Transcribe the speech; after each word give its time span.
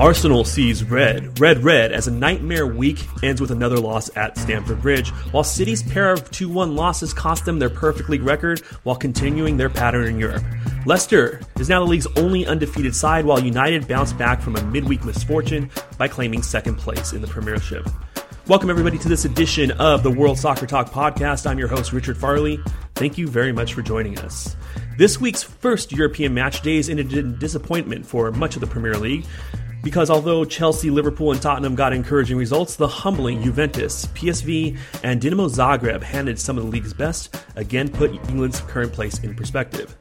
Arsenal 0.00 0.44
sees 0.44 0.82
red, 0.82 1.38
red, 1.38 1.62
red 1.62 1.92
as 1.92 2.08
a 2.08 2.10
nightmare 2.10 2.66
week 2.66 2.98
ends 3.22 3.40
with 3.40 3.52
another 3.52 3.76
loss 3.76 4.10
at 4.16 4.36
Stamford 4.36 4.82
Bridge, 4.82 5.10
while 5.30 5.44
City's 5.44 5.84
pair 5.84 6.12
of 6.12 6.28
2 6.32 6.48
1 6.48 6.74
losses 6.74 7.14
cost 7.14 7.44
them 7.44 7.60
their 7.60 7.70
perfect 7.70 8.08
league 8.08 8.24
record 8.24 8.58
while 8.82 8.96
continuing 8.96 9.56
their 9.56 9.70
pattern 9.70 10.08
in 10.08 10.18
Europe. 10.18 10.42
Leicester 10.84 11.40
is 11.60 11.68
now 11.68 11.78
the 11.78 11.86
league's 11.86 12.08
only 12.16 12.44
undefeated 12.44 12.96
side, 12.96 13.24
while 13.24 13.38
United 13.38 13.86
bounced 13.86 14.18
back 14.18 14.42
from 14.42 14.56
a 14.56 14.64
midweek 14.64 15.04
misfortune 15.04 15.70
by 15.96 16.08
claiming 16.08 16.42
second 16.42 16.74
place 16.74 17.12
in 17.12 17.22
the 17.22 17.28
Premiership. 17.28 17.88
Welcome, 18.48 18.70
everybody, 18.70 18.98
to 18.98 19.08
this 19.08 19.24
edition 19.24 19.70
of 19.70 20.02
the 20.02 20.10
World 20.10 20.40
Soccer 20.40 20.66
Talk 20.66 20.90
podcast. 20.90 21.46
I'm 21.46 21.58
your 21.58 21.68
host, 21.68 21.92
Richard 21.92 22.18
Farley. 22.18 22.58
Thank 22.96 23.16
you 23.16 23.28
very 23.28 23.52
much 23.52 23.74
for 23.74 23.82
joining 23.82 24.18
us. 24.18 24.56
This 24.98 25.20
week's 25.20 25.44
first 25.44 25.92
European 25.92 26.34
match 26.34 26.62
days 26.62 26.90
ended 26.90 27.12
in 27.12 27.38
disappointment 27.38 28.04
for 28.04 28.32
much 28.32 28.56
of 28.56 28.60
the 28.60 28.66
Premier 28.66 28.96
League 28.96 29.24
because 29.84 30.08
although 30.08 30.44
Chelsea, 30.44 30.90
Liverpool, 30.90 31.30
and 31.30 31.40
Tottenham 31.40 31.74
got 31.74 31.92
encouraging 31.92 32.38
results, 32.38 32.76
the 32.76 32.88
humbling 32.88 33.42
Juventus, 33.42 34.06
PSV, 34.06 34.78
and 35.04 35.20
Dinamo 35.20 35.48
Zagreb 35.48 36.02
handed 36.02 36.40
some 36.40 36.56
of 36.56 36.64
the 36.64 36.70
league's 36.70 36.94
best, 36.94 37.36
again 37.54 37.90
put 37.90 38.10
England's 38.30 38.62
current 38.62 38.92
place 38.92 39.18
in 39.20 39.36
perspective. 39.36 39.94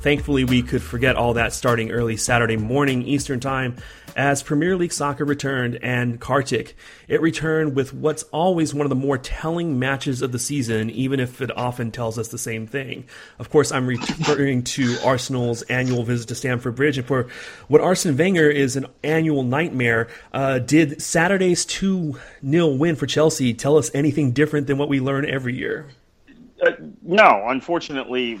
Thankfully, 0.00 0.44
we 0.44 0.62
could 0.62 0.82
forget 0.82 1.16
all 1.16 1.34
that 1.34 1.52
starting 1.52 1.90
early 1.90 2.16
Saturday 2.16 2.56
morning 2.56 3.02
Eastern 3.02 3.40
Time 3.40 3.76
as 4.18 4.42
Premier 4.42 4.76
League 4.76 4.92
soccer 4.92 5.24
returned 5.24 5.78
and 5.80 6.20
Kartik. 6.20 6.76
It 7.06 7.22
returned 7.22 7.76
with 7.76 7.94
what's 7.94 8.24
always 8.24 8.74
one 8.74 8.84
of 8.84 8.90
the 8.90 8.96
more 8.96 9.16
telling 9.16 9.78
matches 9.78 10.22
of 10.22 10.32
the 10.32 10.40
season, 10.40 10.90
even 10.90 11.20
if 11.20 11.40
it 11.40 11.56
often 11.56 11.92
tells 11.92 12.18
us 12.18 12.26
the 12.26 12.36
same 12.36 12.66
thing. 12.66 13.04
Of 13.38 13.48
course, 13.48 13.70
I'm 13.70 13.86
referring 13.86 14.64
to 14.64 14.96
Arsenal's 15.04 15.62
annual 15.62 16.02
visit 16.02 16.26
to 16.28 16.34
Stamford 16.34 16.74
Bridge, 16.74 16.98
and 16.98 17.06
for 17.06 17.28
what 17.68 17.80
Arsene 17.80 18.16
Wenger 18.16 18.50
is 18.50 18.74
an 18.74 18.86
annual 19.04 19.44
nightmare, 19.44 20.08
uh, 20.32 20.58
did 20.58 21.00
Saturday's 21.00 21.64
2 21.64 22.18
0 22.44 22.66
win 22.74 22.96
for 22.96 23.06
Chelsea 23.06 23.54
tell 23.54 23.78
us 23.78 23.88
anything 23.94 24.32
different 24.32 24.66
than 24.66 24.78
what 24.78 24.88
we 24.88 24.98
learn 24.98 25.30
every 25.30 25.56
year? 25.56 25.86
Uh, 26.60 26.72
no, 27.02 27.44
unfortunately, 27.46 28.40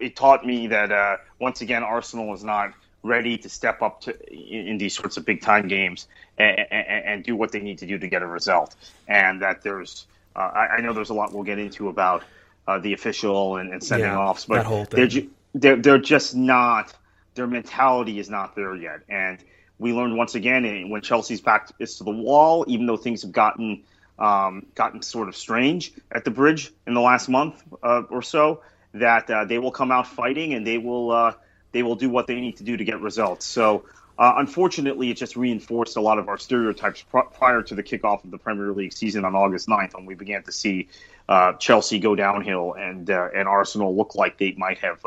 it 0.00 0.16
taught 0.16 0.46
me 0.46 0.68
that 0.68 0.90
uh, 0.90 1.18
once 1.38 1.60
again 1.60 1.82
Arsenal 1.82 2.32
is 2.32 2.42
not 2.42 2.72
ready 3.02 3.38
to 3.38 3.48
step 3.48 3.82
up 3.82 4.00
to 4.02 4.32
in, 4.32 4.68
in 4.68 4.78
these 4.78 4.94
sorts 4.94 5.16
of 5.16 5.24
big 5.24 5.40
time 5.40 5.68
games 5.68 6.08
and, 6.36 6.58
and, 6.70 7.04
and, 7.04 7.24
do 7.24 7.36
what 7.36 7.52
they 7.52 7.60
need 7.60 7.78
to 7.78 7.86
do 7.86 7.98
to 7.98 8.08
get 8.08 8.22
a 8.22 8.26
result. 8.26 8.74
And 9.06 9.42
that 9.42 9.62
there's, 9.62 10.06
uh, 10.34 10.40
I, 10.40 10.66
I, 10.66 10.80
know 10.80 10.92
there's 10.92 11.10
a 11.10 11.14
lot 11.14 11.32
we'll 11.32 11.44
get 11.44 11.58
into 11.58 11.88
about 11.88 12.24
uh, 12.66 12.78
the 12.78 12.92
official 12.92 13.56
and, 13.56 13.72
and 13.72 13.82
sending 13.82 14.10
yeah, 14.10 14.18
offs, 14.18 14.46
but 14.46 14.90
they're, 14.90 15.06
ju- 15.06 15.30
they're 15.54 15.76
they're 15.76 15.98
just 15.98 16.34
not. 16.34 16.94
Their 17.34 17.46
mentality 17.46 18.18
is 18.18 18.28
not 18.28 18.56
there 18.56 18.74
yet, 18.74 19.00
and 19.08 19.38
we 19.78 19.92
learned 19.92 20.16
once 20.16 20.34
again 20.34 20.90
when 20.90 21.02
Chelsea's 21.02 21.40
back 21.40 21.70
is 21.78 21.98
to 21.98 22.04
the 22.04 22.10
wall, 22.10 22.64
even 22.66 22.86
though 22.86 22.96
things 22.96 23.22
have 23.22 23.32
gotten 23.32 23.84
um, 24.18 24.66
gotten 24.74 25.02
sort 25.02 25.28
of 25.28 25.36
strange 25.36 25.92
at 26.10 26.24
the 26.24 26.30
bridge 26.30 26.72
in 26.86 26.94
the 26.94 27.00
last 27.00 27.28
month 27.28 27.62
uh, 27.82 28.02
or 28.10 28.22
so, 28.22 28.62
that 28.94 29.30
uh, 29.30 29.44
they 29.44 29.58
will 29.58 29.70
come 29.70 29.92
out 29.92 30.06
fighting 30.06 30.54
and 30.54 30.66
they 30.66 30.78
will 30.78 31.12
uh, 31.12 31.32
they 31.72 31.82
will 31.82 31.96
do 31.96 32.10
what 32.10 32.26
they 32.26 32.40
need 32.40 32.56
to 32.58 32.64
do 32.64 32.76
to 32.76 32.84
get 32.84 33.00
results. 33.00 33.46
So. 33.46 33.84
Uh, 34.20 34.34
unfortunately, 34.38 35.12
it 35.12 35.14
just 35.14 35.36
reinforced 35.36 35.96
a 35.96 36.00
lot 36.00 36.18
of 36.18 36.28
our 36.28 36.36
stereotypes 36.36 37.02
pr- 37.02 37.20
prior 37.20 37.62
to 37.62 37.76
the 37.76 37.84
kickoff 37.84 38.24
of 38.24 38.32
the 38.32 38.36
Premier 38.36 38.72
League 38.72 38.92
season 38.92 39.24
on 39.24 39.36
August 39.36 39.68
9th 39.68 39.94
when 39.94 40.06
we 40.06 40.16
began 40.16 40.42
to 40.42 40.50
see 40.50 40.88
uh, 41.28 41.52
Chelsea 41.52 42.00
go 42.00 42.16
downhill 42.16 42.72
and 42.72 43.08
uh, 43.10 43.28
and 43.32 43.46
Arsenal 43.46 43.94
look 43.94 44.16
like 44.16 44.36
they 44.36 44.56
might 44.58 44.78
have 44.78 45.04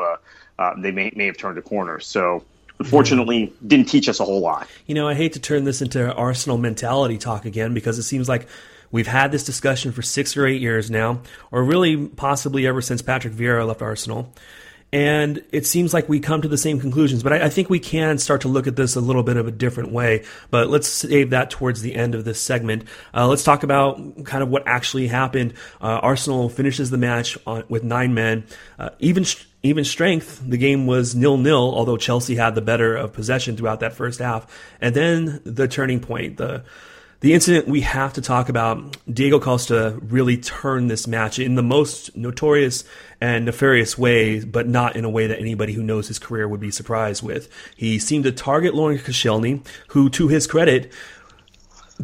they 0.78 0.90
may, 0.90 1.12
may 1.14 1.26
have 1.26 1.36
turned 1.36 1.58
a 1.58 1.60
corner. 1.60 2.00
So 2.00 2.42
unfortunately 2.78 3.52
didn't 3.66 3.88
teach 3.88 4.08
us 4.08 4.18
a 4.18 4.24
whole 4.24 4.40
lot. 4.40 4.66
You 4.86 4.94
know, 4.94 5.06
I 5.06 5.12
hate 5.12 5.34
to 5.34 5.40
turn 5.40 5.64
this 5.64 5.82
into 5.82 6.10
Arsenal 6.14 6.56
mentality 6.56 7.18
talk 7.18 7.44
again 7.44 7.74
because 7.74 7.98
it 7.98 8.04
seems 8.04 8.30
like 8.30 8.48
We've 8.92 9.06
had 9.06 9.32
this 9.32 9.42
discussion 9.42 9.90
for 9.90 10.02
six 10.02 10.36
or 10.36 10.46
eight 10.46 10.60
years 10.60 10.90
now, 10.90 11.22
or 11.50 11.64
really 11.64 12.08
possibly 12.08 12.66
ever 12.66 12.82
since 12.82 13.00
Patrick 13.00 13.32
Vieira 13.32 13.66
left 13.66 13.80
Arsenal. 13.80 14.30
And 14.92 15.42
it 15.52 15.66
seems 15.66 15.94
like 15.94 16.06
we 16.06 16.20
come 16.20 16.42
to 16.42 16.48
the 16.48 16.58
same 16.58 16.78
conclusions, 16.78 17.22
but 17.22 17.32
I, 17.32 17.46
I, 17.46 17.48
think 17.48 17.70
we 17.70 17.78
can 17.78 18.18
start 18.18 18.42
to 18.42 18.48
look 18.48 18.66
at 18.66 18.76
this 18.76 18.94
a 18.94 19.00
little 19.00 19.22
bit 19.22 19.38
of 19.38 19.48
a 19.48 19.50
different 19.50 19.90
way. 19.90 20.24
But 20.50 20.68
let's 20.68 20.86
save 20.86 21.30
that 21.30 21.50
towards 21.50 21.80
the 21.80 21.94
end 21.94 22.14
of 22.14 22.26
this 22.26 22.38
segment. 22.38 22.84
Uh, 23.14 23.26
let's 23.26 23.42
talk 23.42 23.62
about 23.62 24.24
kind 24.24 24.42
of 24.42 24.50
what 24.50 24.64
actually 24.66 25.08
happened. 25.08 25.54
Uh, 25.80 25.98
Arsenal 26.02 26.50
finishes 26.50 26.90
the 26.90 26.98
match 26.98 27.38
on, 27.46 27.64
with 27.70 27.82
nine 27.82 28.12
men. 28.12 28.44
Uh, 28.78 28.90
even 28.98 29.24
even 29.62 29.84
strength, 29.84 30.42
the 30.46 30.58
game 30.58 30.86
was 30.86 31.14
nil 31.14 31.38
nil, 31.38 31.74
although 31.74 31.96
Chelsea 31.96 32.34
had 32.34 32.54
the 32.54 32.60
better 32.60 32.94
of 32.94 33.14
possession 33.14 33.56
throughout 33.56 33.80
that 33.80 33.94
first 33.94 34.18
half. 34.18 34.46
And 34.78 34.94
then 34.94 35.40
the 35.44 35.68
turning 35.68 36.00
point, 36.00 36.36
the 36.36 36.64
the 37.22 37.34
incident 37.34 37.68
we 37.68 37.82
have 37.82 38.12
to 38.14 38.20
talk 38.20 38.48
about, 38.48 38.96
Diego 39.12 39.38
Costa 39.38 39.96
really 40.02 40.36
turned 40.36 40.90
this 40.90 41.06
match 41.06 41.38
in 41.38 41.54
the 41.54 41.62
most 41.62 42.16
notorious 42.16 42.82
and 43.20 43.44
nefarious 43.44 43.96
way, 43.96 44.44
but 44.44 44.66
not 44.66 44.96
in 44.96 45.04
a 45.04 45.10
way 45.10 45.28
that 45.28 45.38
anybody 45.38 45.72
who 45.72 45.84
knows 45.84 46.08
his 46.08 46.18
career 46.18 46.48
would 46.48 46.58
be 46.58 46.72
surprised 46.72 47.22
with. 47.22 47.48
He 47.76 48.00
seemed 48.00 48.24
to 48.24 48.32
target 48.32 48.74
Laurent 48.74 49.00
Koscielny, 49.00 49.64
who, 49.88 50.10
to 50.10 50.26
his 50.26 50.48
credit, 50.48 50.92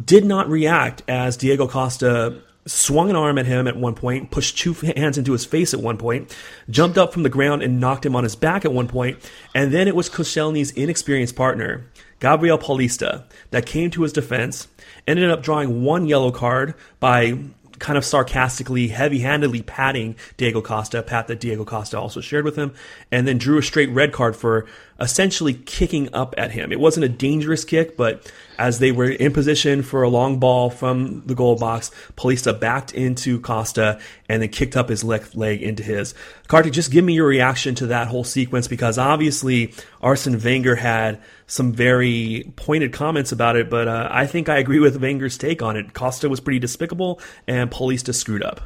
did 0.01 0.23
not 0.23 0.47
react 0.47 1.03
as 1.09 1.35
Diego 1.35 1.67
Costa 1.67 2.41
swung 2.65 3.09
an 3.09 3.17
arm 3.17 3.37
at 3.37 3.45
him 3.45 3.67
at 3.67 3.75
one 3.75 3.95
point, 3.95 4.31
pushed 4.31 4.57
two 4.57 4.73
hands 4.95 5.17
into 5.17 5.33
his 5.33 5.43
face 5.43 5.73
at 5.73 5.81
one 5.81 5.97
point, 5.97 6.33
jumped 6.69 6.97
up 6.97 7.11
from 7.11 7.23
the 7.23 7.29
ground 7.29 7.61
and 7.61 7.81
knocked 7.81 8.05
him 8.05 8.15
on 8.15 8.23
his 8.23 8.37
back 8.37 8.63
at 8.63 8.71
one 8.71 8.87
point, 8.87 9.19
and 9.53 9.73
then 9.73 9.89
it 9.89 9.97
was 9.97 10.09
Koscielny's 10.09 10.71
inexperienced 10.71 11.35
partner, 11.35 11.85
Gabriel 12.19 12.57
Paulista, 12.57 13.23
that 13.51 13.65
came 13.65 13.89
to 13.91 14.03
his 14.03 14.13
defense 14.13 14.67
ended 15.07 15.31
up 15.31 15.41
drawing 15.41 15.83
one 15.83 16.05
yellow 16.05 16.31
card 16.31 16.75
by 16.99 17.37
kind 17.79 17.97
of 17.97 18.05
sarcastically, 18.05 18.89
heavy 18.89 19.19
handedly 19.19 19.61
patting 19.61 20.15
Diego 20.37 20.61
Costa, 20.61 20.99
a 20.99 21.03
pat 21.03 21.27
that 21.27 21.39
Diego 21.39 21.65
Costa 21.65 21.97
also 21.97 22.21
shared 22.21 22.45
with 22.45 22.55
him, 22.55 22.73
and 23.11 23.27
then 23.27 23.37
drew 23.37 23.57
a 23.57 23.63
straight 23.63 23.89
red 23.89 24.11
card 24.11 24.35
for 24.35 24.65
essentially 24.99 25.53
kicking 25.53 26.13
up 26.13 26.35
at 26.37 26.51
him. 26.51 26.71
It 26.71 26.79
wasn't 26.79 27.05
a 27.05 27.09
dangerous 27.09 27.63
kick, 27.63 27.95
but 27.95 28.31
as 28.57 28.79
they 28.79 28.91
were 28.91 29.09
in 29.09 29.31
position 29.31 29.81
for 29.83 30.03
a 30.03 30.09
long 30.09 30.39
ball 30.39 30.69
from 30.69 31.23
the 31.25 31.35
goal 31.35 31.55
box, 31.55 31.91
Paulista 32.17 32.59
backed 32.59 32.93
into 32.93 33.39
Costa 33.39 33.99
and 34.27 34.41
then 34.41 34.49
kicked 34.49 34.75
up 34.75 34.89
his 34.89 35.03
left 35.03 35.35
leg 35.35 35.61
into 35.61 35.83
his. 35.83 36.13
Kartik, 36.47 36.73
just 36.73 36.91
give 36.91 37.05
me 37.05 37.13
your 37.13 37.27
reaction 37.27 37.75
to 37.75 37.87
that 37.87 38.07
whole 38.07 38.23
sequence 38.23 38.67
because 38.67 38.97
obviously 38.97 39.73
Arsene 40.01 40.39
Wenger 40.39 40.75
had 40.75 41.21
some 41.47 41.71
very 41.71 42.51
pointed 42.55 42.91
comments 42.91 43.31
about 43.31 43.55
it, 43.55 43.69
but 43.69 43.87
uh, 43.87 44.09
I 44.11 44.27
think 44.27 44.49
I 44.49 44.57
agree 44.57 44.79
with 44.79 45.01
Wenger's 45.01 45.37
take 45.37 45.61
on 45.61 45.77
it. 45.77 45.93
Costa 45.93 46.27
was 46.27 46.39
pretty 46.39 46.59
despicable 46.59 47.21
and 47.47 47.71
Paulista 47.71 48.13
screwed 48.13 48.43
up. 48.43 48.61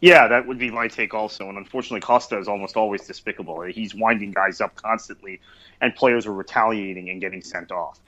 Yeah, 0.00 0.28
that 0.28 0.46
would 0.46 0.58
be 0.58 0.70
my 0.70 0.88
take 0.88 1.14
also. 1.14 1.48
And 1.48 1.58
unfortunately, 1.58 2.00
Costa 2.00 2.38
is 2.38 2.48
almost 2.48 2.76
always 2.76 3.06
despicable. 3.06 3.62
He's 3.62 3.94
winding 3.94 4.32
guys 4.32 4.60
up 4.60 4.76
constantly, 4.76 5.40
and 5.80 5.94
players 5.94 6.26
are 6.26 6.32
retaliating 6.34 7.10
and 7.10 7.20
getting 7.20 7.42
sent 7.42 7.72
off, 7.72 7.98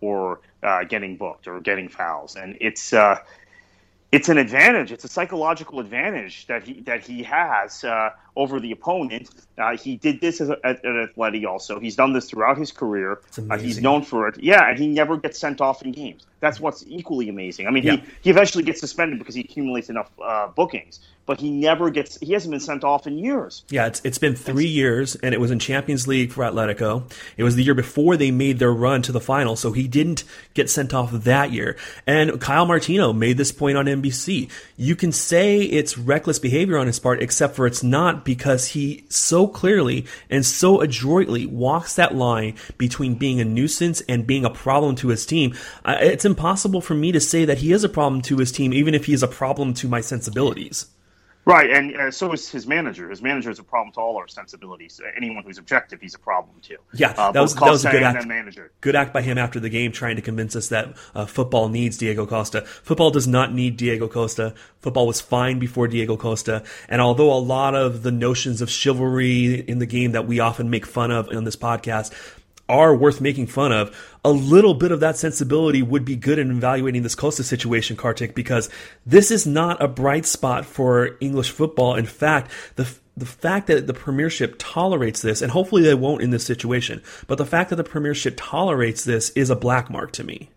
or 0.00 0.40
uh, 0.62 0.84
getting 0.84 1.16
booked, 1.16 1.48
or 1.48 1.60
getting 1.60 1.88
fouls. 1.88 2.36
And 2.36 2.56
it's 2.60 2.92
uh, 2.92 3.18
it's 4.12 4.28
an 4.28 4.38
advantage. 4.38 4.92
It's 4.92 5.04
a 5.04 5.08
psychological 5.08 5.80
advantage 5.80 6.46
that 6.46 6.64
he 6.64 6.80
that 6.82 7.04
he 7.04 7.24
has 7.24 7.84
uh, 7.84 8.10
over 8.36 8.60
the 8.60 8.72
opponent. 8.72 9.28
Uh, 9.58 9.76
he 9.76 9.96
did 9.96 10.20
this 10.20 10.40
at, 10.40 10.50
at 10.64 10.82
Atleti 10.82 11.46
also. 11.46 11.78
He's 11.78 11.96
done 11.96 12.12
this 12.12 12.30
throughout 12.30 12.58
his 12.58 12.72
career. 12.72 13.20
Uh, 13.50 13.58
he's 13.58 13.80
known 13.80 14.02
for 14.02 14.28
it. 14.28 14.42
Yeah, 14.42 14.68
and 14.68 14.78
he 14.78 14.86
never 14.86 15.16
gets 15.16 15.38
sent 15.38 15.60
off 15.60 15.82
in 15.82 15.92
games. 15.92 16.24
That's 16.40 16.58
what's 16.58 16.84
equally 16.86 17.28
amazing. 17.28 17.66
I 17.66 17.70
mean, 17.70 17.84
yeah. 17.84 17.96
he, 17.96 18.02
he 18.22 18.30
eventually 18.30 18.64
gets 18.64 18.80
suspended 18.80 19.18
because 19.18 19.34
he 19.34 19.42
accumulates 19.42 19.90
enough 19.90 20.10
uh, 20.22 20.48
bookings, 20.48 21.00
but 21.26 21.38
he 21.38 21.50
never 21.50 21.90
gets. 21.90 22.18
He 22.18 22.32
hasn't 22.32 22.50
been 22.50 22.60
sent 22.60 22.82
off 22.82 23.06
in 23.06 23.18
years. 23.18 23.62
Yeah, 23.68 23.86
it's 23.86 24.00
it's 24.04 24.16
been 24.16 24.34
three 24.34 24.64
it's, 24.64 24.74
years, 24.74 25.14
and 25.16 25.34
it 25.34 25.40
was 25.40 25.50
in 25.50 25.58
Champions 25.58 26.08
League 26.08 26.32
for 26.32 26.42
Atletico. 26.42 27.12
It 27.36 27.44
was 27.44 27.56
the 27.56 27.62
year 27.62 27.74
before 27.74 28.16
they 28.16 28.30
made 28.30 28.58
their 28.58 28.72
run 28.72 29.02
to 29.02 29.12
the 29.12 29.20
final, 29.20 29.54
so 29.54 29.72
he 29.72 29.86
didn't 29.86 30.24
get 30.54 30.70
sent 30.70 30.94
off 30.94 31.12
that 31.12 31.52
year. 31.52 31.76
And 32.06 32.40
Kyle 32.40 32.64
Martino 32.64 33.12
made 33.12 33.36
this 33.36 33.52
point 33.52 33.76
on 33.76 33.84
NBC. 33.84 34.50
You 34.78 34.96
can 34.96 35.12
say 35.12 35.60
it's 35.60 35.98
reckless 35.98 36.38
behavior 36.38 36.78
on 36.78 36.86
his 36.86 36.98
part, 36.98 37.22
except 37.22 37.54
for 37.54 37.66
it's 37.66 37.82
not 37.82 38.24
because 38.30 38.68
he 38.68 39.02
so 39.08 39.48
clearly 39.48 40.06
and 40.30 40.46
so 40.46 40.80
adroitly 40.80 41.46
walks 41.46 41.96
that 41.96 42.14
line 42.14 42.54
between 42.78 43.16
being 43.16 43.40
a 43.40 43.44
nuisance 43.44 44.00
and 44.02 44.24
being 44.24 44.44
a 44.44 44.50
problem 44.50 44.94
to 44.94 45.08
his 45.08 45.26
team. 45.26 45.52
It's 45.84 46.24
impossible 46.24 46.80
for 46.80 46.94
me 46.94 47.10
to 47.10 47.18
say 47.18 47.44
that 47.44 47.58
he 47.58 47.72
is 47.72 47.82
a 47.82 47.88
problem 47.88 48.22
to 48.22 48.36
his 48.36 48.52
team, 48.52 48.72
even 48.72 48.94
if 48.94 49.06
he 49.06 49.12
is 49.14 49.24
a 49.24 49.26
problem 49.26 49.74
to 49.74 49.88
my 49.88 50.00
sensibilities. 50.00 50.86
Right, 51.50 51.70
and 51.70 51.96
uh, 51.96 52.10
so 52.12 52.32
is 52.32 52.48
his 52.48 52.66
manager. 52.66 53.10
His 53.10 53.22
manager 53.22 53.50
is 53.50 53.58
a 53.58 53.64
problem 53.64 53.92
to 53.94 54.00
all 54.00 54.16
our 54.16 54.28
sensibilities. 54.28 55.00
Anyone 55.16 55.42
who's 55.42 55.58
objective, 55.58 56.00
he's 56.00 56.14
a 56.14 56.18
problem 56.18 56.54
too. 56.62 56.76
Yeah, 56.94 57.12
uh, 57.16 57.32
that 57.32 57.40
was 57.40 57.56
that 57.56 57.70
was 57.70 57.84
a 57.84 57.90
good 57.90 58.04
act. 58.04 58.26
Manager. 58.26 58.70
Good 58.80 58.94
act 58.94 59.12
by 59.12 59.22
him 59.22 59.36
after 59.36 59.58
the 59.58 59.68
game, 59.68 59.90
trying 59.90 60.14
to 60.14 60.22
convince 60.22 60.54
us 60.54 60.68
that 60.68 60.96
uh, 61.14 61.26
football 61.26 61.68
needs 61.68 61.98
Diego 61.98 62.24
Costa. 62.24 62.60
Football 62.62 63.10
does 63.10 63.26
not 63.26 63.52
need 63.52 63.76
Diego 63.76 64.06
Costa. 64.06 64.54
Football 64.78 65.08
was 65.08 65.20
fine 65.20 65.58
before 65.58 65.88
Diego 65.88 66.16
Costa. 66.16 66.62
And 66.88 67.00
although 67.00 67.32
a 67.32 67.38
lot 67.38 67.74
of 67.74 68.02
the 68.02 68.12
notions 68.12 68.62
of 68.62 68.70
chivalry 68.70 69.60
in 69.60 69.80
the 69.80 69.86
game 69.86 70.12
that 70.12 70.26
we 70.26 70.38
often 70.38 70.70
make 70.70 70.86
fun 70.86 71.10
of 71.10 71.28
on 71.28 71.44
this 71.44 71.56
podcast 71.56 72.12
are 72.70 72.94
worth 72.94 73.20
making 73.20 73.48
fun 73.48 73.72
of, 73.72 73.94
a 74.24 74.30
little 74.30 74.74
bit 74.74 74.92
of 74.92 75.00
that 75.00 75.16
sensibility 75.16 75.82
would 75.82 76.04
be 76.04 76.16
good 76.16 76.38
in 76.38 76.50
evaluating 76.50 77.02
this 77.02 77.14
Costa 77.14 77.42
situation, 77.42 77.96
Kartik, 77.96 78.34
because 78.34 78.70
this 79.04 79.30
is 79.30 79.46
not 79.46 79.82
a 79.82 79.88
bright 79.88 80.24
spot 80.24 80.64
for 80.64 81.16
English 81.20 81.50
football. 81.50 81.96
In 81.96 82.06
fact, 82.06 82.50
the 82.76 82.90
the 83.16 83.26
fact 83.26 83.66
that 83.66 83.86
the 83.86 83.92
Premiership 83.92 84.54
tolerates 84.58 85.20
this, 85.20 85.42
and 85.42 85.50
hopefully 85.50 85.82
they 85.82 85.94
won't 85.94 86.22
in 86.22 86.30
this 86.30 86.46
situation, 86.46 87.02
but 87.26 87.36
the 87.36 87.44
fact 87.44 87.68
that 87.68 87.76
the 87.76 87.84
Premiership 87.84 88.34
tolerates 88.36 89.04
this 89.04 89.28
is 89.30 89.50
a 89.50 89.56
black 89.56 89.90
mark 89.90 90.12
to 90.12 90.24
me. 90.24 90.48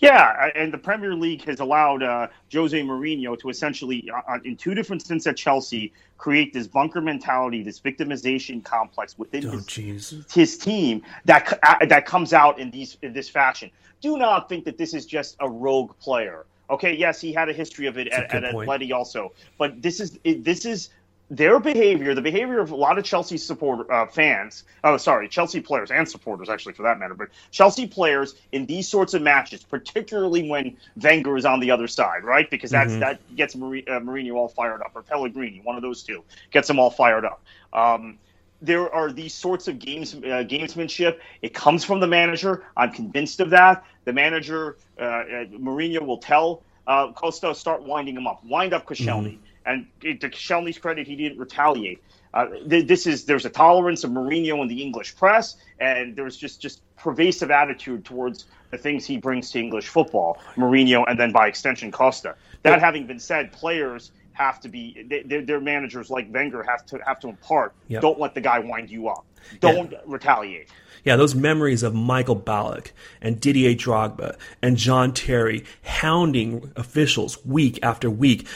Yeah, 0.00 0.48
and 0.54 0.72
the 0.72 0.78
Premier 0.78 1.14
League 1.14 1.44
has 1.44 1.60
allowed 1.60 2.02
uh, 2.02 2.28
Jose 2.52 2.80
Mourinho 2.80 3.38
to 3.38 3.50
essentially, 3.50 4.10
uh, 4.10 4.32
uh, 4.32 4.38
in 4.46 4.56
two 4.56 4.74
different 4.74 5.02
stints 5.02 5.26
at 5.26 5.36
Chelsea, 5.36 5.92
create 6.16 6.54
this 6.54 6.66
bunker 6.66 7.02
mentality, 7.02 7.62
this 7.62 7.78
victimization 7.78 8.64
complex 8.64 9.18
within 9.18 9.46
oh, 9.46 9.60
his, 9.68 10.24
his, 10.32 10.56
team 10.56 11.02
that 11.26 11.58
uh, 11.62 11.84
that 11.86 12.06
comes 12.06 12.32
out 12.32 12.58
in 12.58 12.70
these 12.70 12.96
in 13.02 13.12
this 13.12 13.28
fashion. 13.28 13.70
Do 14.00 14.16
not 14.16 14.48
think 14.48 14.64
that 14.64 14.78
this 14.78 14.94
is 14.94 15.04
just 15.04 15.36
a 15.40 15.48
rogue 15.48 15.96
player. 15.98 16.46
Okay, 16.70 16.94
yes, 16.94 17.20
he 17.20 17.32
had 17.32 17.50
a 17.50 17.52
history 17.52 17.86
of 17.86 17.98
it 17.98 18.08
That's 18.10 18.32
at, 18.32 18.44
at 18.44 18.54
Atleti 18.54 18.92
also, 18.92 19.32
but 19.58 19.82
this 19.82 20.00
is 20.00 20.18
this 20.24 20.64
is 20.64 20.88
their 21.30 21.60
behavior, 21.60 22.12
the 22.12 22.22
behavior 22.22 22.58
of 22.58 22.72
a 22.72 22.76
lot 22.76 22.98
of 22.98 23.04
Chelsea 23.04 23.36
support 23.36 23.88
uh, 23.88 24.06
fans, 24.06 24.64
oh 24.82 24.96
sorry, 24.96 25.28
Chelsea 25.28 25.60
players 25.60 25.92
and 25.92 26.08
supporters 26.08 26.48
actually 26.48 26.74
for 26.74 26.82
that 26.82 26.98
matter, 26.98 27.14
but 27.14 27.28
Chelsea 27.52 27.86
players 27.86 28.34
in 28.50 28.66
these 28.66 28.88
sorts 28.88 29.14
of 29.14 29.22
matches, 29.22 29.62
particularly 29.62 30.48
when 30.48 30.76
Wenger 30.96 31.36
is 31.36 31.44
on 31.44 31.60
the 31.60 31.70
other 31.70 31.86
side, 31.86 32.24
right? 32.24 32.50
Because 32.50 32.72
that's 32.72 32.90
mm-hmm. 32.90 33.00
that 33.00 33.36
gets 33.36 33.54
Mar- 33.54 33.76
uh, 33.76 34.00
Mourinho 34.00 34.34
all 34.34 34.48
fired 34.48 34.82
up, 34.82 34.90
or 34.96 35.02
Pellegrini, 35.02 35.60
one 35.62 35.76
of 35.76 35.82
those 35.82 36.02
two, 36.02 36.24
gets 36.50 36.66
them 36.66 36.80
all 36.80 36.90
fired 36.90 37.24
up. 37.24 37.42
Um, 37.72 38.18
there 38.60 38.92
are 38.92 39.12
these 39.12 39.32
sorts 39.32 39.68
of 39.68 39.78
games 39.78 40.14
uh, 40.14 40.18
gamesmanship. 40.18 41.20
It 41.42 41.54
comes 41.54 41.84
from 41.84 42.00
the 42.00 42.08
manager. 42.08 42.64
I'm 42.76 42.90
convinced 42.90 43.38
of 43.38 43.50
that. 43.50 43.84
The 44.04 44.12
manager, 44.12 44.78
uh, 44.98 45.04
uh 45.04 45.44
Mourinho, 45.44 46.04
will 46.04 46.18
tell 46.18 46.64
uh, 46.88 47.12
Costa 47.12 47.54
start 47.54 47.84
winding 47.84 48.16
him 48.16 48.26
up, 48.26 48.44
wind 48.44 48.74
up 48.74 48.84
Koscielny. 48.84 49.34
Mm-hmm 49.34 49.44
and 49.70 49.86
to 50.20 50.28
Koscielny's 50.28 50.78
credit, 50.78 51.06
he 51.06 51.16
didn't 51.16 51.38
retaliate. 51.38 52.02
Uh, 52.32 52.46
th- 52.68 52.86
this 52.86 53.06
is 53.06 53.24
there's 53.24 53.44
a 53.44 53.50
tolerance 53.50 54.04
of 54.04 54.10
Mourinho 54.10 54.62
in 54.62 54.68
the 54.68 54.82
English 54.82 55.16
press, 55.16 55.56
and 55.80 56.14
there's 56.14 56.36
just 56.36 56.60
just 56.60 56.82
pervasive 56.96 57.50
attitude 57.50 58.04
towards 58.04 58.46
the 58.70 58.78
things 58.78 59.04
he 59.04 59.16
brings 59.16 59.50
to 59.50 59.58
English 59.58 59.88
football, 59.88 60.38
Mourinho, 60.56 61.04
and 61.08 61.18
then 61.18 61.32
by 61.32 61.48
extension 61.48 61.90
Costa. 61.90 62.36
That 62.62 62.80
having 62.80 63.06
been 63.06 63.18
said, 63.18 63.52
players 63.52 64.12
have 64.32 64.60
to 64.60 64.68
be 64.68 65.06
they, 65.08 65.40
their 65.40 65.60
managers 65.60 66.08
like 66.08 66.32
Wenger 66.32 66.62
have 66.62 66.86
to 66.86 66.98
have 67.04 67.20
to 67.20 67.28
impart. 67.28 67.74
Yep. 67.88 68.02
Don't 68.02 68.18
let 68.20 68.34
the 68.34 68.40
guy 68.40 68.60
wind 68.60 68.90
you 68.90 69.08
up. 69.08 69.24
Don't 69.60 69.92
yeah. 69.92 69.98
retaliate. 70.06 70.68
Yeah, 71.04 71.16
those 71.16 71.34
memories 71.34 71.82
of 71.82 71.94
Michael 71.94 72.36
Ballack 72.36 72.90
and 73.22 73.40
Didier 73.40 73.74
Drogba 73.74 74.36
and 74.60 74.76
John 74.76 75.12
Terry 75.12 75.64
hounding 75.82 76.72
officials 76.76 77.44
week 77.44 77.78
after 77.82 78.10
week 78.10 78.46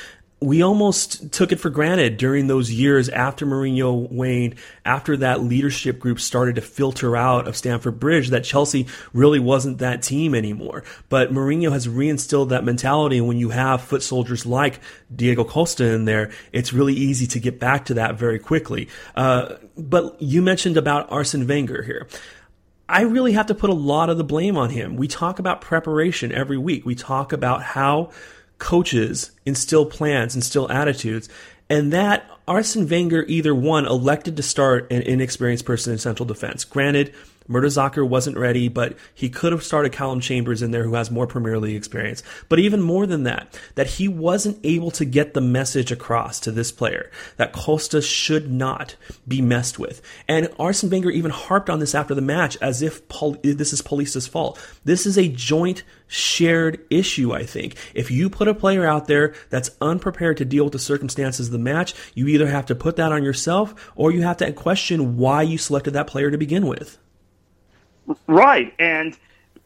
we 0.45 0.63
almost 0.63 1.33
took 1.33 1.53
it 1.53 1.61
for 1.61 1.71
granted 1.71 2.19
during 2.19 2.47
those 2.47 2.71
years 2.71 3.09
after 3.09 3.47
Mourinho 3.47 4.11
waned, 4.11 4.57
after 4.85 5.17
that 5.17 5.43
leadership 5.43 5.99
group 5.99 6.21
started 6.21 6.57
to 6.57 6.61
filter 6.61 7.17
out 7.17 7.49
of 7.49 7.57
Stamford 7.57 7.99
Bridge, 7.99 8.29
that 8.29 8.45
Chelsea 8.45 8.87
really 9.15 9.39
wasn't 9.39 9.79
that 9.79 10.03
team 10.03 10.35
anymore. 10.35 10.85
But 11.09 11.33
Mourinho 11.33 11.73
has 11.73 11.89
reinstilled 11.89 12.51
that 12.51 12.63
mentality, 12.63 13.17
and 13.19 13.27
when 13.27 13.39
you 13.39 13.49
have 13.51 13.81
foot 13.83 14.03
soldiers 14.03 14.45
like 14.45 14.81
Diego 15.15 15.45
Costa 15.45 15.87
in 15.87 16.05
there, 16.05 16.31
it's 16.53 16.75
really 16.75 16.95
easy 16.95 17.27
to 17.29 17.41
get 17.41 17.59
back 17.59 17.87
to 17.87 17.95
that 17.95 18.17
very 18.17 18.39
quickly. 18.39 18.89
Uh, 19.17 19.55
but 19.79 20.21
you 20.21 20.43
mentioned 20.43 20.77
about 20.77 21.11
Arsene 21.11 21.47
Wenger 21.47 21.83
here. 21.83 22.07
I 22.87 23.03
really 23.03 23.33
have 23.33 23.47
to 23.47 23.55
put 23.55 23.71
a 23.71 23.75
lot 23.75 24.11
of 24.11 24.19
the 24.19 24.25
blame 24.25 24.59
on 24.59 24.69
him. 24.69 24.97
We 24.97 25.09
talk 25.09 25.39
about 25.39 25.63
preparation 25.63 26.33
every 26.33 26.59
week. 26.59 26.85
We 26.85 26.95
talk 26.95 27.33
about 27.33 27.63
how 27.63 28.11
coaches 28.59 29.31
instill 29.45 29.87
plans, 29.87 30.35
instill 30.35 30.71
attitudes, 30.71 31.29
and 31.69 31.93
that 31.93 32.29
Arsene 32.47 32.89
Wenger 32.89 33.25
either 33.27 33.55
one 33.55 33.87
elected 33.87 34.37
to 34.37 34.43
start 34.43 34.91
an 34.93 35.03
inexperienced 35.03 35.65
person 35.65 35.93
in 35.93 35.99
central 35.99 36.27
defense. 36.27 36.65
Granted, 36.65 37.15
Mertesacker 37.49 38.07
wasn't 38.07 38.39
ready, 38.39 38.69
but 38.69 38.97
he 39.15 39.29
could 39.29 39.53
have 39.53 39.63
started 39.63 39.93
Callum 39.93 40.21
Chambers 40.21 40.63
in 40.63 40.71
there 40.71 40.85
who 40.85 40.95
has 40.95 41.11
more 41.11 41.27
Premier 41.27 41.59
League 41.59 41.77
experience. 41.77 42.23
But 42.49 42.59
even 42.59 42.81
more 42.81 43.07
than 43.07 43.25
that, 43.25 43.59
that 43.75 43.87
he 43.87 44.09
wasn't 44.09 44.59
able 44.65 44.91
to 44.93 45.05
get 45.05 45.35
the 45.35 45.41
message 45.41 45.93
across 45.93 46.41
to 46.41 46.51
this 46.51 46.73
player 46.73 47.11
that 47.37 47.53
Costa 47.53 48.01
should 48.01 48.51
not 48.51 48.97
be 49.29 49.43
messed 49.43 49.79
with. 49.79 50.01
And 50.27 50.49
Arsene 50.59 50.91
Wenger 50.91 51.11
even 51.11 51.31
harped 51.31 51.69
on 51.69 51.81
this 51.81 51.95
after 51.95 52.15
the 52.15 52.23
match 52.23 52.57
as 52.61 52.81
if 52.83 53.07
Paul, 53.09 53.37
this 53.43 53.73
is 53.73 53.83
Paulista's 53.83 54.27
fault. 54.27 54.59
This 54.85 55.05
is 55.05 55.19
a 55.19 55.29
joint 55.29 55.83
shared 56.07 56.81
issue, 56.91 57.33
I 57.33 57.45
think. 57.45 57.77
If 57.95 58.11
you 58.11 58.31
put 58.31 58.49
a 58.49 58.55
player 58.55 58.87
out 58.87 59.07
there 59.07 59.35
that's 59.51 59.71
unprepared 59.81 60.39
to 60.39 60.45
deal 60.45 60.65
with 60.65 60.73
the 60.73 60.79
circumstances 60.79 61.49
of 61.49 61.53
the 61.53 61.59
match, 61.59 61.95
you 62.15 62.29
either 62.29 62.47
have 62.47 62.67
to 62.67 62.75
put 62.75 62.97
that 62.97 63.13
on 63.13 63.25
yourself 63.25 63.93
or 63.97 64.13
you 64.13 64.23
have 64.23 64.39
to 64.39 64.53
question 64.53 65.17
why 65.17 65.43
you 65.43 65.59
selected 65.59 65.93
that 65.93 66.07
player 66.07 66.31
to 66.31 66.39
begin 66.39 66.67
with. 66.67 66.99
Right. 68.27 68.75
And 68.79 69.17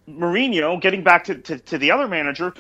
Mourinho, 0.09 0.81
getting 0.81 1.03
back 1.03 1.25
to, 1.25 1.35
to, 1.35 1.59
to, 1.59 1.79
the 1.79 1.91
other 1.91 2.09
manager, 2.09 2.55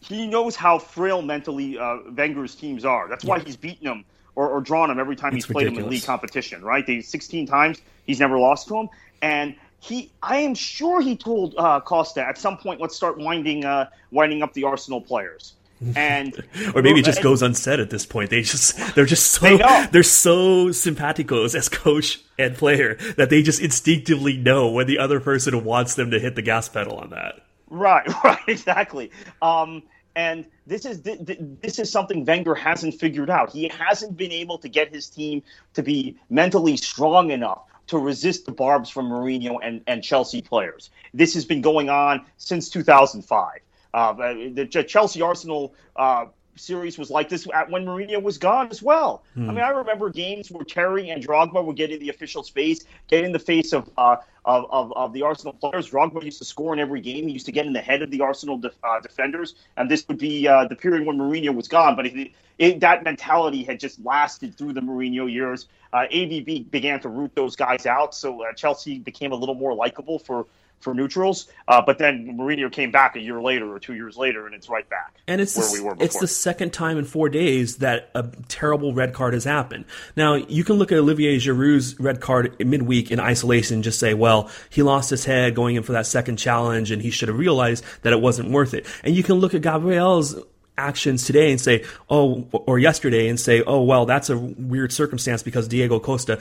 he 0.00 0.26
knows 0.26 0.56
how 0.56 0.78
frail 0.78 1.22
mentally 1.22 1.78
uh, 1.78 1.98
Wenger's 2.10 2.54
teams 2.54 2.84
are. 2.84 3.08
That's 3.08 3.24
why 3.24 3.40
he's 3.40 3.56
beaten 3.56 3.84
them 3.84 4.04
or, 4.34 4.48
or 4.48 4.60
drawn 4.60 4.88
them 4.88 4.98
every 4.98 5.16
time 5.16 5.34
it's 5.34 5.44
he's 5.44 5.52
played 5.52 5.64
ridiculous. 5.64 5.84
them 5.84 5.84
in 5.84 5.90
league 5.90 6.04
competition, 6.04 6.62
right? 6.62 6.86
They 6.86 7.00
16 7.00 7.46
times 7.46 7.80
he's 8.06 8.20
never 8.20 8.38
lost 8.38 8.68
to 8.68 8.74
them. 8.74 8.88
And 9.22 9.54
he, 9.80 10.10
I 10.22 10.38
am 10.38 10.54
sure 10.54 11.00
he 11.00 11.16
told 11.16 11.54
uh, 11.56 11.80
Costa 11.80 12.26
at 12.26 12.38
some 12.38 12.58
point, 12.58 12.80
let's 12.80 12.96
start 12.96 13.18
winding, 13.18 13.64
uh, 13.64 13.88
winding 14.10 14.42
up 14.42 14.52
the 14.52 14.64
Arsenal 14.64 15.00
players 15.00 15.54
and 15.94 16.34
or 16.74 16.82
maybe 16.82 17.00
it 17.00 17.04
just 17.04 17.22
goes 17.22 17.42
unsaid 17.42 17.80
at 17.80 17.90
this 17.90 18.06
point. 18.06 18.30
They 18.30 18.42
just 18.42 18.94
they're 18.94 19.06
just 19.06 19.30
so 19.30 19.56
they 19.56 19.86
they're 19.90 20.02
so 20.02 20.68
simpaticos 20.68 21.54
as 21.54 21.68
coach 21.68 22.20
and 22.38 22.54
player 22.54 22.96
that 23.16 23.30
they 23.30 23.42
just 23.42 23.60
instinctively 23.60 24.36
know 24.36 24.70
when 24.70 24.86
the 24.86 24.98
other 24.98 25.20
person 25.20 25.64
wants 25.64 25.94
them 25.94 26.10
to 26.10 26.18
hit 26.18 26.34
the 26.34 26.42
gas 26.42 26.68
pedal 26.68 26.98
on 26.98 27.10
that. 27.10 27.40
Right, 27.68 28.06
right, 28.24 28.40
exactly. 28.48 29.10
Um, 29.40 29.82
and 30.16 30.44
this 30.66 30.84
is 30.84 31.02
this 31.02 31.78
is 31.78 31.90
something 31.90 32.24
Wenger 32.24 32.54
hasn't 32.54 32.94
figured 32.94 33.30
out. 33.30 33.50
He 33.50 33.68
hasn't 33.68 34.16
been 34.16 34.32
able 34.32 34.58
to 34.58 34.68
get 34.68 34.92
his 34.92 35.08
team 35.08 35.42
to 35.74 35.82
be 35.82 36.18
mentally 36.28 36.76
strong 36.76 37.30
enough 37.30 37.62
to 37.86 37.98
resist 37.98 38.46
the 38.46 38.52
barbs 38.52 38.88
from 38.88 39.10
Mourinho 39.10 39.58
and, 39.62 39.82
and 39.86 40.02
Chelsea 40.02 40.42
players. 40.42 40.90
This 41.12 41.34
has 41.34 41.44
been 41.44 41.60
going 41.60 41.90
on 41.90 42.24
since 42.36 42.68
2005. 42.68 43.60
Uh, 43.92 44.12
the 44.52 44.66
Chelsea 44.66 45.22
Arsenal 45.22 45.74
uh, 45.96 46.26
series 46.60 46.98
was 46.98 47.10
like 47.10 47.28
this 47.28 47.46
when 47.46 47.84
Mourinho 47.84 48.22
was 48.22 48.38
gone 48.38 48.68
as 48.70 48.82
well. 48.82 49.24
Hmm. 49.34 49.50
I 49.50 49.52
mean, 49.52 49.64
I 49.64 49.70
remember 49.70 50.10
games 50.10 50.50
where 50.50 50.64
Terry 50.64 51.10
and 51.10 51.24
Drogba 51.24 51.64
would 51.64 51.76
get 51.76 51.90
in 51.90 51.98
the 52.00 52.10
official 52.10 52.42
space, 52.42 52.84
get 53.08 53.24
in 53.24 53.32
the 53.32 53.38
face 53.38 53.72
of, 53.72 53.88
uh, 53.96 54.16
of, 54.44 54.66
of, 54.70 54.92
of, 54.92 55.12
the 55.12 55.22
Arsenal 55.22 55.52
players. 55.52 55.90
Drogba 55.90 56.22
used 56.22 56.38
to 56.38 56.44
score 56.44 56.72
in 56.72 56.80
every 56.80 57.00
game. 57.00 57.26
He 57.26 57.32
used 57.32 57.46
to 57.46 57.52
get 57.52 57.66
in 57.66 57.72
the 57.72 57.80
head 57.80 58.02
of 58.02 58.10
the 58.10 58.20
Arsenal 58.20 58.58
def, 58.58 58.74
uh, 58.84 59.00
defenders, 59.00 59.54
and 59.76 59.90
this 59.90 60.06
would 60.08 60.18
be 60.18 60.46
uh, 60.46 60.66
the 60.66 60.76
period 60.76 61.06
when 61.06 61.18
Mourinho 61.18 61.54
was 61.54 61.68
gone. 61.68 61.96
But 61.96 62.06
it, 62.06 62.32
it, 62.58 62.80
that 62.80 63.04
mentality 63.04 63.64
had 63.64 63.80
just 63.80 64.04
lasted 64.04 64.56
through 64.56 64.74
the 64.74 64.80
Mourinho 64.80 65.30
years. 65.32 65.66
Uh, 65.92 66.06
AVB 66.12 66.70
began 66.70 67.00
to 67.00 67.08
root 67.08 67.34
those 67.34 67.56
guys 67.56 67.86
out, 67.86 68.14
so 68.14 68.44
uh, 68.44 68.52
Chelsea 68.52 68.98
became 68.98 69.32
a 69.32 69.36
little 69.36 69.54
more 69.54 69.74
likable 69.74 70.18
for 70.18 70.46
for 70.80 70.94
neutrals. 70.94 71.48
Uh, 71.68 71.82
but 71.84 71.98
then 71.98 72.36
Mourinho 72.38 72.70
came 72.70 72.90
back 72.90 73.16
a 73.16 73.20
year 73.20 73.40
later 73.40 73.72
or 73.72 73.78
two 73.78 73.94
years 73.94 74.16
later, 74.16 74.46
and 74.46 74.54
it's 74.54 74.68
right 74.68 74.88
back. 74.88 75.14
And 75.26 75.40
it's 75.40 75.56
where 75.56 75.66
the, 75.66 75.72
we 75.74 75.80
were. 75.80 75.94
Before. 75.94 76.04
It's 76.04 76.18
the 76.18 76.26
second 76.26 76.72
time 76.72 76.98
in 76.98 77.04
four 77.04 77.28
days 77.28 77.78
that 77.78 78.10
a 78.14 78.28
terrible 78.48 78.92
red 78.94 79.12
card 79.14 79.34
has 79.34 79.44
happened. 79.44 79.84
Now 80.16 80.34
you 80.34 80.64
can 80.64 80.76
look 80.76 80.90
at 80.92 80.98
Olivier 80.98 81.38
Giroud's 81.38 81.98
red 82.00 82.20
card 82.20 82.58
midweek 82.58 83.10
in 83.10 83.20
isolation, 83.20 83.76
and 83.76 83.84
just 83.84 83.98
say, 83.98 84.14
well, 84.14 84.50
he 84.70 84.82
lost 84.82 85.10
his 85.10 85.24
head 85.24 85.54
going 85.54 85.76
in 85.76 85.82
for 85.82 85.92
that 85.92 86.06
second 86.06 86.36
challenge, 86.36 86.90
and 86.90 87.02
he 87.02 87.10
should 87.10 87.28
have 87.28 87.38
realized 87.38 87.84
that 88.02 88.12
it 88.12 88.20
wasn't 88.20 88.50
worth 88.50 88.74
it. 88.74 88.86
And 89.04 89.14
you 89.14 89.22
can 89.22 89.36
look 89.36 89.54
at 89.54 89.62
Gabriel's 89.62 90.36
actions 90.78 91.24
today 91.24 91.50
and 91.50 91.60
say, 91.60 91.84
oh, 92.08 92.48
or 92.52 92.78
yesterday 92.78 93.28
and 93.28 93.38
say, 93.38 93.62
oh, 93.66 93.82
well, 93.82 94.06
that's 94.06 94.30
a 94.30 94.38
weird 94.38 94.92
circumstance 94.92 95.42
because 95.42 95.68
Diego 95.68 96.00
Costa 96.00 96.40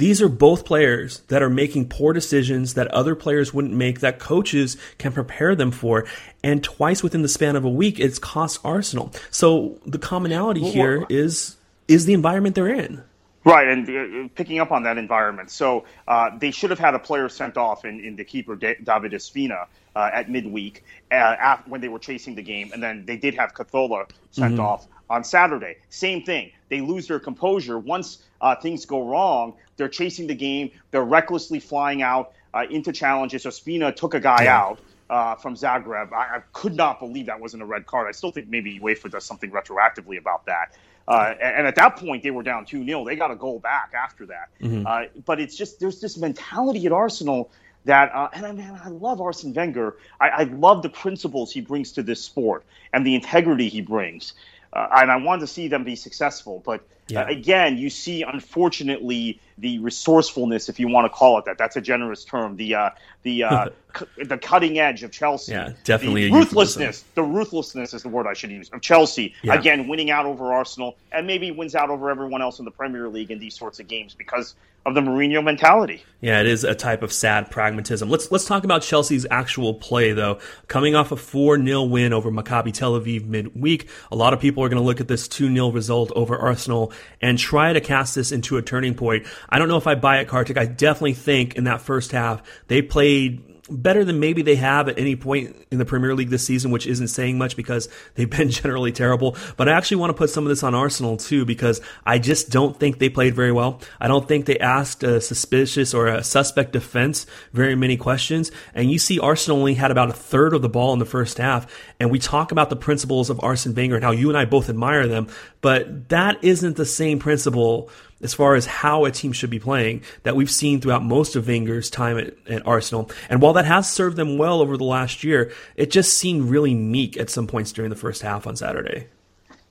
these 0.00 0.22
are 0.22 0.28
both 0.28 0.64
players 0.64 1.20
that 1.28 1.42
are 1.42 1.50
making 1.50 1.88
poor 1.88 2.12
decisions 2.12 2.74
that 2.74 2.88
other 2.88 3.14
players 3.14 3.52
wouldn't 3.52 3.74
make, 3.74 4.00
that 4.00 4.18
coaches 4.18 4.76
can 4.98 5.12
prepare 5.12 5.54
them 5.54 5.70
for. 5.70 6.06
And 6.42 6.64
twice 6.64 7.02
within 7.02 7.22
the 7.22 7.28
span 7.28 7.54
of 7.54 7.64
a 7.64 7.70
week, 7.70 8.00
it's 8.00 8.18
cost 8.18 8.60
Arsenal. 8.64 9.12
So 9.30 9.78
the 9.86 9.98
commonality 9.98 10.62
well, 10.62 10.72
here 10.72 11.06
is 11.08 11.56
is 11.86 12.06
the 12.06 12.14
environment 12.14 12.54
they're 12.54 12.68
in. 12.68 13.02
Right, 13.44 13.68
and 13.68 13.88
uh, 13.88 14.28
picking 14.34 14.58
up 14.58 14.70
on 14.70 14.82
that 14.84 14.98
environment. 14.98 15.50
So 15.50 15.84
uh, 16.08 16.30
they 16.38 16.50
should 16.50 16.70
have 16.70 16.78
had 16.78 16.94
a 16.94 16.98
player 16.98 17.28
sent 17.28 17.56
off 17.56 17.84
in, 17.84 18.00
in 18.00 18.16
the 18.16 18.24
keeper, 18.24 18.54
David 18.54 19.12
Ospina, 19.12 19.66
uh, 19.96 20.10
at 20.12 20.30
midweek 20.30 20.84
uh, 21.10 21.14
after, 21.14 21.70
when 21.70 21.80
they 21.80 21.88
were 21.88 21.98
chasing 21.98 22.34
the 22.34 22.42
game. 22.42 22.70
And 22.72 22.82
then 22.82 23.04
they 23.06 23.16
did 23.16 23.34
have 23.34 23.54
Cazorla 23.54 24.08
sent 24.30 24.54
mm-hmm. 24.54 24.60
off 24.60 24.86
on 25.08 25.24
Saturday. 25.24 25.76
Same 25.88 26.22
thing. 26.22 26.52
They 26.68 26.80
lose 26.80 27.08
their 27.08 27.18
composure. 27.18 27.78
Once 27.78 28.22
uh, 28.40 28.56
things 28.56 28.84
go 28.84 29.08
wrong, 29.08 29.54
they're 29.80 29.88
chasing 29.88 30.26
the 30.26 30.34
game. 30.34 30.70
They're 30.90 31.02
recklessly 31.04 31.58
flying 31.58 32.02
out 32.02 32.34
uh, 32.52 32.66
into 32.70 32.92
challenges. 32.92 33.44
Ospina 33.44 33.96
took 33.96 34.14
a 34.14 34.20
guy 34.20 34.44
yeah. 34.44 34.60
out. 34.60 34.80
Uh, 35.08 35.34
from 35.34 35.56
Zagreb. 35.56 36.12
I, 36.12 36.36
I, 36.36 36.42
could 36.52 36.76
not 36.76 37.00
believe 37.00 37.26
that 37.26 37.40
wasn't 37.40 37.64
a 37.64 37.66
red 37.66 37.84
card. 37.84 38.06
I 38.06 38.12
still 38.12 38.30
think 38.30 38.46
maybe 38.46 38.78
UEFA 38.78 39.10
does 39.10 39.24
something 39.24 39.50
retroactively 39.50 40.18
about 40.18 40.46
that. 40.46 40.76
Uh, 41.08 41.34
and, 41.42 41.66
at 41.66 41.74
that 41.74 41.96
point, 41.96 42.22
they 42.22 42.30
were 42.30 42.44
down 42.44 42.64
2 42.64 42.84
0. 42.84 43.04
They 43.04 43.16
got 43.16 43.32
a 43.32 43.34
goal 43.34 43.58
back 43.58 43.92
after 43.92 44.24
that. 44.26 44.50
Mm-hmm. 44.62 44.86
Uh, 44.86 45.06
but 45.26 45.40
it's 45.40 45.56
just, 45.56 45.80
there's 45.80 46.00
this 46.00 46.16
mentality 46.16 46.86
at 46.86 46.92
Arsenal 46.92 47.50
that, 47.86 48.14
uh, 48.14 48.28
and 48.32 48.46
I, 48.46 48.52
man, 48.52 48.80
I 48.84 48.88
love 48.88 49.20
Arsene 49.20 49.52
Wenger. 49.52 49.96
I, 50.20 50.28
I, 50.28 50.42
love 50.44 50.82
the 50.82 50.88
principles 50.88 51.50
he 51.50 51.60
brings 51.60 51.90
to 51.92 52.04
this 52.04 52.22
sport 52.22 52.64
and 52.92 53.04
the 53.04 53.16
integrity 53.16 53.68
he 53.68 53.80
brings. 53.80 54.34
Uh, 54.72 54.86
and 54.92 55.10
I 55.10 55.16
want 55.16 55.40
to 55.40 55.48
see 55.48 55.66
them 55.66 55.82
be 55.82 55.96
successful. 55.96 56.62
But 56.64 56.84
yeah. 57.10 57.22
uh, 57.22 57.26
again, 57.26 57.78
you 57.78 57.90
see, 57.90 58.22
unfortunately, 58.22 59.40
the 59.58 59.78
resourcefulness, 59.80 60.68
if 60.68 60.80
you 60.80 60.88
want 60.88 61.04
to 61.04 61.10
call 61.10 61.38
it 61.38 61.44
that. 61.44 61.58
That's 61.58 61.76
a 61.76 61.80
generous 61.80 62.24
term. 62.24 62.56
The 62.56 62.74
uh, 62.74 62.90
the 63.22 63.44
uh, 63.44 63.68
c- 63.98 64.24
the 64.24 64.38
cutting 64.38 64.78
edge 64.78 65.02
of 65.02 65.10
Chelsea. 65.10 65.52
Yeah, 65.52 65.72
definitely. 65.84 66.28
The 66.28 66.34
ruthlessness. 66.34 67.04
The 67.14 67.22
ruthlessness 67.22 67.94
is 67.94 68.02
the 68.02 68.08
word 68.08 68.26
I 68.26 68.32
should 68.32 68.50
use 68.50 68.70
of 68.70 68.80
Chelsea. 68.80 69.34
Yeah. 69.42 69.54
Again, 69.54 69.88
winning 69.88 70.10
out 70.10 70.26
over 70.26 70.52
Arsenal 70.52 70.96
and 71.12 71.26
maybe 71.26 71.50
wins 71.50 71.74
out 71.74 71.90
over 71.90 72.10
everyone 72.10 72.42
else 72.42 72.58
in 72.58 72.64
the 72.64 72.70
Premier 72.70 73.08
League 73.08 73.30
in 73.30 73.38
these 73.38 73.54
sorts 73.54 73.80
of 73.80 73.88
games 73.88 74.14
because 74.14 74.54
of 74.86 74.94
the 74.94 75.00
Mourinho 75.00 75.44
mentality. 75.44 76.02
Yeah, 76.20 76.40
it 76.40 76.46
is 76.46 76.64
a 76.64 76.74
type 76.74 77.02
of 77.02 77.12
sad 77.12 77.50
pragmatism. 77.50 78.08
Let's 78.08 78.30
let's 78.32 78.46
talk 78.46 78.64
about 78.64 78.82
Chelsea's 78.82 79.26
actual 79.30 79.74
play 79.74 80.12
though. 80.12 80.38
Coming 80.68 80.94
off 80.94 81.12
a 81.12 81.16
4-0 81.16 81.90
win 81.90 82.12
over 82.12 82.30
Maccabi 82.30 82.72
Tel 82.72 82.98
Aviv 82.98 83.26
midweek, 83.26 83.88
a 84.10 84.16
lot 84.16 84.32
of 84.32 84.40
people 84.40 84.64
are 84.64 84.68
going 84.68 84.80
to 84.80 84.86
look 84.86 85.00
at 85.00 85.08
this 85.08 85.28
2-0 85.28 85.74
result 85.74 86.10
over 86.12 86.36
Arsenal 86.36 86.92
and 87.20 87.38
try 87.38 87.72
to 87.72 87.80
cast 87.80 88.14
this 88.14 88.32
into 88.32 88.56
a 88.56 88.62
turning 88.62 88.94
point. 88.94 89.26
I 89.48 89.58
don't 89.58 89.68
know 89.68 89.76
if 89.76 89.86
I 89.86 89.94
buy 89.94 90.18
it, 90.18 90.28
Kartik. 90.28 90.56
I 90.56 90.66
definitely 90.66 91.14
think 91.14 91.56
in 91.56 91.64
that 91.64 91.80
first 91.80 92.12
half 92.12 92.42
they 92.68 92.82
played 92.82 93.49
better 93.70 94.04
than 94.04 94.20
maybe 94.20 94.42
they 94.42 94.56
have 94.56 94.88
at 94.88 94.98
any 94.98 95.16
point 95.16 95.56
in 95.70 95.78
the 95.78 95.84
Premier 95.84 96.14
League 96.14 96.30
this 96.30 96.44
season, 96.44 96.70
which 96.70 96.86
isn't 96.86 97.08
saying 97.08 97.38
much 97.38 97.56
because 97.56 97.88
they've 98.14 98.30
been 98.30 98.50
generally 98.50 98.92
terrible. 98.92 99.36
But 99.56 99.68
I 99.68 99.72
actually 99.72 99.98
want 99.98 100.10
to 100.10 100.14
put 100.14 100.30
some 100.30 100.44
of 100.44 100.48
this 100.48 100.62
on 100.62 100.74
Arsenal 100.74 101.16
too 101.16 101.44
because 101.44 101.80
I 102.04 102.18
just 102.18 102.50
don't 102.50 102.78
think 102.78 102.98
they 102.98 103.08
played 103.08 103.34
very 103.34 103.52
well. 103.52 103.80
I 104.00 104.08
don't 104.08 104.26
think 104.26 104.46
they 104.46 104.58
asked 104.58 105.02
a 105.02 105.20
suspicious 105.20 105.94
or 105.94 106.06
a 106.06 106.22
suspect 106.22 106.72
defense 106.72 107.26
very 107.52 107.74
many 107.74 107.96
questions. 107.96 108.50
And 108.74 108.90
you 108.90 108.98
see 108.98 109.18
Arsenal 109.18 109.58
only 109.58 109.74
had 109.74 109.90
about 109.90 110.10
a 110.10 110.14
third 110.14 110.54
of 110.54 110.62
the 110.62 110.68
ball 110.68 110.92
in 110.92 110.98
the 110.98 111.04
first 111.04 111.38
half. 111.38 111.66
And 111.98 112.10
we 112.10 112.18
talk 112.18 112.52
about 112.52 112.70
the 112.70 112.76
principles 112.76 113.30
of 113.30 113.42
Arsene 113.42 113.74
Wenger 113.74 113.96
and 113.96 114.04
how 114.04 114.12
you 114.12 114.28
and 114.28 114.38
I 114.38 114.44
both 114.44 114.68
admire 114.68 115.06
them, 115.06 115.28
but 115.60 116.08
that 116.08 116.42
isn't 116.42 116.76
the 116.76 116.86
same 116.86 117.18
principle 117.18 117.90
as 118.22 118.34
far 118.34 118.54
as 118.54 118.66
how 118.66 119.04
a 119.04 119.10
team 119.10 119.32
should 119.32 119.50
be 119.50 119.58
playing 119.58 120.02
that 120.22 120.36
we've 120.36 120.50
seen 120.50 120.80
throughout 120.80 121.02
most 121.02 121.36
of 121.36 121.46
Wenger's 121.46 121.90
time 121.90 122.18
at, 122.18 122.34
at, 122.48 122.66
Arsenal. 122.66 123.10
And 123.28 123.40
while 123.40 123.52
that 123.54 123.64
has 123.64 123.90
served 123.90 124.16
them 124.16 124.38
well 124.38 124.60
over 124.60 124.76
the 124.76 124.84
last 124.84 125.24
year, 125.24 125.52
it 125.76 125.90
just 125.90 126.16
seemed 126.16 126.50
really 126.50 126.74
meek 126.74 127.16
at 127.16 127.30
some 127.30 127.46
points 127.46 127.72
during 127.72 127.90
the 127.90 127.96
first 127.96 128.22
half 128.22 128.46
on 128.46 128.56
Saturday. 128.56 129.06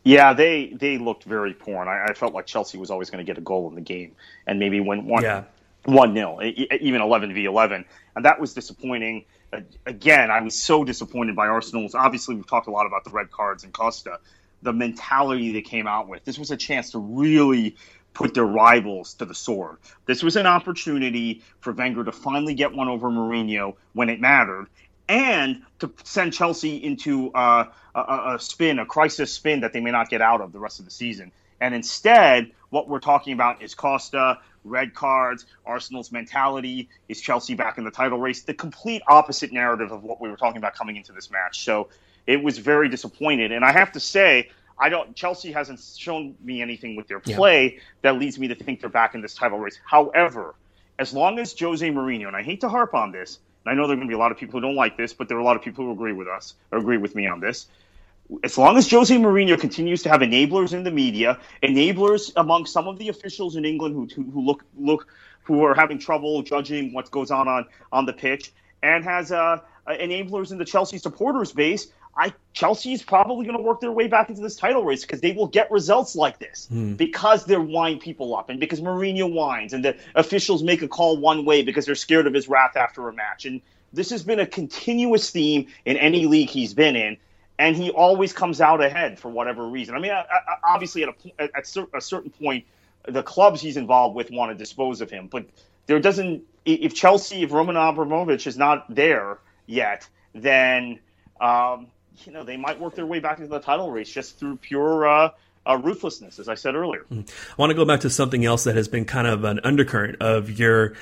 Yeah, 0.04 0.34
they 0.34 0.68
they 0.68 0.98
looked 0.98 1.26
very 1.26 1.54
poor, 1.54 1.82
and 1.82 1.90
I, 1.90 2.06
I 2.10 2.14
felt 2.14 2.34
like 2.34 2.46
Chelsea 2.46 2.78
was 2.78 2.90
always 2.90 3.10
going 3.10 3.24
to 3.24 3.30
get 3.30 3.38
a 3.38 3.42
goal 3.42 3.68
in 3.68 3.76
the 3.76 3.82
game, 3.82 4.16
and 4.48 4.58
maybe 4.58 4.80
win 4.80 5.06
one 5.06 5.24
yeah. 5.24 5.44
one 5.84 6.14
nil, 6.14 6.40
even 6.42 7.02
eleven 7.02 7.34
v 7.34 7.46
eleven, 7.46 7.84
and 8.16 8.24
that 8.26 8.40
was 8.40 8.54
disappointing. 8.54 9.26
Again, 9.86 10.32
I 10.32 10.42
was 10.42 10.56
so 10.56 10.84
disappointed 10.84 11.36
by 11.36 11.48
Arsenal's. 11.48 11.96
Obviously, 11.96 12.36
we've 12.36 12.48
talked 12.48 12.68
a 12.68 12.72
lot 12.72 12.86
about 12.86 13.04
the 13.04 13.10
red 13.10 13.30
cards 13.30 13.64
and 13.64 13.74
Costa, 13.74 14.20
the 14.62 14.72
mentality 14.72 15.52
they 15.52 15.62
came 15.62 15.86
out 15.86 16.08
with. 16.08 16.24
This 16.24 16.40
was 16.40 16.52
a 16.52 16.58
chance 16.58 16.92
to 16.92 17.00
really 17.00 17.76
put 18.20 18.34
their 18.34 18.46
rivals 18.46 19.14
to 19.14 19.24
the 19.24 19.34
sword. 19.34 19.78
This 20.06 20.22
was 20.22 20.36
an 20.36 20.46
opportunity 20.46 21.42
for 21.62 21.72
Wenger 21.72 22.04
to 22.04 22.12
finally 22.12 22.54
get 22.54 22.74
one 22.74 22.90
over 22.90 23.10
Mourinho 23.10 23.78
when 23.94 24.10
it 24.10 24.20
mattered, 24.20 24.68
and 25.08 25.62
to 25.80 25.90
send 26.04 26.34
Chelsea 26.34 26.76
into 26.84 27.32
uh, 27.32 27.64
a, 27.96 28.34
a, 28.36 28.38
spin, 28.38 28.78
a 28.80 28.86
crisis 28.86 29.32
spin 29.32 29.62
that 29.62 29.72
they 29.72 29.80
may 29.80 29.92
not 29.92 30.10
get 30.10 30.22
out 30.22 30.42
of 30.42 30.52
the 30.52 30.60
rest 30.60 30.80
of 30.80 30.86
the 30.86 30.92
season. 30.92 31.32
And 31.62 31.74
instead, 31.74 32.52
what 32.72 32.90
we're 32.90 33.00
talking 33.00 33.32
about 33.32 33.62
is 33.62 33.74
Costa, 33.74 34.40
red 34.66 34.94
cards, 34.94 35.46
Arsenal's 35.66 36.12
mentality. 36.12 36.90
Is 37.08 37.22
Chelsea 37.22 37.56
back 37.56 37.78
in 37.78 37.86
the 37.86 37.92
title 37.92 38.20
race? 38.20 38.42
The 38.42 38.54
complete 38.54 39.02
opposite 39.08 39.54
narrative 39.54 39.94
of 39.94 40.04
what 40.04 40.20
we 40.20 40.28
were 40.28 40.36
talking 40.36 40.58
about 40.58 40.76
coming 40.76 40.98
into 40.98 41.14
this 41.14 41.32
match. 41.32 41.62
So 41.64 41.88
it 42.28 42.44
was 42.44 42.58
very 42.58 42.90
disappointed. 42.90 43.54
And 43.54 43.64
I 43.64 43.72
have 43.72 43.94
to 43.94 44.00
say, 44.02 44.50
I 44.80 44.90
don't. 44.90 45.16
Chelsea 45.16 45.52
hasn't 45.52 45.80
shown 45.98 46.36
me 46.42 46.62
anything 46.62 46.96
with 46.96 47.08
their 47.08 47.20
play 47.20 47.74
yeah. 47.74 47.82
that 48.04 48.18
leads 48.18 48.40
me 48.40 48.48
to 48.48 48.56
think 48.56 48.80
they're 48.80 48.90
back 48.90 49.14
in 49.14 49.22
this 49.22 49.36
title 49.36 49.60
race. 49.60 49.80
However, 49.86 50.56
as 50.98 51.14
long 51.14 51.38
as 51.40 51.58
Jose 51.60 51.88
Mourinho, 51.90 52.28
and 52.28 52.36
I 52.36 52.44
hate 52.44 52.62
to 52.62 52.70
harp 52.70 52.94
on 52.94 53.12
this, 53.12 53.40
and 53.66 53.72
I 53.72 53.76
know 53.76 53.88
there 53.88 53.94
are 53.94 53.98
going 53.98 54.08
to 54.08 54.12
be 54.12 54.16
a 54.16 54.20
lot 54.20 54.32
of 54.32 54.38
people 54.38 54.60
who 54.60 54.68
don't 54.68 54.76
like 54.76 54.98
this, 54.98 55.14
but 55.14 55.28
there 55.28 55.38
are 55.38 55.42
a 55.42 55.44
lot 55.44 55.56
of 55.56 55.62
people 55.62 55.86
who 55.86 55.92
agree 55.92 56.14
with 56.14 56.28
us 56.28 56.56
or 56.72 56.80
agree 56.80 56.98
with 56.98 57.16
me 57.16 57.28
on 57.28 57.40
this. 57.40 57.68
As 58.44 58.58
long 58.58 58.78
as 58.78 58.90
Jose 58.90 59.16
Mourinho 59.16 59.60
continues 59.60 60.04
to 60.04 60.10
have 60.10 60.22
enablers 60.22 60.74
in 60.74 60.84
the 60.84 60.92
media, 60.92 61.40
enablers 61.64 62.32
among 62.36 62.66
some 62.68 62.88
of 62.88 63.00
the 63.00 63.10
officials 63.10 63.56
in 63.56 63.66
England 63.66 63.96
who, 63.96 64.24
who 64.24 64.46
look 64.46 64.64
look 64.78 65.08
who 65.44 65.66
are 65.66 65.74
having 65.74 65.98
trouble 65.98 66.44
judging 66.44 66.94
what 66.94 67.10
goes 67.10 67.32
on 67.32 67.48
on, 67.48 67.66
on 67.92 68.06
the 68.06 68.14
pitch, 68.14 68.52
and 68.84 69.04
has 69.04 69.32
uh, 69.32 69.60
enablers 69.88 70.52
in 70.52 70.60
the 70.60 70.66
Chelsea 70.66 71.00
supporters 71.00 71.52
base, 71.52 71.88
I 72.16 72.34
Chelsea 72.54 72.92
is 72.92 73.02
probably 73.02 73.46
going 73.46 73.58
to 73.58 73.64
work 73.64 73.80
their 73.80 73.92
way 73.92 74.08
back 74.08 74.30
into 74.30 74.42
this 74.42 74.56
title 74.56 74.84
race 74.84 75.02
because 75.04 75.22
they 75.22 75.32
will 75.32 75.48
get 75.48 75.72
results 75.72 76.16
like 76.16 76.40
this 76.40 76.68
mm. 76.72 76.98
because 76.98 77.46
they're 77.46 77.62
wind 77.62 78.02
people 78.02 78.36
up 78.36 78.50
and 78.50 78.60
because 78.60 78.82
Mourinho 78.82 79.32
whines 79.32 79.74
and 79.74 79.86
the 79.86 79.96
officials 80.16 80.62
make 80.64 80.82
a 80.82 80.88
call 80.88 81.18
one 81.18 81.46
way 81.46 81.62
because 81.62 81.86
they're 81.86 81.96
scared 81.96 82.28
of 82.28 82.34
his 82.34 82.50
wrath 82.50 82.76
after 82.76 83.08
a 83.08 83.14
match. 83.14 83.46
And 83.46 83.62
this 83.94 84.10
has 84.10 84.24
been 84.24 84.40
a 84.40 84.46
continuous 84.46 85.30
theme 85.30 85.68
in 85.86 85.98
any 85.98 86.26
league 86.26 86.50
he's 86.50 86.74
been 86.74 86.96
in, 86.96 87.18
and 87.58 87.76
he 87.76 87.90
always 87.92 88.34
comes 88.34 88.60
out 88.60 88.84
ahead 88.84 89.20
for 89.20 89.30
whatever 89.30 89.66
reason. 89.66 89.96
I 89.96 90.00
mean, 90.00 90.12
I, 90.12 90.22
I, 90.22 90.74
obviously 90.74 91.04
at 91.04 91.10
a 91.10 91.58
at 91.58 91.76
a 91.94 92.02
certain 92.02 92.32
point, 92.32 92.66
the 93.08 93.24
clubs 93.24 93.62
he's 93.62 93.78
involved 93.78 94.16
with 94.16 94.32
want 94.32 94.52
to 94.52 94.56
dispose 94.58 95.02
of 95.02 95.10
him, 95.10 95.28
but 95.28 95.46
there 95.86 96.00
doesn't. 96.00 96.44
If 96.66 96.94
Chelsea, 96.94 97.44
if 97.44 97.52
Roman 97.52 97.78
Abramovich 97.78 98.46
is 98.46 98.58
not 98.58 98.94
there 98.94 99.40
yet, 99.66 100.08
then 100.36 101.00
um, 101.42 101.88
you 102.26 102.34
know, 102.34 102.44
they 102.44 102.58
might 102.58 102.80
work 102.80 102.96
their 102.96 103.06
way 103.06 103.20
back 103.20 103.38
into 103.38 103.50
the 103.50 103.60
title 103.60 103.92
race 103.92 104.10
just 104.10 104.38
through 104.38 104.58
pure 104.58 105.08
uh, 105.08 105.30
uh, 105.66 105.78
ruthlessness, 105.78 106.40
as 106.40 106.48
I 106.48 106.56
said 106.56 106.76
earlier. 106.76 107.02
Hmm. 107.10 107.22
I 107.22 107.56
want 107.58 107.70
to 107.72 107.76
go 107.76 107.86
back 107.86 108.02
to 108.02 108.10
something 108.10 108.46
else 108.46 108.64
that 108.64 108.76
has 108.76 108.88
been 108.88 109.06
kind 109.06 109.28
of 109.28 109.44
an 109.44 109.60
undercurrent 109.64 110.22
of 110.22 110.60
your 110.60 110.94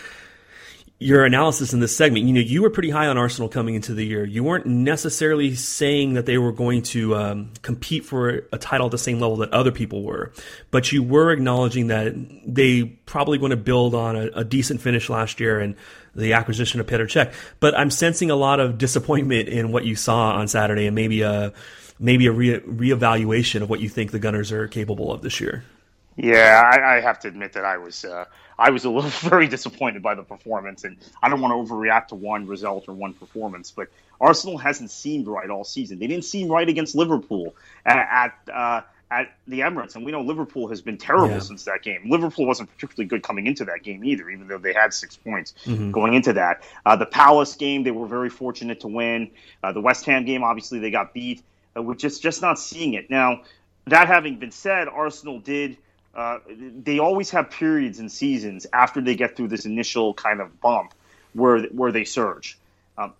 your 0.99 1.25
analysis 1.25 1.73
in 1.73 1.79
this 1.79 1.95
segment. 1.95 2.25
You 2.25 2.33
know, 2.33 2.41
you 2.41 2.63
were 2.63 2.71
pretty 2.71 2.89
high 2.89 3.07
on 3.07 3.17
Arsenal 3.17 3.49
coming 3.49 3.75
into 3.75 3.93
the 3.93 4.03
year. 4.03 4.25
You 4.25 4.43
weren't 4.43 4.65
necessarily 4.65 5.53
saying 5.53 6.13
that 6.13 6.25
they 6.25 6.39
were 6.39 6.51
going 6.51 6.81
to 6.83 7.15
um, 7.15 7.51
compete 7.61 8.03
for 8.03 8.47
a 8.51 8.57
title 8.57 8.87
at 8.87 8.91
the 8.91 8.97
same 8.97 9.19
level 9.19 9.37
that 9.37 9.53
other 9.53 9.71
people 9.71 10.01
were, 10.01 10.33
but 10.71 10.91
you 10.91 11.03
were 11.03 11.31
acknowledging 11.31 11.87
that 11.87 12.15
they 12.45 12.83
probably 12.83 13.37
going 13.37 13.51
to 13.51 13.57
build 13.57 13.93
on 13.93 14.15
a, 14.15 14.27
a 14.37 14.43
decent 14.43 14.81
finish 14.81 15.07
last 15.07 15.39
year 15.39 15.59
and 15.59 15.75
the 16.15 16.33
acquisition 16.33 16.79
of 16.79 16.87
Petr 16.87 17.05
Cech. 17.05 17.31
But 17.59 17.77
I'm 17.77 17.91
sensing 17.91 18.31
a 18.31 18.35
lot 18.35 18.59
of 18.59 18.79
disappointment 18.79 19.49
in 19.49 19.71
what 19.71 19.85
you 19.85 19.95
saw 19.95 20.31
on 20.31 20.47
Saturday, 20.47 20.87
and 20.87 20.95
maybe 20.95 21.21
a 21.21 21.53
maybe 21.99 22.25
a 22.25 22.31
re- 22.31 22.59
reevaluation 22.59 23.61
of 23.61 23.69
what 23.69 23.79
you 23.79 23.89
think 23.89 24.11
the 24.11 24.19
Gunners 24.19 24.51
are 24.51 24.67
capable 24.67 25.11
of 25.11 25.21
this 25.21 25.39
year. 25.39 25.63
Yeah, 26.17 26.69
I, 26.73 26.97
I 26.97 27.01
have 27.01 27.19
to 27.19 27.27
admit 27.27 27.53
that 27.53 27.63
I 27.63 27.77
was. 27.77 28.03
Uh 28.03 28.25
I 28.59 28.69
was 28.69 28.85
a 28.85 28.89
little 28.89 29.09
very 29.29 29.47
disappointed 29.47 30.01
by 30.01 30.15
the 30.15 30.23
performance, 30.23 30.83
and 30.83 30.97
I 31.21 31.29
don't 31.29 31.41
want 31.41 31.51
to 31.51 31.73
overreact 31.73 32.07
to 32.07 32.15
one 32.15 32.47
result 32.47 32.85
or 32.87 32.93
one 32.93 33.13
performance, 33.13 33.71
but 33.71 33.89
Arsenal 34.19 34.57
hasn't 34.57 34.91
seemed 34.91 35.27
right 35.27 35.49
all 35.49 35.63
season. 35.63 35.99
They 35.99 36.07
didn't 36.07 36.25
seem 36.25 36.49
right 36.49 36.67
against 36.67 36.95
Liverpool 36.95 37.55
at 37.85 37.97
at, 37.97 38.53
uh, 38.53 38.81
at 39.09 39.31
the 39.47 39.59
Emirates, 39.59 39.95
and 39.95 40.03
we 40.03 40.11
know 40.11 40.21
Liverpool 40.21 40.67
has 40.67 40.81
been 40.81 40.97
terrible 40.97 41.35
yeah. 41.35 41.39
since 41.39 41.63
that 41.65 41.83
game. 41.83 42.09
Liverpool 42.09 42.45
wasn't 42.45 42.69
particularly 42.73 43.07
good 43.07 43.23
coming 43.23 43.47
into 43.47 43.63
that 43.65 43.83
game 43.83 44.03
either, 44.03 44.29
even 44.29 44.47
though 44.47 44.57
they 44.57 44.73
had 44.73 44.93
six 44.93 45.15
points 45.15 45.53
mm-hmm. 45.65 45.91
going 45.91 46.13
into 46.13 46.33
that. 46.33 46.63
Uh, 46.85 46.95
the 46.95 47.05
Palace 47.05 47.55
game, 47.55 47.83
they 47.83 47.91
were 47.91 48.07
very 48.07 48.29
fortunate 48.29 48.81
to 48.81 48.87
win. 48.87 49.31
Uh, 49.63 49.71
the 49.71 49.81
West 49.81 50.05
Ham 50.05 50.25
game, 50.25 50.43
obviously, 50.43 50.79
they 50.79 50.91
got 50.91 51.13
beat. 51.13 51.43
Uh, 51.75 51.83
we're 51.83 51.95
just 51.95 52.21
just 52.21 52.41
not 52.41 52.59
seeing 52.59 52.95
it 52.95 53.09
now. 53.09 53.43
That 53.85 54.07
having 54.07 54.37
been 54.37 54.51
said, 54.51 54.89
Arsenal 54.89 55.39
did 55.39 55.77
uh, 56.17 56.39
they 56.47 56.97
always 56.97 57.29
have 57.29 57.51
periods 57.51 57.99
and 57.99 58.11
seasons 58.11 58.65
after 58.73 58.99
they 58.99 59.15
get 59.15 59.37
through 59.37 59.47
this 59.47 59.65
initial 59.65 60.15
kind 60.15 60.41
of 60.41 60.59
bump 60.59 60.93
where 61.33 61.61
where 61.65 61.91
they 61.91 62.03
surge. 62.03 62.57
Um, 62.97 63.13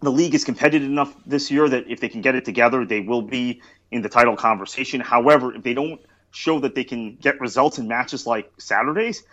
the 0.00 0.12
league 0.12 0.34
is 0.34 0.44
competitive 0.44 0.88
enough 0.88 1.12
this 1.26 1.50
year 1.50 1.68
that 1.68 1.90
if 1.90 1.98
they 1.98 2.08
can 2.08 2.20
get 2.20 2.36
it 2.36 2.44
together, 2.44 2.84
they 2.84 3.00
will 3.00 3.22
be 3.22 3.60
in 3.90 4.02
the 4.02 4.08
title 4.08 4.36
conversation. 4.36 5.00
However, 5.00 5.52
if 5.56 5.64
they 5.64 5.74
don't 5.74 6.00
show 6.30 6.60
that 6.60 6.76
they 6.76 6.84
can 6.84 7.16
get 7.16 7.40
results 7.40 7.78
in 7.78 7.88
matches 7.88 8.28
like 8.28 8.52
Saturdays, 8.58 9.24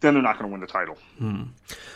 then 0.00 0.14
they're 0.14 0.22
not 0.22 0.36
going 0.36 0.50
to 0.50 0.52
win 0.52 0.60
the 0.60 0.66
title. 0.66 0.98
Hmm. 1.18 1.42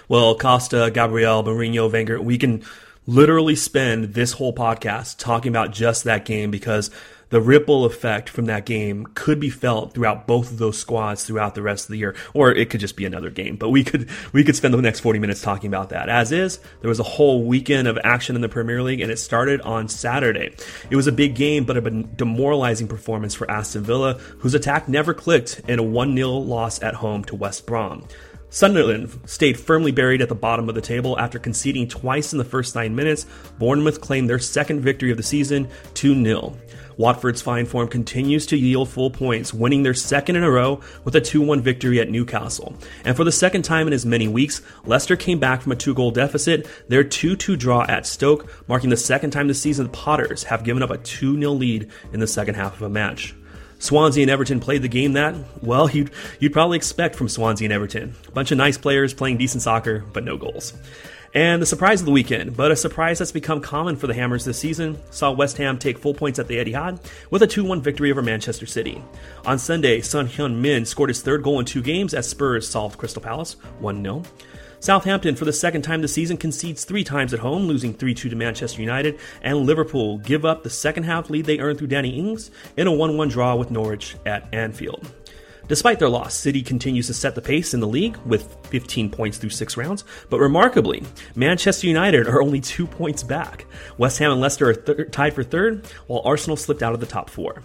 Well, 0.07 0.37
Costa, 0.37 0.93
Gabriel, 0.95 1.43
Mourinho, 1.43 1.91
Wenger, 1.91 2.23
we 2.23 2.39
can 2.39 2.63
literally 3.09 3.57
spend 3.57 4.15
this 4.15 4.33
whole 4.33 4.55
podcast 4.55 5.19
talking 5.19 5.51
about 5.51 5.73
just 5.73 6.05
that 6.05 6.25
game 6.25 6.53
because 6.53 6.93
the 7.31 7.41
ripple 7.41 7.85
effect 7.85 8.29
from 8.29 8.47
that 8.47 8.65
game 8.65 9.07
could 9.15 9.39
be 9.39 9.51
felt 9.51 9.95
throughout 9.95 10.27
both 10.27 10.51
of 10.51 10.59
those 10.59 10.79
squads 10.79 11.25
throughout 11.25 11.55
the 11.55 11.63
rest 11.63 11.87
of 11.87 11.91
the 11.91 11.99
year, 11.99 12.15
or 12.35 12.51
it 12.51 12.71
could 12.71 12.81
just 12.81 12.97
be 12.97 13.05
another 13.05 13.31
game. 13.31 13.57
But 13.57 13.71
we 13.71 13.85
could 13.85 14.09
we 14.33 14.45
could 14.45 14.57
spend 14.57 14.75
the 14.75 14.83
next 14.83 15.01
40 15.01 15.19
minutes 15.19 15.43
talking 15.43 15.69
about 15.69 15.91
that. 15.91 16.09
As 16.09 16.33
is, 16.33 16.59
there 16.81 16.89
was 16.89 17.01
a 17.01 17.05
whole 17.05 17.45
weekend 17.45 17.89
of 17.89 17.99
action 18.03 18.37
in 18.37 18.43
the 18.43 18.49
Premier 18.49 18.83
League, 18.83 19.01
and 19.01 19.11
it 19.11 19.19
started 19.19 19.61
on 19.63 19.89
Saturday. 19.89 20.55
It 20.91 20.97
was 20.97 21.07
a 21.07 21.13
big 21.13 21.35
game, 21.35 21.65
but 21.65 21.77
a 21.77 21.81
demoralizing 21.81 22.89
performance 22.89 23.35
for 23.35 23.51
Aston 23.51 23.83
Villa, 23.83 24.15
whose 24.39 24.55
attack 24.55 24.89
never 24.89 25.15
clicked 25.15 25.61
in 25.69 25.79
a 25.79 25.83
1 25.83 26.17
0 26.17 26.31
loss 26.31 26.83
at 26.83 26.95
home 26.95 27.25
to 27.25 27.37
West 27.37 27.67
Brom. 27.67 28.07
Sunderland 28.51 29.11
stayed 29.27 29.61
firmly 29.61 29.93
buried 29.93 30.23
at 30.23 30.31
the 30.31 30.35
bottom 30.35 30.71
of 30.71 30.75
the 30.75 30.81
table 30.81 31.19
after 31.19 31.39
conceding 31.39 31.87
twice 31.87 32.33
in 32.33 32.39
the 32.39 32.45
first 32.45 32.75
nine 32.75 32.97
minutes. 32.97 33.27
Bournemouth 33.59 34.01
claimed 34.01 34.31
their 34.31 34.39
second 34.39 34.81
victory 34.81 35.11
of 35.11 35.19
the 35.19 35.23
season, 35.23 35.69
2 35.95 36.25
0. 36.25 36.57
Watford's 36.99 37.41
fine 37.41 37.65
form 37.65 37.89
continues 37.89 38.45
to 38.47 38.59
yield 38.59 38.89
full 38.89 39.11
points, 39.11 39.55
winning 39.55 39.85
their 39.85 39.95
second 39.95 40.37
in 40.37 40.43
a 40.43 40.51
row 40.51 40.81
with 41.05 41.15
a 41.17 41.21
2 41.21 41.41
1 41.41 41.63
victory 41.63 42.01
at 42.01 42.11
Newcastle. 42.11 42.75
And 43.05 43.17
for 43.17 43.25
the 43.25 43.33
second 43.33 43.63
time 43.63 43.87
in 43.87 43.93
as 43.93 44.05
many 44.05 44.29
weeks, 44.29 44.61
Leicester 44.85 45.17
came 45.17 45.39
back 45.39 45.63
from 45.63 45.73
a 45.73 45.77
two 45.77 45.95
goal 45.95 46.11
deficit, 46.11 46.69
their 46.89 47.05
2 47.05 47.37
2 47.37 47.57
draw 47.57 47.87
at 47.89 48.05
Stoke, 48.05 48.53
marking 48.69 48.91
the 48.91 48.97
second 48.97 49.31
time 49.31 49.49
this 49.49 49.63
season 49.63 49.87
the 49.87 49.93
Potters 49.93 50.43
have 50.45 50.65
given 50.65 50.83
up 50.83 50.91
a 50.91 50.99
2 50.99 51.39
0 51.39 51.53
lead 51.53 51.89
in 52.13 52.21
the 52.21 52.27
second 52.27 52.57
half 52.57 52.75
of 52.75 52.83
a 52.83 52.89
match. 52.89 53.35
Swansea 53.79 54.23
and 54.23 54.31
Everton 54.31 54.59
played 54.59 54.83
the 54.83 54.89
game 54.89 55.13
that, 55.13 55.37
well, 55.63 55.89
you'd, 55.95 56.11
you'd 56.41 56.53
probably 56.53 56.77
expect 56.77 57.15
from 57.15 57.29
Swansea 57.29 57.67
and 57.67 57.73
Everton. 57.73 58.15
Bunch 58.35 58.51
of 58.51 58.59
nice 58.59 58.77
players 58.77 59.15
playing 59.15 59.39
decent 59.39 59.63
soccer, 59.63 60.05
but 60.13 60.25
no 60.25 60.37
goals. 60.37 60.75
And 61.35 61.61
the 61.61 61.67
surprise 61.67 62.01
of 62.01 62.07
the 62.07 62.13
weekend, 62.13 62.57
but 62.57 62.71
a 62.71 62.77
surprise 62.77 63.19
that's 63.19 63.33
become 63.33 63.61
common 63.61 63.97
for 63.97 64.07
the 64.07 64.15
Hammers 64.15 64.45
this 64.45 64.59
season, 64.59 64.99
saw 65.11 65.31
West 65.31 65.59
Ham 65.59 65.79
take 65.79 65.99
full 65.99 66.15
points 66.15 66.39
at 66.39 66.49
the 66.49 66.57
Etihad 66.57 67.05
with 67.31 67.43
a 67.43 67.47
2 67.47 67.65
1 67.65 67.83
victory 67.83 68.11
over 68.11 68.23
Manchester 68.23 68.67
City. 68.67 69.03
On 69.45 69.59
Sunday, 69.59 70.01
Son 70.01 70.27
Heung-min 70.27 70.87
scored 70.87 71.11
his 71.11 71.21
third 71.21 71.43
goal 71.43 71.61
in 71.61 71.67
two 71.67 71.83
games 71.83 72.15
as 72.15 72.29
Spurs 72.29 72.69
solved 72.69 72.99
Crystal 72.99 73.23
Palace 73.23 73.55
1 73.81 74.03
0. 74.03 74.23
Southampton, 74.81 75.35
for 75.35 75.45
the 75.45 75.53
second 75.53 75.83
time 75.83 76.03
this 76.03 76.15
season, 76.15 76.37
concedes 76.37 76.85
three 76.85 77.03
times 77.03 77.35
at 77.35 77.41
home, 77.41 77.67
losing 77.67 77.93
3 77.93 78.15
2 78.15 78.31
to 78.31 78.37
Manchester 78.37 78.81
United, 78.81 79.19
and 79.43 79.59
Liverpool 79.59 80.19
give 80.19 80.45
up 80.45 80.63
the 80.63 80.71
second 80.71 81.03
half 81.03 81.29
lead 81.29 81.45
they 81.45 81.59
earned 81.59 81.79
through 81.79 81.89
Danny 81.89 82.17
Ings 82.19 82.51
in 82.77 82.87
a 82.87 82.93
1 82.93 83.17
1 83.17 83.29
draw 83.29 83.55
with 83.55 83.71
Norwich 83.71 84.17
at 84.25 84.49
Anfield. 84.53 85.07
Despite 85.69 85.99
their 85.99 86.09
loss, 86.09 86.35
City 86.35 86.63
continues 86.63 87.09
to 87.09 87.15
set 87.15 87.35
the 87.35 87.43
pace 87.43 87.75
in 87.75 87.81
the 87.81 87.87
league 87.87 88.17
with 88.25 88.57
15 88.69 89.11
points 89.11 89.37
through 89.37 89.51
six 89.51 89.77
rounds. 89.77 90.03
But 90.31 90.41
remarkably, 90.41 91.03
Manchester 91.35 91.87
United 91.87 92.27
are 92.27 92.41
only 92.41 92.61
two 92.61 92.87
points 92.87 93.23
back. 93.23 93.67
West 93.99 94.19
Ham 94.19 94.33
and 94.33 94.41
Leicester 94.41 94.71
are 94.71 94.75
th- 94.75 95.11
tied 95.11 95.35
for 95.35 95.45
third, 95.45 95.87
while 96.07 96.23
Arsenal 96.25 96.57
slipped 96.57 96.83
out 96.83 96.95
of 96.95 97.01
the 97.01 97.07
top 97.07 97.29
four. 97.29 97.63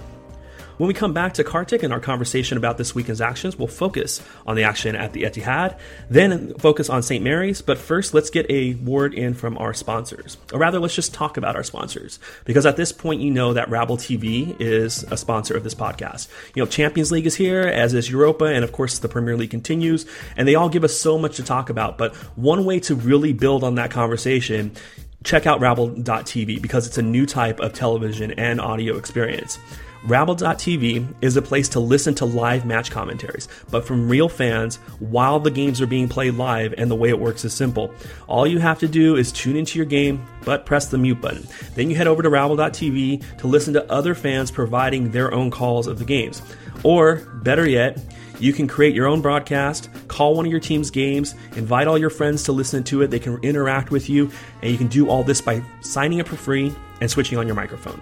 When 0.78 0.88
we 0.88 0.94
come 0.94 1.14
back 1.14 1.36
to 1.36 1.44
Kartik 1.44 1.84
and 1.84 1.94
our 1.94 2.00
conversation 2.00 2.58
about 2.58 2.78
this 2.78 2.96
weekend's 2.96 3.22
actions, 3.22 3.58
we'll 3.58 3.68
focus 3.68 4.22
on 4.48 4.56
the 4.56 4.64
action 4.64 4.96
at 4.96 5.14
the 5.14 5.24
Etihad, 5.24 5.78
then 6.10 6.56
focus 6.56 6.90
on 6.90 7.04
St. 7.04 7.24
Mary's. 7.24 7.62
But 7.62 7.78
first, 7.78 8.14
let's 8.14 8.32
get 8.32 8.50
a 8.50 8.74
word 8.76 9.14
in 9.14 9.36
from 9.36 9.58
our 9.60 9.74
sponsors. 9.74 10.38
Or 10.52 10.60
rather, 10.60 10.80
let's 10.80 10.96
just 10.96 11.14
talk 11.14 11.38
about 11.38 11.56
our 11.56 11.64
sponsors. 11.64 12.20
Because 12.46 12.66
at 12.66 12.76
this 12.76 12.92
point, 12.92 13.22
you 13.22 13.30
know 13.30 13.54
that 13.54 13.70
Rabble 13.70 13.98
TV 13.98 14.60
is 14.60 15.04
a 15.12 15.18
sponsor 15.18 15.56
of 15.56 15.64
this 15.64 15.76
podcast. 15.76 16.28
You 16.56 16.64
know, 16.64 16.68
Champions 16.68 17.12
League 17.12 17.28
is 17.28 17.36
here, 17.36 17.62
as 17.62 17.94
is 17.94 18.10
Europa, 18.10 18.46
and 18.46 18.64
of 18.64 18.72
course, 18.72 18.98
the 18.98 19.10
Premier 19.10 19.38
League 19.38 19.52
continues. 19.52 20.08
And 20.36 20.48
they 20.48 20.56
all 20.56 20.70
give 20.70 20.84
us 20.84 21.00
so 21.00 21.20
much 21.20 21.36
to 21.36 21.44
talk 21.44 21.70
about. 21.70 22.00
But 22.00 22.16
one 22.36 22.66
way 22.66 22.80
to 22.82 22.96
really 22.96 23.34
build 23.34 23.64
on 23.64 23.76
that 23.76 23.92
conversation 23.92 24.76
check 25.24 25.48
out 25.48 25.62
Rabble.tv 25.62 26.62
because 26.62 26.86
it's 26.86 26.98
a 26.98 27.02
new 27.02 27.26
type 27.26 27.62
of 27.62 27.72
television 27.72 28.32
and 28.32 28.60
audio 28.60 28.98
experience. 28.98 29.58
Rabble.tv 30.06 31.16
is 31.22 31.38
a 31.38 31.42
place 31.42 31.70
to 31.70 31.80
listen 31.80 32.14
to 32.16 32.26
live 32.26 32.66
match 32.66 32.92
commentaries, 32.92 33.48
but 33.72 33.86
from 33.86 34.10
real 34.10 34.28
fans 34.28 34.76
while 35.00 35.40
the 35.40 35.50
games 35.50 35.80
are 35.80 35.88
being 35.88 36.10
played 36.10 36.34
live, 36.34 36.74
and 36.78 36.92
the 36.92 36.96
way 36.96 37.08
it 37.08 37.20
works 37.20 37.46
is 37.46 37.54
simple. 37.54 37.94
All 38.28 38.46
you 38.46 38.60
have 38.60 38.80
to 38.80 38.88
do 38.90 39.16
is 39.16 39.32
tune 39.32 39.56
into 39.56 39.80
your 39.80 39.86
game, 39.86 40.26
but 40.44 40.66
press 40.66 40.88
the 40.88 40.98
mute 40.98 41.22
button. 41.22 41.48
Then 41.76 41.90
you 41.90 41.96
head 41.96 42.08
over 42.08 42.22
to 42.22 42.30
Rabble.tv 42.30 43.38
to 43.38 43.48
listen 43.48 43.74
to 43.76 43.90
other 43.90 44.14
fans 44.14 44.52
providing 44.52 45.12
their 45.12 45.34
own 45.34 45.50
calls 45.50 45.88
of 45.88 46.00
the 46.00 46.06
games. 46.06 46.42
Or, 46.84 47.16
better 47.42 47.68
yet, 47.68 47.98
you 48.40 48.52
can 48.52 48.68
create 48.68 48.94
your 48.94 49.08
own 49.08 49.22
broadcast, 49.22 49.90
call 50.10 50.36
one 50.36 50.46
of 50.46 50.52
your 50.52 50.60
team's 50.60 50.92
games, 50.92 51.34
invite 51.56 51.88
all 51.88 51.98
your 51.98 52.10
friends 52.10 52.44
to 52.44 52.52
listen 52.52 52.84
to 52.86 53.04
it. 53.04 53.08
They 53.10 53.20
can 53.20 53.42
interact 53.42 53.90
with 53.90 54.10
you, 54.10 54.30
and 54.62 54.70
you 54.70 54.78
can 54.78 54.88
do 54.88 55.08
all 55.08 55.24
this 55.24 55.40
by 55.40 55.64
signing 55.80 56.20
up 56.20 56.28
for 56.28 56.36
free 56.36 56.76
and 57.00 57.10
switching 57.10 57.38
on 57.38 57.48
your 57.48 57.56
microphone. 57.56 58.02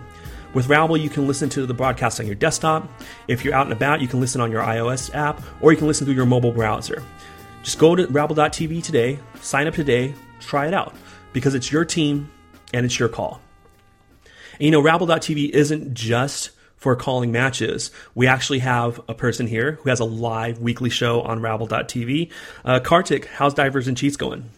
With 0.53 0.67
Rabble, 0.67 0.97
you 0.97 1.09
can 1.09 1.27
listen 1.27 1.49
to 1.51 1.65
the 1.65 1.73
broadcast 1.73 2.19
on 2.19 2.25
your 2.25 2.35
desktop. 2.35 2.89
If 3.29 3.45
you're 3.45 3.53
out 3.53 3.67
and 3.67 3.73
about, 3.73 4.01
you 4.01 4.07
can 4.07 4.19
listen 4.19 4.41
on 4.41 4.51
your 4.51 4.61
iOS 4.61 5.13
app, 5.15 5.41
or 5.61 5.71
you 5.71 5.77
can 5.77 5.87
listen 5.87 6.05
through 6.05 6.15
your 6.15 6.25
mobile 6.25 6.51
browser. 6.51 7.03
Just 7.63 7.79
go 7.79 7.95
to 7.95 8.05
Rabble.tv 8.07 8.83
today, 8.83 9.17
sign 9.39 9.67
up 9.67 9.75
today, 9.75 10.13
try 10.41 10.67
it 10.67 10.73
out, 10.73 10.93
because 11.31 11.55
it's 11.55 11.71
your 11.71 11.85
team 11.85 12.29
and 12.73 12.85
it's 12.85 12.99
your 12.99 13.07
call. 13.07 13.39
And 14.53 14.63
you 14.63 14.71
know, 14.71 14.81
Rabble.tv 14.81 15.51
isn't 15.51 15.93
just 15.93 16.51
for 16.75 16.97
calling 16.97 17.31
matches. 17.31 17.91
We 18.13 18.27
actually 18.27 18.59
have 18.59 18.99
a 19.07 19.13
person 19.13 19.47
here 19.47 19.79
who 19.81 19.89
has 19.89 20.01
a 20.01 20.05
live 20.05 20.59
weekly 20.59 20.89
show 20.89 21.21
on 21.21 21.39
Rabble.tv. 21.39 22.29
Uh, 22.65 22.79
Kartik, 22.81 23.25
how's 23.25 23.53
Divers 23.53 23.87
and 23.87 23.95
Cheats 23.95 24.17
going? 24.17 24.49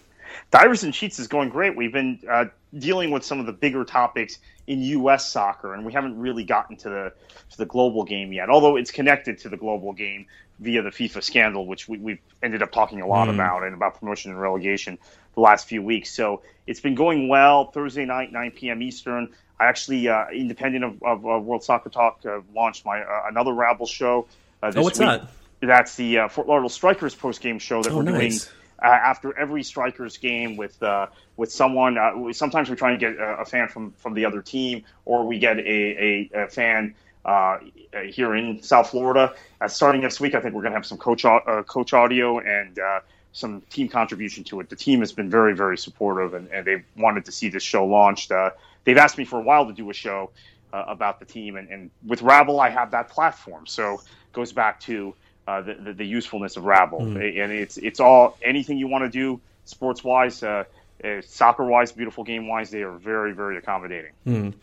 Divers 0.50 0.84
and 0.84 0.94
Cheats 0.94 1.20
is 1.20 1.28
going 1.28 1.50
great. 1.50 1.76
We've 1.76 1.92
been 1.92 2.20
uh, 2.30 2.46
dealing 2.78 3.12
with 3.12 3.24
some 3.24 3.40
of 3.40 3.46
the 3.46 3.52
bigger 3.52 3.84
topics 3.84 4.40
in 4.68 4.82
U.S. 4.82 5.30
soccer, 5.30 5.74
and 5.74 5.86
we 5.86 5.94
haven't 5.94 6.18
really 6.18 6.44
gotten 6.44 6.78
to 6.78 6.90
the 6.90 7.14
to 7.52 7.58
the 7.58 7.66
global 7.66 8.04
game 8.04 8.32
yet. 8.32 8.50
Although 8.50 8.78
it's 8.78 8.92
connected 8.92 9.40
to 9.40 9.50
the 9.50 9.58
global 9.58 9.94
game 9.94 10.26
via 10.60 10.82
the 10.82 10.90
FIFA 10.90 11.24
scandal, 11.24 11.66
which 11.66 11.88
we, 11.88 12.12
have 12.12 12.20
ended 12.42 12.62
up 12.62 12.72
talking 12.72 13.02
a 13.02 13.08
lot 13.08 13.28
mm. 13.28 13.34
about, 13.34 13.64
and 13.64 13.74
about 13.74 14.00
promotion 14.00 14.32
and 14.32 14.40
relegation 14.40 14.98
the 15.36 15.42
last 15.42 15.68
few 15.68 15.82
weeks. 15.82 16.12
So 16.12 16.42
it's 16.68 16.80
been 16.80 16.96
going 16.96 17.28
well. 17.28 17.72
Thursday 17.72 18.06
night, 18.06 18.32
9 18.32 18.52
p.m. 18.52 18.82
Eastern. 18.82 19.34
I 19.60 19.66
actually, 19.66 20.08
uh, 20.08 20.26
independent 20.34 20.84
of, 20.84 21.04
of 21.04 21.26
uh, 21.26 21.40
World 21.40 21.64
Soccer 21.64 21.90
Talk, 21.90 22.22
uh, 22.26 22.40
launched 22.54 22.86
my 22.86 23.02
uh, 23.02 23.24
another 23.28 23.54
Rabble 23.54 23.86
show. 23.86 24.28
Uh, 24.62 24.72
oh, 24.76 24.82
what's 24.82 25.00
week. 25.00 25.08
that? 25.08 25.28
That's 25.62 25.96
the 25.96 26.20
uh, 26.20 26.28
Fort 26.28 26.48
Lauderdale 26.48 26.70
Strikers 26.70 27.16
post 27.16 27.42
game 27.42 27.60
show 27.60 27.82
that 27.84 27.92
oh, 27.92 27.98
we're 27.98 28.04
nice. 28.04 28.46
doing 28.46 28.54
uh, 28.84 28.88
after 28.88 29.38
every 29.38 29.64
Strikers 29.64 30.18
game 30.18 30.58
with 30.58 30.82
uh, 30.84 31.08
with 31.38 31.52
someone. 31.52 31.98
Uh, 31.98 32.34
sometimes 32.34 32.70
we 32.70 32.76
try 32.76 32.92
and 32.92 33.00
get 33.00 33.16
a, 33.16 33.40
a, 33.40 33.46
fan 33.46 33.68
from, 33.68 33.92
from 33.94 34.14
the 34.14 34.26
other 34.26 34.42
team, 34.42 34.84
or 35.06 35.26
we 35.26 35.40
get 35.40 35.58
a, 35.58 35.62
a, 35.62 36.30
a 36.44 36.48
fan 36.48 36.94
uh, 37.26 37.60
here 38.06 38.36
in 38.36 38.62
South 38.62 38.90
Florida. 38.90 39.34
Uh, 39.62 39.68
starting 39.68 40.02
next 40.02 40.20
week, 40.20 40.36
I 40.36 40.42
think 40.42 40.54
we're 40.54 40.62
going 40.62 40.74
to 40.74 40.78
have 40.78 40.86
some 40.86 40.98
coach 40.98 41.26
uh, 41.26 41.64
coach 41.64 41.94
audio 41.94 42.40
and 42.40 42.78
some 43.34 43.62
team 43.70 43.90
contribution 43.90 44.44
to 44.46 44.60
it. 44.60 44.70
The 44.70 44.76
team 44.76 45.00
has 45.00 45.12
been 45.12 45.30
very, 45.30 45.56
very 45.56 45.78
supportive, 45.78 46.36
and, 46.36 46.48
and 46.50 46.66
they 46.66 46.84
wanted 46.96 47.26
to 47.26 47.32
see 47.32 47.50
this 47.50 47.64
show 47.64 47.86
launched. 47.86 48.32
Uh, 48.32 48.52
they've 48.84 48.98
asked 48.98 49.18
me 49.18 49.26
for 49.26 49.40
a 49.40 49.44
while 49.44 49.66
to 49.66 49.74
do 49.74 49.90
a 49.90 49.94
show 49.94 50.30
uh, 50.72 50.86
about 50.88 51.20
the 51.20 51.26
team, 51.26 51.56
and, 51.56 51.68
and, 51.70 51.90
with 52.06 52.22
Rabble, 52.22 52.60
I 52.60 52.70
have 52.70 52.92
that 52.92 53.10
platform. 53.10 53.66
So 53.66 54.02
goes 54.34 54.54
back 54.54 54.80
to 54.82 55.16
uh, 55.48 55.62
the, 55.62 55.74
the, 55.74 55.94
the, 55.94 56.06
usefulness 56.06 56.58
of 56.58 56.66
Rabble, 56.66 57.02
mm. 57.02 57.44
and 57.44 57.52
it's 57.52 57.78
it's 57.78 58.00
all 58.00 58.38
anything 58.42 58.78
you 58.78 58.88
want 58.88 59.04
to 59.04 59.10
do 59.10 59.42
sports 59.66 60.04
wise. 60.04 60.42
Uh, 60.42 60.64
uh, 61.04 61.22
soccer 61.22 61.66
wise, 61.66 61.92
beautiful 61.92 62.24
game 62.24 62.48
wise, 62.48 62.70
they 62.70 62.82
are 62.82 62.92
very, 62.92 63.34
very 63.34 63.58
accommodating. 63.58 64.12
Mm. 64.26 64.54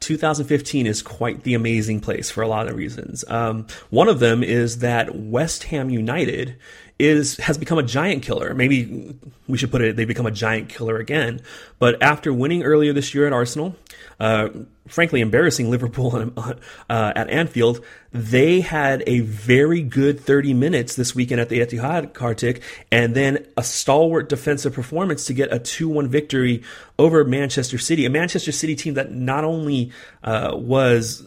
2015 0.00 0.86
is 0.86 1.02
quite 1.02 1.42
the 1.42 1.52
amazing 1.52 2.00
place 2.00 2.30
for 2.30 2.40
a 2.40 2.48
lot 2.48 2.66
of 2.66 2.76
reasons. 2.76 3.24
Um, 3.28 3.66
one 3.90 4.08
of 4.08 4.18
them 4.18 4.42
is 4.42 4.78
that 4.78 5.14
West 5.14 5.64
Ham 5.64 5.90
United 5.90 6.56
is 7.02 7.36
has 7.38 7.58
become 7.58 7.78
a 7.78 7.82
giant 7.82 8.22
killer. 8.22 8.54
Maybe 8.54 9.18
we 9.48 9.58
should 9.58 9.72
put 9.72 9.82
it 9.82 9.96
they 9.96 10.04
become 10.04 10.26
a 10.26 10.30
giant 10.30 10.68
killer 10.68 10.98
again. 10.98 11.40
But 11.80 12.00
after 12.00 12.32
winning 12.32 12.62
earlier 12.62 12.92
this 12.92 13.12
year 13.12 13.26
at 13.26 13.32
Arsenal, 13.32 13.74
uh, 14.20 14.50
frankly 14.86 15.20
embarrassing 15.20 15.68
Liverpool 15.68 16.32
uh, 16.36 16.54
at 16.88 17.28
Anfield, 17.28 17.84
they 18.12 18.60
had 18.60 19.02
a 19.08 19.20
very 19.20 19.82
good 19.82 20.20
30 20.20 20.54
minutes 20.54 20.94
this 20.94 21.12
weekend 21.12 21.40
at 21.40 21.48
the 21.48 21.58
Etihad 21.58 22.12
Kartik, 22.12 22.62
and 22.92 23.16
then 23.16 23.44
a 23.56 23.64
stalwart 23.64 24.28
defensive 24.28 24.72
performance 24.72 25.24
to 25.24 25.34
get 25.34 25.52
a 25.52 25.58
2-1 25.58 26.06
victory 26.06 26.62
over 27.00 27.24
Manchester 27.24 27.78
City, 27.78 28.04
a 28.04 28.10
Manchester 28.10 28.52
City 28.52 28.76
team 28.76 28.94
that 28.94 29.10
not 29.10 29.42
only 29.42 29.90
uh, 30.22 30.52
was 30.54 31.26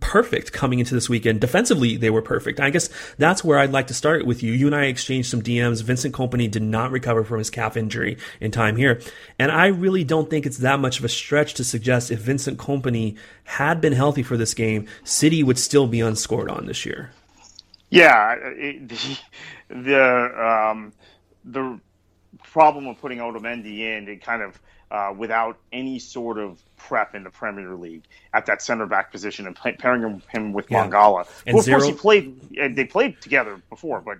perfect 0.00 0.52
coming 0.52 0.78
into 0.78 0.94
this 0.94 1.08
weekend. 1.08 1.40
Defensively, 1.40 1.96
they 1.96 2.10
were 2.10 2.22
perfect. 2.22 2.60
I 2.60 2.70
guess 2.70 2.88
that's 3.18 3.44
where 3.44 3.58
I'd 3.58 3.72
like 3.72 3.88
to 3.88 3.94
start 3.94 4.26
with 4.26 4.42
you. 4.42 4.52
You 4.52 4.66
and 4.66 4.76
I 4.76 4.84
exchanged 4.84 5.30
some 5.30 5.42
DMs. 5.42 5.82
Vincent 5.82 6.14
Kompany 6.14 6.50
did 6.50 6.62
not 6.62 6.90
recover 6.90 7.24
from 7.24 7.38
his 7.38 7.50
calf 7.50 7.76
injury 7.76 8.18
in 8.40 8.50
time 8.50 8.76
here. 8.76 9.00
And 9.38 9.50
I 9.50 9.66
really 9.66 10.04
don't 10.04 10.30
think 10.30 10.46
it's 10.46 10.58
that 10.58 10.80
much 10.80 10.98
of 10.98 11.04
a 11.04 11.08
stretch 11.08 11.54
to 11.54 11.64
suggest 11.64 12.10
if 12.10 12.20
Vincent 12.20 12.58
Kompany 12.58 13.16
had 13.44 13.80
been 13.80 13.92
healthy 13.92 14.22
for 14.22 14.36
this 14.36 14.54
game, 14.54 14.86
City 15.04 15.42
would 15.42 15.58
still 15.58 15.86
be 15.86 16.00
unscored 16.00 16.50
on 16.50 16.66
this 16.66 16.86
year. 16.86 17.10
Yeah, 17.90 18.34
it, 18.40 18.88
the 18.88 19.18
the, 19.68 20.70
um, 20.70 20.92
the 21.44 21.80
problem 22.44 22.86
of 22.86 23.00
putting 23.00 23.18
Otamendi 23.18 23.80
in, 23.80 24.08
it 24.08 24.22
kind 24.22 24.42
of 24.42 24.60
uh, 24.90 25.12
without 25.16 25.58
any 25.72 25.98
sort 25.98 26.38
of 26.38 26.62
prep 26.76 27.14
in 27.14 27.24
the 27.24 27.30
Premier 27.30 27.74
League 27.74 28.04
at 28.32 28.46
that 28.46 28.62
center 28.62 28.86
back 28.86 29.10
position 29.10 29.46
and 29.46 29.56
pairing 29.56 30.02
him, 30.02 30.22
him 30.28 30.52
with 30.52 30.70
yeah. 30.70 30.86
Mangala, 30.86 31.26
and 31.46 31.54
who 31.54 31.58
of 31.58 31.64
zero... 31.64 31.78
course 31.78 31.88
he 31.88 31.96
played. 31.96 32.76
They 32.76 32.84
played 32.84 33.20
together 33.20 33.60
before, 33.68 34.00
but 34.00 34.18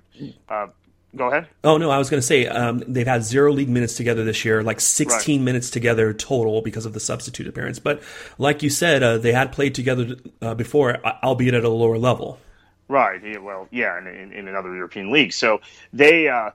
uh, 0.49 0.69
go 1.15 1.29
ahead. 1.29 1.49
Oh 1.63 1.77
no, 1.79 1.91
I 1.91 1.99
was 1.99 2.11
going 2.11 2.21
to 2.21 2.27
say 2.27 2.47
um, 2.47 2.83
they've 2.87 3.07
had 3.07 3.23
zero 3.23 3.53
league 3.53 3.69
minutes 3.69 3.95
together 3.95 4.25
this 4.25 4.45
year, 4.45 4.63
like 4.63 4.81
16 4.81 5.39
right. 5.39 5.45
minutes 5.45 5.71
together 5.71 6.13
total 6.13 6.63
because 6.63 6.87
of 6.87 6.93
the 6.93 7.01
substitute 7.01 7.47
appearance. 7.47 7.79
But 7.79 8.03
like 8.39 8.63
you 8.63 8.71
said, 8.71 9.03
uh, 9.03 9.19
they 9.19 9.33
had 9.33 9.53
played 9.53 9.75
together 9.75 10.17
uh, 10.43 10.55
before, 10.55 10.99
albeit 11.23 11.55
at 11.55 11.65
a 11.65 11.69
lower 11.69 11.99
level. 11.99 12.39
Right. 12.89 13.21
Yeah, 13.25 13.39
well, 13.39 13.69
yeah, 13.73 13.99
in, 13.99 14.07
in, 14.07 14.33
in, 14.33 14.49
another 14.49 14.75
European 14.75 15.11
league. 15.11 15.33
So 15.33 15.61
they. 15.93 16.29
Uh, 16.29 16.51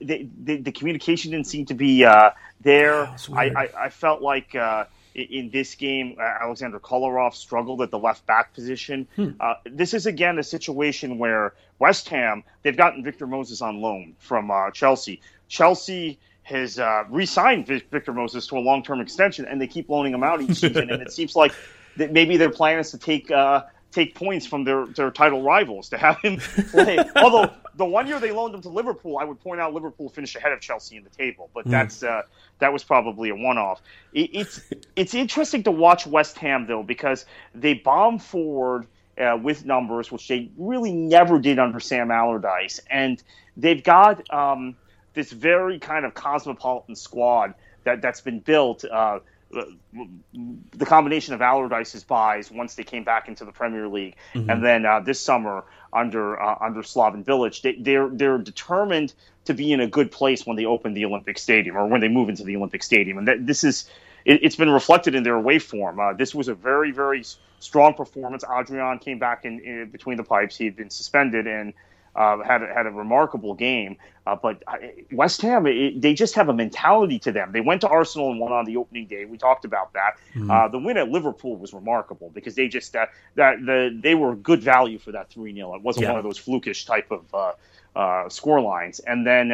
the, 0.00 0.28
the, 0.44 0.56
the, 0.56 0.72
communication 0.72 1.30
didn't 1.30 1.46
seem 1.46 1.66
to 1.66 1.74
be 1.74 2.04
uh, 2.04 2.30
there. 2.60 3.06
I, 3.32 3.50
I, 3.56 3.68
I, 3.78 3.88
felt 3.88 4.22
like 4.22 4.54
uh, 4.54 4.84
in 5.14 5.50
this 5.50 5.74
game, 5.74 6.16
uh, 6.18 6.22
Alexander 6.22 6.78
Kolarov 6.78 7.34
struggled 7.34 7.82
at 7.82 7.90
the 7.90 7.98
left 7.98 8.26
back 8.26 8.54
position. 8.54 9.06
Hmm. 9.16 9.30
Uh, 9.40 9.54
this 9.64 9.94
is 9.94 10.06
again 10.06 10.38
a 10.38 10.42
situation 10.42 11.18
where 11.18 11.54
West 11.78 12.08
Ham 12.08 12.44
they've 12.62 12.76
gotten 12.76 13.02
Victor 13.02 13.26
Moses 13.26 13.60
on 13.60 13.80
loan 13.80 14.14
from 14.18 14.50
uh, 14.50 14.70
Chelsea. 14.70 15.20
Chelsea 15.48 16.18
has 16.44 16.78
uh, 16.78 17.04
re-signed 17.08 17.66
Victor 17.66 18.12
Moses 18.12 18.46
to 18.48 18.56
a 18.56 18.60
long-term 18.60 19.00
extension, 19.00 19.44
and 19.44 19.60
they 19.60 19.66
keep 19.66 19.88
loaning 19.88 20.12
him 20.12 20.22
out 20.22 20.40
each 20.40 20.56
season. 20.60 20.90
and 20.90 21.02
it 21.02 21.12
seems 21.12 21.36
like 21.36 21.52
that 21.96 22.12
maybe 22.12 22.36
their 22.36 22.50
plan 22.50 22.78
is 22.78 22.90
to 22.90 22.98
take 22.98 23.30
uh, 23.30 23.62
take 23.92 24.14
points 24.14 24.46
from 24.46 24.64
their, 24.64 24.86
their 24.86 25.10
title 25.10 25.42
rivals 25.42 25.90
to 25.90 25.98
have 25.98 26.18
him 26.18 26.38
play. 26.70 26.98
Although 27.16 27.50
the 27.76 27.84
one 27.84 28.06
year 28.06 28.20
they 28.20 28.32
loaned 28.32 28.54
him 28.54 28.62
to 28.62 28.68
Liverpool, 28.68 29.18
I 29.18 29.24
would 29.24 29.40
point 29.40 29.60
out 29.60 29.72
Liverpool 29.72 30.08
finished 30.08 30.36
ahead 30.36 30.52
of 30.52 30.60
Chelsea 30.60 30.96
in 30.96 31.04
the 31.04 31.10
table, 31.10 31.50
but 31.54 31.66
mm. 31.66 31.70
that's 31.70 32.02
uh, 32.02 32.22
that 32.58 32.72
was 32.72 32.84
probably 32.84 33.30
a 33.30 33.34
one-off. 33.34 33.80
It, 34.12 34.30
it's 34.34 34.60
it's 34.96 35.14
interesting 35.14 35.62
to 35.64 35.70
watch 35.70 36.06
West 36.06 36.38
Ham 36.38 36.66
though 36.66 36.82
because 36.82 37.24
they 37.54 37.74
bomb 37.74 38.18
forward 38.18 38.86
uh, 39.18 39.38
with 39.40 39.64
numbers, 39.64 40.10
which 40.10 40.28
they 40.28 40.50
really 40.56 40.92
never 40.92 41.38
did 41.38 41.58
under 41.58 41.80
Sam 41.80 42.10
Allardyce, 42.10 42.80
and 42.90 43.22
they've 43.56 43.82
got 43.82 44.30
um, 44.32 44.76
this 45.14 45.32
very 45.32 45.78
kind 45.78 46.04
of 46.04 46.14
cosmopolitan 46.14 46.96
squad 46.96 47.54
that 47.84 48.02
that's 48.02 48.20
been 48.20 48.40
built. 48.40 48.84
Uh, 48.84 49.20
the 49.52 50.86
combination 50.86 51.34
of 51.34 51.42
Allardyce's 51.42 52.04
buys 52.04 52.50
once 52.50 52.74
they 52.74 52.84
came 52.84 53.04
back 53.04 53.28
into 53.28 53.44
the 53.44 53.52
Premier 53.52 53.86
League, 53.88 54.16
mm-hmm. 54.34 54.48
and 54.48 54.64
then 54.64 54.86
uh, 54.86 55.00
this 55.00 55.20
summer 55.20 55.64
under 55.92 56.40
uh, 56.40 56.56
under 56.60 56.82
Slaven 56.82 57.24
Bilic, 57.24 57.60
they, 57.60 57.76
they're 57.78 58.08
they're 58.08 58.38
determined 58.38 59.12
to 59.44 59.54
be 59.54 59.72
in 59.72 59.80
a 59.80 59.86
good 59.86 60.10
place 60.10 60.46
when 60.46 60.56
they 60.56 60.64
open 60.64 60.94
the 60.94 61.04
Olympic 61.04 61.38
Stadium 61.38 61.76
or 61.76 61.86
when 61.86 62.00
they 62.00 62.08
move 62.08 62.28
into 62.28 62.44
the 62.44 62.56
Olympic 62.56 62.82
Stadium, 62.82 63.18
and 63.18 63.28
that, 63.28 63.46
this 63.46 63.64
is 63.64 63.88
it, 64.24 64.42
has 64.42 64.56
been 64.56 64.70
reflected 64.70 65.14
in 65.14 65.22
their 65.22 65.34
away 65.34 65.58
form. 65.58 66.00
Uh, 66.00 66.14
this 66.14 66.34
was 66.34 66.48
a 66.48 66.54
very 66.54 66.90
very 66.90 67.24
strong 67.60 67.94
performance. 67.94 68.44
Adrian 68.50 68.98
came 68.98 69.18
back 69.18 69.44
in, 69.44 69.60
in 69.60 69.90
between 69.90 70.16
the 70.16 70.24
pipes; 70.24 70.56
he 70.56 70.64
had 70.64 70.76
been 70.76 70.90
suspended 70.90 71.46
and 71.46 71.74
uh, 72.14 72.42
had 72.42 72.62
had 72.62 72.86
a 72.86 72.90
remarkable 72.90 73.54
game. 73.54 73.96
Uh, 74.24 74.36
but 74.36 74.62
uh, 74.68 74.76
West 75.10 75.42
Ham, 75.42 75.66
it, 75.66 76.00
they 76.00 76.14
just 76.14 76.34
have 76.34 76.48
a 76.48 76.52
mentality 76.52 77.18
to 77.18 77.32
them. 77.32 77.50
They 77.50 77.60
went 77.60 77.80
to 77.80 77.88
Arsenal 77.88 78.30
and 78.30 78.38
won 78.38 78.52
on 78.52 78.64
the 78.64 78.76
opening 78.76 79.06
day. 79.06 79.24
We 79.24 79.36
talked 79.36 79.64
about 79.64 79.94
that. 79.94 80.12
Mm-hmm. 80.34 80.50
Uh, 80.50 80.68
the 80.68 80.78
win 80.78 80.96
at 80.96 81.08
Liverpool 81.08 81.56
was 81.56 81.72
remarkable 81.72 82.30
because 82.30 82.54
they 82.54 82.68
just 82.68 82.92
that 82.92 83.10
that 83.34 83.64
the 83.64 83.98
they 84.00 84.14
were 84.14 84.36
good 84.36 84.62
value 84.62 84.98
for 84.98 85.12
that 85.12 85.30
three 85.30 85.54
0 85.54 85.74
It 85.74 85.82
wasn't 85.82 86.04
yeah. 86.04 86.10
one 86.10 86.18
of 86.18 86.24
those 86.24 86.38
flukish 86.38 86.86
type 86.86 87.10
of 87.10 87.34
uh, 87.34 87.52
uh, 87.96 88.28
score 88.28 88.60
lines. 88.60 89.00
And 89.00 89.26
then 89.26 89.52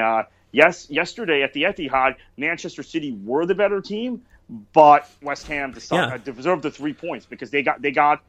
yes, 0.53 0.91
yesterday 0.91 1.43
at 1.43 1.53
the 1.53 1.63
Etihad, 1.63 2.17
Manchester 2.37 2.83
City 2.83 3.13
were 3.25 3.47
the 3.47 3.55
better 3.55 3.81
team, 3.81 4.23
but 4.73 5.09
West 5.23 5.47
Ham 5.47 5.73
decided, 5.73 6.23
yeah. 6.27 6.35
deserved 6.35 6.63
the 6.63 6.71
three 6.71 6.93
points 6.93 7.25
because 7.25 7.51
they 7.51 7.63
got 7.63 7.81
they 7.81 7.93
got 7.93 8.23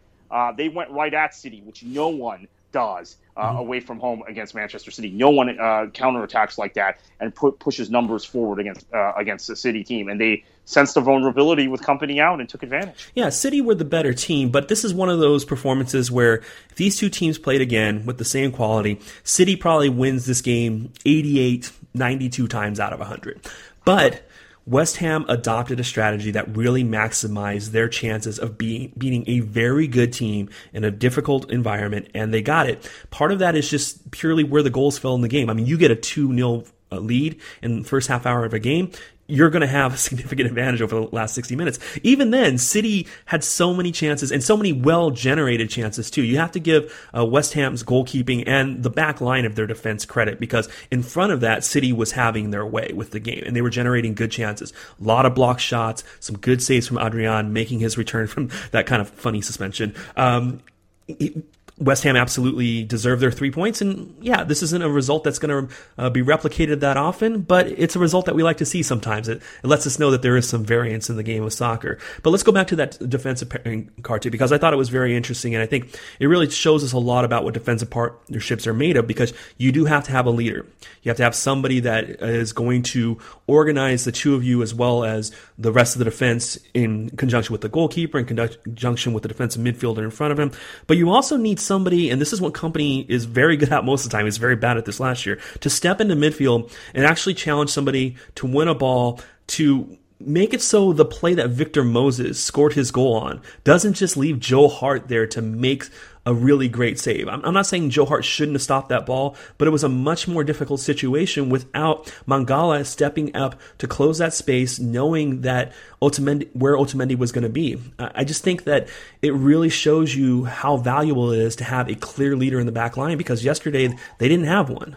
they 0.56 0.70
went 0.70 0.92
right 0.92 1.14
at 1.14 1.36
City, 1.36 1.62
which 1.66 1.84
no 1.84 2.10
one 2.10 2.48
does 2.72 3.18
uh, 3.36 3.50
mm-hmm. 3.50 3.58
away 3.58 3.80
from 3.80 4.00
home 4.00 4.24
against 4.28 4.54
Manchester 4.54 4.92
City. 4.92 5.10
No 5.10 5.30
one 5.30 5.50
uh, 5.50 5.88
counterattacks 5.94 6.58
like 6.58 6.74
that 6.74 7.00
and 7.20 7.34
put, 7.34 7.60
pushes 7.60 7.90
numbers 7.90 8.26
forward 8.26 8.60
against 8.60 8.86
uh, 8.94 9.14
against 9.16 9.48
the 9.48 9.56
City 9.56 9.84
team, 9.84 10.10
and 10.10 10.20
they 10.20 10.44
sensed 10.66 10.94
the 10.94 11.02
vulnerability 11.02 11.68
with 11.68 11.82
Kompany 11.82 12.20
out 12.20 12.40
and 12.40 12.48
took 12.48 12.62
advantage. 12.62 13.10
Yeah, 13.16 13.30
City 13.30 13.62
were 13.62 13.76
the 13.76 13.86
better 13.86 14.14
team, 14.14 14.50
but 14.50 14.68
this 14.68 14.84
is 14.84 14.94
one 14.94 15.10
of 15.10 15.20
those 15.20 15.46
performances 15.46 16.12
where 16.12 16.36
if 16.70 16.76
these 16.76 16.98
two 16.98 17.10
teams 17.10 17.40
played 17.40 17.62
again 17.62 18.06
with 18.06 18.18
the 18.18 18.26
same 18.26 18.52
quality, 18.52 19.00
City 19.24 19.56
probably 19.56 19.90
wins 19.90 20.26
this 20.26 20.42
game 20.42 20.92
88, 21.06 21.72
92 21.96 22.48
times 22.48 22.80
out 22.80 22.94
of 22.94 23.00
100. 23.00 23.48
But 23.84 24.29
West 24.70 24.98
Ham 24.98 25.26
adopted 25.28 25.80
a 25.80 25.84
strategy 25.84 26.30
that 26.30 26.56
really 26.56 26.84
maximized 26.84 27.72
their 27.72 27.90
chances 27.90 28.38
of 28.38 28.56
being 28.56 28.94
beating 28.96 29.24
a 29.28 29.40
very 29.40 29.88
good 29.88 30.14
team 30.14 30.48
in 30.74 30.84
a 30.84 30.92
difficult 30.92 31.50
environment, 31.50 32.08
and 32.14 32.32
they 32.32 32.44
got 32.44 32.70
it. 32.70 32.88
Part 33.10 33.32
of 33.32 33.40
that 33.40 33.56
is 33.56 33.68
just 33.68 34.12
purely 34.12 34.44
where 34.44 34.62
the 34.62 34.70
goals 34.70 35.00
fell 35.00 35.16
in 35.16 35.22
the 35.22 35.28
game. 35.28 35.50
I 35.50 35.54
mean, 35.54 35.66
you 35.66 35.76
get 35.76 35.90
a 35.90 35.96
2 35.96 36.36
0 36.36 36.64
uh, 36.92 37.00
lead 37.00 37.40
in 37.64 37.82
the 37.82 37.88
first 37.88 38.10
half 38.10 38.28
hour 38.28 38.46
of 38.46 38.54
a 38.54 38.60
game, 38.60 38.92
you're 39.30 39.50
going 39.50 39.62
to 39.62 39.68
have 39.68 39.94
a 39.94 39.98
significant 39.98 40.48
advantage 40.48 40.82
over 40.82 40.96
the 40.96 41.16
last 41.16 41.36
60 41.36 41.56
minutes. 41.56 41.80
Even 42.04 42.32
then, 42.32 42.58
City 42.58 43.08
had 43.26 43.44
so 43.44 43.74
many 43.74 43.92
chances 43.92 44.32
and 44.32 44.44
so 44.44 44.58
many 44.58 44.74
well 44.74 45.12
generated 45.12 45.70
chances 45.70 46.10
too. 46.10 46.24
You 46.24 46.38
have 46.38 46.52
to 46.54 46.60
give 46.60 47.10
uh, 47.16 47.26
West 47.26 47.54
Ham's 47.54 47.84
goalkeeping 47.84 48.44
and 48.48 48.84
the 48.84 48.90
back 48.90 49.22
line 49.22 49.46
of 49.46 49.56
their 49.56 49.68
defense 49.68 50.06
credit 50.06 50.40
because 50.40 50.68
in 50.92 51.04
front 51.04 51.32
of 51.32 51.42
that, 51.42 51.64
City 51.64 51.94
was 51.94 52.12
having 52.12 52.52
their 52.52 52.66
way 52.66 52.92
with 52.94 53.12
the 53.12 53.20
game 53.20 53.44
and 53.46 53.56
they 53.56 53.62
were 53.62 53.70
generating 53.70 54.16
good 54.16 54.32
chances. 54.32 54.74
A 55.00 55.04
lot 55.04 55.26
of 55.26 55.36
block 55.36 55.60
shots, 55.60 56.04
some 56.20 56.38
good 56.38 56.62
saves 56.62 56.88
from 56.88 56.98
Adrian 56.98 57.54
making 57.54 57.80
his 57.80 57.98
return 57.98 58.28
from 58.28 58.50
that 58.72 58.88
kind 58.88 59.02
of 59.02 59.10
funny 59.10 59.42
suspension. 59.42 59.96
Um, 60.18 60.62
it, 61.08 61.44
West 61.80 62.04
Ham 62.04 62.18
absolutely 62.18 62.84
deserve 62.84 63.20
their 63.20 63.32
three 63.32 63.52
points. 63.52 63.82
And 63.82 64.14
yeah, 64.22 64.44
this 64.44 64.62
isn't 64.62 64.82
a 64.82 64.90
result 64.90 65.24
that's 65.24 65.40
going 65.40 65.68
to 65.68 65.74
uh, 65.98 66.10
be 66.10 66.22
replicated 66.22 66.82
that 66.82 66.98
often, 66.98 67.42
but 67.42 67.68
it's 67.68 67.96
a 67.96 68.00
result 68.00 68.26
that 68.26 68.36
we 68.36 68.44
like 68.44 68.58
to 68.58 68.66
see 68.66 68.84
sometimes. 68.84 69.30
It, 69.30 69.42
it, 69.64 69.68
lets 69.68 69.88
us 69.88 69.98
know 69.98 70.12
that 70.12 70.22
there 70.22 70.36
is 70.36 70.48
some 70.48 70.66
variance 70.66 71.10
in 71.10 71.16
the 71.16 71.24
game 71.24 71.44
of 71.44 71.54
soccer. 71.54 71.98
But 72.22 72.32
let's 72.32 72.44
go 72.44 72.52
back 72.52 72.68
to 72.68 72.76
that 72.78 72.98
defensive 73.10 73.50
pairing 73.50 73.92
too, 74.20 74.30
because 74.30 74.52
I 74.52 74.58
thought 74.58 74.74
it 74.74 74.78
was 74.78 74.90
very 74.90 75.16
interesting. 75.16 75.56
And 75.56 75.64
I 75.64 75.66
think 75.66 75.98
it 76.20 76.28
really 76.28 76.50
shows 76.50 76.84
us 76.84 76.92
a 76.92 77.00
lot 77.00 77.24
about 77.24 77.46
what 77.46 77.54
defensive 77.54 77.90
partnerships 77.90 78.68
are 78.68 78.74
made 78.74 78.98
of 78.98 79.08
because 79.08 79.34
you 79.58 79.72
do 79.72 79.86
have 79.86 80.04
to 80.06 80.12
have 80.12 80.26
a 80.26 80.32
leader. 80.32 80.66
You 81.04 81.10
have 81.10 81.18
to 81.18 81.24
have 81.24 81.36
somebody 81.36 81.80
that 81.82 82.10
is 82.10 82.52
going 82.52 82.84
to 82.84 83.18
organize 83.50 84.06
the 84.06 84.12
two 84.12 84.36
of 84.36 84.44
you 84.44 84.62
as 84.62 84.74
well 84.74 85.04
as 85.04 85.32
the 85.58 85.72
rest 85.72 85.96
of 85.96 86.00
the 86.00 86.06
defense 86.06 86.58
in 86.74 87.10
conjunction 87.12 87.52
with 87.52 87.62
the 87.62 87.70
goalkeeper, 87.70 88.20
in 88.20 88.26
conjunction 88.26 89.14
with 89.14 89.24
the 89.24 89.30
defensive 89.30 89.62
midfielder 89.62 90.04
in 90.04 90.12
front 90.12 90.32
of 90.32 90.40
him. 90.40 90.52
But 90.88 90.98
you 90.98 91.10
also 91.10 91.36
need 91.36 91.60
somebody, 91.60 92.10
and 92.10 92.22
this 92.22 92.32
is 92.32 92.40
what 92.40 92.54
Kompany 92.54 93.10
is 93.10 93.26
very 93.26 93.58
good 93.58 93.72
at 93.72 93.84
most 93.84 94.06
of 94.06 94.12
the 94.12 94.18
time. 94.18 94.26
He's 94.26 94.38
very 94.38 94.56
bad 94.56 94.78
at 94.78 94.86
this 94.86 95.00
last 95.00 95.26
year 95.26 95.40
to 95.62 95.70
step 95.70 96.00
into 96.00 96.16
midfield 96.16 96.72
and 96.94 97.06
actually 97.06 97.34
challenge 97.34 97.72
somebody 97.72 98.16
to 98.36 98.46
win 98.46 98.68
a 98.68 98.76
ball 98.76 99.20
to 99.48 99.98
make 100.20 100.54
it 100.54 100.62
so 100.62 100.92
the 100.92 101.06
play 101.06 101.34
that 101.34 101.50
Victor 101.50 101.84
Moses 101.84 102.44
scored 102.44 102.74
his 102.74 102.92
goal 102.92 103.14
on 103.16 103.42
doesn't 103.64 103.94
just 103.94 104.18
leave 104.18 104.40
Joe 104.40 104.68
Hart 104.68 105.08
there 105.08 105.26
to 105.28 105.42
make 105.42 105.86
a 106.26 106.34
really 106.34 106.68
great 106.68 107.00
save. 107.00 107.28
I'm, 107.28 107.44
I'm, 107.44 107.54
not 107.54 107.66
saying 107.66 107.90
Joe 107.90 108.06
Hart 108.06 108.26
shouldn't 108.26 108.56
have 108.56 108.62
stopped 108.62 108.90
that 108.90 109.06
ball, 109.06 109.36
but 109.58 109.68
it 109.68 109.72
was 109.72 109.84
a 109.84 109.90
much 109.90 110.28
more 110.28 110.44
difficult 110.44 110.80
situation 110.80 111.50
without 111.50 112.06
Mangala 112.28 112.86
stepping 112.86 113.36
up 113.36 113.60
to 113.80 113.88
close 113.88 114.18
that 114.20 114.34
space, 114.34 114.80
knowing 114.80 115.42
that 115.42 115.74
Otamendi, 116.02 116.50
where 116.54 116.76
Otamendi 116.76 117.18
was 117.18 117.32
going 117.32 117.44
to 117.44 117.50
be. 117.50 117.80
I 117.98 118.24
just 118.24 118.44
think 118.44 118.66
that 118.66 118.88
it 119.22 119.34
really 119.34 119.70
shows 119.70 120.16
you 120.16 120.46
how 120.46 120.78
valuable 120.78 121.32
it 121.32 121.40
is 121.40 121.56
to 121.58 121.64
have 121.64 121.90
a 121.90 121.96
clear 121.96 122.36
leader 122.36 122.60
in 122.60 122.66
the 122.66 122.72
back 122.72 122.98
line 122.98 123.18
because 123.18 123.44
yesterday 123.44 123.88
they 124.18 124.28
didn't 124.28 124.46
have 124.46 124.70
one. 124.70 124.96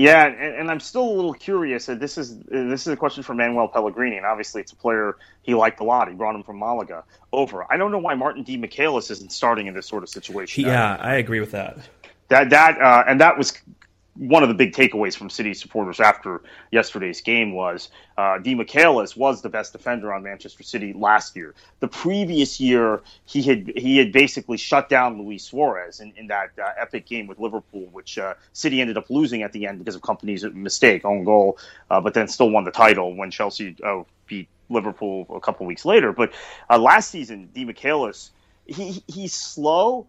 Yeah, 0.00 0.28
and, 0.28 0.54
and, 0.56 0.70
I'm 0.70 0.80
still 0.80 1.06
a 1.06 1.12
little 1.12 1.34
curious. 1.34 1.84
This 1.84 2.16
is 2.16 2.38
this 2.44 2.86
is 2.86 2.86
a 2.86 2.96
question 2.96 3.22
for 3.22 3.34
Manuel 3.34 3.68
Pellegrini, 3.68 4.16
and 4.16 4.24
obviously 4.24 4.62
it's 4.62 4.72
a 4.72 4.76
player 4.76 5.18
he 5.42 5.52
liked 5.54 5.80
a 5.80 5.84
lot. 5.84 6.08
He 6.08 6.14
brought 6.14 6.34
him 6.34 6.42
from 6.42 6.58
Malaga 6.58 7.04
over. 7.34 7.70
I 7.70 7.76
don't 7.76 7.92
know 7.92 7.98
why 7.98 8.14
Martin 8.14 8.42
Demichelis 8.42 9.10
isn't 9.10 9.30
starting 9.30 9.66
in 9.66 9.74
this 9.74 9.86
sort 9.86 10.02
of 10.02 10.08
situation. 10.08 10.64
Yeah, 10.64 10.96
I 10.98 11.16
agree 11.16 11.38
with 11.38 11.50
that. 11.50 11.76
That 12.28 12.48
that 12.48 12.80
uh, 12.80 13.04
and 13.06 13.20
that 13.20 13.36
was 13.36 13.52
one 14.20 14.42
of 14.42 14.50
the 14.50 14.54
big 14.54 14.74
takeaways 14.74 15.16
from 15.16 15.30
City 15.30 15.54
supporters 15.54 15.98
after 15.98 16.42
yesterday's 16.70 17.22
game 17.22 17.52
was 17.52 17.88
uh, 18.18 18.38
Demichelis 18.38 19.16
was 19.16 19.40
the 19.40 19.48
best 19.48 19.72
defender 19.72 20.12
on 20.12 20.22
Manchester 20.22 20.62
City 20.62 20.92
last 20.92 21.34
year. 21.34 21.54
The 21.80 21.88
previous 21.88 22.60
year, 22.60 23.00
he 23.24 23.40
had 23.40 23.72
he 23.76 23.96
had 23.96 24.12
basically 24.12 24.58
shut 24.58 24.90
down 24.90 25.18
Luis 25.18 25.44
Suarez 25.44 26.00
in, 26.00 26.12
in 26.18 26.26
that 26.26 26.50
uh, 26.62 26.68
epic 26.78 27.06
game 27.06 27.28
with 27.28 27.38
Liverpool, 27.38 27.88
which 27.92 28.18
uh, 28.18 28.34
City 28.52 28.82
ended 28.82 28.98
up 28.98 29.08
losing 29.08 29.42
at 29.42 29.52
the 29.52 29.66
end 29.66 29.78
because 29.78 29.94
of 29.94 30.02
Kompany's 30.02 30.44
mistake, 30.52 31.06
own 31.06 31.24
goal, 31.24 31.56
uh, 31.90 31.98
but 31.98 32.12
then 32.12 32.28
still 32.28 32.50
won 32.50 32.64
the 32.64 32.70
title 32.70 33.16
when 33.16 33.30
Chelsea 33.30 33.74
uh, 33.82 34.02
beat 34.26 34.48
Liverpool 34.68 35.26
a 35.34 35.40
couple 35.40 35.64
weeks 35.64 35.86
later. 35.86 36.12
But 36.12 36.34
uh, 36.68 36.78
last 36.78 37.10
season, 37.10 37.48
Demichelis, 37.54 38.28
he 38.66 39.02
he's 39.06 39.32
slow 39.32 40.06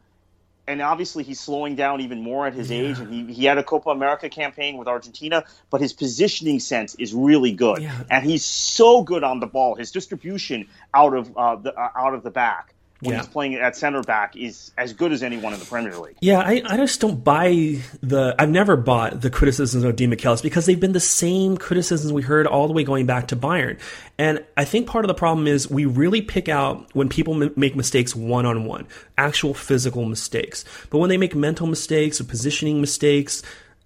and 0.67 0.81
obviously 0.81 1.23
he's 1.23 1.39
slowing 1.39 1.75
down 1.75 2.01
even 2.01 2.21
more 2.21 2.47
at 2.47 2.53
his 2.53 2.69
yeah. 2.69 2.79
age. 2.79 2.99
And 2.99 3.13
he, 3.13 3.33
he 3.33 3.45
had 3.45 3.57
a 3.57 3.63
Copa 3.63 3.89
America 3.89 4.29
campaign 4.29 4.77
with 4.77 4.87
Argentina, 4.87 5.43
but 5.69 5.81
his 5.81 5.93
positioning 5.93 6.59
sense 6.59 6.95
is 6.95 7.13
really 7.13 7.51
good, 7.51 7.81
yeah. 7.81 8.03
and 8.09 8.25
he's 8.25 8.45
so 8.45 9.03
good 9.03 9.23
on 9.23 9.39
the 9.39 9.47
ball. 9.47 9.75
His 9.75 9.91
distribution 9.91 10.67
out 10.93 11.15
of 11.15 11.35
uh, 11.37 11.55
the 11.55 11.73
uh, 11.73 11.89
out 11.95 12.13
of 12.13 12.23
the 12.23 12.31
back 12.31 12.73
when 13.01 13.13
yeah. 13.13 13.19
he's 13.19 13.27
playing 13.27 13.55
at 13.55 13.75
center 13.75 14.01
back 14.03 14.35
is 14.35 14.71
as 14.77 14.93
good 14.93 15.11
as 15.11 15.23
anyone 15.23 15.53
in 15.53 15.59
the 15.59 15.65
Premier 15.65 15.97
League. 15.97 16.17
Yeah, 16.21 16.39
I, 16.39 16.61
I 16.65 16.77
just 16.77 17.01
don't 17.01 17.23
buy 17.23 17.79
the. 18.01 18.35
I've 18.37 18.49
never 18.49 18.77
bought 18.77 19.21
the 19.21 19.29
criticisms 19.29 19.83
of 19.83 19.95
Dean 19.95 20.11
Demichelis 20.11 20.43
because 20.43 20.67
they've 20.67 20.79
been 20.79 20.91
the 20.91 20.99
same 20.99 21.57
criticisms 21.57 22.13
we 22.13 22.21
heard 22.21 22.45
all 22.45 22.67
the 22.67 22.73
way 22.73 22.83
going 22.83 23.07
back 23.07 23.27
to 23.29 23.35
Bayern. 23.35 23.79
And 24.17 24.43
I 24.55 24.65
think 24.65 24.87
part 24.87 25.03
of 25.03 25.07
the 25.07 25.15
problem 25.15 25.47
is 25.47 25.69
we 25.69 25.85
really 25.85 26.21
pick 26.21 26.47
out 26.47 26.93
when 26.93 27.09
people 27.09 27.41
m- 27.41 27.53
make 27.55 27.75
mistakes 27.75 28.15
one 28.15 28.45
on 28.45 28.65
one, 28.65 28.87
actual 29.17 29.53
physical 29.53 30.05
mistakes. 30.05 30.63
But 30.91 30.99
when 30.99 31.09
they 31.09 31.17
make 31.17 31.35
mental 31.35 31.65
mistakes 31.65 32.21
or 32.21 32.25
positioning 32.25 32.81
mistakes, 32.81 33.41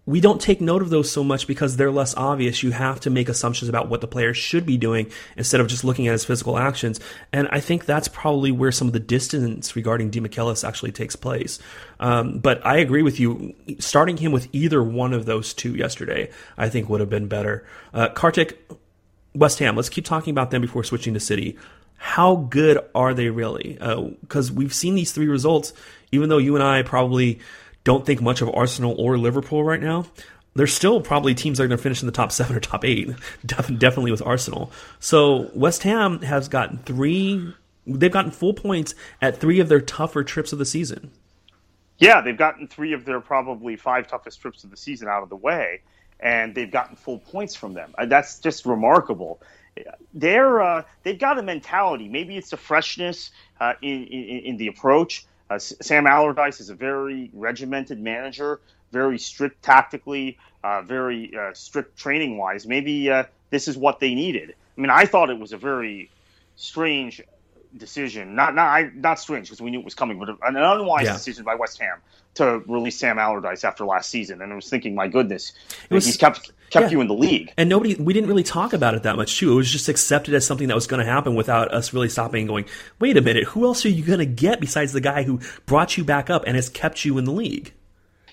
we 0.08 0.22
don't 0.22 0.40
take 0.40 0.62
note 0.62 0.84
of 0.84 0.92
those 0.92 1.12
so 1.12 1.24
much 1.24 1.48
because 1.48 1.78
they're 1.78 1.92
less 1.92 2.16
obvious. 2.16 2.62
You 2.62 2.72
have 2.72 3.00
to 3.02 3.10
make 3.10 3.28
assumptions 3.28 3.70
about 3.70 3.90
what 3.90 4.02
the 4.02 4.08
player 4.08 4.34
should 4.36 4.66
be 4.66 4.78
doing 4.78 5.12
instead 5.36 5.62
of 5.62 5.68
just 5.68 5.84
looking 5.84 6.08
at 6.08 6.12
his 6.12 6.24
physical 6.24 6.60
actions. 6.60 7.00
And 7.34 7.48
I 7.52 7.60
think 7.60 7.86
that's 7.86 8.08
probably 8.08 8.52
where 8.52 8.72
some 8.72 8.88
of 8.88 8.94
the 8.94 9.00
distance 9.00 9.76
regarding 9.76 10.12
Demichelis 10.12 10.68
actually 10.68 10.92
takes 10.92 11.16
place. 11.16 11.58
Um, 12.00 12.38
but 12.38 12.64
I 12.64 12.78
agree 12.78 13.02
with 13.02 13.20
you. 13.20 13.56
Starting 13.80 14.18
him 14.18 14.32
with 14.32 14.48
either 14.52 14.84
one 14.84 15.12
of 15.12 15.26
those 15.26 15.54
two 15.56 15.74
yesterday, 15.76 16.30
I 16.56 16.70
think 16.70 16.88
would 16.88 17.00
have 17.00 17.10
been 17.10 17.28
better. 17.28 17.66
Uh, 17.92 18.10
Kartik, 18.10 18.72
West 19.34 19.58
Ham, 19.58 19.76
let's 19.76 19.90
keep 19.90 20.06
talking 20.06 20.32
about 20.32 20.52
them 20.52 20.62
before 20.62 20.84
switching 20.84 21.16
to 21.16 21.20
City. 21.20 21.58
How 21.98 22.36
good 22.36 22.78
are 22.94 23.16
they 23.16 23.30
really? 23.30 23.78
Because 24.22 24.52
uh, 24.52 24.54
we've 24.54 24.74
seen 24.74 24.94
these 24.94 25.14
three 25.14 25.28
results, 25.28 25.74
even 26.12 26.30
though 26.30 26.38
you 26.38 26.54
and 26.56 26.64
I 26.64 26.84
probably 26.84 27.40
don't 27.86 28.06
think 28.06 28.22
much 28.22 28.42
of 28.42 28.54
Arsenal 28.54 28.94
or 29.00 29.18
Liverpool 29.18 29.64
right 29.64 29.82
now, 29.82 30.06
there's 30.56 30.74
still 30.74 31.00
probably 31.00 31.34
teams 31.34 31.58
that 31.58 31.64
are 31.64 31.68
going 31.68 31.78
to 31.78 31.84
finish 31.84 32.02
in 32.02 32.08
the 32.08 32.12
top 32.12 32.32
seven 32.34 32.58
or 32.58 32.60
top 32.60 32.84
eight. 32.84 33.10
definitely 33.46 34.12
with 34.12 34.22
Arsenal. 34.22 34.72
So 35.00 35.50
West 35.54 35.84
Ham 35.84 36.22
has 36.22 36.50
gotten 36.50 36.80
three. 36.80 37.54
They've 37.88 38.12
gotten 38.12 38.32
full 38.32 38.54
points 38.54 38.96
at 39.22 39.38
three 39.38 39.60
of 39.62 39.70
their 39.70 39.82
tougher 39.82 40.24
trips 40.24 40.52
of 40.52 40.60
the 40.60 40.66
season. 40.66 41.12
Yeah, 41.98 42.20
they've 42.22 42.38
gotten 42.38 42.68
three 42.68 42.92
of 42.92 43.06
their 43.06 43.22
probably 43.22 43.78
five 43.78 44.08
toughest 44.08 44.42
trips 44.42 44.66
of 44.66 44.72
the 44.72 44.76
season 44.76 45.08
out 45.08 45.24
of 45.24 45.30
the 45.30 45.36
way, 45.36 45.82
and 46.20 46.54
they've 46.54 46.72
gotten 46.72 46.98
full 46.98 47.20
points 47.20 47.56
from 47.56 47.74
them. 47.74 47.94
That's 48.08 48.40
just 48.40 48.66
remarkable. 48.66 49.42
They're 50.14 50.62
uh, 50.62 50.84
they've 51.04 51.20
got 51.20 51.38
a 51.38 51.44
mentality. 51.44 52.10
Maybe 52.10 52.36
it's 52.36 52.52
a 52.52 52.58
freshness 52.58 53.32
uh, 53.62 53.74
in, 53.82 54.06
in, 54.08 54.40
in 54.40 54.58
the 54.58 54.68
approach. 54.68 55.26
Uh, 55.50 55.60
Sam 55.60 56.08
Allardyce 56.08 56.60
is 56.60 56.70
a 56.70 56.76
very 56.76 57.30
regimented 57.34 58.00
manager, 58.00 58.62
very 58.92 59.20
strict 59.20 59.62
tactically, 59.62 60.38
uh, 60.64 60.82
very 60.82 61.36
uh, 61.38 61.54
strict 61.54 61.98
training 61.98 62.38
wise. 62.38 62.66
Maybe 62.66 63.10
uh, 63.10 63.26
this 63.52 63.68
is 63.68 63.78
what 63.78 64.00
they 64.00 64.16
needed. 64.16 64.56
I 64.78 64.82
mean, 64.82 64.90
I 64.90 65.06
thought 65.06 65.30
it 65.30 65.38
was 65.38 65.54
a 65.54 65.58
very 65.58 66.10
strange 66.56 67.22
decision. 67.78 68.36
Not 68.36 68.56
not 68.56 68.68
I, 68.68 68.90
not 68.94 69.20
strange 69.20 69.48
because 69.48 69.62
we 69.62 69.72
knew 69.72 69.80
it 69.80 69.86
was 69.86 69.96
coming, 69.96 70.20
but 70.20 70.30
an 70.30 70.56
unwise 70.56 71.06
yeah. 71.06 71.14
decision 71.14 71.44
by 71.44 71.56
West 71.56 71.80
Ham 71.80 72.00
to 72.36 72.60
release 72.68 72.98
Sam 72.98 73.18
Allardyce 73.18 73.64
after 73.64 73.86
last 73.86 74.10
season. 74.10 74.42
And 74.42 74.52
I 74.52 74.56
was 74.56 74.70
thinking, 74.70 74.94
my 74.94 75.08
goodness, 75.08 75.54
was, 75.90 76.06
he's 76.06 76.18
kept 76.18 76.52
kept 76.70 76.86
yeah. 76.86 76.92
you 76.92 77.02
in 77.02 77.08
the 77.08 77.14
league. 77.14 77.52
And 77.58 77.70
nobody, 77.70 77.96
we 77.96 78.14
didn't 78.14 78.28
really 78.28 78.44
talk 78.44 78.74
about 78.74 78.94
it 78.94 79.04
that 79.04 79.16
much 79.16 79.38
too. 79.38 79.54
It 79.54 79.56
was 79.56 79.72
just 79.72 79.90
accepted 79.90 80.34
as 80.34 80.46
something 80.46 80.68
that 80.68 80.76
was 80.76 80.88
going 80.88 81.04
to 81.04 81.10
happen 81.10 81.36
without 81.36 81.74
us 81.74 81.94
really 81.94 82.10
stopping 82.10 82.42
and 82.42 82.48
going, 82.48 82.66
wait 83.00 83.18
a 83.18 83.22
minute, 83.22 83.46
who 83.46 83.66
else 83.66 83.86
are 83.86 83.90
you 83.90 84.04
going 84.04 84.20
to 84.20 84.26
get 84.26 84.60
besides 84.60 84.92
the 84.92 85.02
guy 85.02 85.24
who 85.24 85.40
brought 85.66 85.98
you 85.98 86.04
back 86.04 86.30
up 86.30 86.44
and 86.46 86.56
has 86.56 86.70
kept 86.70 87.06
you 87.06 87.18
in 87.18 87.24
the 87.24 87.32
league? 87.32 87.74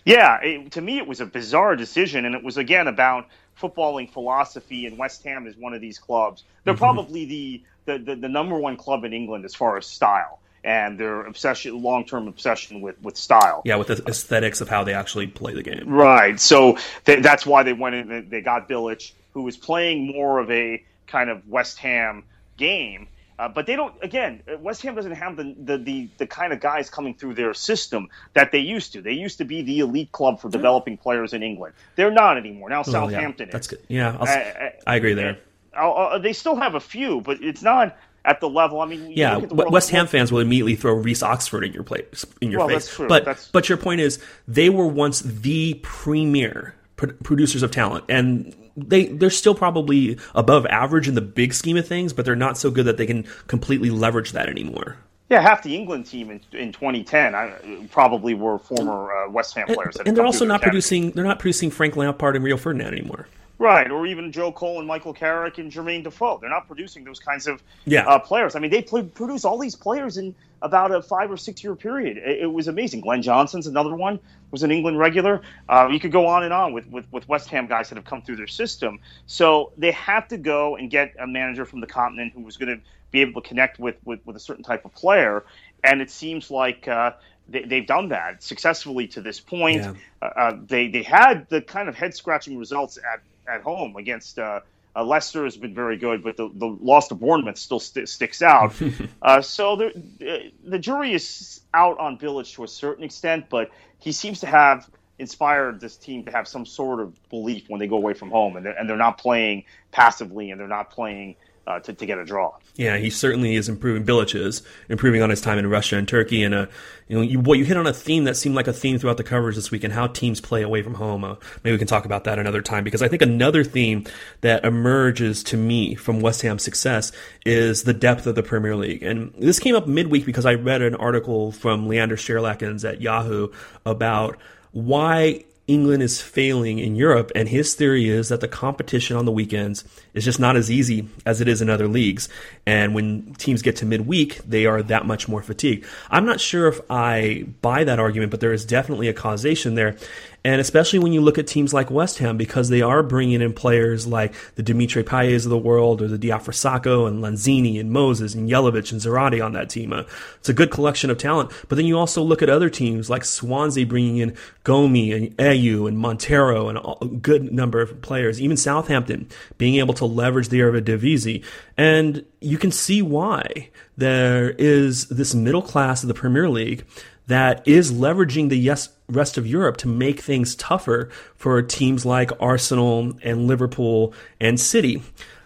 Yeah, 0.05 0.41
it, 0.43 0.73
to 0.73 0.81
me, 0.81 0.99
it 0.99 1.07
was 1.07 1.21
a 1.21 1.27
bizarre 1.27 1.77
decision, 1.77 2.25
and 2.25 2.35
it 2.35 2.43
was 2.43 2.57
again 2.57 2.89
about 2.89 3.29
footballing 3.63 4.11
philosophy. 4.11 4.87
And 4.87 4.99
West 4.99 5.23
Ham 5.25 5.47
is 5.47 5.57
one 5.57 5.75
of 5.75 5.81
these 5.81 5.99
clubs. 5.99 6.45
They're 6.65 6.75
mm-hmm. 6.75 6.83
probably 6.83 7.25
the, 7.25 7.63
the, 7.85 7.99
the 7.99 8.17
the 8.17 8.29
number 8.29 8.57
one 8.57 8.77
club 8.77 9.05
in 9.05 9.13
England 9.13 9.45
as 9.45 9.55
far 9.55 9.77
as 9.77 9.87
style 9.87 10.41
and 10.65 10.99
their 10.99 11.23
obsession, 11.23 11.83
long 11.83 12.05
term 12.05 12.29
obsession 12.29 12.81
with, 12.81 13.01
with 13.03 13.17
style. 13.17 13.63
Yeah, 13.65 13.77
with 13.77 13.89
the 13.89 14.03
aesthetics 14.07 14.61
of 14.61 14.69
how 14.69 14.85
they 14.85 14.95
actually 14.95 15.27
play 15.27 15.55
the 15.55 15.63
game. 15.63 15.89
Right. 15.89 16.39
So 16.39 16.79
th- 17.05 17.23
that's 17.23 17.45
why 17.45 17.63
they 17.63 17.73
went 17.73 17.95
in. 17.95 18.29
They 18.29 18.41
got 18.41 18.69
Bilic, 18.69 19.13
who 19.33 19.43
was 19.43 19.57
playing 19.57 20.07
more 20.07 20.39
of 20.39 20.51
a 20.51 20.85
kind 21.07 21.31
of 21.31 21.49
West 21.49 21.79
Ham 21.79 22.25
game. 22.57 23.09
Uh, 23.43 23.49
but 23.49 23.67
they 23.67 23.75
don't. 23.75 23.93
Again, 24.03 24.41
West 24.61 24.83
Ham 24.83 24.95
doesn't 24.95 25.13
have 25.13 25.37
the, 25.37 25.53
the, 25.59 25.77
the 25.77 26.09
the 26.19 26.27
kind 26.29 26.53
of 26.53 26.61
guys 26.61 26.89
coming 26.89 27.13
through 27.13 27.35
their 27.35 27.53
system 27.55 28.09
that 28.35 28.53
they 28.53 28.61
used 28.61 28.93
to. 28.93 29.03
They 29.03 29.15
used 29.15 29.39
to 29.39 29.45
be 29.45 29.63
the 29.63 29.81
elite 29.81 30.13
club 30.13 30.41
for 30.41 30.49
developing 30.49 30.97
players 30.97 31.33
in 31.33 31.43
England. 31.43 31.75
They're 31.97 32.13
not 32.13 32.37
anymore. 32.37 32.71
Now 32.71 32.81
oh, 32.81 32.83
Southampton 32.85 33.49
yeah. 33.49 33.53
That's 33.53 33.67
good. 33.67 33.81
Yeah, 33.89 34.11
uh, 34.11 34.71
I 34.87 34.95
agree 34.95 35.15
there. 35.15 35.39
Uh, 35.77 35.91
uh, 35.91 36.19
they 36.19 36.33
still 36.33 36.55
have 36.55 36.77
a 36.77 36.81
few, 36.81 37.21
but 37.21 37.43
it's 37.43 37.63
not 37.63 37.99
at 38.25 38.39
the 38.39 38.49
level. 38.49 38.81
I 38.81 38.87
mean, 38.87 39.11
yeah, 39.11 39.39
West 39.39 39.91
Ham 39.91 40.07
fans 40.07 40.31
will 40.31 40.41
immediately 40.41 40.77
throw 40.77 40.95
Reece 40.95 41.25
Oxford 41.25 41.65
in 41.65 41.73
your 41.73 41.83
place 41.83 42.25
in 42.41 42.53
your 42.53 42.61
well, 42.61 42.69
face. 42.69 42.97
But 42.97 43.25
that's... 43.25 43.49
but 43.49 43.69
your 43.69 43.79
point 43.79 44.03
is 44.03 44.23
they 44.47 44.71
were 44.71 44.87
once 44.87 45.21
the 45.21 45.81
premier 45.83 46.77
producers 46.97 47.65
of 47.65 47.73
talent, 47.73 48.05
and 48.09 48.55
they 48.77 49.07
they're 49.07 49.31
still 49.31 49.55
probably 49.55 50.19
above 50.35 50.67
average 50.67 51.09
in 51.09 51.15
the 51.15 51.21
big 51.21 51.55
scheme 51.55 51.77
of 51.77 51.87
things, 51.87 52.13
but 52.13 52.25
they're 52.25 52.37
not 52.37 52.57
so 52.57 52.71
good 52.71 52.87
that 52.87 52.97
they 52.97 53.07
can 53.07 53.25
completely 53.47 53.91
leverage 53.91 54.33
that 54.33 54.49
anymore. 54.49 54.97
Yeah, 55.29 55.41
half 55.41 55.63
the 55.63 55.75
England 55.75 56.07
team 56.07 56.31
in, 56.31 56.41
in 56.53 56.73
2010 56.73 57.35
I, 57.35 57.87
probably 57.91 58.35
were 58.35 58.59
former 58.59 59.11
uh, 59.13 59.31
West 59.31 59.55
Ham 59.55 59.67
players. 59.67 59.97
And, 59.97 60.09
and 60.09 60.17
they're 60.17 60.27
also 60.27 60.45
not 60.45 60.61
producing. 60.61 61.13
They're 61.13 61.25
not 61.25 61.39
producing 61.39 61.71
Frank 61.71 61.97
Lampard 61.97 62.37
and 62.37 62.45
Rio 62.45 62.59
Ferdinand 62.59 62.93
anymore. 62.93 63.27
Right, 63.63 63.93
or 63.93 64.09
even 64.09 64.33
Joe 64.33 64.51
Cole 64.51 64.81
and 64.81 64.89
Michael 64.89 65.13
Carrick 65.13 65.59
and 65.59 65.71
Jermaine 65.71 66.03
Defoe. 66.03 66.39
They're 66.41 66.51
not 66.51 66.67
producing 66.67 67.05
those 67.05 67.21
kinds 67.21 67.47
of 67.47 67.63
yeah. 67.85 68.05
uh, 68.09 68.19
players. 68.19 68.57
I 68.57 68.59
mean, 68.59 68.73
they 68.73 68.83
play, 68.83 69.05
produce 69.05 69.45
all 69.45 69.57
these 69.57 69.77
players 69.77 70.17
in 70.17 70.35
about 70.63 70.91
a 70.91 71.01
five 71.01 71.31
or 71.31 71.37
six 71.37 71.63
year 71.63 71.77
period. 71.77 72.17
It, 72.17 72.41
it, 72.41 72.53
was 72.53 72.67
amazing. 72.67 73.03
Glenn 73.03 73.23
Johnson's 73.23 73.69
another 73.69 73.95
one, 73.95 74.19
was 74.51 74.65
an 74.65 74.73
England 74.73 74.99
regular. 74.99 75.43
Uh, 75.69 75.89
you 75.93 76.01
could 76.01 76.11
go 76.11 76.27
on 76.27 76.43
and 76.43 76.53
on 76.53 76.73
with, 76.73 76.89
with, 76.89 77.05
with 77.13 77.29
West 77.29 77.51
Ham 77.51 77.69
guys 77.69 77.89
that 77.91 77.95
have 77.95 78.05
come 78.05 78.21
through 78.21 78.35
their 78.35 78.49
system. 78.49 78.99
So 79.27 79.71
they 79.79 79.93
have 79.93 80.27
to 80.29 80.39
go 80.39 80.75
and 80.75 80.91
get 80.91 81.15
a 81.21 81.29
manager 81.29 81.65
from 81.65 81.81
the 81.81 81.87
continent 81.87 82.33
who 82.35 82.43
was 82.43 82.57
going 82.57 82.77
to 82.77 82.83
be 83.13 83.21
able 83.21 83.41
to 83.43 83.49
connect 83.49 83.79
with, 83.79 83.95
with, 84.05 84.19
with 84.27 84.35
a 84.35 84.41
certain 84.41 84.65
type 84.65 84.85
of 84.85 84.93
player. 84.93 85.45
And 85.85 86.03
it 86.03 86.11
seems 86.11 86.51
like 86.51 86.89
uh, 86.89 87.13
they, 87.49 87.77
have 87.77 87.87
done 87.87 88.09
that 88.09 88.43
successfully 88.43 89.07
to 89.09 89.21
this 89.21 89.39
point. 89.39 89.83
Yeah. 89.83 89.95
Uh, 90.21 90.25
uh, 90.25 90.59
they 90.67 90.89
they 90.89 91.03
had 91.03 91.49
the 91.49 91.61
kind 91.61 91.89
of 91.89 91.95
head 91.95 92.15
scratching 92.15 92.59
results 92.59 92.99
at 92.99 93.23
at 93.47 93.63
home 93.63 93.97
against 93.97 94.39
uh, 94.39 94.61
Uh, 94.95 95.05
Leicester 95.05 95.45
has 95.45 95.57
been 95.57 95.75
very 95.75 95.97
good, 95.97 96.23
but 96.23 96.37
the, 96.37 96.51
the 96.55 96.67
loss 96.67 97.09
to 97.09 97.15
Bournemouth 97.15 97.57
still 97.57 97.81
st- 97.81 98.09
sticks 98.09 98.43
out. 98.43 98.75
uh, 99.23 99.41
so 99.41 99.77
the, 99.77 100.53
the 100.65 100.79
jury 100.79 101.15
is 101.15 101.63
out 101.73 101.99
on 101.99 102.19
Bilic 102.19 102.53
to 102.55 102.65
a 102.65 102.69
certain 102.69 103.05
extent, 103.05 103.47
but 103.49 103.71
he 103.99 104.13
seems 104.13 104.41
to 104.41 104.47
have 104.47 104.87
inspired 105.19 105.81
this 105.81 105.97
team 105.97 106.25
to 106.25 106.31
have 106.31 106.47
some 106.47 106.67
sort 106.67 107.01
of 107.01 107.17
belief 107.31 107.71
when 107.71 107.81
they 107.81 107.87
go 107.87 107.97
away 107.97 108.13
from 108.13 108.31
home, 108.31 108.57
and 108.57 108.67
they're, 108.67 108.77
and 108.79 108.87
they're 108.89 108.99
not 108.99 109.17
playing 109.17 109.65
passively, 109.93 110.51
and 110.51 110.61
they're 110.61 110.69
not 110.69 110.91
playing 110.91 111.37
uh, 111.67 111.79
to, 111.81 111.93
to 111.93 112.07
get 112.07 112.19
a 112.19 112.25
draw. 112.25 112.53
Yeah, 112.77 112.97
he 112.97 113.11
certainly 113.11 113.55
is 113.55 113.69
improving. 113.69 114.05
Bilic 114.05 114.35
is 114.35 114.63
improving 114.89 115.23
on 115.23 115.31
his 115.31 115.41
time 115.41 115.59
in 115.59 115.69
Russia 115.69 115.97
and 115.97 116.09
Turkey, 116.09 116.43
and 116.43 116.55
uh, 116.55 116.67
you 117.07 117.17
know, 117.17 117.23
you, 117.23 117.41
what 117.41 117.59
you 117.59 117.65
hit 117.65 117.77
on 117.77 117.87
a 117.87 117.93
theme 117.93 118.25
that 118.25 118.37
seemed 118.37 118.55
like 118.55 118.67
a 118.67 118.73
theme 118.73 118.99
throughout 118.99 119.19
the 119.19 119.25
coverage 119.25 119.57
this 119.57 119.71
week, 119.71 119.85
and 119.85 119.93
how 119.93 120.07
teams 120.07 120.41
play 120.41 120.63
away 120.63 120.83
from 120.83 120.95
home. 120.95 121.23
Uh, 121.23 121.37
maybe 121.63 121.75
we 121.75 121.79
can 121.79 121.87
talk 121.87 122.05
about 122.05 122.25
that 122.25 122.39
another 122.39 122.63
time 122.63 122.83
because 122.83 123.03
I 123.03 123.09
think 123.09 123.23
another 123.23 123.63
theme 123.63 124.05
that 124.41 124.65
emerges 124.65 125.43
to 125.45 125.57
me 125.57 125.95
from 125.95 126.21
West 126.21 126.43
Ham's 126.43 126.63
success 126.63 127.13
is 127.45 127.85
the 127.85 127.95
depth 127.95 128.27
of 128.27 128.35
the 128.35 128.43
Premier 128.43 128.75
League, 128.75 129.03
and 129.03 129.33
this 129.39 129.61
came 129.61 129.75
up 129.75 129.87
midweek 129.87 130.25
because 130.25 130.47
I 130.47 130.55
read 130.55 130.83
an 130.83 130.95
article 130.95 131.53
from 131.53 131.87
Leander 131.89 132.17
Schaerlaeckens 132.17 132.89
at 132.89 133.01
Yahoo 133.01 133.49
about 133.85 134.39
why 134.73 135.45
England 135.69 136.03
is 136.03 136.21
failing 136.21 136.81
in 136.81 136.97
Europe, 136.97 137.31
and 137.37 137.49
his 137.49 137.75
theory 137.75 138.09
is 138.09 138.29
that 138.31 138.41
the 138.41 138.49
competition 138.49 139.17
on 139.17 139.25
the 139.27 139.33
weekends 139.33 139.85
is 140.13 140.25
just 140.25 140.41
not 140.41 140.57
as 140.57 140.71
easy 140.71 141.09
as 141.25 141.41
it 141.41 141.47
is 141.47 141.63
in 141.63 141.71
other 141.71 141.87
leagues. 141.87 142.29
And 142.67 142.95
when 142.95 143.35
teams 143.39 143.63
get 143.63 143.77
to 143.77 143.87
midweek, 143.87 144.39
they 144.39 144.67
are 144.67 144.83
that 144.83 145.07
much 145.07 145.29
more 145.29 145.43
fatigued. 145.43 145.87
I'm 146.11 146.27
not 146.27 146.41
sure 146.41 146.67
if 146.67 146.81
I 146.91 147.47
buy 147.61 147.85
that 147.85 148.01
argument, 148.01 148.33
but 148.33 148.41
there 148.41 148.53
is 148.53 148.65
definitely 148.65 149.07
a 149.09 149.15
causation 149.15 149.77
there. 149.77 149.97
And 150.45 150.61
especially 150.61 150.99
when 150.99 151.13
you 151.13 151.21
look 151.21 151.39
at 151.39 151.47
teams 151.47 151.73
like 151.73 151.91
West 151.91 152.19
Ham, 152.19 152.37
because 152.37 152.69
they 152.69 152.83
are 152.83 153.03
bringing 153.03 153.41
in 153.41 153.53
players 153.53 154.07
like 154.07 154.35
the 154.57 154.63
Dimitri 154.63 155.05
Payes 155.05 155.47
of 155.47 155.51
the 155.51 155.59
world, 155.59 156.03
or 156.03 156.09
the 156.09 156.19
Diafra 156.19 156.53
Sakho 156.53 157.07
and 157.07 157.23
Lanzini 157.23 157.79
and 157.79 157.93
Moses 157.93 158.35
and 158.35 158.49
Jelavic 158.49 158.91
and 158.91 159.01
Zarate 159.01 159.45
on 159.45 159.53
that 159.53 159.71
team. 159.71 159.93
Uh, 159.93 160.03
it's 160.39 160.49
a 160.49 160.55
good 160.55 160.71
collection 160.71 161.11
of 161.11 161.19
talent. 161.19 161.53
But 161.69 161.77
then 161.77 161.87
you 161.87 161.97
also 161.97 162.23
look 162.23 162.43
at 162.43 162.51
other 162.51 162.69
teams 162.69 163.09
like 163.09 163.25
Swansea 163.25 163.87
bringing 163.87 164.17
in 164.19 164.37
Gomi 164.65 165.15
and 165.15 165.37
Ayew 165.37 165.87
and 165.87 165.97
Montero 165.97 166.69
and 166.69 166.79
a 166.79 167.07
good 167.07 167.53
number 167.53 167.81
of 167.81 168.03
players. 168.03 168.41
Even 168.41 168.57
Southampton 168.57 169.29
being 169.59 169.77
able 169.77 169.95
to 169.95 170.05
leverage 170.05 170.49
the 170.49 170.61
Eredivisie. 170.61 171.45
And 171.77 172.25
you 172.41 172.59
can 172.59 172.73
see 172.73 173.01
why 173.01 173.71
there 173.97 174.51
is 174.51 175.09
this 175.09 175.35
middle 175.35 175.63
class 175.63 176.03
of 176.03 176.09
the 176.09 176.15
Premier 176.15 176.49
League 176.49 176.85
that 177.33 177.67
is 177.67 177.93
leveraging 177.93 178.49
the 178.49 178.57
yes, 178.57 178.91
rest 179.09 179.39
of 179.39 179.47
Europe 179.47 179.77
to 179.79 179.89
make 179.89 180.21
things 180.21 180.55
tougher 180.55 181.11
for 181.37 181.61
teams 181.63 182.05
like 182.05 182.31
Arsenal 182.41 183.13
and 183.23 183.47
Liverpool 183.47 184.15
and 184.41 184.59
City. 184.61 185.03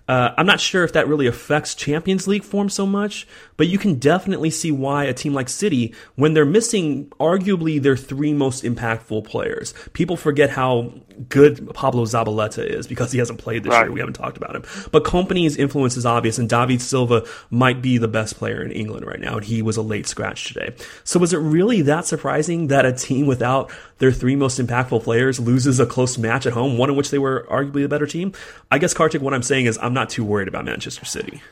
Uh, 0.08 0.30
I'm 0.36 0.46
not 0.46 0.60
sure 0.60 0.84
if 0.84 0.92
that 0.92 1.08
really 1.08 1.26
affects 1.26 1.74
Champions 1.74 2.28
League 2.28 2.44
form 2.44 2.68
so 2.68 2.86
much, 2.86 3.26
but 3.56 3.66
you 3.66 3.76
can 3.76 3.98
definitely 3.98 4.50
see 4.50 4.70
why 4.70 5.04
a 5.04 5.12
team 5.12 5.34
like 5.34 5.48
City, 5.48 5.94
when 6.14 6.32
they're 6.32 6.44
missing 6.44 7.06
arguably 7.18 7.82
their 7.82 7.96
three 7.96 8.32
most 8.32 8.62
impactful 8.62 9.24
players, 9.24 9.74
people 9.94 10.16
forget 10.16 10.50
how 10.50 10.92
good 11.28 11.72
Pablo 11.74 12.04
Zabaleta 12.04 12.64
is 12.64 12.86
because 12.86 13.12
he 13.12 13.18
hasn't 13.18 13.38
played 13.38 13.64
this 13.64 13.70
right. 13.70 13.84
year. 13.84 13.92
We 13.92 14.00
haven't 14.00 14.14
talked 14.14 14.36
about 14.36 14.54
him. 14.54 14.64
But 14.92 15.04
Kompany's 15.04 15.56
influence 15.56 15.96
is 15.96 16.06
obvious, 16.06 16.38
and 16.38 16.48
David 16.48 16.80
Silva 16.80 17.24
might 17.50 17.82
be 17.82 17.98
the 17.98 18.08
best 18.08 18.36
player 18.36 18.62
in 18.62 18.70
England 18.72 19.06
right 19.06 19.20
now, 19.20 19.36
and 19.36 19.44
he 19.44 19.62
was 19.62 19.76
a 19.76 19.82
late 19.82 20.06
scratch 20.06 20.44
today. 20.44 20.74
So 21.04 21.18
was 21.18 21.32
it 21.32 21.38
really 21.38 21.82
that 21.82 22.06
surprising 22.06 22.68
that 22.68 22.84
a 22.84 22.92
team 22.92 23.26
without 23.26 23.70
their 23.98 24.12
three 24.12 24.36
most 24.36 24.60
impactful 24.60 25.02
players 25.02 25.40
loses 25.40 25.80
a 25.80 25.86
close 25.86 26.18
match 26.18 26.46
at 26.46 26.52
home, 26.52 26.78
one 26.78 26.90
in 26.90 26.96
which 26.96 27.10
they 27.10 27.18
were 27.18 27.46
arguably 27.50 27.82
the 27.82 27.88
better 27.88 28.06
team? 28.06 28.32
I 28.70 28.78
guess, 28.78 28.94
Kartik, 28.94 29.22
what 29.22 29.34
I'm 29.34 29.42
saying 29.42 29.66
is 29.66 29.78
I'm 29.80 29.94
not 29.94 30.10
too 30.10 30.24
worried 30.24 30.48
about 30.48 30.64
Manchester 30.64 31.04
City. 31.04 31.42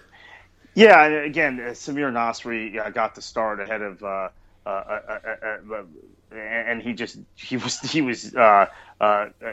Yeah, 0.75 1.05
again, 1.07 1.61
uh, 1.61 1.71
Samir 1.71 2.13
Nasri 2.13 2.85
uh, 2.85 2.91
got 2.91 3.15
the 3.15 3.23
start 3.23 3.61
ahead 3.61 3.81
of, 3.81 4.03
uh, 4.03 4.29
uh, 4.67 4.69
uh, 4.69 5.85
and 6.33 6.83
he 6.83 6.95
just 6.95 7.17
he 7.37 7.57
was 7.57 7.79
he 7.81 8.03
was 8.03 8.35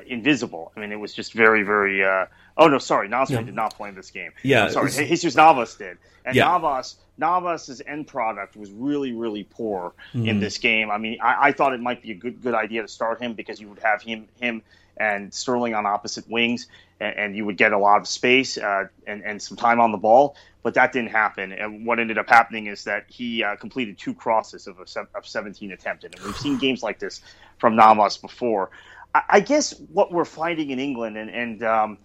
invisible. 0.08 0.72
I 0.76 0.80
mean, 0.80 0.92
it 0.92 1.00
was 1.00 1.14
just 1.14 1.34
very 1.34 1.64
very. 1.64 2.04
oh 2.04 2.68
no, 2.68 2.78
sorry, 2.78 3.10
Nasri 3.10 3.32
yeah. 3.32 3.42
did 3.44 3.56
not 3.56 3.76
play 3.76 3.90
in 3.90 3.96
this 3.96 4.12
game. 4.12 4.32
Yeah, 4.44 4.66
I'm 4.66 4.72
sorry, 4.72 4.92
Jesus 4.92 5.36
Navas 5.36 5.76
did, 5.76 5.98
and 6.26 6.36
yeah. 6.36 6.46
Navas 6.46 6.96
Navas's 7.18 7.82
end 7.86 8.08
product 8.08 8.56
was 8.56 8.72
really 8.72 9.14
really 9.14 9.44
poor 9.44 9.94
mm-hmm. 10.14 10.28
in 10.28 10.40
this 10.40 10.58
game. 10.58 10.92
I 10.92 10.98
mean, 10.98 11.20
I, 11.22 11.48
I 11.48 11.52
thought 11.52 11.74
it 11.74 11.80
might 11.80 12.02
be 12.02 12.12
a 12.12 12.16
good 12.16 12.42
good 12.42 12.56
idea 12.56 12.82
to 12.82 12.88
start 12.88 13.22
him 13.22 13.34
because 13.34 13.62
you 13.62 13.70
would 13.70 13.80
have 13.80 14.02
him 14.02 14.28
him 14.40 14.62
and 14.98 15.34
Sterling 15.34 15.74
on 15.74 15.86
opposite 15.86 16.30
wings, 16.30 16.68
and, 17.00 17.16
and 17.18 17.36
you 17.36 17.46
would 17.46 17.58
get 17.58 17.74
a 17.74 17.78
lot 17.78 18.00
of 18.00 18.08
space 18.08 18.58
uh, 18.58 18.86
and, 19.08 19.24
and 19.24 19.42
some 19.42 19.58
time 19.58 19.80
on 19.80 19.92
the 19.92 19.98
ball. 19.98 20.36
But 20.64 20.76
that 20.76 20.94
didn't 20.94 21.10
happen. 21.10 21.52
And 21.54 21.88
what 21.88 22.00
ended 22.00 22.20
up 22.20 22.30
happening 22.30 22.68
is 22.68 22.84
that 22.84 23.06
he 23.08 23.44
uh, 23.44 23.56
completed 23.56 23.98
two 23.98 24.14
crosses 24.14 24.68
of, 24.68 24.78
a, 24.80 25.18
of 25.18 25.26
17 25.26 25.72
attempted. 25.72 26.16
And 26.16 26.24
we've 26.24 26.38
seen 26.38 26.60
games 26.60 26.84
like 26.84 27.00
this 27.00 27.22
from 27.58 27.76
Navas 27.76 28.18
before. 28.18 28.70
I, 29.14 29.40
guess 29.42 29.78
what 29.92 30.12
we're 30.12 30.26
finding 30.26 30.70
in 30.70 30.80
England, 30.80 31.18
and, 31.18 31.30
and 31.30 31.64
um, 31.64 31.98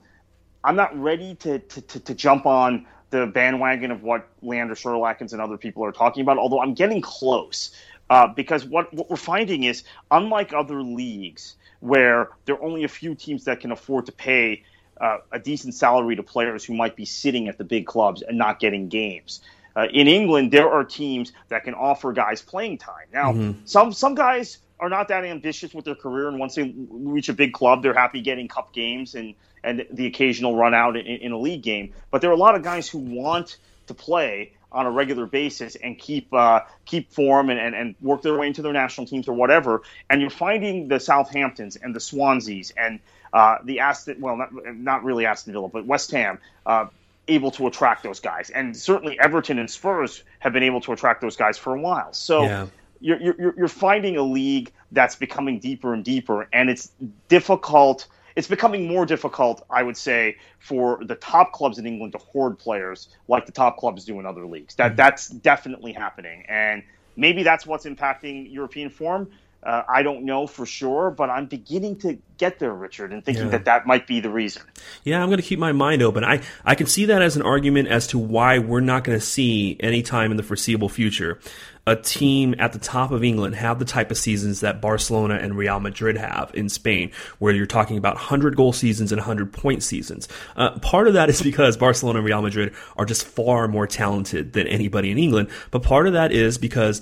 I'm 0.65 0.77
not 0.77 0.99
ready 1.01 1.37
to, 1.37 1.59
to, 1.59 1.81
to, 1.81 2.01
to 2.01 2.15
jump 2.15 2.47
on 2.47 2.87
the 3.11 3.27
bandwagon 3.27 3.91
of 3.91 4.03
what 4.03 4.29
Leander 4.43 4.75
Schaerlaeckens 4.75 5.33
and 5.33 5.41
other 5.41 5.57
people 5.57 5.85
are 5.85 5.93
talking 5.93 6.23
about, 6.23 6.39
although 6.39 6.61
I'm 6.61 6.75
getting 6.75 7.01
close. 7.01 7.71
Uh, 8.09 8.29
because 8.29 8.65
what, 8.65 8.93
what 8.95 9.11
we're 9.11 9.17
finding 9.17 9.65
is, 9.65 9.83
unlike 10.11 10.53
other 10.53 10.83
leagues, 10.83 11.57
where 11.81 12.31
there 12.45 12.55
are 12.57 12.63
only 12.63 12.85
a 12.85 12.89
few 12.89 13.15
teams 13.15 13.45
that 13.45 13.61
can 13.61 13.73
afford 13.73 14.07
to 14.07 14.13
pay 14.13 14.63
uh, 15.01 15.19
a 15.33 15.39
decent 15.39 15.75
salary 15.75 16.17
to 16.17 16.23
players 16.23 16.65
who 16.65 16.75
might 16.75 16.97
be 16.97 17.05
sitting 17.05 17.49
at 17.49 17.59
the 17.59 17.65
big 17.65 17.87
clubs 17.87 18.23
and 18.23 18.39
not 18.39 18.61
getting 18.61 18.89
games. 18.89 19.41
Uh, 19.75 19.87
in 19.93 20.09
England, 20.09 20.53
there 20.53 20.71
are 20.71 20.85
teams 20.85 21.33
that 21.49 21.65
can 21.65 21.75
offer 21.75 22.13
guys 22.13 22.41
playing 22.41 22.79
time. 22.79 23.07
Now, 23.13 23.33
mm-hmm. 23.33 23.61
some 23.67 23.93
some 23.93 24.15
guys 24.15 24.59
are 24.79 24.89
not 24.89 25.09
that 25.09 25.25
ambitious 25.25 25.73
with 25.73 25.85
their 25.85 25.95
career, 25.95 26.29
and 26.29 26.39
once 26.39 26.55
they 26.55 26.75
reach 26.91 27.29
a 27.29 27.33
big 27.33 27.53
club, 27.53 27.83
they're 27.83 27.95
happy 27.95 28.21
getting 28.21 28.49
cup 28.49 28.73
games 28.73 29.15
and 29.15 29.35
and 29.65 29.87
the 29.91 30.07
occasional 30.07 30.57
run 30.57 30.75
out 30.75 30.97
in, 30.97 31.07
in 31.07 31.33
a 31.33 31.39
league 31.39 31.63
game. 31.63 31.93
But 32.11 32.21
there 32.21 32.31
are 32.31 32.35
a 32.35 32.39
lot 32.39 32.55
of 32.55 32.63
guys 32.63 32.89
who 32.89 32.99
want 32.99 33.57
to 33.87 33.95
play 33.95 34.53
on 34.73 34.87
a 34.87 34.91
regular 34.91 35.27
basis 35.27 35.75
and 35.77 35.99
keep 35.99 36.33
uh, 36.33 36.61
keep 36.85 37.13
form 37.13 37.51
and, 37.51 37.59
and, 37.59 37.75
and 37.75 37.95
work 38.01 38.23
their 38.23 38.37
way 38.37 38.47
into 38.47 38.63
their 38.63 38.73
national 38.73 39.07
teams 39.07 39.29
or 39.29 39.33
whatever. 39.33 39.83
And 40.11 40.21
you're 40.21 40.31
finding 40.31 40.89
the 40.89 40.97
Southamptons 40.97 41.77
and 41.77 41.95
the 41.95 42.01
Swanseas 42.01 42.73
and 42.77 43.01
uh, 43.33 43.59
the 43.65 43.81
Aston 43.81 44.21
well 44.21 44.37
not 44.37 44.51
not 44.75 45.05
really 45.05 45.27
Aston 45.27 45.53
Villa 45.53 45.69
but 45.69 45.87
West 45.87 46.11
Ham 46.11 46.39
uh, 46.67 46.87
able 47.29 47.51
to 47.53 47.67
attract 47.67 48.03
those 48.03 48.21
guys. 48.21 48.51
And 48.51 48.77
certainly 48.77 49.19
Everton 49.19 49.59
and 49.59 49.71
Spurs 49.71 50.23
have 50.41 50.53
been 50.53 50.63
able 50.63 50.81
to 50.83 50.93
attract 50.93 51.21
those 51.21 51.37
guys 51.37 51.59
for 51.59 51.75
a 51.75 51.81
while. 51.81 52.13
So. 52.13 52.43
Yeah. 52.43 52.67
You're, 53.07 53.23
you're, 53.23 53.55
you're 53.57 53.69
finding 53.69 54.17
a 54.17 54.23
league 54.23 54.73
that's 54.91 55.15
becoming 55.15 55.61
deeper 55.61 55.95
and 55.95 56.05
deeper, 56.05 56.49
and 56.53 56.69
it's 56.69 56.91
difficult 57.29 58.09
it's 58.37 58.49
becoming 58.49 58.87
more 58.87 59.07
difficult, 59.07 59.65
I 59.71 59.83
would 59.83 59.97
say, 59.97 60.37
for 60.59 61.03
the 61.03 61.15
top 61.15 61.53
clubs 61.53 61.79
in 61.79 61.87
England 61.87 62.13
to 62.13 62.19
hoard 62.19 62.59
players 62.59 63.09
like 63.29 63.47
the 63.47 63.53
top 63.53 63.79
clubs 63.79 64.05
do 64.05 64.21
in 64.21 64.27
other 64.27 64.47
leagues. 64.47 64.75
That 64.75 64.89
mm-hmm. 64.89 64.97
that's 64.97 65.29
definitely 65.29 65.93
happening, 65.93 66.45
and 66.49 66.83
maybe 67.17 67.43
that's 67.43 67.67
what's 67.67 67.87
impacting 67.87 68.53
European 68.53 68.91
form. 68.91 69.31
Uh, 69.63 69.83
I 69.89 70.03
don't 70.03 70.25
know 70.25 70.47
for 70.47 70.65
sure, 70.65 71.11
but 71.11 71.29
I'm 71.29 71.47
beginning 71.47 71.97
to 72.01 72.19
get 72.39 72.61
there, 72.61 72.73
Richard, 72.73 73.13
and 73.13 73.25
thinking 73.25 73.45
yeah. 73.45 73.51
that 73.51 73.65
that 73.65 73.87
might 73.87 74.07
be 74.07 74.21
the 74.21 74.31
reason. 74.31 74.63
Yeah, 75.03 75.21
I'm 75.21 75.29
going 75.29 75.41
to 75.41 75.47
keep 75.47 75.59
my 75.59 75.73
mind 75.73 76.03
open. 76.03 76.23
I, 76.23 76.43
I 76.65 76.77
can 76.77 76.87
see 76.87 77.07
that 77.07 77.21
as 77.21 77.35
an 77.35 77.43
argument 77.43 77.89
as 77.89 78.07
to 78.09 78.19
why 78.19 78.59
we're 78.59 78.81
not 78.81 79.03
going 79.03 79.19
to 79.19 79.25
see 79.25 79.77
any 79.81 80.03
time 80.03 80.31
in 80.31 80.37
the 80.37 80.45
foreseeable 80.45 80.89
future 80.89 81.41
a 81.87 81.95
team 81.95 82.55
at 82.59 82.73
the 82.73 82.79
top 82.79 83.13
of 83.13 83.23
England 83.23 83.55
have 83.55 83.79
the 83.79 83.85
type 83.85 84.11
of 84.11 84.19
seasons 84.19 84.61
that 84.61 84.81
Barcelona 84.81 85.35
and 85.35 85.57
Real 85.57 85.79
Madrid 85.79 86.17
have 86.17 86.51
in 86.53 86.69
Spain, 86.69 87.13
where 87.39 87.55
you're 87.55 87.67
talking 87.67 87.97
about 87.97 88.15
100 88.15 88.57
goal 88.57 88.73
seasons 88.73 89.13
and 89.13 89.21
100 89.21 89.53
point 89.53 89.83
seasons. 89.83 90.27
Uh, 90.57 90.79
part 90.81 91.07
of 91.07 91.15
that 91.15 91.29
is 91.29 91.41
because 91.43 91.77
Barcelona 91.77 92.19
and 92.19 92.27
Real 92.27 92.43
Madrid 92.43 92.75
are 92.97 93.05
just 93.05 93.25
far 93.25 93.69
more 93.69 93.87
talented 93.87 94.53
than 94.53 94.67
anybody 94.67 95.11
in 95.11 95.19
England, 95.19 95.49
but 95.71 95.83
part 95.83 96.07
of 96.07 96.15
that 96.15 96.33
is 96.33 96.59
because 96.59 97.01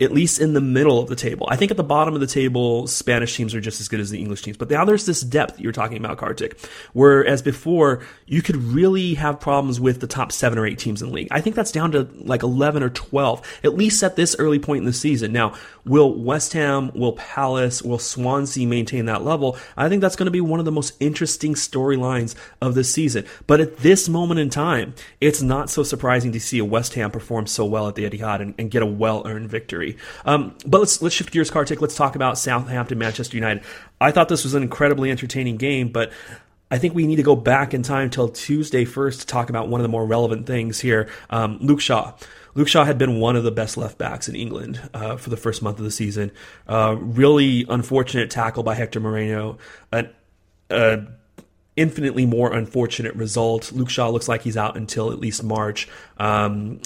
at 0.00 0.12
least 0.12 0.40
in 0.40 0.54
the 0.54 0.60
middle 0.60 0.98
of 0.98 1.08
the 1.08 1.16
table. 1.16 1.46
I 1.50 1.56
think 1.56 1.70
at 1.70 1.76
the 1.76 1.84
bottom 1.84 2.14
of 2.14 2.20
the 2.20 2.26
table, 2.26 2.86
Spanish 2.86 3.36
teams 3.36 3.54
are 3.54 3.60
just 3.60 3.80
as 3.80 3.88
good 3.88 4.00
as 4.00 4.10
the 4.10 4.18
English 4.18 4.42
teams. 4.42 4.56
But 4.56 4.70
now 4.70 4.84
there's 4.84 5.06
this 5.06 5.20
depth 5.20 5.60
you're 5.60 5.72
talking 5.72 5.98
about, 5.98 6.18
Kartik, 6.18 6.58
whereas 6.92 7.42
before 7.42 8.02
you 8.26 8.40
could 8.42 8.56
really 8.56 9.14
have 9.14 9.40
problems 9.40 9.78
with 9.78 10.00
the 10.00 10.06
top 10.06 10.32
seven 10.32 10.58
or 10.58 10.66
eight 10.66 10.78
teams 10.78 11.02
in 11.02 11.08
the 11.08 11.14
league. 11.14 11.28
I 11.30 11.40
think 11.40 11.56
that's 11.56 11.72
down 11.72 11.92
to 11.92 12.08
like 12.22 12.42
11 12.42 12.82
or 12.82 12.90
12, 12.90 13.60
at 13.64 13.74
least 13.74 14.02
at 14.02 14.16
this 14.16 14.34
early 14.38 14.58
point 14.58 14.80
in 14.80 14.86
the 14.86 14.92
season. 14.92 15.32
Now, 15.32 15.54
will 15.84 16.14
West 16.14 16.52
Ham, 16.54 16.90
will 16.94 17.12
Palace, 17.12 17.82
will 17.82 17.98
Swansea 17.98 18.66
maintain 18.66 19.06
that 19.06 19.22
level? 19.22 19.58
I 19.76 19.88
think 19.88 20.00
that's 20.00 20.16
going 20.16 20.26
to 20.26 20.30
be 20.30 20.40
one 20.40 20.60
of 20.60 20.64
the 20.64 20.72
most 20.72 20.94
interesting 21.00 21.54
storylines 21.54 22.34
of 22.60 22.74
the 22.74 22.84
season. 22.84 23.26
But 23.46 23.60
at 23.60 23.78
this 23.78 24.08
moment 24.08 24.40
in 24.40 24.50
time, 24.50 24.94
it's 25.20 25.42
not 25.42 25.70
so 25.70 25.82
surprising 25.82 26.32
to 26.32 26.40
see 26.40 26.58
a 26.58 26.64
West 26.64 26.94
Ham 26.94 27.10
perform 27.10 27.46
so 27.46 27.64
well 27.64 27.88
at 27.88 27.94
the 27.94 28.08
Etihad 28.08 28.40
and, 28.40 28.54
and 28.58 28.70
get 28.70 28.82
a 28.82 28.86
well-earned 28.86 29.48
victory. 29.48 29.89
Um, 30.24 30.54
but 30.66 30.78
let's 30.78 31.00
let's 31.02 31.14
shift 31.14 31.32
gears, 31.32 31.50
Kartik. 31.50 31.80
Let's 31.80 31.96
talk 31.96 32.16
about 32.16 32.38
Southampton, 32.38 32.98
Manchester 32.98 33.36
United. 33.36 33.62
I 34.00 34.10
thought 34.10 34.28
this 34.28 34.44
was 34.44 34.54
an 34.54 34.62
incredibly 34.62 35.10
entertaining 35.10 35.56
game, 35.56 35.88
but 35.88 36.12
I 36.70 36.78
think 36.78 36.94
we 36.94 37.06
need 37.06 37.16
to 37.16 37.22
go 37.22 37.36
back 37.36 37.74
in 37.74 37.82
time 37.82 38.10
till 38.10 38.28
Tuesday 38.28 38.84
first 38.84 39.20
to 39.20 39.26
talk 39.26 39.50
about 39.50 39.68
one 39.68 39.80
of 39.80 39.82
the 39.82 39.88
more 39.88 40.06
relevant 40.06 40.46
things 40.46 40.80
here. 40.80 41.08
Um, 41.28 41.58
Luke 41.60 41.80
Shaw. 41.80 42.14
Luke 42.54 42.68
Shaw 42.68 42.84
had 42.84 42.98
been 42.98 43.20
one 43.20 43.36
of 43.36 43.44
the 43.44 43.50
best 43.50 43.76
left 43.76 43.98
backs 43.98 44.28
in 44.28 44.34
England 44.34 44.80
uh, 44.92 45.16
for 45.16 45.30
the 45.30 45.36
first 45.36 45.62
month 45.62 45.78
of 45.78 45.84
the 45.84 45.90
season. 45.90 46.32
Uh, 46.66 46.96
really 46.98 47.64
unfortunate 47.68 48.30
tackle 48.30 48.62
by 48.62 48.74
Hector 48.74 49.00
Moreno. 49.00 49.58
An, 49.92 50.10
a 50.68 51.02
infinitely 51.76 52.26
more 52.26 52.52
unfortunate 52.52 53.14
result. 53.14 53.72
Luke 53.72 53.90
Shaw 53.90 54.08
looks 54.10 54.28
like 54.28 54.42
he's 54.42 54.56
out 54.56 54.76
until 54.76 55.12
at 55.12 55.18
least 55.18 55.42
March. 55.42 55.88
Um, 56.18 56.80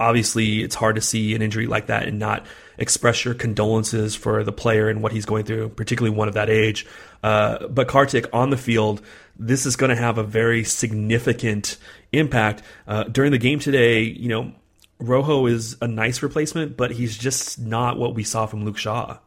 obviously, 0.00 0.62
it's 0.62 0.74
hard 0.74 0.96
to 0.96 1.02
see 1.02 1.34
an 1.34 1.42
injury 1.42 1.66
like 1.66 1.86
that 1.86 2.08
and 2.08 2.18
not 2.18 2.46
express 2.78 3.24
your 3.24 3.34
condolences 3.34 4.16
for 4.16 4.42
the 4.42 4.52
player 4.52 4.88
and 4.88 5.02
what 5.02 5.12
he's 5.12 5.26
going 5.26 5.44
through, 5.44 5.68
particularly 5.68 6.16
one 6.16 6.26
of 6.26 6.34
that 6.34 6.48
age. 6.48 6.86
Uh, 7.22 7.68
but 7.68 7.86
Kartik 7.86 8.26
on 8.32 8.50
the 8.50 8.56
field, 8.56 9.02
this 9.38 9.66
is 9.66 9.76
going 9.76 9.90
to 9.90 9.96
have 9.96 10.18
a 10.18 10.24
very 10.24 10.64
significant 10.64 11.76
impact. 12.12 12.62
Uh, 12.88 13.04
during 13.04 13.30
the 13.30 13.38
game 13.38 13.60
today, 13.60 14.00
you 14.00 14.28
know, 14.28 14.52
Rojo 14.98 15.46
is 15.46 15.76
a 15.80 15.86
nice 15.86 16.22
replacement, 16.22 16.76
but 16.76 16.90
he's 16.90 17.16
just 17.16 17.58
not 17.58 17.98
what 17.98 18.14
we 18.14 18.24
saw 18.24 18.46
from 18.46 18.64
Luke 18.64 18.78
Shaw. 18.78 19.18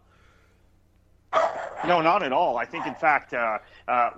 No, 1.86 2.01
not 2.01 2.24
at 2.24 2.32
all. 2.32 2.57
I 2.57 2.65
think, 2.65 2.88
in 2.88 2.95
fact, 2.95 3.34
uh, 3.34 3.57
uh, 3.88 4.11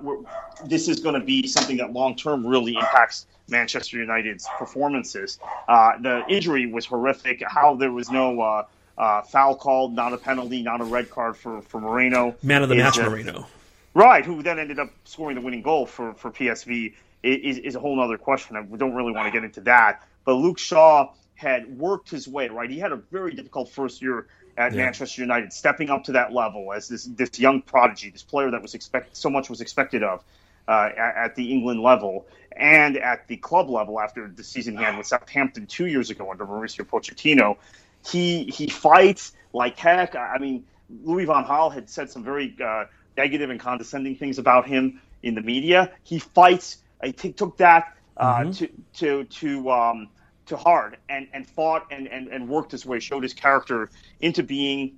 this 0.66 0.88
is 0.88 1.00
going 1.00 1.20
to 1.20 1.26
be 1.26 1.48
something 1.48 1.78
that 1.78 1.94
long 1.94 2.16
term 2.16 2.46
really 2.46 2.76
impacts 2.76 3.26
Manchester 3.48 3.98
United's 3.98 4.48
performances. 4.58 5.40
Uh, 5.68 5.98
the 6.00 6.24
injury 6.28 6.66
was 6.66 6.86
horrific. 6.86 7.44
How 7.46 7.76
there 7.76 7.92
was 7.92 8.10
no 8.10 8.42
uh, 8.42 8.66
uh, 8.98 9.22
foul 9.22 9.56
called, 9.56 9.94
not 9.94 10.14
a 10.14 10.18
penalty, 10.18 10.62
not 10.62 10.82
a 10.82 10.86
red 10.86 11.10
card 11.10 11.38
for, 11.38 11.62
for 11.62 11.80
Moreno. 11.80 12.36
Man 12.42 12.64
of 12.64 12.70
the 12.70 12.76
is, 12.76 12.84
match, 12.84 12.98
Moreno. 12.98 13.48
Right, 13.94 14.26
who 14.26 14.44
then 14.44 14.60
ended 14.60 14.80
up 14.80 14.90
scoring 15.06 15.36
the 15.36 15.42
winning 15.42 15.62
goal 15.62 15.86
for, 15.86 16.14
for 16.14 16.32
PSV 16.32 16.94
is, 17.24 17.58
is 17.60 17.76
a 17.76 17.80
whole 17.80 18.00
other 18.00 18.18
question. 18.18 18.56
I 18.56 18.62
don't 18.76 18.94
really 18.94 19.12
want 19.12 19.28
to 19.28 19.32
get 19.32 19.44
into 19.44 19.62
that. 19.62 20.04
But 20.26 20.34
Luke 20.34 20.60
Shaw 20.60 21.12
had 21.36 21.78
worked 21.78 22.10
his 22.10 22.28
way, 22.28 22.48
right? 22.50 22.70
He 22.70 22.80
had 22.80 22.92
a 22.92 22.98
very 22.98 23.34
difficult 23.34 23.70
first 23.70 24.02
year 24.02 24.28
at 24.58 24.74
yeah. 24.74 24.86
Manchester 24.86 25.22
United, 25.22 25.52
stepping 25.52 25.90
up 25.90 26.04
to 26.06 26.14
that 26.14 26.32
level 26.34 26.72
as 26.74 26.88
this 26.88 27.06
this 27.06 27.40
young 27.40 27.62
prodigy, 27.62 28.10
this 28.10 28.24
player 28.24 28.50
that 28.52 28.62
was 28.62 28.74
expect 28.74 29.16
so 29.16 29.30
much 29.30 29.50
was 29.50 29.62
expected 29.62 30.02
of 30.02 30.24
uh, 30.68 30.90
at, 30.98 31.16
at, 31.16 31.36
the 31.36 31.52
England 31.52 31.82
level 31.82 32.26
and 32.56 32.98
at 32.98 33.28
the 33.28 33.38
club 33.38 33.70
level 33.70 34.00
after 34.00 34.28
the 34.28 34.44
season 34.44 34.78
he 34.78 34.84
had 34.84 34.98
with 34.98 35.08
Southampton 35.08 35.68
two 35.68 35.88
years 35.88 36.10
ago 36.10 36.32
under 36.32 36.46
Mauricio 36.46 36.86
Pochettino. 36.86 37.58
He 38.06 38.46
he 38.46 38.68
fights 38.68 39.34
like 39.54 39.78
heck. 39.78 40.16
I 40.16 40.38
mean, 40.38 40.66
Louis 41.04 41.26
van 41.26 41.46
Gaal 41.46 41.74
had 41.74 41.90
said 41.90 42.10
some 42.10 42.24
very 42.24 42.56
uh, 42.64 42.86
negative 43.18 43.50
and 43.50 43.60
condescending 43.60 44.16
things 44.16 44.38
about 44.38 44.68
him 44.68 45.02
in 45.24 45.36
the 45.36 45.42
media. 45.42 45.92
He 46.04 46.20
fights. 46.20 46.78
He 47.04 47.12
t- 47.12 47.34
took 47.34 47.58
that 47.58 47.96
uh, 48.18 48.40
mm-hmm. 48.40 48.52
to 48.52 48.70
to 48.94 49.24
to 49.24 49.72
um, 49.72 50.10
to 50.46 50.58
hard 50.58 50.98
and, 51.10 51.28
and 51.34 51.48
fought 51.48 51.88
and, 51.92 52.08
and, 52.08 52.28
and 52.28 52.48
worked 52.48 52.72
his 52.72 52.86
way, 52.86 53.00
showed 53.00 53.24
his 53.24 53.34
character 53.34 53.90
into 54.20 54.44
being 54.44 54.98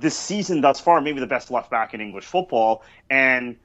this 0.00 0.16
season 0.16 0.60
thus 0.60 0.80
far 0.80 1.00
maybe 1.00 1.20
the 1.20 1.26
best 1.26 1.50
left 1.50 1.70
back 1.70 1.92
in 1.92 2.00
English 2.00 2.24
football 2.24 2.82
and 3.10 3.56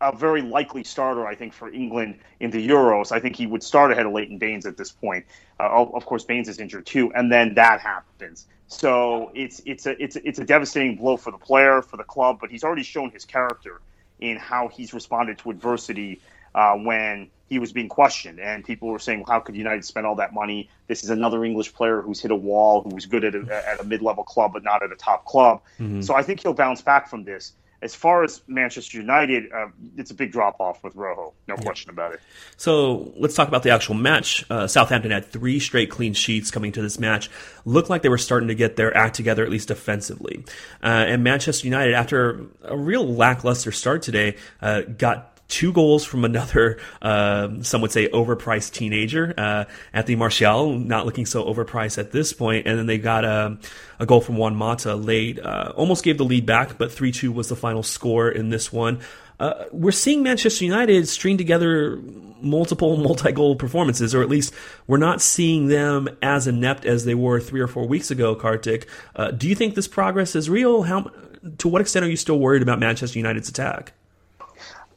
a 0.00 0.14
very 0.14 0.42
likely 0.42 0.84
starter, 0.84 1.26
I 1.26 1.34
think, 1.34 1.52
for 1.52 1.68
England 1.70 2.18
in 2.40 2.50
the 2.50 2.66
Euros. 2.66 3.12
I 3.12 3.20
think 3.20 3.36
he 3.36 3.46
would 3.46 3.62
start 3.62 3.92
ahead 3.92 4.06
of 4.06 4.12
Leighton 4.12 4.38
Baines 4.38 4.66
at 4.66 4.76
this 4.76 4.90
point. 4.90 5.24
Uh, 5.58 5.86
of 5.92 6.06
course, 6.06 6.24
Baines 6.24 6.48
is 6.48 6.58
injured 6.58 6.86
too, 6.86 7.12
and 7.14 7.30
then 7.30 7.54
that 7.54 7.80
happens. 7.80 8.46
So 8.66 9.30
it's 9.34 9.60
it's 9.66 9.86
a 9.86 10.02
it's 10.02 10.16
a, 10.16 10.26
it's 10.26 10.38
a 10.38 10.44
devastating 10.44 10.96
blow 10.96 11.16
for 11.16 11.30
the 11.30 11.38
player, 11.38 11.82
for 11.82 11.96
the 11.96 12.04
club. 12.04 12.38
But 12.40 12.50
he's 12.50 12.64
already 12.64 12.84
shown 12.84 13.10
his 13.10 13.24
character 13.24 13.80
in 14.20 14.36
how 14.36 14.68
he's 14.68 14.94
responded 14.94 15.38
to 15.38 15.50
adversity 15.50 16.20
uh, 16.54 16.74
when 16.74 17.30
he 17.48 17.58
was 17.58 17.72
being 17.72 17.88
questioned, 17.88 18.38
and 18.38 18.64
people 18.64 18.88
were 18.88 18.98
saying, 18.98 19.18
well, 19.20 19.32
"How 19.34 19.40
could 19.40 19.56
United 19.56 19.84
spend 19.84 20.06
all 20.06 20.14
that 20.16 20.32
money? 20.32 20.70
This 20.86 21.02
is 21.02 21.10
another 21.10 21.44
English 21.44 21.74
player 21.74 22.00
who's 22.00 22.20
hit 22.20 22.30
a 22.30 22.36
wall, 22.36 22.82
who 22.82 22.94
was 22.94 23.06
good 23.06 23.24
at 23.24 23.34
a, 23.34 23.68
at 23.68 23.80
a 23.80 23.84
mid-level 23.84 24.22
club, 24.24 24.52
but 24.52 24.62
not 24.62 24.82
at 24.82 24.92
a 24.92 24.96
top 24.96 25.24
club." 25.24 25.60
Mm-hmm. 25.80 26.00
So 26.02 26.14
I 26.14 26.22
think 26.22 26.40
he'll 26.40 26.54
bounce 26.54 26.80
back 26.80 27.08
from 27.08 27.24
this. 27.24 27.52
As 27.82 27.94
far 27.94 28.24
as 28.24 28.42
Manchester 28.46 28.98
United, 28.98 29.50
uh, 29.52 29.68
it's 29.96 30.10
a 30.10 30.14
big 30.14 30.32
drop 30.32 30.60
off 30.60 30.84
with 30.84 30.94
Rojo, 30.94 31.32
no 31.48 31.54
yeah. 31.54 31.62
question 31.62 31.90
about 31.90 32.12
it. 32.12 32.20
So 32.56 33.12
let's 33.16 33.34
talk 33.34 33.48
about 33.48 33.62
the 33.62 33.70
actual 33.70 33.94
match. 33.94 34.44
Uh, 34.50 34.66
Southampton 34.66 35.10
had 35.10 35.26
three 35.26 35.58
straight 35.58 35.90
clean 35.90 36.12
sheets 36.12 36.50
coming 36.50 36.72
to 36.72 36.82
this 36.82 36.98
match. 36.98 37.30
Looked 37.64 37.88
like 37.88 38.02
they 38.02 38.10
were 38.10 38.18
starting 38.18 38.48
to 38.48 38.54
get 38.54 38.76
their 38.76 38.94
act 38.94 39.16
together, 39.16 39.42
at 39.44 39.50
least 39.50 39.68
defensively. 39.68 40.44
Uh, 40.82 40.86
and 41.08 41.24
Manchester 41.24 41.66
United, 41.66 41.94
after 41.94 42.46
a 42.62 42.76
real 42.76 43.06
lackluster 43.06 43.72
start 43.72 44.02
today, 44.02 44.36
uh, 44.60 44.82
got 44.82 45.29
two 45.50 45.72
goals 45.72 46.04
from 46.04 46.24
another, 46.24 46.78
uh, 47.02 47.48
some 47.60 47.82
would 47.82 47.92
say, 47.92 48.08
overpriced 48.08 48.72
teenager, 48.72 49.34
uh, 49.36 49.64
Anthony 49.92 50.16
Martial, 50.16 50.78
not 50.78 51.04
looking 51.04 51.26
so 51.26 51.44
overpriced 51.44 51.98
at 51.98 52.12
this 52.12 52.32
point. 52.32 52.66
And 52.66 52.78
then 52.78 52.86
they 52.86 52.98
got 52.98 53.24
a, 53.24 53.58
a 53.98 54.06
goal 54.06 54.20
from 54.20 54.36
Juan 54.36 54.56
Mata 54.56 54.94
late, 54.94 55.38
uh, 55.38 55.72
almost 55.76 56.04
gave 56.04 56.16
the 56.16 56.24
lead 56.24 56.46
back, 56.46 56.78
but 56.78 56.92
3 56.92 57.12
2 57.12 57.30
was 57.32 57.48
the 57.48 57.56
final 57.56 57.82
score 57.82 58.30
in 58.30 58.48
this 58.48 58.72
one. 58.72 59.00
Uh, 59.38 59.64
we're 59.72 59.90
seeing 59.90 60.22
Manchester 60.22 60.66
United 60.66 61.08
string 61.08 61.38
together 61.38 61.98
multiple 62.42 62.96
multi-goal 63.02 63.56
performances, 63.56 64.14
or 64.14 64.22
at 64.22 64.28
least 64.28 64.54
we're 64.86 64.98
not 64.98 65.20
seeing 65.20 65.68
them 65.68 66.08
as 66.22 66.46
inept 66.46 66.84
as 66.84 67.04
they 67.04 67.14
were 67.14 67.40
three 67.40 67.60
or 67.60 67.66
four 67.66 67.86
weeks 67.86 68.10
ago. 68.10 68.34
Kartik, 68.34 68.86
uh, 69.16 69.30
do 69.30 69.48
you 69.48 69.54
think 69.54 69.74
this 69.74 69.88
progress 69.88 70.36
is 70.36 70.50
real? 70.50 70.82
How, 70.82 71.10
to 71.58 71.68
what 71.68 71.80
extent 71.80 72.04
are 72.04 72.10
you 72.10 72.16
still 72.16 72.38
worried 72.38 72.62
about 72.62 72.78
Manchester 72.78 73.18
United's 73.18 73.48
attack? 73.48 73.94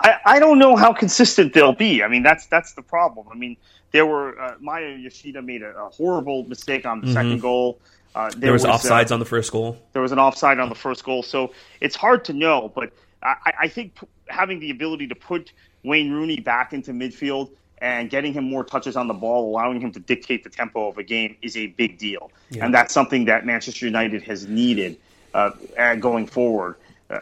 I, 0.04 0.18
I 0.26 0.40
don't 0.40 0.60
know 0.60 0.76
how 0.76 0.94
consistent 0.94 1.54
they'll 1.54 1.74
be. 1.74 2.04
I 2.04 2.08
mean, 2.08 2.24
that's 2.24 2.46
that's 2.48 2.74
the 2.74 2.82
problem. 2.82 3.28
I 3.32 3.36
mean, 3.36 3.58
there 3.92 4.06
were 4.06 4.40
uh, 4.40 4.56
Maya 4.60 4.96
Yoshida 4.96 5.42
made 5.42 5.62
a, 5.62 5.76
a, 5.78 5.90
horrible 5.90 6.44
mistake 6.44 6.86
on 6.86 7.00
the 7.00 7.08
mm-hmm. 7.08 7.14
second 7.14 7.42
goal. 7.42 7.80
Uh, 8.14 8.30
there, 8.32 8.40
there, 8.40 8.54
was, 8.54 8.66
was 8.66 8.84
offsides 8.84 9.12
uh, 9.12 9.16
on 9.16 9.20
the 9.20 9.26
first 9.26 9.52
goal. 9.52 9.78
There 9.94 10.02
was 10.02 10.12
an 10.12 10.20
offside 10.20 10.60
on 10.60 10.70
the 10.70 10.76
first 10.76 11.04
goal, 11.04 11.24
so 11.24 11.54
it's 11.80 11.96
hard 11.96 12.26
to 12.26 12.34
know. 12.34 12.72
But 12.76 12.92
I, 13.24 13.54
I 13.62 13.68
think 13.68 14.00
p- 14.00 14.08
having 14.28 14.60
the 14.60 14.72
ability 14.72 15.08
to 15.08 15.16
put 15.16 15.52
Wayne 15.84 16.12
Rooney 16.12 16.40
back 16.40 16.74
into 16.74 16.92
midfield 16.92 17.52
and 17.80 18.10
getting 18.10 18.34
him 18.34 18.44
more 18.44 18.64
touches 18.64 18.96
on 18.96 19.08
the 19.08 19.14
ball, 19.14 19.50
allowing 19.50 19.82
him 19.82 19.92
to 19.92 20.00
dictate 20.00 20.44
the 20.44 20.50
tempo 20.50 20.88
of 20.88 20.98
a 20.98 21.04
game, 21.04 21.36
is 21.42 21.58
a 21.58 21.68
big 21.68 21.98
deal, 21.98 22.32
yeah. 22.50 22.66
and 22.66 22.74
that's 22.74 22.94
something 22.94 23.26
that 23.26 23.46
Manchester 23.46 23.86
United 23.86 24.22
has 24.24 24.48
needed 24.48 24.98
uh, 25.34 25.52
going 25.96 26.28
forward. 26.28 26.76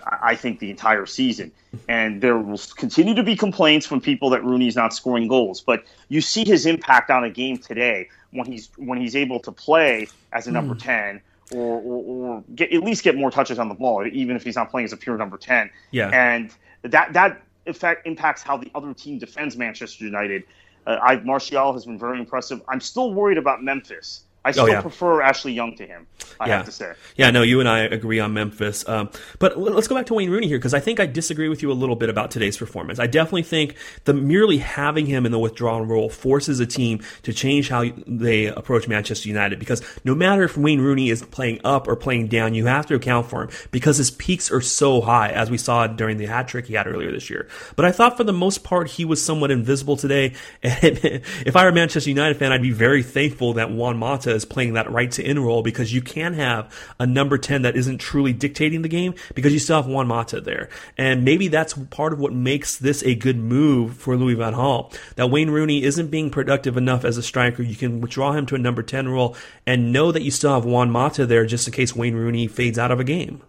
I 0.05 0.35
think 0.35 0.59
the 0.59 0.69
entire 0.69 1.05
season. 1.05 1.51
And 1.87 2.21
there 2.21 2.37
will 2.37 2.59
continue 2.75 3.13
to 3.15 3.23
be 3.23 3.35
complaints 3.35 3.85
from 3.85 4.01
people 4.01 4.29
that 4.31 4.43
Rooney's 4.43 4.75
not 4.75 4.93
scoring 4.93 5.27
goals, 5.27 5.61
but 5.61 5.83
you 6.09 6.21
see 6.21 6.43
his 6.45 6.65
impact 6.65 7.09
on 7.09 7.23
a 7.23 7.29
game 7.29 7.57
today 7.57 8.09
when 8.31 8.45
he's 8.45 8.69
when 8.77 8.99
he's 8.99 9.15
able 9.15 9.39
to 9.41 9.51
play 9.51 10.07
as 10.31 10.47
a 10.47 10.51
number 10.51 10.75
mm. 10.75 10.79
ten 10.79 11.21
or, 11.53 11.81
or, 11.81 12.03
or 12.03 12.43
get, 12.55 12.71
at 12.71 12.83
least 12.83 13.03
get 13.03 13.15
more 13.15 13.31
touches 13.31 13.59
on 13.59 13.69
the 13.69 13.75
ball, 13.75 14.05
even 14.07 14.35
if 14.35 14.43
he's 14.43 14.55
not 14.55 14.69
playing 14.69 14.85
as 14.85 14.93
a 14.93 14.97
pure 14.97 15.17
number 15.17 15.37
ten. 15.37 15.69
Yeah, 15.91 16.09
and 16.09 16.51
that 16.83 17.13
that 17.13 17.41
effect 17.65 18.07
impacts 18.07 18.41
how 18.41 18.57
the 18.57 18.71
other 18.73 18.93
team 18.93 19.19
defends 19.19 19.55
Manchester 19.57 20.03
United. 20.03 20.43
Uh, 20.87 20.97
I 21.01 21.17
Martial 21.17 21.73
has 21.73 21.85
been 21.85 21.99
very 21.99 22.19
impressive. 22.19 22.61
I'm 22.67 22.81
still 22.81 23.13
worried 23.13 23.37
about 23.37 23.63
Memphis. 23.63 24.23
I 24.43 24.49
oh, 24.49 24.51
still 24.53 24.65
oh, 24.65 24.67
yeah. 24.67 24.81
prefer 24.81 25.21
Ashley 25.21 25.53
Young 25.53 25.75
to 25.75 25.85
him. 25.85 26.07
I 26.39 26.47
yeah. 26.47 26.57
have 26.57 26.65
to 26.65 26.71
say. 26.71 26.93
Yeah, 27.15 27.29
no, 27.29 27.43
you 27.43 27.59
and 27.59 27.69
I 27.69 27.81
agree 27.81 28.19
on 28.19 28.33
Memphis. 28.33 28.87
Um, 28.89 29.11
but 29.37 29.57
let's 29.57 29.87
go 29.87 29.95
back 29.95 30.07
to 30.07 30.15
Wayne 30.15 30.31
Rooney 30.31 30.47
here 30.47 30.57
because 30.57 30.73
I 30.73 30.79
think 30.79 30.99
I 30.99 31.05
disagree 31.05 31.47
with 31.47 31.61
you 31.61 31.71
a 31.71 31.73
little 31.73 31.95
bit 31.95 32.09
about 32.09 32.31
today's 32.31 32.57
performance. 32.57 32.99
I 32.99 33.05
definitely 33.05 33.43
think 33.43 33.75
the 34.05 34.15
merely 34.15 34.57
having 34.57 35.05
him 35.05 35.27
in 35.27 35.31
the 35.31 35.37
withdrawal 35.37 35.85
role 35.85 36.09
forces 36.09 36.59
a 36.59 36.65
team 36.65 37.01
to 37.21 37.33
change 37.33 37.69
how 37.69 37.85
they 38.07 38.47
approach 38.47 38.87
Manchester 38.87 39.27
United 39.27 39.59
because 39.59 39.83
no 40.03 40.15
matter 40.15 40.43
if 40.43 40.57
Wayne 40.57 40.81
Rooney 40.81 41.11
is 41.11 41.21
playing 41.21 41.61
up 41.63 41.87
or 41.87 41.95
playing 41.95 42.27
down, 42.27 42.55
you 42.55 42.65
have 42.65 42.87
to 42.87 42.95
account 42.95 43.27
for 43.27 43.43
him 43.43 43.49
because 43.69 43.97
his 43.97 44.09
peaks 44.09 44.51
are 44.51 44.61
so 44.61 45.01
high, 45.01 45.29
as 45.29 45.51
we 45.51 45.59
saw 45.59 45.85
during 45.85 46.17
the 46.17 46.25
hat 46.25 46.47
trick 46.47 46.65
he 46.65 46.73
had 46.73 46.87
earlier 46.87 47.11
this 47.11 47.29
year. 47.29 47.47
But 47.75 47.85
I 47.85 47.91
thought 47.91 48.17
for 48.17 48.23
the 48.23 48.33
most 48.33 48.63
part 48.63 48.89
he 48.89 49.05
was 49.05 49.23
somewhat 49.23 49.51
invisible 49.51 49.97
today. 49.97 50.33
And 50.83 50.99
if 51.03 51.55
I 51.55 51.63
were 51.63 51.69
a 51.69 51.73
Manchester 51.73 52.09
United 52.09 52.37
fan, 52.37 52.51
I'd 52.51 52.61
be 52.61 52.71
very 52.71 53.03
thankful 53.03 53.53
that 53.53 53.71
Juan 53.71 53.97
Mata 53.97 54.30
is 54.35 54.45
playing 54.45 54.73
that 54.73 54.91
right 54.91 55.11
to 55.11 55.23
in 55.23 55.39
role 55.39 55.61
because 55.61 55.93
you 55.93 56.01
can 56.01 56.33
have 56.33 56.73
a 56.99 57.05
number 57.05 57.37
10 57.37 57.63
that 57.63 57.75
isn't 57.75 57.99
truly 57.99 58.33
dictating 58.33 58.81
the 58.81 58.89
game 58.89 59.13
because 59.35 59.53
you 59.53 59.59
still 59.59 59.77
have 59.77 59.87
Juan 59.87 60.07
Mata 60.07 60.41
there. 60.41 60.69
And 60.97 61.23
maybe 61.23 61.47
that's 61.47 61.73
part 61.73 62.13
of 62.13 62.19
what 62.19 62.33
makes 62.33 62.77
this 62.77 63.03
a 63.03 63.15
good 63.15 63.37
move 63.37 63.97
for 63.97 64.15
Louis 64.15 64.35
Van 64.35 64.53
Gaal. 64.53 64.93
That 65.15 65.27
Wayne 65.27 65.49
Rooney 65.49 65.83
isn't 65.83 66.07
being 66.07 66.29
productive 66.29 66.77
enough 66.77 67.05
as 67.05 67.17
a 67.17 67.23
striker. 67.23 67.63
You 67.63 67.75
can 67.75 68.01
withdraw 68.01 68.33
him 68.33 68.45
to 68.47 68.55
a 68.55 68.59
number 68.59 68.83
10 68.83 69.09
role 69.09 69.35
and 69.65 69.91
know 69.91 70.11
that 70.11 70.23
you 70.23 70.31
still 70.31 70.53
have 70.53 70.65
Juan 70.65 70.89
Mata 70.91 71.25
there 71.25 71.45
just 71.45 71.67
in 71.67 71.73
case 71.73 71.95
Wayne 71.95 72.15
Rooney 72.15 72.47
fades 72.47 72.79
out 72.79 72.91
of 72.91 72.99
a 72.99 73.03
game. 73.03 73.41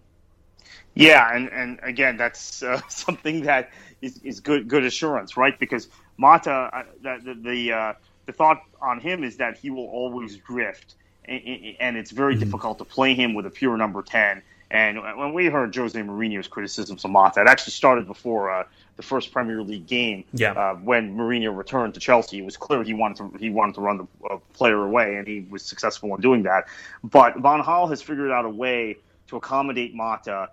Yeah, 0.95 1.35
and, 1.35 1.49
and 1.51 1.81
again, 1.83 2.17
that's 2.17 2.63
uh, 2.63 2.81
something 2.89 3.43
that 3.43 3.71
is, 4.01 4.19
is 4.23 4.41
good 4.41 4.69
good 4.69 4.85
assurance, 4.85 5.37
right? 5.37 5.59
Because 5.59 5.89
Mata, 6.17 6.53
uh, 6.53 6.83
the 7.03 7.39
the, 7.41 7.73
uh, 7.73 7.93
the 8.27 8.33
thought 8.33 8.63
on 8.81 9.01
him 9.01 9.25
is 9.25 9.37
that 9.39 9.59
he 9.59 9.71
will 9.71 9.89
always 9.89 10.37
drift, 10.37 10.95
and 11.25 11.97
it's 11.97 12.11
very 12.11 12.35
mm-hmm. 12.35 12.45
difficult 12.45 12.79
to 12.79 12.85
play 12.85 13.15
him 13.15 13.35
with 13.35 13.47
a 13.47 13.51
pure 13.51 13.77
number 13.77 14.03
10 14.03 14.43
And 14.71 15.03
when 15.19 15.35
we 15.35 15.47
heard 15.47 15.75
Jose 15.77 16.01
Mourinho's 16.01 16.49
criticisms 16.49 17.05
of 17.05 17.11
Mata, 17.11 17.43
it 17.43 17.47
actually 17.47 17.73
started 17.73 18.07
before 18.07 18.51
uh, 18.51 18.65
the 18.97 19.03
first 19.03 19.31
Premier 19.31 19.63
League 19.63 19.87
game. 19.87 20.25
Yeah. 20.33 20.53
Uh, 20.53 20.75
when 20.77 21.15
Mourinho 21.15 21.55
returned 21.55 21.93
to 21.95 22.01
Chelsea, 22.01 22.39
it 22.39 22.45
was 22.45 22.57
clear 22.57 22.83
he 22.83 22.95
wanted 22.95 23.19
to 23.19 23.39
he 23.39 23.51
wanted 23.51 23.75
to 23.75 23.83
run 23.83 23.99
the 23.99 24.07
uh, 24.31 24.39
player 24.55 24.83
away, 24.83 25.17
and 25.17 25.27
he 25.27 25.47
was 25.51 25.63
successful 25.63 26.15
in 26.15 26.23
doing 26.23 26.45
that. 26.45 26.69
But 27.05 27.37
Van 27.37 27.63
Gaal 27.63 27.91
has 27.91 28.01
figured 28.01 28.31
out 28.31 28.47
a 28.47 28.49
way 28.49 28.97
to 29.29 29.37
accommodate 29.37 29.95
Mata, 29.95 30.49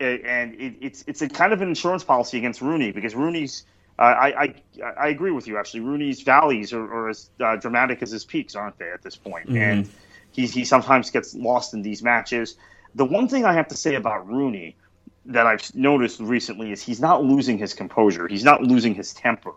and 0.00 0.54
it, 0.54 0.74
it's 0.80 1.04
it's 1.06 1.22
a 1.22 1.28
kind 1.28 1.52
of 1.52 1.62
an 1.62 1.68
insurance 1.68 2.02
policy 2.02 2.38
against 2.38 2.60
Rooney 2.60 2.92
because 2.92 3.14
Rooney's. 3.14 3.64
Uh, 4.00 4.04
I, 4.04 4.44
I 4.44 4.54
I 4.98 5.08
agree 5.10 5.32
with 5.32 5.46
you. 5.48 5.58
Actually, 5.58 5.82
Rooney's 5.82 6.22
valleys 6.22 6.72
are, 6.72 6.84
are 6.84 7.10
as 7.10 7.30
uh, 7.40 7.56
dramatic 7.56 8.02
as 8.02 8.12
his 8.12 8.24
peaks, 8.26 8.56
aren't 8.56 8.78
they? 8.78 8.90
At 8.90 9.02
this 9.02 9.16
point, 9.16 9.50
Mm-hmm. 9.50 9.56
and 9.56 9.88
he 10.32 10.46
he 10.48 10.64
sometimes 10.66 11.10
gets 11.10 11.34
lost 11.34 11.74
in 11.74 11.82
these 11.82 12.02
matches. 12.02 12.56
The 12.96 13.06
one 13.06 13.28
thing 13.28 13.44
I 13.46 13.54
have 13.54 13.68
to 13.68 13.76
say 13.76 13.96
about 13.96 14.28
Rooney 14.28 14.78
that 15.26 15.46
I've 15.46 15.74
noticed 15.76 16.20
recently 16.20 16.72
is 16.72 16.82
he's 16.82 17.00
not 17.00 17.24
losing 17.24 17.58
his 17.58 17.74
composure. 17.74 18.28
He's 18.28 18.44
not 18.44 18.62
losing 18.62 18.94
his 18.96 19.14
temper 19.14 19.52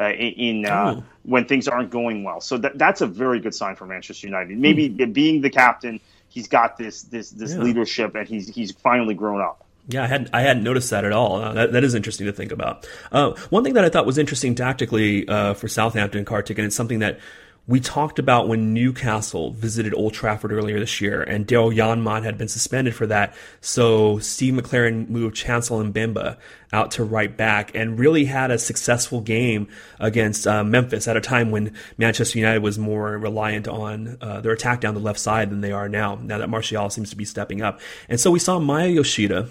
uh, 0.00 0.10
in 0.10 0.66
uh, 0.66 0.96
Oh. 0.96 1.04
when 1.22 1.46
things 1.46 1.68
aren't 1.68 1.90
going 1.90 2.24
well. 2.24 2.40
So 2.42 2.58
that, 2.58 2.78
that's 2.78 3.02
a 3.02 3.06
very 3.06 3.40
good 3.40 3.54
sign 3.54 3.76
for 3.76 3.86
Manchester 3.86 4.26
United. 4.26 4.58
Maybe 4.58 4.88
being 4.88 5.40
the 5.42 5.50
captain, 5.50 6.00
he's 6.28 6.48
got 6.48 6.78
this 6.78 7.02
this 7.04 7.30
this 7.30 7.56
Yeah. 7.56 7.62
leadership, 7.62 8.16
and 8.16 8.28
he's 8.28 8.48
he's 8.48 8.72
finally 8.72 9.14
grown 9.14 9.40
up. 9.40 9.63
Yeah, 9.88 10.04
I 10.04 10.06
hadn't 10.06 10.30
I 10.32 10.40
hadn't 10.40 10.62
noticed 10.62 10.90
that 10.90 11.04
at 11.04 11.12
all. 11.12 11.36
Uh, 11.36 11.52
that, 11.52 11.72
that 11.72 11.84
is 11.84 11.94
interesting 11.94 12.26
to 12.26 12.32
think 12.32 12.52
about. 12.52 12.88
Uh, 13.12 13.34
one 13.50 13.64
thing 13.64 13.74
that 13.74 13.84
I 13.84 13.90
thought 13.90 14.06
was 14.06 14.16
interesting 14.16 14.54
tactically 14.54 15.28
uh, 15.28 15.54
for 15.54 15.68
Southampton, 15.68 16.24
Kartik, 16.24 16.58
and 16.58 16.66
it's 16.66 16.76
something 16.76 17.00
that 17.00 17.20
we 17.66 17.80
talked 17.80 18.18
about 18.18 18.46
when 18.46 18.74
Newcastle 18.74 19.52
visited 19.52 19.94
Old 19.94 20.12
Trafford 20.12 20.52
earlier 20.52 20.78
this 20.78 21.00
year, 21.00 21.22
and 21.22 21.46
Daryl 21.46 21.74
Janmaat 21.74 22.22
had 22.22 22.36
been 22.36 22.48
suspended 22.48 22.94
for 22.94 23.06
that. 23.06 23.34
So 23.60 24.18
Steve 24.18 24.54
McClaren 24.54 25.08
moved 25.08 25.34
Chancel 25.34 25.82
Mbemba 25.82 26.36
out 26.74 26.90
to 26.90 27.04
right 27.04 27.34
back 27.34 27.70
and 27.74 27.98
really 27.98 28.24
had 28.24 28.50
a 28.50 28.58
successful 28.58 29.20
game 29.20 29.68
against 30.00 30.44
uh, 30.46 30.64
Memphis 30.64 31.06
at 31.06 31.16
a 31.16 31.20
time 31.20 31.52
when 31.52 31.72
Manchester 31.96 32.38
United 32.38 32.62
was 32.62 32.78
more 32.78 33.16
reliant 33.16 33.68
on 33.68 34.18
uh, 34.20 34.40
their 34.40 34.52
attack 34.52 34.80
down 34.80 34.94
the 34.94 35.00
left 35.00 35.20
side 35.20 35.50
than 35.50 35.60
they 35.60 35.70
are 35.70 35.88
now, 35.88 36.16
now 36.16 36.36
that 36.38 36.50
Martial 36.50 36.90
seems 36.90 37.10
to 37.10 37.16
be 37.16 37.24
stepping 37.24 37.62
up. 37.62 37.80
And 38.08 38.18
so 38.18 38.32
we 38.32 38.40
saw 38.40 38.58
Maya 38.58 38.88
Yoshida, 38.88 39.48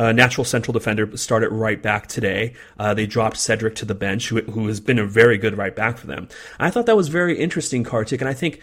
a 0.00 0.12
natural 0.12 0.44
central 0.44 0.72
defender, 0.72 1.16
start 1.16 1.44
at 1.44 1.52
right 1.52 1.80
back 1.80 2.08
today. 2.08 2.54
Uh, 2.76 2.92
they 2.92 3.06
dropped 3.06 3.36
Cedric 3.36 3.76
to 3.76 3.84
the 3.84 3.94
bench, 3.94 4.28
who, 4.28 4.40
who 4.42 4.66
has 4.66 4.80
been 4.80 4.98
a 4.98 5.06
very 5.06 5.38
good 5.38 5.56
right 5.56 5.76
back 5.76 5.96
for 5.96 6.08
them. 6.08 6.28
I 6.58 6.70
thought 6.70 6.86
that 6.86 6.96
was 6.96 7.06
very 7.06 7.38
interesting, 7.38 7.84
Kartik, 7.84 8.20
and 8.20 8.28
I 8.28 8.34
think 8.34 8.60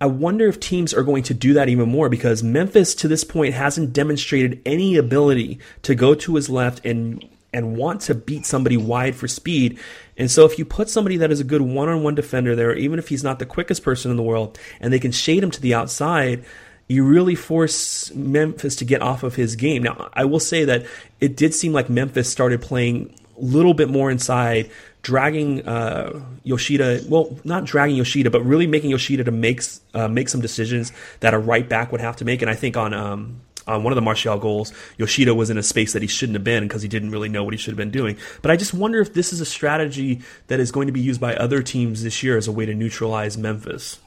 I 0.00 0.06
wonder 0.06 0.48
if 0.48 0.58
teams 0.58 0.92
are 0.92 1.04
going 1.04 1.22
to 1.22 1.34
do 1.34 1.54
that 1.54 1.68
even 1.68 1.88
more 1.88 2.08
because 2.08 2.42
Memphis 2.42 2.92
to 2.96 3.06
this 3.06 3.22
point 3.22 3.54
hasn't 3.54 3.92
demonstrated 3.92 4.60
any 4.66 4.96
ability 4.96 5.60
to 5.82 5.94
go 5.94 6.16
to 6.16 6.34
his 6.34 6.50
left 6.50 6.84
and 6.84 7.24
and 7.52 7.76
want 7.76 8.00
to 8.02 8.14
beat 8.14 8.46
somebody 8.46 8.76
wide 8.76 9.14
for 9.14 9.28
speed. 9.28 9.78
And 10.16 10.30
so 10.30 10.44
if 10.44 10.58
you 10.58 10.64
put 10.64 10.88
somebody 10.88 11.18
that 11.18 11.30
is 11.30 11.40
a 11.40 11.44
good 11.44 11.60
one-on-one 11.60 12.14
defender 12.14 12.56
there, 12.56 12.74
even 12.74 12.98
if 12.98 13.08
he's 13.08 13.22
not 13.22 13.38
the 13.38 13.46
quickest 13.46 13.82
person 13.82 14.10
in 14.10 14.16
the 14.16 14.22
world, 14.22 14.58
and 14.80 14.92
they 14.92 14.98
can 14.98 15.12
shade 15.12 15.42
him 15.42 15.50
to 15.50 15.60
the 15.60 15.74
outside, 15.74 16.44
you 16.88 17.04
really 17.04 17.34
force 17.34 18.12
Memphis 18.14 18.76
to 18.76 18.84
get 18.84 19.02
off 19.02 19.22
of 19.22 19.34
his 19.34 19.56
game. 19.56 19.82
Now, 19.82 20.10
I 20.12 20.24
will 20.24 20.40
say 20.40 20.64
that 20.64 20.86
it 21.20 21.36
did 21.36 21.54
seem 21.54 21.72
like 21.72 21.88
Memphis 21.88 22.30
started 22.30 22.60
playing 22.60 23.14
a 23.38 23.44
little 23.44 23.74
bit 23.74 23.88
more 23.88 24.10
inside, 24.10 24.70
dragging 25.02 25.66
uh, 25.66 26.22
Yoshida. 26.44 27.02
Well, 27.08 27.38
not 27.44 27.64
dragging 27.64 27.96
Yoshida, 27.96 28.30
but 28.30 28.44
really 28.44 28.66
making 28.66 28.90
Yoshida 28.90 29.24
to 29.24 29.30
make 29.30 29.62
uh, 29.94 30.08
make 30.08 30.28
some 30.28 30.40
decisions 30.40 30.92
that 31.20 31.34
a 31.34 31.38
right 31.38 31.68
back 31.68 31.92
would 31.92 32.00
have 32.00 32.16
to 32.16 32.24
make. 32.24 32.42
And 32.42 32.50
I 32.50 32.54
think 32.54 32.76
on 32.76 32.92
um, 32.92 33.40
on 33.66 33.82
one 33.82 33.92
of 33.92 33.96
the 33.96 34.02
Martial 34.02 34.38
goals, 34.38 34.72
Yoshida 34.98 35.34
was 35.34 35.50
in 35.50 35.58
a 35.58 35.62
space 35.62 35.92
that 35.92 36.02
he 36.02 36.08
shouldn't 36.08 36.36
have 36.36 36.44
been 36.44 36.64
because 36.64 36.82
he 36.82 36.88
didn't 36.88 37.10
really 37.10 37.28
know 37.28 37.44
what 37.44 37.54
he 37.54 37.58
should 37.58 37.72
have 37.72 37.78
been 37.78 37.90
doing. 37.90 38.16
But 38.40 38.50
I 38.50 38.56
just 38.56 38.74
wonder 38.74 39.00
if 39.00 39.14
this 39.14 39.32
is 39.32 39.40
a 39.40 39.46
strategy 39.46 40.20
that 40.48 40.60
is 40.60 40.72
going 40.72 40.86
to 40.86 40.92
be 40.92 41.00
used 41.00 41.20
by 41.20 41.34
other 41.36 41.62
teams 41.62 42.02
this 42.02 42.22
year 42.22 42.36
as 42.36 42.48
a 42.48 42.52
way 42.52 42.66
to 42.66 42.74
neutralize 42.74 43.36
Memphis. 43.38 43.98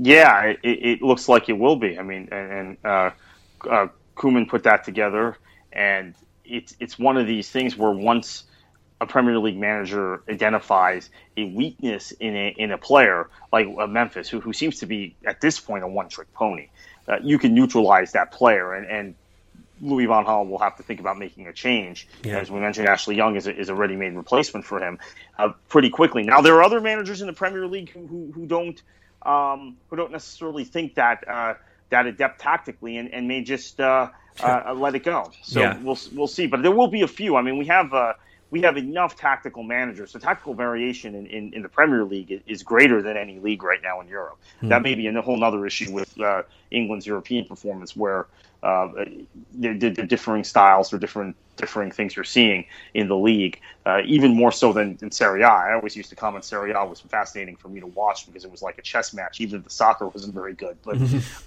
Yeah, 0.00 0.42
it, 0.42 0.60
it 0.62 1.02
looks 1.02 1.28
like 1.28 1.48
it 1.48 1.54
will 1.54 1.76
be. 1.76 1.98
I 1.98 2.02
mean, 2.02 2.28
and, 2.30 2.52
and 2.52 2.76
uh, 2.84 3.10
uh, 3.68 3.86
Koeman 4.16 4.48
put 4.48 4.64
that 4.64 4.84
together, 4.84 5.36
and 5.72 6.14
it's 6.44 6.76
it's 6.80 6.98
one 6.98 7.16
of 7.16 7.26
these 7.26 7.48
things 7.48 7.76
where 7.76 7.90
once 7.90 8.44
a 9.00 9.06
Premier 9.06 9.38
League 9.38 9.56
manager 9.56 10.22
identifies 10.28 11.08
a 11.36 11.44
weakness 11.44 12.12
in 12.12 12.36
a 12.36 12.48
in 12.58 12.72
a 12.72 12.78
player 12.78 13.30
like 13.52 13.66
uh, 13.78 13.86
Memphis, 13.86 14.28
who 14.28 14.40
who 14.40 14.52
seems 14.52 14.80
to 14.80 14.86
be 14.86 15.16
at 15.24 15.40
this 15.40 15.58
point 15.58 15.84
a 15.84 15.88
one 15.88 16.08
trick 16.08 16.32
pony, 16.34 16.68
uh, 17.08 17.16
you 17.22 17.38
can 17.38 17.54
neutralize 17.54 18.12
that 18.12 18.30
player, 18.32 18.72
and 18.74 18.86
and 18.86 19.14
Louis 19.80 20.06
Van 20.06 20.24
Gaal 20.24 20.48
will 20.48 20.58
have 20.58 20.76
to 20.76 20.82
think 20.82 21.00
about 21.00 21.18
making 21.18 21.46
a 21.46 21.52
change. 21.52 22.08
Yeah. 22.24 22.38
As 22.38 22.50
we 22.50 22.58
mentioned, 22.60 22.88
Ashley 22.88 23.14
Young 23.16 23.36
is 23.36 23.46
a, 23.46 23.56
is 23.56 23.68
a 23.68 23.74
ready-made 23.74 24.14
replacement 24.14 24.64
for 24.66 24.80
him 24.80 24.98
uh, 25.38 25.52
pretty 25.68 25.90
quickly. 25.90 26.24
Now 26.24 26.40
there 26.40 26.54
are 26.54 26.62
other 26.62 26.80
managers 26.80 27.20
in 27.20 27.26
the 27.26 27.32
Premier 27.32 27.66
League 27.66 27.90
who 27.90 28.06
who, 28.06 28.32
who 28.34 28.46
don't 28.46 28.80
um, 29.22 29.76
who 29.88 29.96
don't 29.96 30.12
necessarily 30.12 30.64
think 30.64 30.94
that 30.96 31.26
uh, 31.28 31.54
that 31.90 32.06
adept 32.06 32.40
tactically 32.40 32.96
and, 32.98 33.12
and 33.14 33.28
may 33.28 33.42
just 33.42 33.80
uh, 33.80 34.08
uh, 34.42 34.74
let 34.74 34.94
it 34.94 35.04
go. 35.04 35.30
So 35.42 35.60
Yeah. 35.60 35.78
we'll 35.78 35.98
we'll 36.12 36.26
see. 36.26 36.46
But 36.46 36.62
there 36.62 36.72
will 36.72 36.88
be 36.88 37.02
a 37.02 37.08
few. 37.08 37.36
I 37.36 37.42
mean, 37.42 37.58
we 37.58 37.66
have. 37.66 37.92
We 38.50 38.62
have 38.62 38.76
enough 38.76 39.16
tactical 39.16 39.62
managers. 39.62 40.12
So 40.12 40.18
tactical 40.18 40.54
variation 40.54 41.14
in, 41.14 41.26
in, 41.26 41.52
in 41.52 41.62
the 41.62 41.68
Premier 41.68 42.04
League 42.04 42.42
is, 42.46 42.62
greater 42.62 43.02
than 43.02 43.16
any 43.16 43.38
league 43.38 43.62
right 43.62 43.82
now 43.82 44.00
in 44.00 44.08
Europe. 44.08 44.38
That 44.62 44.82
may 44.82 44.94
be 44.94 45.06
a 45.06 45.22
whole 45.22 45.42
other 45.44 45.66
issue 45.66 45.92
with 45.92 46.18
uh, 46.20 46.42
England's 46.70 47.06
European 47.06 47.44
performance, 47.44 47.96
where 47.96 48.26
uh, 48.62 48.88
the, 49.54 49.72
the, 49.74 49.90
the 49.90 50.02
differing 50.02 50.44
styles 50.44 50.92
or 50.92 50.98
different 50.98 51.36
differing 51.58 51.90
things 51.90 52.16
you're 52.16 52.24
seeing 52.24 52.64
in 52.94 53.08
the 53.08 53.16
league, 53.16 53.60
uh, 53.84 54.00
even 54.04 54.34
more 54.34 54.50
so 54.50 54.72
than 54.72 54.98
in 55.02 55.10
Serie 55.10 55.42
A. 55.42 55.48
I 55.48 55.74
always 55.74 55.94
used 55.94 56.08
to 56.10 56.16
comment 56.16 56.44
Serie 56.44 56.72
A 56.72 56.84
was 56.84 57.00
fascinating 57.00 57.56
for 57.56 57.68
me 57.68 57.80
to 57.80 57.86
watch 57.86 58.26
because 58.26 58.44
it 58.44 58.50
was 58.50 58.62
like 58.62 58.78
a 58.78 58.82
chess 58.82 59.12
match, 59.12 59.40
even 59.40 59.58
if 59.58 59.64
the 59.64 59.70
soccer 59.70 60.08
wasn't 60.08 60.34
very 60.34 60.54
good. 60.54 60.78
But 60.82 60.96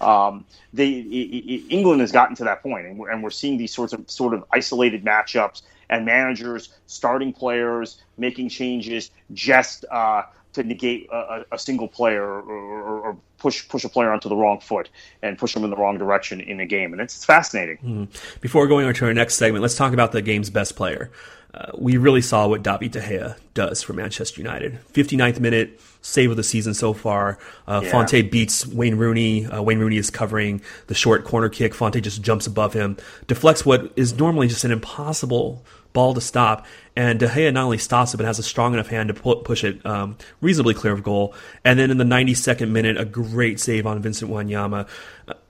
um, 0.00 0.44
they, 0.72 0.86
i 0.86 1.52
i 1.52 1.62
England 1.68 2.00
has 2.00 2.12
gotten 2.12 2.36
to 2.36 2.44
that 2.44 2.62
point, 2.62 2.86
and 2.86 2.98
we're, 2.98 3.10
and 3.10 3.22
we're 3.22 3.30
seeing 3.30 3.58
these 3.58 3.74
sorts 3.74 3.92
of 3.92 4.08
sort 4.10 4.34
of 4.34 4.44
isolated 4.52 5.04
matchups 5.04 5.62
and 5.92 6.04
managers 6.06 6.70
starting 6.86 7.32
players 7.32 8.00
making 8.16 8.48
changes 8.48 9.10
just 9.32 9.84
uh, 9.90 10.22
to 10.54 10.62
negate 10.62 11.08
a, 11.12 11.44
a- 11.52 11.58
single 11.58 11.88
player 11.88 12.22
or, 12.24 12.42
or, 12.42 13.00
or 13.00 13.16
push 13.38 13.66
push 13.68 13.84
a 13.84 13.88
player 13.88 14.10
onto 14.12 14.28
the 14.28 14.36
wrong 14.36 14.58
foot 14.60 14.88
and 15.22 15.38
push 15.38 15.54
them 15.54 15.64
in 15.64 15.70
the 15.70 15.76
wrong 15.76 15.98
direction 15.98 16.40
in 16.40 16.60
a 16.60 16.66
game, 16.66 16.92
and 16.92 17.00
it's 17.02 17.24
fascinating. 17.24 18.08
Before 18.40 18.66
going 18.66 18.86
on 18.86 18.94
to 18.94 19.04
our 19.06 19.14
next 19.14 19.34
segment, 19.36 19.62
let's 19.62 19.76
talk 19.76 19.92
about 19.92 20.12
the 20.12 20.22
game's 20.22 20.50
best 20.50 20.76
player. 20.76 21.10
Uh, 21.54 21.70
we 21.76 21.98
really 21.98 22.22
saw 22.22 22.46
what 22.48 22.62
David 22.62 22.92
De 22.92 23.00
Gea 23.00 23.36
does 23.52 23.82
for 23.82 23.92
Manchester 23.92 24.40
United. 24.40 24.78
59th 24.94 25.38
minute 25.38 25.78
save 26.00 26.30
of 26.30 26.36
the 26.38 26.42
season 26.42 26.72
so 26.72 26.94
far. 26.94 27.38
Uh, 27.68 27.80
Yeah. 27.84 27.90
Fonte 27.90 28.30
beats 28.30 28.66
Wayne 28.66 28.94
Rooney. 28.96 29.44
Uh, 29.46 29.60
Wayne 29.62 29.78
Rooney 29.78 29.98
is 29.98 30.08
covering 30.10 30.62
the 30.86 30.94
short 30.94 31.24
corner 31.24 31.50
kick. 31.50 31.74
Fonte 31.74 32.00
just 32.02 32.22
jumps 32.22 32.46
above 32.46 32.72
him, 32.72 32.96
deflects 33.26 33.66
what 33.66 33.92
is 33.96 34.14
normally 34.18 34.48
just 34.48 34.64
an 34.64 34.70
impossible 34.72 35.62
ball 35.92 36.14
to 36.14 36.20
stop. 36.20 36.66
And 36.94 37.18
De 37.18 37.26
Gea 37.26 37.52
not 37.52 37.64
only 37.64 37.78
stops 37.78 38.12
it, 38.12 38.18
but 38.18 38.26
has 38.26 38.38
a 38.38 38.42
strong 38.42 38.74
enough 38.74 38.88
hand 38.88 39.08
to 39.08 39.14
pu- 39.14 39.42
push 39.42 39.64
it 39.64 39.84
um, 39.86 40.16
reasonably 40.40 40.74
clear 40.74 40.92
of 40.92 41.02
goal. 41.02 41.34
And 41.64 41.78
then 41.78 41.90
in 41.90 41.98
the 41.98 42.04
92nd 42.04 42.70
minute, 42.70 42.98
a 42.98 43.04
great 43.04 43.60
save 43.60 43.86
on 43.86 44.00
Vincent 44.02 44.30
Wanyama. 44.30 44.88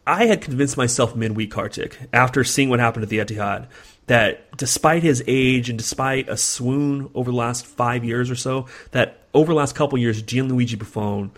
I 0.06 0.26
had 0.26 0.40
convinced 0.40 0.76
myself 0.76 1.14
midweek, 1.14 1.50
Kartik, 1.50 1.98
after 2.12 2.42
seeing 2.42 2.68
what 2.68 2.80
happened 2.80 3.04
at 3.04 3.08
the 3.08 3.18
Etihad, 3.18 3.68
that 4.06 4.56
despite 4.56 5.02
his 5.02 5.22
age 5.26 5.68
and 5.68 5.78
despite 5.78 6.28
a 6.28 6.36
swoon 6.36 7.10
over 7.14 7.30
the 7.30 7.36
last 7.36 7.66
five 7.66 8.04
years 8.04 8.30
or 8.30 8.34
so, 8.34 8.66
that 8.90 9.18
over 9.32 9.52
the 9.52 9.56
last 9.56 9.74
couple 9.74 9.96
years, 9.98 10.22
Gianluigi 10.22 10.78
Buffon 10.78 11.30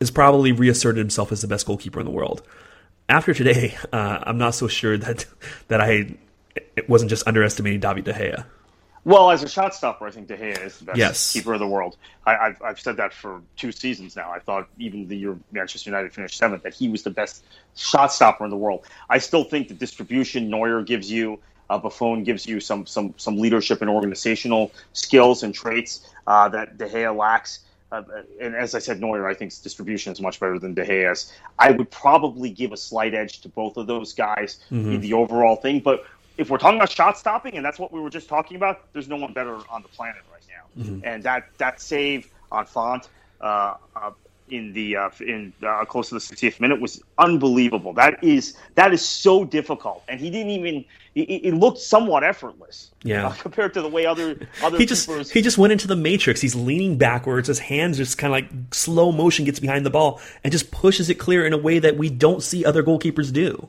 has 0.00 0.10
probably 0.10 0.52
reasserted 0.52 0.98
himself 0.98 1.32
as 1.32 1.42
the 1.42 1.48
best 1.48 1.66
goalkeeper 1.66 2.00
in 2.00 2.06
the 2.06 2.12
world. 2.12 2.42
After 3.08 3.34
today, 3.34 3.76
uh, 3.92 4.20
I'm 4.22 4.38
not 4.38 4.54
so 4.54 4.68
sure 4.68 4.96
that 4.96 5.26
that 5.68 5.80
I 5.80 6.16
it 6.76 6.88
wasn't 6.88 7.10
just 7.10 7.26
underestimating 7.26 7.80
David 7.80 8.04
De 8.04 8.12
Gea. 8.12 8.44
Well, 9.04 9.30
as 9.30 9.42
a 9.42 9.48
shot 9.48 9.74
stopper, 9.74 10.06
I 10.06 10.10
think 10.10 10.28
De 10.28 10.36
Gea 10.36 10.64
is 10.64 10.78
the 10.78 10.86
best 10.86 10.98
Yes. 10.98 11.32
keeper 11.34 11.52
of 11.52 11.60
the 11.60 11.66
world. 11.66 11.98
I, 12.24 12.36
I've, 12.36 12.62
I've 12.62 12.80
said 12.80 12.96
that 12.96 13.12
for 13.12 13.42
two 13.56 13.70
seasons 13.70 14.16
now. 14.16 14.30
I 14.30 14.38
thought 14.38 14.66
even 14.78 15.06
the 15.08 15.16
year 15.16 15.36
Manchester 15.52 15.90
United 15.90 16.14
finished 16.14 16.38
seventh 16.38 16.62
that 16.62 16.72
he 16.72 16.88
was 16.88 17.02
the 17.02 17.10
best 17.10 17.44
shot 17.76 18.12
stopper 18.14 18.44
in 18.44 18.50
the 18.50 18.56
world. 18.56 18.86
I 19.10 19.18
still 19.18 19.44
think 19.44 19.68
the 19.68 19.74
distribution 19.74 20.48
Neuer 20.48 20.82
gives 20.82 21.10
you, 21.10 21.38
uh, 21.68 21.76
Buffon 21.78 22.24
gives 22.24 22.46
you 22.46 22.60
some 22.60 22.86
some 22.86 23.12
some 23.18 23.36
leadership 23.38 23.82
and 23.82 23.90
organizational 23.90 24.72
skills 24.94 25.42
and 25.42 25.54
traits 25.54 26.08
uh, 26.26 26.48
that 26.50 26.78
De 26.78 26.88
Gea 26.88 27.14
lacks. 27.14 27.60
Uh, 27.92 28.02
and 28.40 28.56
as 28.56 28.74
I 28.74 28.78
said, 28.80 29.00
Neuer, 29.00 29.28
I 29.28 29.34
think 29.34 29.52
distribution 29.62 30.12
is 30.12 30.20
much 30.20 30.40
better 30.40 30.58
than 30.58 30.74
De 30.74 30.84
Gea's. 30.84 31.30
I 31.58 31.70
would 31.70 31.90
probably 31.90 32.50
give 32.50 32.72
a 32.72 32.76
slight 32.76 33.14
edge 33.14 33.40
to 33.42 33.48
both 33.50 33.76
of 33.76 33.86
those 33.86 34.14
guys 34.14 34.58
in 34.70 35.00
the 35.00 35.12
overall 35.12 35.56
thing. 35.56 35.78
But 35.80 36.04
if 36.36 36.50
we're 36.50 36.58
talking 36.58 36.78
about 36.78 36.90
shot 36.90 37.18
stopping, 37.18 37.54
and 37.56 37.64
that's 37.64 37.78
what 37.78 37.92
we 37.92 38.00
were 38.00 38.10
just 38.10 38.28
talking 38.28 38.56
about, 38.56 38.92
there's 38.92 39.08
no 39.08 39.16
one 39.16 39.32
better 39.32 39.58
on 39.70 39.82
the 39.82 39.88
planet 39.88 40.22
right 40.32 40.42
now. 40.48 41.00
And 41.04 41.22
that 41.22 41.48
that 41.58 41.80
save 41.80 42.30
on 42.50 42.66
Font, 42.66 43.08
uh, 43.40 43.74
uh, 43.94 44.10
in 44.50 44.72
the 44.72 44.96
uh, 44.96 45.10
in 45.20 45.52
uh, 45.66 45.84
close 45.84 46.10
to 46.10 46.14
the 46.14 46.20
60th 46.20 46.60
minute 46.60 46.80
was 46.80 47.02
unbelievable. 47.18 47.92
That 47.94 48.22
is 48.22 48.56
that 48.74 48.92
is 48.92 49.06
so 49.06 49.44
difficult, 49.44 50.04
and 50.08 50.20
he 50.20 50.30
didn't 50.30 50.50
even. 50.50 50.84
It, 51.14 51.44
it 51.44 51.54
looked 51.54 51.78
somewhat 51.78 52.24
effortless, 52.24 52.90
yeah, 53.04 53.28
uh, 53.28 53.32
compared 53.34 53.72
to 53.74 53.82
the 53.82 53.88
way 53.88 54.04
other 54.04 54.48
other 54.62 54.78
he 54.78 54.84
just 54.84 55.06
keepers... 55.06 55.30
he 55.30 55.42
just 55.42 55.56
went 55.56 55.72
into 55.72 55.86
the 55.86 55.96
matrix. 55.96 56.40
He's 56.40 56.54
leaning 56.54 56.98
backwards, 56.98 57.48
his 57.48 57.60
hands 57.60 57.96
just 57.96 58.18
kind 58.18 58.32
of 58.34 58.50
like 58.50 58.74
slow 58.74 59.12
motion 59.12 59.44
gets 59.44 59.60
behind 59.60 59.86
the 59.86 59.90
ball 59.90 60.20
and 60.42 60.52
just 60.52 60.70
pushes 60.70 61.08
it 61.10 61.14
clear 61.14 61.46
in 61.46 61.52
a 61.52 61.58
way 61.58 61.78
that 61.78 61.96
we 61.96 62.10
don't 62.10 62.42
see 62.42 62.64
other 62.64 62.82
goalkeepers 62.82 63.32
do. 63.32 63.68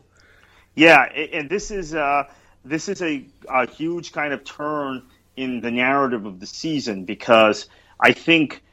Yeah, 0.76 1.04
and 1.04 1.50
this 1.50 1.72
is 1.72 1.94
uh, 1.94 2.24
this 2.66 2.90
is 2.90 3.02
a, 3.02 3.26
a 3.48 3.70
huge 3.70 4.12
kind 4.12 4.34
of 4.34 4.44
turn 4.44 5.04
in 5.38 5.62
the 5.62 5.72
narrative 5.72 6.26
of 6.26 6.40
the 6.40 6.46
season 6.46 7.06
because 7.06 7.68
I 8.00 8.12
think. 8.12 8.64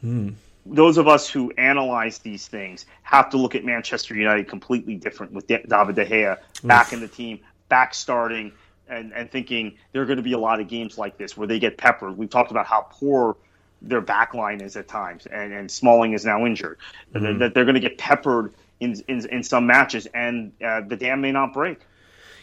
Hmm 0.00 0.30
those 0.64 0.96
of 0.96 1.08
us 1.08 1.28
who 1.28 1.50
analyze 1.58 2.18
these 2.18 2.46
things 2.46 2.86
have 3.02 3.30
to 3.30 3.36
look 3.36 3.54
at 3.54 3.64
Manchester 3.64 4.14
United 4.14 4.48
completely 4.48 4.94
different 4.94 5.32
with 5.32 5.46
David 5.46 5.68
De 5.68 6.06
Gea 6.06 6.38
back 6.64 6.88
Oof. 6.88 6.92
in 6.92 7.00
the 7.00 7.08
team, 7.08 7.40
back 7.68 7.94
starting, 7.94 8.52
and, 8.88 9.12
and 9.12 9.30
thinking 9.30 9.76
there 9.92 10.02
are 10.02 10.06
going 10.06 10.18
to 10.18 10.22
be 10.22 10.32
a 10.32 10.38
lot 10.38 10.60
of 10.60 10.68
games 10.68 10.98
like 10.98 11.16
this 11.18 11.36
where 11.36 11.48
they 11.48 11.58
get 11.58 11.78
peppered. 11.78 12.16
We've 12.16 12.30
talked 12.30 12.50
about 12.50 12.66
how 12.66 12.86
poor 12.90 13.36
their 13.80 14.00
back 14.00 14.34
line 14.34 14.60
is 14.60 14.76
at 14.76 14.86
times, 14.86 15.26
and, 15.26 15.52
and 15.52 15.70
Smalling 15.70 16.12
is 16.12 16.24
now 16.24 16.46
injured. 16.46 16.78
Mm-hmm. 17.14 17.38
That 17.38 17.54
they're 17.54 17.64
going 17.64 17.74
to 17.74 17.80
get 17.80 17.98
peppered 17.98 18.52
in, 18.78 18.94
in, 19.08 19.26
in 19.28 19.42
some 19.42 19.66
matches, 19.66 20.06
and 20.14 20.52
uh, 20.64 20.82
the 20.82 20.96
dam 20.96 21.20
may 21.20 21.32
not 21.32 21.52
break. 21.52 21.80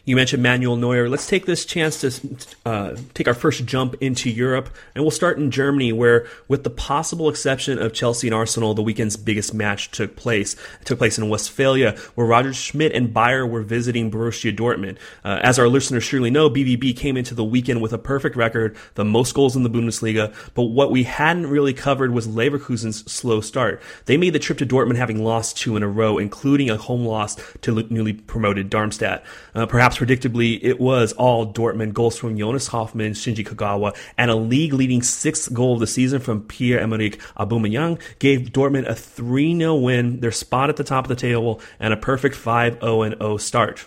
You 0.05 0.15
mentioned 0.15 0.41
Manuel 0.41 0.75
Neuer. 0.75 1.09
Let's 1.09 1.27
take 1.27 1.45
this 1.45 1.65
chance 1.65 2.01
to 2.01 2.37
uh, 2.65 2.95
take 3.13 3.27
our 3.27 3.33
first 3.33 3.65
jump 3.65 3.95
into 4.01 4.29
Europe, 4.29 4.69
and 4.95 5.03
we'll 5.03 5.11
start 5.11 5.37
in 5.37 5.51
Germany, 5.51 5.91
where, 5.91 6.25
with 6.47 6.63
the 6.63 6.69
possible 6.69 7.29
exception 7.29 7.77
of 7.79 7.93
Chelsea 7.93 8.27
and 8.27 8.33
Arsenal, 8.33 8.73
the 8.73 8.81
weekend's 8.81 9.17
biggest 9.17 9.53
match 9.53 9.91
took 9.91 10.15
place. 10.15 10.55
It 10.81 10.85
took 10.85 10.97
place 10.97 11.17
in 11.17 11.29
Westphalia, 11.29 11.97
where 12.15 12.25
Roger 12.25 12.53
Schmidt 12.53 12.93
and 12.93 13.13
Bayer 13.13 13.45
were 13.45 13.61
visiting 13.61 14.09
Borussia 14.09 14.55
Dortmund. 14.55 14.97
Uh, 15.23 15.39
as 15.43 15.59
our 15.59 15.67
listeners 15.67 16.03
surely 16.03 16.29
know, 16.31 16.49
BVB 16.49 16.95
came 16.95 17.17
into 17.17 17.35
the 17.35 17.43
weekend 17.43 17.81
with 17.81 17.93
a 17.93 17.97
perfect 17.97 18.35
record, 18.35 18.77
the 18.95 19.05
most 19.05 19.33
goals 19.33 19.55
in 19.55 19.63
the 19.63 19.69
Bundesliga. 19.69 20.33
But 20.53 20.63
what 20.63 20.91
we 20.91 21.03
hadn't 21.03 21.47
really 21.47 21.73
covered 21.73 22.11
was 22.11 22.27
Leverkusen's 22.27 23.09
slow 23.11 23.41
start. 23.41 23.81
They 24.05 24.17
made 24.17 24.33
the 24.33 24.39
trip 24.39 24.57
to 24.59 24.65
Dortmund 24.65 24.95
having 24.95 25.23
lost 25.23 25.57
two 25.57 25.75
in 25.75 25.83
a 25.83 25.87
row, 25.87 26.17
including 26.17 26.69
a 26.69 26.77
home 26.77 27.05
loss 27.05 27.35
to 27.61 27.83
newly 27.89 28.13
promoted 28.13 28.69
Darmstadt. 28.69 29.23
Uh, 29.53 29.65
perhaps 29.65 29.88
predictably, 29.97 30.59
it 30.61 30.79
was 30.79 31.13
all 31.13 31.51
Dortmund 31.51 31.93
goals 31.93 32.17
from 32.17 32.37
Jonas 32.37 32.67
Hofmann, 32.67 33.13
Shinji 33.13 33.45
Kagawa, 33.47 33.95
and 34.17 34.29
a 34.29 34.35
league-leading 34.35 35.01
sixth 35.01 35.53
goal 35.53 35.73
of 35.73 35.79
the 35.79 35.87
season 35.87 36.19
from 36.19 36.43
Pierre-Emerick 36.43 37.17
Aubameyang 37.37 37.99
gave 38.19 38.51
Dortmund 38.51 38.87
a 38.87 38.93
3-0 38.93 39.81
win, 39.81 40.19
their 40.19 40.31
spot 40.31 40.69
at 40.69 40.75
the 40.75 40.83
top 40.83 41.05
of 41.05 41.09
the 41.09 41.15
table, 41.15 41.61
and 41.79 41.93
a 41.93 41.97
perfect 41.97 42.35
5-0-0 42.35 43.39
start. 43.39 43.85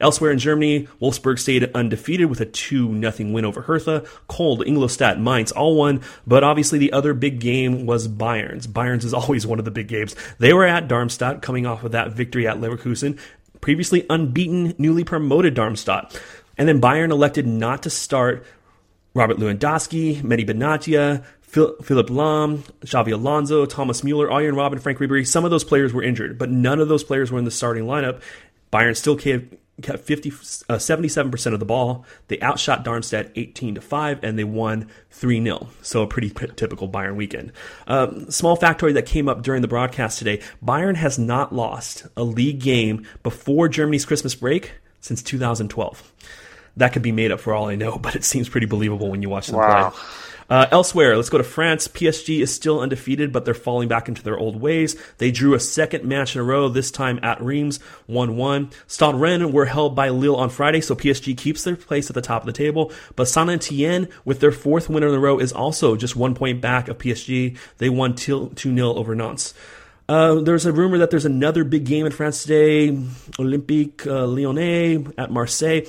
Elsewhere 0.00 0.32
in 0.32 0.38
Germany, 0.38 0.88
Wolfsburg 1.00 1.38
stayed 1.38 1.70
undefeated 1.74 2.28
with 2.28 2.40
a 2.40 2.46
2 2.46 3.00
0 3.00 3.32
win 3.32 3.44
over 3.44 3.62
Hertha. 3.62 4.04
Köln, 4.28 4.66
Ingolstadt, 4.66 5.20
Mainz 5.20 5.52
all 5.52 5.76
won, 5.76 6.00
but 6.26 6.42
obviously 6.42 6.78
the 6.78 6.92
other 6.92 7.14
big 7.14 7.40
game 7.40 7.86
was 7.86 8.08
Bayern's. 8.08 8.66
Bayern's 8.66 9.04
is 9.04 9.14
always 9.14 9.46
one 9.46 9.58
of 9.58 9.64
the 9.64 9.70
big 9.70 9.88
games. 9.88 10.16
They 10.38 10.52
were 10.52 10.66
at 10.66 10.88
Darmstadt, 10.88 11.42
coming 11.42 11.66
off 11.66 11.84
of 11.84 11.92
that 11.92 12.12
victory 12.12 12.46
at 12.46 12.58
Leverkusen 12.58 13.18
previously 13.64 14.04
unbeaten, 14.10 14.74
newly 14.76 15.04
promoted 15.04 15.54
Darmstadt. 15.54 16.20
And 16.58 16.68
then 16.68 16.82
Bayern 16.82 17.10
elected 17.10 17.46
not 17.46 17.84
to 17.84 17.90
start 17.90 18.44
Robert 19.14 19.38
Lewandowski, 19.38 20.20
Mehdi 20.20 20.46
Benatia, 20.46 21.24
Philipp 21.40 22.08
Lahm, 22.08 22.58
Xabi 22.82 23.14
Alonso, 23.14 23.64
Thomas 23.64 24.04
Mueller, 24.04 24.30
Arjen 24.30 24.54
Robben, 24.54 24.78
Franck 24.78 24.98
Ribery. 24.98 25.26
Some 25.26 25.46
of 25.46 25.50
those 25.50 25.64
players 25.64 25.94
were 25.94 26.02
injured, 26.02 26.36
but 26.36 26.50
none 26.50 26.78
of 26.78 26.88
those 26.88 27.02
players 27.02 27.32
were 27.32 27.38
in 27.38 27.46
the 27.46 27.50
starting 27.50 27.84
lineup. 27.84 28.20
Bayern 28.70 28.94
still 28.94 29.16
kept 29.82 29.94
kept 29.94 30.06
50, 30.06 30.30
uh, 30.68 30.78
77% 30.78 31.52
of 31.52 31.60
the 31.60 31.66
ball. 31.66 32.04
They 32.28 32.38
outshot 32.40 32.84
Darmstadt 32.84 33.30
18 33.34 33.76
to 33.76 33.80
5 33.80 34.22
and 34.22 34.38
they 34.38 34.44
won 34.44 34.88
3 35.10 35.42
0. 35.42 35.68
So 35.82 36.02
a 36.02 36.06
pretty 36.06 36.30
p- 36.30 36.46
typical 36.56 36.88
Bayern 36.88 37.16
weekend. 37.16 37.52
Um, 37.86 38.30
small 38.30 38.56
factoid 38.56 38.94
that 38.94 39.06
came 39.06 39.28
up 39.28 39.42
during 39.42 39.62
the 39.62 39.68
broadcast 39.68 40.18
today 40.18 40.40
Bayern 40.64 40.96
has 40.96 41.18
not 41.18 41.54
lost 41.54 42.06
a 42.16 42.24
league 42.24 42.60
game 42.60 43.06
before 43.22 43.68
Germany's 43.68 44.04
Christmas 44.04 44.34
break 44.34 44.72
since 45.00 45.22
2012. 45.22 46.12
That 46.76 46.92
could 46.92 47.02
be 47.02 47.12
made 47.12 47.30
up 47.30 47.40
for 47.40 47.54
all 47.54 47.68
I 47.68 47.76
know, 47.76 47.98
but 48.02 48.16
it 48.16 48.24
seems 48.24 48.48
pretty 48.48 48.66
believable 48.66 49.10
when 49.10 49.22
you 49.22 49.28
watch 49.28 49.48
them 49.48 49.56
wow. 49.56 49.90
play. 49.90 50.00
Uh, 50.48 50.66
elsewhere, 50.70 51.16
let's 51.16 51.30
go 51.30 51.38
to 51.38 51.44
France. 51.44 51.88
PSG 51.88 52.40
is 52.40 52.54
still 52.54 52.80
undefeated, 52.80 53.32
but 53.32 53.44
they're 53.44 53.54
falling 53.54 53.88
back 53.88 54.08
into 54.08 54.22
their 54.22 54.38
old 54.38 54.60
ways. 54.60 54.96
They 55.18 55.30
drew 55.30 55.54
a 55.54 55.60
second 55.60 56.04
match 56.04 56.34
in 56.34 56.40
a 56.40 56.44
row, 56.44 56.68
this 56.68 56.90
time 56.90 57.18
at 57.22 57.42
Reims, 57.42 57.80
1 58.06 58.36
1. 58.36 58.70
Stade 58.86 59.14
Rennes 59.14 59.52
were 59.52 59.66
held 59.66 59.96
by 59.96 60.10
Lille 60.10 60.36
on 60.36 60.50
Friday, 60.50 60.80
so 60.80 60.94
PSG 60.94 61.36
keeps 61.36 61.64
their 61.64 61.76
place 61.76 62.10
at 62.10 62.14
the 62.14 62.20
top 62.22 62.42
of 62.42 62.46
the 62.46 62.52
table. 62.52 62.92
But 63.16 63.28
Saint 63.28 63.50
Etienne, 63.50 64.08
with 64.24 64.40
their 64.40 64.52
fourth 64.52 64.88
win 64.88 65.02
in 65.02 65.14
a 65.14 65.18
row, 65.18 65.38
is 65.38 65.52
also 65.52 65.96
just 65.96 66.16
one 66.16 66.34
point 66.34 66.60
back 66.60 66.88
of 66.88 66.98
PSG. 66.98 67.56
They 67.78 67.88
won 67.88 68.14
2 68.14 68.52
0 68.56 68.94
over 68.94 69.14
Nantes. 69.14 69.54
Uh, 70.06 70.34
there's 70.34 70.66
a 70.66 70.72
rumor 70.72 70.98
that 70.98 71.10
there's 71.10 71.24
another 71.24 71.64
big 71.64 71.86
game 71.86 72.04
in 72.04 72.12
France 72.12 72.42
today, 72.42 72.90
Olympique 73.38 74.06
uh, 74.06 74.26
Lyonnais 74.26 75.02
at 75.16 75.30
Marseille. 75.30 75.86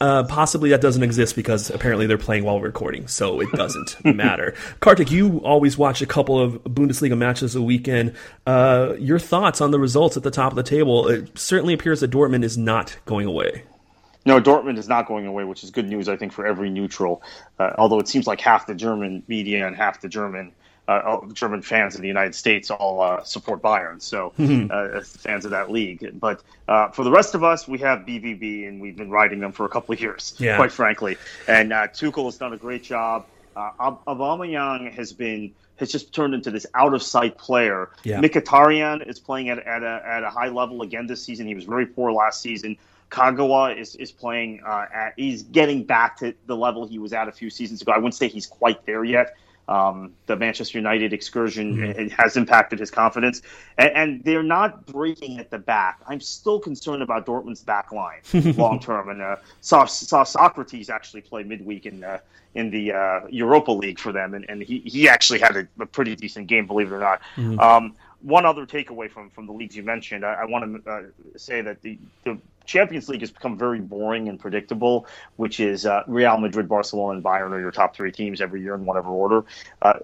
Uh, 0.00 0.24
possibly 0.24 0.70
that 0.70 0.80
doesn't 0.80 1.02
exist 1.02 1.36
because 1.36 1.68
apparently 1.68 2.06
they're 2.06 2.16
playing 2.16 2.42
while 2.42 2.58
recording, 2.58 3.06
so 3.06 3.38
it 3.40 3.52
doesn't 3.52 4.02
matter. 4.16 4.54
Kartik, 4.80 5.10
you 5.10 5.38
always 5.40 5.76
watch 5.76 6.00
a 6.00 6.06
couple 6.06 6.38
of 6.38 6.54
Bundesliga 6.64 7.18
matches 7.18 7.54
a 7.54 7.60
weekend. 7.60 8.14
Uh, 8.46 8.94
your 8.98 9.18
thoughts 9.18 9.60
on 9.60 9.72
the 9.72 9.78
results 9.78 10.16
at 10.16 10.22
the 10.22 10.30
top 10.30 10.52
of 10.52 10.56
the 10.56 10.62
table? 10.62 11.06
It 11.06 11.38
certainly 11.38 11.74
appears 11.74 12.00
that 12.00 12.10
Dortmund 12.10 12.44
is 12.44 12.56
not 12.56 12.96
going 13.04 13.26
away. 13.26 13.64
No, 14.24 14.40
Dortmund 14.40 14.78
is 14.78 14.88
not 14.88 15.06
going 15.06 15.26
away, 15.26 15.44
which 15.44 15.64
is 15.64 15.70
good 15.70 15.88
news, 15.88 16.08
I 16.08 16.16
think, 16.16 16.32
for 16.32 16.46
every 16.46 16.70
neutral. 16.70 17.22
Uh, 17.58 17.72
although 17.76 17.98
it 17.98 18.08
seems 18.08 18.26
like 18.26 18.40
half 18.40 18.66
the 18.66 18.74
German 18.74 19.22
media 19.28 19.66
and 19.66 19.76
half 19.76 20.00
the 20.00 20.08
German 20.08 20.52
uh, 20.90 21.26
German 21.32 21.62
fans 21.62 21.94
in 21.94 22.02
the 22.02 22.08
United 22.08 22.34
States 22.34 22.70
all 22.70 23.00
uh, 23.00 23.22
support 23.22 23.62
Bayern, 23.62 24.02
so 24.02 24.32
uh, 24.70 25.00
fans 25.02 25.44
of 25.44 25.52
that 25.52 25.70
league. 25.70 26.18
But 26.18 26.42
uh, 26.68 26.88
for 26.88 27.04
the 27.04 27.10
rest 27.10 27.34
of 27.34 27.44
us, 27.44 27.68
we 27.68 27.78
have 27.78 28.00
BVB, 28.00 28.66
and 28.66 28.80
we've 28.80 28.96
been 28.96 29.10
riding 29.10 29.40
them 29.40 29.52
for 29.52 29.64
a 29.64 29.68
couple 29.68 29.92
of 29.92 30.00
years, 30.00 30.34
yeah. 30.38 30.56
quite 30.56 30.72
frankly. 30.72 31.16
And 31.46 31.72
uh, 31.72 31.88
Tuchel 31.88 32.24
has 32.24 32.38
done 32.38 32.52
a 32.52 32.56
great 32.56 32.82
job. 32.82 33.26
Uh, 33.54 33.92
Aubameyang 34.06 34.92
has 34.92 35.12
been 35.12 35.52
has 35.76 35.90
just 35.90 36.12
turned 36.12 36.34
into 36.34 36.50
this 36.50 36.66
out 36.74 36.92
of 36.92 37.02
sight 37.02 37.38
player. 37.38 37.88
Yeah. 38.02 38.20
Mkhitaryan 38.20 39.08
is 39.08 39.18
playing 39.18 39.48
at, 39.48 39.58
at, 39.60 39.82
a, 39.82 40.02
at 40.04 40.22
a 40.22 40.28
high 40.28 40.48
level 40.48 40.82
again 40.82 41.06
this 41.06 41.22
season. 41.22 41.46
He 41.46 41.54
was 41.54 41.64
very 41.64 41.86
poor 41.86 42.12
last 42.12 42.42
season. 42.42 42.76
Kagawa 43.10 43.76
is, 43.78 43.96
is 43.96 44.12
playing 44.12 44.62
uh, 44.64 44.86
at, 44.92 45.14
he's 45.16 45.42
getting 45.42 45.84
back 45.84 46.18
to 46.18 46.34
the 46.46 46.56
level 46.56 46.86
he 46.86 46.98
was 46.98 47.12
at 47.12 47.28
a 47.28 47.32
few 47.32 47.48
seasons 47.48 47.80
ago. 47.80 47.92
I 47.92 47.96
wouldn't 47.96 48.14
say 48.14 48.28
he's 48.28 48.46
quite 48.46 48.84
there 48.84 49.04
yet, 49.04 49.36
um, 49.70 50.12
the 50.26 50.34
Manchester 50.34 50.78
United 50.78 51.12
excursion 51.12 51.76
mm-hmm. 51.76 52.08
has 52.08 52.36
impacted 52.36 52.80
his 52.80 52.90
confidence, 52.90 53.40
and, 53.78 53.90
and, 53.94 54.24
they're 54.24 54.42
not 54.42 54.84
breaking 54.84 55.38
at 55.38 55.50
the 55.50 55.58
back. 55.58 56.00
I'm 56.08 56.20
still 56.20 56.58
concerned 56.58 57.04
about 57.04 57.24
Dortmund's 57.24 57.62
back 57.62 57.92
line 57.92 58.20
long 58.56 58.80
term. 58.80 59.08
And 59.10 59.22
uh, 59.22 59.36
saw 59.60 59.84
saw 59.84 60.24
Sokratis 60.24 60.90
actually 60.90 61.20
play 61.20 61.44
midweek 61.44 61.86
in 61.86 62.02
uh, 62.02 62.18
in 62.56 62.70
the 62.70 62.92
uh, 62.92 63.20
Europa 63.30 63.70
League 63.70 64.00
for 64.00 64.10
them, 64.10 64.34
and, 64.34 64.44
and 64.48 64.60
he 64.60 64.80
he 64.80 65.08
actually 65.08 65.38
had 65.38 65.56
a, 65.56 65.68
a, 65.78 65.86
pretty 65.86 66.16
decent 66.16 66.48
game, 66.48 66.66
believe 66.66 66.90
it 66.90 66.96
or 66.96 67.00
not. 67.00 67.20
Mm-hmm. 67.36 67.60
Um, 67.60 67.94
one 68.22 68.44
other 68.44 68.66
takeaway 68.66 69.10
from, 69.10 69.30
from 69.30 69.46
the 69.46 69.52
leagues 69.52 69.76
you 69.76 69.82
mentioned, 69.82 70.26
I, 70.26 70.34
I 70.34 70.44
want 70.44 70.84
to 70.84 70.90
uh, 70.90 71.02
say 71.36 71.62
that 71.62 71.80
the, 71.80 71.98
the 72.24 72.36
Champions 72.70 73.08
League 73.08 73.20
has 73.20 73.32
become 73.32 73.58
very 73.58 73.80
boring 73.80 74.28
and 74.28 74.38
predictable, 74.38 75.06
which 75.36 75.58
is 75.58 75.86
uh, 75.86 76.04
Real 76.06 76.38
Madrid, 76.38 76.68
Barcelona, 76.68 77.16
and 77.16 77.24
Bayern 77.24 77.50
are 77.50 77.58
your 77.58 77.72
top 77.72 77.96
three 77.96 78.12
teams 78.12 78.40
every 78.40 78.62
year 78.62 78.74
in 78.74 78.84
whatever 78.84 79.08
order. 79.08 79.44
Uh, 79.82 79.94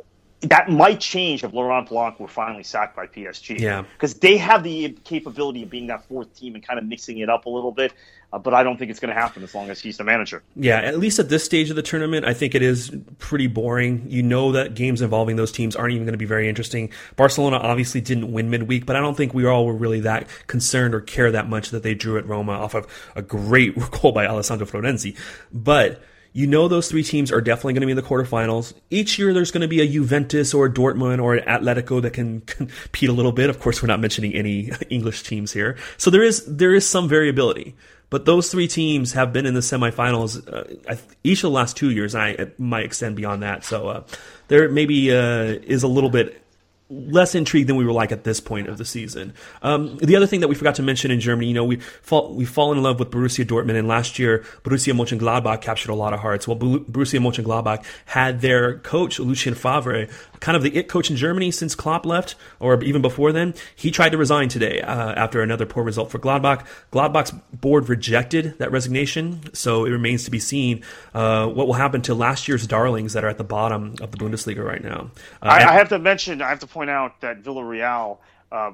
that 0.43 0.71
might 0.71 1.01
change 1.01 1.43
if 1.45 1.53
Laurent 1.53 1.89
Blanc 1.89 2.21
were 2.21 2.29
finally 2.29 2.63
sacked 2.63 2.95
by 2.95 3.07
PSG. 3.07 3.59
Yeah. 3.59 3.85
Because 3.95 4.15
they 4.15 4.37
have 4.37 4.63
the 4.63 4.91
capability 5.05 5.63
of 5.63 5.71
being 5.71 5.87
that 5.87 6.05
fourth 6.07 6.35
team 6.37 6.55
and 6.55 6.67
kind 6.67 6.79
of 6.79 6.85
mixing 6.85 7.19
it 7.19 7.31
up 7.31 7.47
a 7.47 7.49
little 7.49 7.73
bit. 7.73 7.93
Uh, 8.33 8.39
but 8.39 8.53
I 8.53 8.63
don't 8.63 8.77
think 8.77 8.91
it's 8.91 9.01
going 9.01 9.15
to 9.15 9.21
happen 9.21 9.43
as 9.45 9.55
long 9.55 9.71
as 9.71 9.81
he's 9.81 9.97
the 9.97 10.05
manager. 10.05 10.43
Yeah, 10.57 10.81
at 10.81 10.99
least 10.99 11.19
at 11.19 11.29
this 11.29 11.45
stage 11.45 11.71
of 11.71 11.77
the 11.77 11.83
tournament, 11.83 12.27
I 12.27 12.35
think 12.35 12.55
it 12.55 12.63
is 12.63 12.95
pretty 13.19 13.47
boring. 13.47 14.05
You 14.09 14.23
know 14.23 14.53
that 14.53 14.75
games 14.75 15.01
involving 15.01 15.37
those 15.37 15.53
teams 15.53 15.77
aren't 15.77 15.93
even 15.93 16.05
going 16.05 16.13
to 16.13 16.19
be 16.19 16.27
very 16.27 16.49
interesting. 16.49 16.91
Barcelona 17.15 17.57
obviously 17.57 18.01
didn't 18.01 18.33
win 18.33 18.51
midweek, 18.51 18.85
but 18.85 18.97
I 18.97 19.01
don't 19.01 19.17
think 19.17 19.33
we 19.33 19.47
all 19.47 19.65
were 19.65 19.77
really 19.77 20.01
that 20.01 20.27
concerned 20.49 20.95
or 20.95 21.01
care 21.01 21.31
that 21.31 21.49
much 21.49 21.71
that 21.71 21.85
they 21.85 21.95
drew 21.95 22.19
at 22.19 22.27
Roma 22.27 22.53
off 22.53 22.75
of 22.75 22.87
a 23.15 23.23
great 23.23 23.75
goal 23.93 24.11
by 24.13 24.27
Alessandro 24.27 24.67
Florenzi. 24.67 25.17
But 25.53 26.03
you 26.37 26.47
know 26.47 26.69
those 26.69 26.91
three 26.91 27.03
teams 27.03 27.33
are 27.33 27.41
definitely 27.41 27.73
going 27.73 27.81
to 27.81 27.87
be 27.87 27.93
in 27.93 27.97
the 27.97 28.03
quarterfinals. 28.03 28.75
Each 28.91 29.19
year 29.19 29.33
there's 29.33 29.51
going 29.51 29.63
to 29.63 29.69
be 29.69 29.81
a 29.81 29.89
Juventus 29.89 30.53
or 30.53 30.67
a 30.67 30.71
Dortmund 30.71 31.23
or 31.23 31.35
an 31.35 31.49
Atletico 31.49 32.03
that 32.03 32.13
can 32.13 32.41
compete 32.47 33.09
a 33.09 33.13
little 33.15 33.33
bit. 33.33 33.49
Of 33.49 33.59
course, 33.59 33.83
we're 33.83 33.87
not 33.87 34.01
mentioning 34.01 34.35
any 34.35 34.71
English 34.91 35.23
teams 35.23 35.51
here. 35.51 35.79
So 35.97 36.11
there 36.11 36.23
is 36.23 36.45
there 36.45 36.75
is 36.75 36.87
some 36.87 37.09
variability. 37.09 37.75
But 38.11 38.27
those 38.27 38.51
three 38.51 38.69
teams 38.69 39.15
have 39.15 39.33
been 39.33 39.47
in 39.47 39.55
the 39.55 39.61
semifinals 39.61 40.47
uh, 40.47 40.97
each 41.25 41.39
of 41.39 41.51
the 41.51 41.51
last 41.51 41.75
two 41.77 41.91
years, 41.91 42.15
and 42.15 42.23
I 42.23 42.51
might 42.59 42.85
extend 42.85 43.17
beyond 43.17 43.43
that. 43.43 43.65
So 43.65 43.89
uh, 43.89 44.05
there 44.49 44.69
maybe 44.69 45.11
uh, 45.11 45.59
is 45.65 45.83
a 45.85 45.89
little 45.89 46.11
bit 46.11 46.41
less 46.89 47.35
intrigued 47.35 47.69
than 47.69 47.77
we 47.77 47.85
were 47.85 47.93
like 47.93 48.13
at 48.13 48.25
this 48.25 48.39
point 48.39 48.69
of 48.69 48.79
the 48.79 48.85
season. 48.85 49.35
Um, 49.63 49.97
the 49.97 50.15
other 50.15 50.27
thing 50.27 50.41
that 50.41 50.49
we 50.49 50.55
forgot 50.55 50.77
to 50.77 50.83
mention 50.83 51.11
in 51.11 51.19
Germany, 51.19 51.49
you 51.49 51.55
know, 51.55 51.65
we 51.65 51.77
fall 51.77 52.33
we 52.35 52.45
fall 52.45 52.73
in 52.73 52.83
love 52.83 53.01
with 53.01 53.11
Borussia 53.11 53.45
Dortmund, 53.45 53.77
and 53.79 53.89
last 53.89 54.19
year 54.19 54.45
Borussia 54.63 54.95
Mönchengladbach 54.95 55.61
captured 55.61 55.91
a 55.91 55.95
lot 55.95 56.13
of 56.13 56.21
hearts. 56.21 56.47
Well, 56.47 56.57
Borussia 56.57 57.21
Mönchengladbach 57.21 57.85
had 58.07 58.41
their 58.41 58.79
coach 58.79 59.19
Lucien 59.19 59.55
Favre, 59.55 60.09
kind 60.41 60.57
of 60.57 60.63
the 60.63 60.77
it 60.77 60.89
coach 60.89 61.11
in 61.11 61.17
Germany 61.17 61.51
since 61.51 61.75
Klopp 61.75 62.07
left, 62.07 62.35
or 62.61 62.83
even 62.83 63.03
before 63.03 63.33
then. 63.33 63.55
He 63.75 63.91
tried 63.91 64.11
to 64.11 64.19
resign 64.19 64.49
today 64.49 64.81
uh, 64.81 65.13
after 65.13 65.43
another 65.43 65.67
poor 65.67 65.83
result 65.83 66.11
for 66.11 66.19
Gladbach. 66.19 66.67
Gladbach's 66.93 67.33
board 67.53 67.89
rejected 67.89 68.59
that 68.59 68.71
resignation, 68.73 69.55
so 69.55 69.85
it 69.85 69.91
remains 69.91 70.25
to 70.25 70.31
be 70.31 70.39
seen 70.39 70.83
uh, 71.15 71.47
what 71.47 71.67
will 71.67 71.75
happen 71.75 72.03
to 72.03 72.15
last 72.15 72.49
year's 72.49 72.67
darlings 72.67 73.13
that 73.13 73.25
are 73.25 73.29
at 73.29 73.39
the 73.39 73.45
bottom 73.45 73.95
of 74.01 74.11
the 74.11 74.19
Bundesliga 74.19 74.65
right 74.65 74.83
now. 74.83 75.11
Uh, 75.43 75.47
I, 75.47 75.71
I 75.71 75.73
have 75.75 75.89
to 75.91 75.99
mention, 75.99 76.43
I 76.43 76.49
have 76.49 76.61
to 76.61 76.67
point 76.67 76.91
out 76.91 77.21
that 77.21 77.43
Villarreal, 77.43 78.19
uh, 78.53 78.73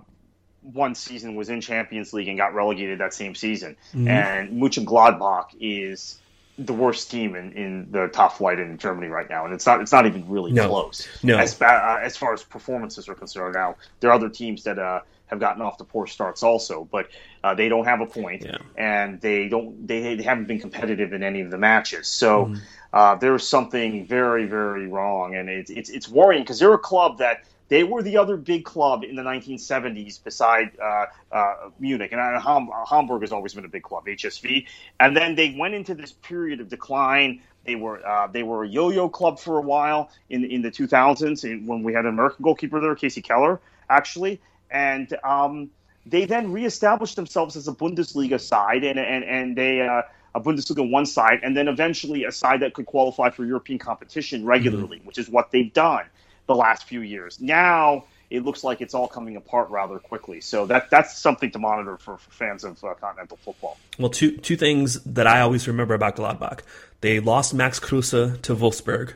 one 0.63 0.95
season 0.95 1.35
was 1.35 1.49
in 1.49 1.61
Champions 1.61 2.13
League 2.13 2.29
and 2.29 2.39
got 2.39 2.55
relegated 2.55 3.01
that 3.01 3.13
same 3.13 3.35
season. 3.35 3.77
Mm-hmm. 3.93 4.09
And 4.09 4.63
Mönchengladbach 4.63 5.47
is 5.61 6.19
the 6.67 6.73
worst 6.73 7.11
team 7.11 7.35
in, 7.35 7.53
in 7.53 7.91
the 7.91 8.09
top 8.09 8.39
flight 8.39 8.59
in 8.59 8.79
Germany 8.79 9.09
right 9.09 9.29
now, 9.29 9.45
and 9.45 9.55
it's 9.55 9.67
not 9.67 9.81
it's 9.81 9.93
not 9.93 10.07
even 10.07 10.29
really 10.29 10.53
no. 10.53 10.69
close. 10.69 11.09
No. 11.23 11.39
As, 11.39 11.61
uh, 11.61 11.99
as 12.03 12.17
far 12.17 12.33
as 12.33 12.43
performances 12.43 13.09
are 13.09 13.15
concerned, 13.15 13.55
now 13.55 13.77
there 14.01 14.11
are 14.11 14.15
other 14.15 14.29
teams 14.29 14.63
that 14.65 14.79
uh, 14.79 15.01
have 15.27 15.41
gotten 15.41 15.63
off 15.63 15.79
the 15.79 15.85
poor 15.85 16.07
starts 16.07 16.43
also, 16.43 16.89
but 16.91 17.09
uh, 17.45 17.55
they 17.55 17.69
don't 17.69 17.85
have 17.85 18.01
a 18.01 18.07
point, 18.07 18.45
yeah. 18.45 18.59
and 18.77 19.21
they 19.21 19.49
don't 19.49 19.87
they, 19.87 20.15
they 20.15 20.23
haven't 20.23 20.47
been 20.47 20.61
competitive 20.61 21.13
in 21.13 21.23
any 21.23 21.41
of 21.41 21.51
the 21.51 21.59
matches. 21.59 22.09
So. 22.09 22.47
Mm. 22.47 23.21
there's 23.21 23.49
something 23.49 24.07
very, 24.07 24.45
very 24.45 24.87
wrong, 24.87 25.35
and 25.35 25.49
it's 25.49 25.71
it's, 25.71 25.89
it's 25.89 26.09
worrying 26.09 26.43
because 26.43 26.59
they're 26.59 26.75
a 26.75 26.79
club 26.79 27.19
that 27.19 27.45
they 27.69 27.85
were 27.85 28.03
the 28.03 28.19
other 28.19 28.37
big 28.37 28.65
club 28.65 29.05
in 29.05 29.17
the 29.17 29.23
1970s 29.23 30.23
beside 30.23 30.79
uh, 30.79 31.07
uh, 31.31 31.55
Munich. 31.79 32.13
And 32.13 32.21
uh, 32.21 32.41
Ham- 32.41 32.69
Hamburg 32.87 33.23
has 33.23 33.33
always 33.33 33.55
been 33.55 33.65
a 33.65 33.69
big 33.69 33.83
club, 33.83 34.07
HSV. 34.07 34.67
And 35.01 35.17
then 35.17 35.35
they 35.35 35.57
went 35.59 35.75
into 35.75 35.95
this 35.95 36.13
period 36.13 36.61
of 36.61 36.69
decline. 36.69 37.41
They 37.65 37.77
were 37.77 38.05
uh, 38.05 38.27
they 38.27 38.43
were 38.43 38.65
a 38.65 38.69
yo-yo 38.69 39.09
club 39.09 39.39
for 39.39 39.57
a 39.57 39.63
while 39.63 40.11
in 40.29 40.45
in 40.45 40.63
the 40.63 40.71
2000s 40.71 41.67
when 41.67 41.83
we 41.83 41.93
had 41.93 42.05
an 42.05 42.11
American 42.11 42.43
goalkeeper 42.43 42.81
there, 42.81 42.95
Kasey 42.95 43.23
Keller, 43.23 43.61
actually. 43.89 44.41
And 44.71 45.17
um, 45.23 45.71
they 46.05 46.25
then 46.25 46.51
reestablished 46.51 47.17
themselves 47.17 47.57
as 47.57 47.69
a 47.69 47.73
Bundesliga 47.73 48.41
side, 48.41 48.83
and 48.83 48.99
and 48.99 49.25
and 49.25 49.57
they 49.57 49.81
uh, 49.81 50.03
a 50.35 50.41
Bundesliga 50.41 50.91
one 50.91 51.07
side, 51.07 51.41
and 51.45 51.57
then 51.57 51.69
eventually 51.69 52.25
a 52.25 52.33
side 52.33 52.61
that 52.61 52.75
could 52.75 52.87
qualify 52.87 53.31
for 53.31 53.45
European 53.45 53.79
competition 53.79 54.45
regularly, 54.45 54.97
mm-hmm. 54.99 55.07
which 55.07 55.19
is 55.19 55.31
what 55.31 55.53
they've 55.53 55.73
done 55.73 56.05
the 56.47 56.55
last 56.55 56.85
few 56.85 57.01
years. 57.01 57.41
Now 57.41 58.05
it 58.33 58.45
looks 58.45 58.65
like 58.65 58.81
it's 58.81 58.95
all 58.95 59.09
coming 59.09 59.37
apart 59.37 59.69
rather 59.71 59.99
quickly. 59.99 60.41
So 60.41 60.67
that 60.67 60.91
that's 60.91 61.19
something 61.19 61.51
to 61.51 61.59
monitor 61.59 61.99
for, 61.99 62.17
for 62.17 62.31
fans 62.31 62.65
of 62.65 62.83
uh, 62.83 62.95
continental 62.95 63.37
football. 63.39 63.77
Well, 63.99 64.11
two 64.11 64.37
two 64.39 64.57
things 64.57 65.01
that 65.05 65.27
I 65.27 65.41
always 65.41 65.69
remember 65.69 65.95
about 65.95 66.17
Gladbach: 66.17 66.61
they 67.03 67.21
lost 67.21 67.55
Max 67.55 67.79
Kruse 67.79 68.11
to 68.11 68.57
Wolfsburg. 68.57 69.15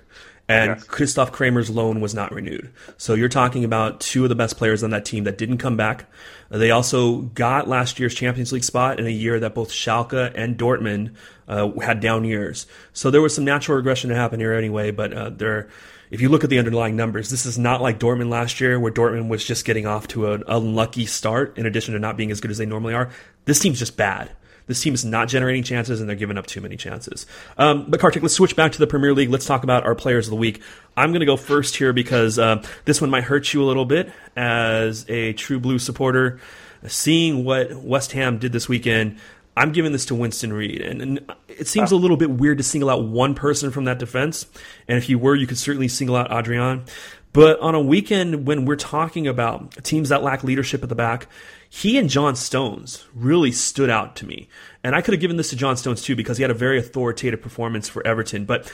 And 0.48 0.76
yes. 0.76 0.84
Christoph 0.84 1.32
Kramer's 1.32 1.70
loan 1.70 2.00
was 2.00 2.14
not 2.14 2.32
renewed. 2.32 2.70
So 2.98 3.14
you're 3.14 3.28
talking 3.28 3.64
about 3.64 4.00
two 4.00 4.22
of 4.22 4.28
the 4.28 4.36
best 4.36 4.56
players 4.56 4.84
on 4.84 4.90
that 4.90 5.04
team 5.04 5.24
that 5.24 5.38
didn't 5.38 5.58
come 5.58 5.76
back. 5.76 6.04
They 6.50 6.70
also 6.70 7.22
got 7.22 7.66
last 7.66 7.98
year's 7.98 8.14
Champions 8.14 8.52
League 8.52 8.62
spot 8.62 9.00
in 9.00 9.08
a 9.08 9.10
year 9.10 9.40
that 9.40 9.56
both 9.56 9.70
Schalke 9.70 10.32
and 10.36 10.56
Dortmund 10.56 11.16
uh, 11.48 11.70
had 11.80 11.98
down 11.98 12.24
years. 12.24 12.68
So 12.92 13.10
there 13.10 13.20
was 13.20 13.34
some 13.34 13.44
natural 13.44 13.76
regression 13.76 14.10
to 14.10 14.16
happen 14.16 14.38
here 14.38 14.52
anyway, 14.52 14.92
but 14.92 15.12
uh, 15.12 15.30
they're 15.30 15.68
if 16.10 16.20
you 16.20 16.28
look 16.28 16.44
at 16.44 16.50
the 16.50 16.58
underlying 16.58 16.96
numbers, 16.96 17.30
this 17.30 17.46
is 17.46 17.58
not 17.58 17.82
like 17.82 17.98
Dortmund 17.98 18.30
last 18.30 18.60
year, 18.60 18.78
where 18.78 18.92
Dortmund 18.92 19.28
was 19.28 19.44
just 19.44 19.64
getting 19.64 19.86
off 19.86 20.08
to 20.08 20.32
an 20.32 20.44
unlucky 20.46 21.06
start 21.06 21.56
in 21.58 21.66
addition 21.66 21.94
to 21.94 22.00
not 22.00 22.16
being 22.16 22.30
as 22.30 22.40
good 22.40 22.50
as 22.50 22.58
they 22.58 22.66
normally 22.66 22.94
are. 22.94 23.10
This 23.44 23.58
team's 23.58 23.78
just 23.78 23.96
bad. 23.96 24.30
This 24.66 24.80
team 24.80 24.94
is 24.94 25.04
not 25.04 25.28
generating 25.28 25.62
chances 25.62 26.00
and 26.00 26.08
they're 26.08 26.16
giving 26.16 26.36
up 26.36 26.46
too 26.46 26.60
many 26.60 26.76
chances. 26.76 27.26
Um, 27.56 27.86
but 27.88 28.00
Kartik, 28.00 28.22
let's 28.22 28.34
switch 28.34 28.56
back 28.56 28.72
to 28.72 28.78
the 28.78 28.86
Premier 28.86 29.14
League. 29.14 29.30
Let's 29.30 29.46
talk 29.46 29.62
about 29.62 29.84
our 29.84 29.94
players 29.94 30.26
of 30.26 30.30
the 30.30 30.36
week. 30.36 30.60
I'm 30.96 31.10
going 31.10 31.20
to 31.20 31.26
go 31.26 31.36
first 31.36 31.76
here 31.76 31.92
because 31.92 32.38
uh, 32.38 32.62
this 32.84 33.00
one 33.00 33.10
might 33.10 33.24
hurt 33.24 33.54
you 33.54 33.62
a 33.62 33.66
little 33.66 33.84
bit 33.84 34.10
as 34.34 35.08
a 35.08 35.34
true 35.34 35.60
blue 35.60 35.78
supporter. 35.78 36.40
Seeing 36.86 37.44
what 37.44 37.74
West 37.74 38.12
Ham 38.12 38.38
did 38.38 38.52
this 38.52 38.68
weekend, 38.68 39.18
I'm 39.56 39.72
giving 39.72 39.92
this 39.92 40.06
to 40.06 40.14
Winston 40.14 40.52
Reid. 40.52 40.82
And, 40.82 41.00
and 41.00 41.32
it 41.48 41.66
seems 41.66 41.90
a 41.90 41.96
little 41.96 42.16
bit 42.16 42.30
weird 42.30 42.58
to 42.58 42.64
single 42.64 42.90
out 42.90 43.04
one 43.04 43.34
person 43.34 43.70
from 43.70 43.84
that 43.84 43.98
defense. 43.98 44.46
And 44.86 44.98
if 44.98 45.08
you 45.08 45.18
were, 45.18 45.34
you 45.34 45.46
could 45.46 45.58
certainly 45.58 45.88
single 45.88 46.16
out 46.16 46.30
Adrian. 46.30 46.84
But 47.32 47.60
on 47.60 47.74
a 47.74 47.80
weekend 47.80 48.46
when 48.46 48.64
we're 48.64 48.76
talking 48.76 49.26
about 49.26 49.84
teams 49.84 50.08
that 50.10 50.22
lack 50.22 50.42
leadership 50.42 50.82
at 50.82 50.88
the 50.88 50.94
back, 50.94 51.26
he 51.68 51.98
and 51.98 52.08
John 52.08 52.36
Stones 52.36 53.04
really 53.14 53.52
stood 53.52 53.90
out 53.90 54.16
to 54.16 54.26
me. 54.26 54.48
And 54.82 54.94
I 54.94 55.00
could 55.00 55.12
have 55.12 55.20
given 55.20 55.36
this 55.36 55.50
to 55.50 55.56
John 55.56 55.76
Stones 55.76 56.02
too 56.02 56.16
because 56.16 56.38
he 56.38 56.42
had 56.42 56.50
a 56.50 56.54
very 56.54 56.78
authoritative 56.78 57.42
performance 57.42 57.88
for 57.88 58.06
Everton. 58.06 58.44
But 58.46 58.72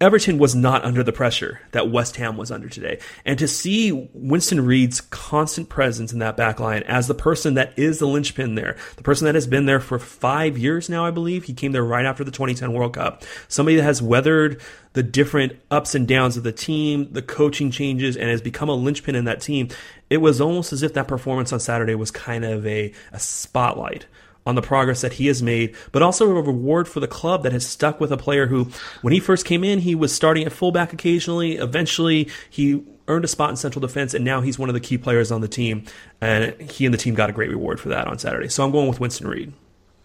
Everton 0.00 0.38
was 0.38 0.54
not 0.54 0.84
under 0.84 1.02
the 1.02 1.12
pressure 1.12 1.60
that 1.72 1.90
West 1.90 2.16
Ham 2.16 2.36
was 2.36 2.52
under 2.52 2.68
today. 2.68 3.00
And 3.24 3.36
to 3.40 3.48
see 3.48 4.08
Winston 4.12 4.64
Reid's 4.64 5.00
constant 5.00 5.68
presence 5.68 6.12
in 6.12 6.20
that 6.20 6.36
back 6.36 6.60
line 6.60 6.84
as 6.84 7.08
the 7.08 7.14
person 7.14 7.54
that 7.54 7.76
is 7.76 7.98
the 7.98 8.06
linchpin 8.06 8.54
there, 8.54 8.76
the 8.96 9.02
person 9.02 9.24
that 9.24 9.34
has 9.34 9.48
been 9.48 9.66
there 9.66 9.80
for 9.80 9.98
five 9.98 10.56
years 10.56 10.88
now, 10.88 11.04
I 11.04 11.10
believe. 11.10 11.44
He 11.44 11.52
came 11.52 11.72
there 11.72 11.84
right 11.84 12.06
after 12.06 12.22
the 12.22 12.30
2010 12.30 12.72
World 12.72 12.94
Cup. 12.94 13.24
Somebody 13.48 13.76
that 13.76 13.82
has 13.82 14.00
weathered 14.00 14.60
the 14.92 15.02
different 15.02 15.58
ups 15.68 15.96
and 15.96 16.06
downs 16.06 16.36
of 16.36 16.44
the 16.44 16.52
team, 16.52 17.12
the 17.12 17.22
coaching 17.22 17.72
changes, 17.72 18.16
and 18.16 18.30
has 18.30 18.40
become 18.40 18.68
a 18.68 18.74
linchpin 18.74 19.16
in 19.16 19.24
that 19.24 19.40
team. 19.40 19.68
It 20.10 20.18
was 20.18 20.40
almost 20.40 20.72
as 20.72 20.84
if 20.84 20.94
that 20.94 21.08
performance 21.08 21.52
on 21.52 21.58
Saturday 21.58 21.96
was 21.96 22.12
kind 22.12 22.44
of 22.44 22.64
a, 22.66 22.92
a 23.12 23.18
spotlight 23.18 24.06
on 24.48 24.54
the 24.54 24.62
progress 24.62 25.02
that 25.02 25.12
he 25.12 25.26
has 25.26 25.42
made, 25.42 25.76
but 25.92 26.00
also 26.00 26.24
a 26.30 26.40
reward 26.40 26.88
for 26.88 27.00
the 27.00 27.06
club 27.06 27.42
that 27.42 27.52
has 27.52 27.66
stuck 27.66 28.00
with 28.00 28.10
a 28.10 28.16
player 28.16 28.46
who, 28.46 28.70
when 29.02 29.12
he 29.12 29.20
first 29.20 29.44
came 29.44 29.62
in, 29.62 29.80
he 29.80 29.94
was 29.94 30.10
starting 30.12 30.46
at 30.46 30.52
fullback 30.52 30.94
occasionally. 30.94 31.56
Eventually, 31.56 32.30
he 32.48 32.82
earned 33.08 33.26
a 33.26 33.28
spot 33.28 33.50
in 33.50 33.56
central 33.56 33.80
defense, 33.80 34.14
and 34.14 34.24
now 34.24 34.40
he's 34.40 34.58
one 34.58 34.70
of 34.70 34.74
the 34.74 34.80
key 34.80 34.96
players 34.96 35.30
on 35.30 35.42
the 35.42 35.48
team. 35.48 35.84
And 36.22 36.58
he 36.62 36.86
and 36.86 36.94
the 36.94 36.98
team 36.98 37.14
got 37.14 37.28
a 37.28 37.32
great 37.34 37.50
reward 37.50 37.78
for 37.78 37.90
that 37.90 38.08
on 38.08 38.18
Saturday. 38.18 38.48
So 38.48 38.64
I'm 38.64 38.70
going 38.70 38.88
with 38.88 39.00
Winston 39.00 39.28
Reid. 39.28 39.52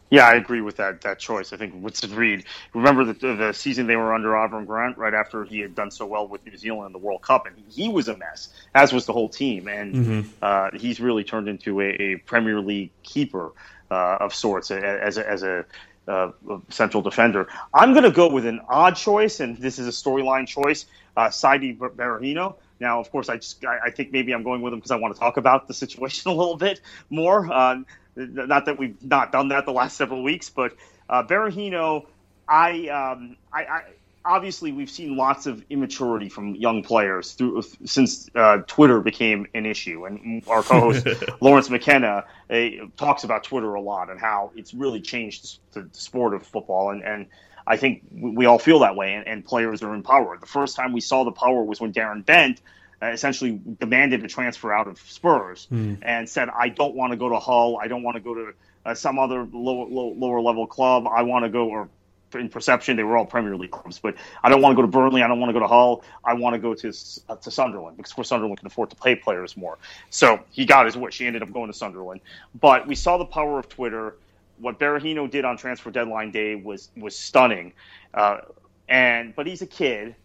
Yeah, 0.09 0.27
I 0.27 0.35
agree 0.35 0.61
with 0.61 0.75
that 0.75 1.01
that 1.01 1.17
choice. 1.17 1.53
I 1.53 1.57
think 1.57 1.73
Winston 1.75 2.13
Reid. 2.13 2.43
Remember 2.75 3.03
the, 3.03 3.13
the 3.13 3.51
season 3.51 3.87
they 3.87 3.95
were 3.95 4.13
under 4.13 4.29
Avram 4.29 4.67
Grant 4.67 4.95
right 4.95 5.13
after 5.13 5.43
he 5.43 5.59
had 5.59 5.73
done 5.73 5.89
so 5.89 6.05
well 6.05 6.27
with 6.27 6.45
New 6.45 6.55
Zealand 6.55 6.87
in 6.87 6.91
the 6.91 6.99
World 6.99 7.23
Cup, 7.23 7.47
and 7.47 7.55
he 7.69 7.89
was 7.89 8.07
a 8.09 8.15
mess, 8.15 8.49
as 8.75 8.93
was 8.93 9.07
the 9.07 9.13
whole 9.13 9.29
team. 9.29 9.67
And 9.67 9.95
mm-hmm. 9.95 10.29
uh, 10.39 10.69
he's 10.77 10.99
really 10.99 11.23
turned 11.23 11.47
into 11.47 11.81
a, 11.81 11.85
a 11.85 12.15
Premier 12.17 12.59
League 12.59 12.91
keeper 13.01 13.53
uh, 13.93 14.17
of 14.25 14.33
sorts 14.33 14.71
as 14.71 15.17
a, 15.17 15.29
as 15.29 15.43
a 15.43 15.65
uh, 16.07 16.31
central 16.69 17.01
defender. 17.01 17.47
I'm 17.73 17.93
going 17.93 18.03
to 18.03 18.11
go 18.11 18.27
with 18.27 18.45
an 18.45 18.59
odd 18.67 18.95
choice, 18.95 19.39
and 19.39 19.57
this 19.57 19.79
is 19.79 19.87
a 19.87 19.91
storyline 19.91 20.47
choice. 20.47 20.85
Uh, 21.15 21.27
Saidi 21.27 21.77
Berahino. 21.77 22.55
Now, 22.79 22.99
of 22.99 23.11
course, 23.11 23.29
I 23.29 23.37
just 23.37 23.63
I, 23.63 23.77
I, 23.85 23.91
think 23.91 24.11
maybe 24.11 24.33
I'm 24.33 24.43
going 24.43 24.61
with 24.61 24.73
him 24.73 24.79
because 24.79 24.91
I 24.91 24.95
want 24.95 25.13
to 25.13 25.19
talk 25.19 25.37
about 25.37 25.67
the 25.67 25.73
situation 25.73 26.31
a 26.31 26.33
little 26.33 26.57
bit 26.57 26.81
more. 27.09 27.51
Uh, 27.51 27.83
not 28.15 28.65
that 28.65 28.77
we've 28.77 29.01
not 29.03 29.31
done 29.31 29.49
that 29.49 29.65
the 29.65 29.71
last 29.71 29.95
several 29.95 30.23
weeks, 30.23 30.49
but 30.49 30.75
uh, 31.09 31.23
Berahino, 31.23 32.07
I, 32.47 32.87
um, 32.87 33.37
I, 33.53 33.63
I 33.63 33.81
obviously 34.25 34.71
we've 34.71 34.89
seen 34.89 35.17
lots 35.17 35.45
of 35.45 35.63
immaturity 35.69 36.29
from 36.29 36.55
young 36.55 36.83
players 36.83 37.33
through 37.33 37.61
since 37.85 38.29
uh, 38.35 38.57
Twitter 38.67 39.01
became 39.01 39.47
an 39.53 39.65
issue, 39.65 40.05
and 40.05 40.43
our 40.47 40.63
co-host 40.63 41.07
Lawrence 41.41 41.69
McKenna 41.69 42.25
uh, 42.49 42.69
talks 42.97 43.23
about 43.23 43.43
Twitter 43.43 43.73
a 43.73 43.81
lot 43.81 44.09
and 44.09 44.19
how 44.19 44.51
it's 44.55 44.73
really 44.73 45.01
changed 45.01 45.59
the, 45.73 45.87
sport 45.91 46.33
of 46.33 46.45
football, 46.45 46.91
and, 46.91 47.03
and 47.03 47.27
I 47.65 47.77
think 47.77 48.03
we 48.11 48.45
all 48.45 48.59
feel 48.59 48.79
that 48.79 48.95
way, 48.95 49.13
and, 49.13 49.27
and, 49.27 49.45
players 49.45 49.83
are 49.83 49.93
empowered. 49.93 50.41
The 50.41 50.47
first 50.47 50.75
time 50.75 50.91
we 50.91 51.01
saw 51.01 51.23
the 51.23 51.31
power 51.31 51.63
was 51.63 51.79
when 51.79 51.93
Darren 51.93 52.25
Bent. 52.25 52.61
Uh, 53.01 53.07
essentially 53.07 53.59
demanded 53.81 54.23
a 54.23 54.29
transfer 54.29 54.71
out 54.71 54.87
of 54.87 54.97
Spurs 54.97 55.67
mm. 55.69 55.97
and 56.03 56.29
said, 56.29 56.47
"I 56.47 56.69
don't 56.69 56.95
want 56.95 57.11
to 57.11 57.17
go 57.17 57.27
to 57.27 57.37
Hull. 57.37 57.77
I 57.77 57.89
don't 57.89 58.01
want 58.01 58.15
to 58.15 58.21
go 58.21 58.33
to 58.33 58.53
uh, 58.85 58.95
some 58.95 59.19
other 59.19 59.45
lower, 59.51 59.85
low, 59.89 60.13
lower 60.15 60.39
level 60.39 60.67
club. 60.67 61.05
I 61.05 61.23
want 61.23 61.43
to 61.43 61.49
go 61.49 61.67
or 61.67 61.89
in 62.35 62.49
perception, 62.49 62.97
they 62.97 63.03
were 63.03 63.17
all 63.17 63.25
Premier 63.25 63.55
League 63.55 63.71
clubs. 63.71 63.99
But 63.99 64.15
I 64.43 64.49
don't 64.49 64.61
want 64.61 64.73
to 64.73 64.75
go 64.75 64.81
to 64.81 64.87
Burnley. 64.87 65.23
I 65.23 65.27
don't 65.27 65.39
want 65.39 65.49
to 65.49 65.53
go 65.53 65.59
to 65.59 65.67
Hull. 65.67 66.03
I 66.23 66.33
want 66.33 66.53
to 66.53 66.59
go 66.59 66.73
to 66.73 66.93
uh, 67.29 67.35
to 67.35 67.51
Sunderland 67.51 67.97
because 67.97 68.11
for 68.11 68.23
Sunderland 68.23 68.59
can 68.59 68.67
afford 68.67 68.89
to 68.91 68.95
pay 68.95 69.15
players 69.15 69.55
more. 69.57 69.77
So 70.09 70.39
he 70.51 70.65
got 70.65 70.85
his 70.85 70.97
wish. 70.97 71.17
He 71.17 71.27
ended 71.27 71.43
up 71.43 71.51
going 71.51 71.71
to 71.71 71.77
Sunderland. 71.77 72.21
But 72.59 72.87
we 72.87 72.95
saw 72.95 73.17
the 73.17 73.25
power 73.25 73.59
of 73.59 73.69
Twitter. 73.69 74.15
What 74.59 74.79
Berahino 74.79 75.29
did 75.29 75.45
on 75.45 75.57
transfer 75.57 75.91
deadline 75.91 76.31
day 76.31 76.55
was 76.55 76.89
was 76.95 77.17
stunning. 77.17 77.73
Uh, 78.13 78.39
and 78.89 79.35
but 79.35 79.47
he's 79.47 79.61
a 79.61 79.67
kid, 79.67 80.15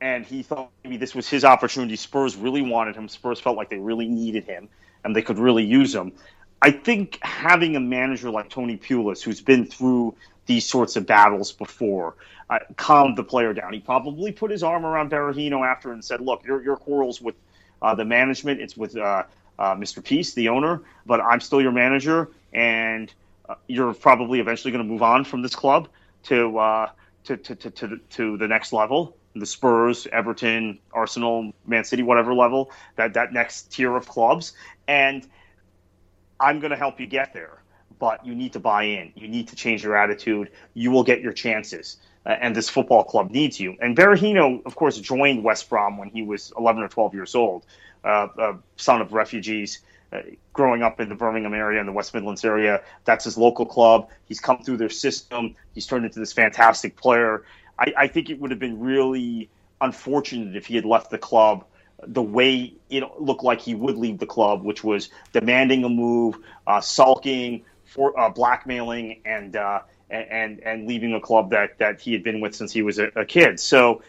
and 0.00 0.24
he 0.24 0.42
thought 0.42 0.70
maybe 0.84 0.96
this 0.96 1.14
was 1.14 1.28
his 1.28 1.44
opportunity. 1.44 1.96
Spurs 1.96 2.36
really 2.36 2.62
wanted 2.62 2.96
him. 2.96 3.08
Spurs 3.08 3.40
felt 3.40 3.56
like 3.56 3.70
they 3.70 3.78
really 3.78 4.08
needed 4.08 4.44
him, 4.44 4.68
and 5.04 5.14
they 5.14 5.22
could 5.22 5.38
really 5.38 5.64
use 5.64 5.94
him. 5.94 6.12
I 6.60 6.70
think 6.72 7.18
having 7.22 7.76
a 7.76 7.80
manager 7.80 8.30
like 8.30 8.50
Tony 8.50 8.76
Pulis, 8.76 9.22
who's 9.22 9.40
been 9.40 9.64
through 9.64 10.14
these 10.48 10.66
sorts 10.66 10.96
of 10.96 11.06
battles 11.06 11.52
before. 11.52 12.16
Uh, 12.50 12.58
calmed 12.76 13.16
the 13.16 13.22
player 13.22 13.52
down. 13.52 13.74
He 13.74 13.80
probably 13.80 14.32
put 14.32 14.50
his 14.50 14.62
arm 14.62 14.86
around 14.86 15.10
Berahino 15.10 15.66
after 15.66 15.92
and 15.92 16.04
said, 16.04 16.20
"Look, 16.20 16.46
your 16.46 16.62
your 16.62 16.76
quarrels 16.76 17.20
with 17.20 17.36
uh, 17.82 17.94
the 17.94 18.04
management. 18.04 18.60
It's 18.60 18.76
with 18.76 18.96
uh, 18.96 19.24
uh, 19.58 19.74
Mr. 19.74 20.02
Peace, 20.02 20.34
the 20.34 20.48
owner, 20.48 20.82
but 21.06 21.20
I'm 21.20 21.40
still 21.40 21.60
your 21.60 21.72
manager, 21.72 22.30
and 22.52 23.12
uh, 23.48 23.56
you're 23.66 23.94
probably 23.94 24.40
eventually 24.40 24.72
going 24.72 24.84
to 24.84 24.90
move 24.90 25.02
on 25.02 25.24
from 25.24 25.42
this 25.42 25.54
club 25.54 25.88
to, 26.24 26.58
uh, 26.58 26.90
to, 27.24 27.36
to, 27.36 27.54
to, 27.54 27.70
to, 27.70 28.00
to 28.10 28.36
the 28.38 28.48
next 28.48 28.72
level. 28.72 29.16
The 29.34 29.46
Spurs, 29.46 30.06
Everton, 30.10 30.78
Arsenal, 30.92 31.52
Man 31.66 31.84
City, 31.84 32.02
whatever 32.02 32.34
level 32.34 32.72
that 32.96 33.14
that 33.14 33.32
next 33.32 33.72
tier 33.72 33.94
of 33.94 34.08
clubs, 34.08 34.54
and 34.88 35.26
I'm 36.40 36.58
going 36.60 36.70
to 36.70 36.76
help 36.76 36.98
you 36.98 37.06
get 37.06 37.34
there. 37.34 37.57
But 37.98 38.24
you 38.24 38.34
need 38.34 38.52
to 38.52 38.60
buy 38.60 38.84
in. 38.84 39.12
You 39.16 39.28
need 39.28 39.48
to 39.48 39.56
change 39.56 39.82
your 39.82 39.96
attitude. 39.96 40.50
You 40.74 40.90
will 40.90 41.04
get 41.04 41.20
your 41.20 41.32
chances 41.32 41.96
uh, 42.28 42.36
and 42.40 42.54
this 42.54 42.68
football 42.68 43.04
club 43.04 43.30
needs 43.30 43.58
you. 43.58 43.76
And 43.80 43.96
Berahino, 43.96 44.64
of 44.66 44.76
course, 44.76 44.98
joined 44.98 45.42
West 45.42 45.68
Brom 45.70 45.96
when 45.96 46.10
he 46.10 46.22
was 46.22 46.52
11 46.56 46.82
or 46.82 46.88
12 46.88 47.14
years 47.14 47.34
old, 47.34 47.64
uh, 48.04 48.28
a 48.38 48.54
son 48.76 49.00
of 49.00 49.12
refugees. 49.12 49.80
Uh, 50.10 50.22
growing 50.54 50.82
up 50.82 51.00
in 51.00 51.10
the 51.10 51.14
Birmingham 51.14 51.52
area 51.52 51.78
and 51.78 51.86
the 51.86 51.92
West 51.92 52.14
Midlands 52.14 52.42
area, 52.42 52.82
that's 53.04 53.24
his 53.24 53.36
local 53.36 53.66
club. 53.66 54.08
He's 54.24 54.40
come 54.40 54.62
through 54.62 54.78
their 54.78 54.88
system. 54.88 55.54
He's 55.74 55.86
turned 55.86 56.06
into 56.06 56.18
this 56.18 56.32
fantastic 56.32 56.96
player. 56.96 57.44
I, 57.78 57.92
I 57.96 58.06
think 58.08 58.30
it 58.30 58.40
would 58.40 58.50
have 58.50 58.60
been 58.60 58.80
really 58.80 59.50
unfortunate 59.82 60.56
if 60.56 60.66
he 60.66 60.76
had 60.76 60.86
left 60.86 61.10
the 61.10 61.18
club 61.18 61.64
the 62.06 62.22
way 62.22 62.72
it 62.88 63.02
looked 63.20 63.42
like 63.42 63.60
he 63.60 63.74
would 63.74 63.98
leave 63.98 64.18
the 64.18 64.26
club, 64.26 64.62
which 64.62 64.84
was 64.84 65.10
demanding 65.32 65.84
a 65.84 65.88
move, 65.88 66.38
uh, 66.66 66.80
sulking, 66.80 67.64
for, 67.88 68.18
uh, 68.18 68.30
blackmailing, 68.30 69.22
and 69.24 69.56
uh, 69.56 69.80
and 70.10 70.60
and 70.60 70.88
leaving 70.88 71.14
a 71.14 71.20
club 71.20 71.50
that 71.50 71.78
that 71.78 72.00
he 72.00 72.12
had 72.12 72.22
been 72.24 72.40
with 72.40 72.54
since 72.54 72.72
he 72.72 72.82
was 72.82 72.98
a, 72.98 73.08
a 73.16 73.24
kid. 73.24 73.60
So 73.60 74.02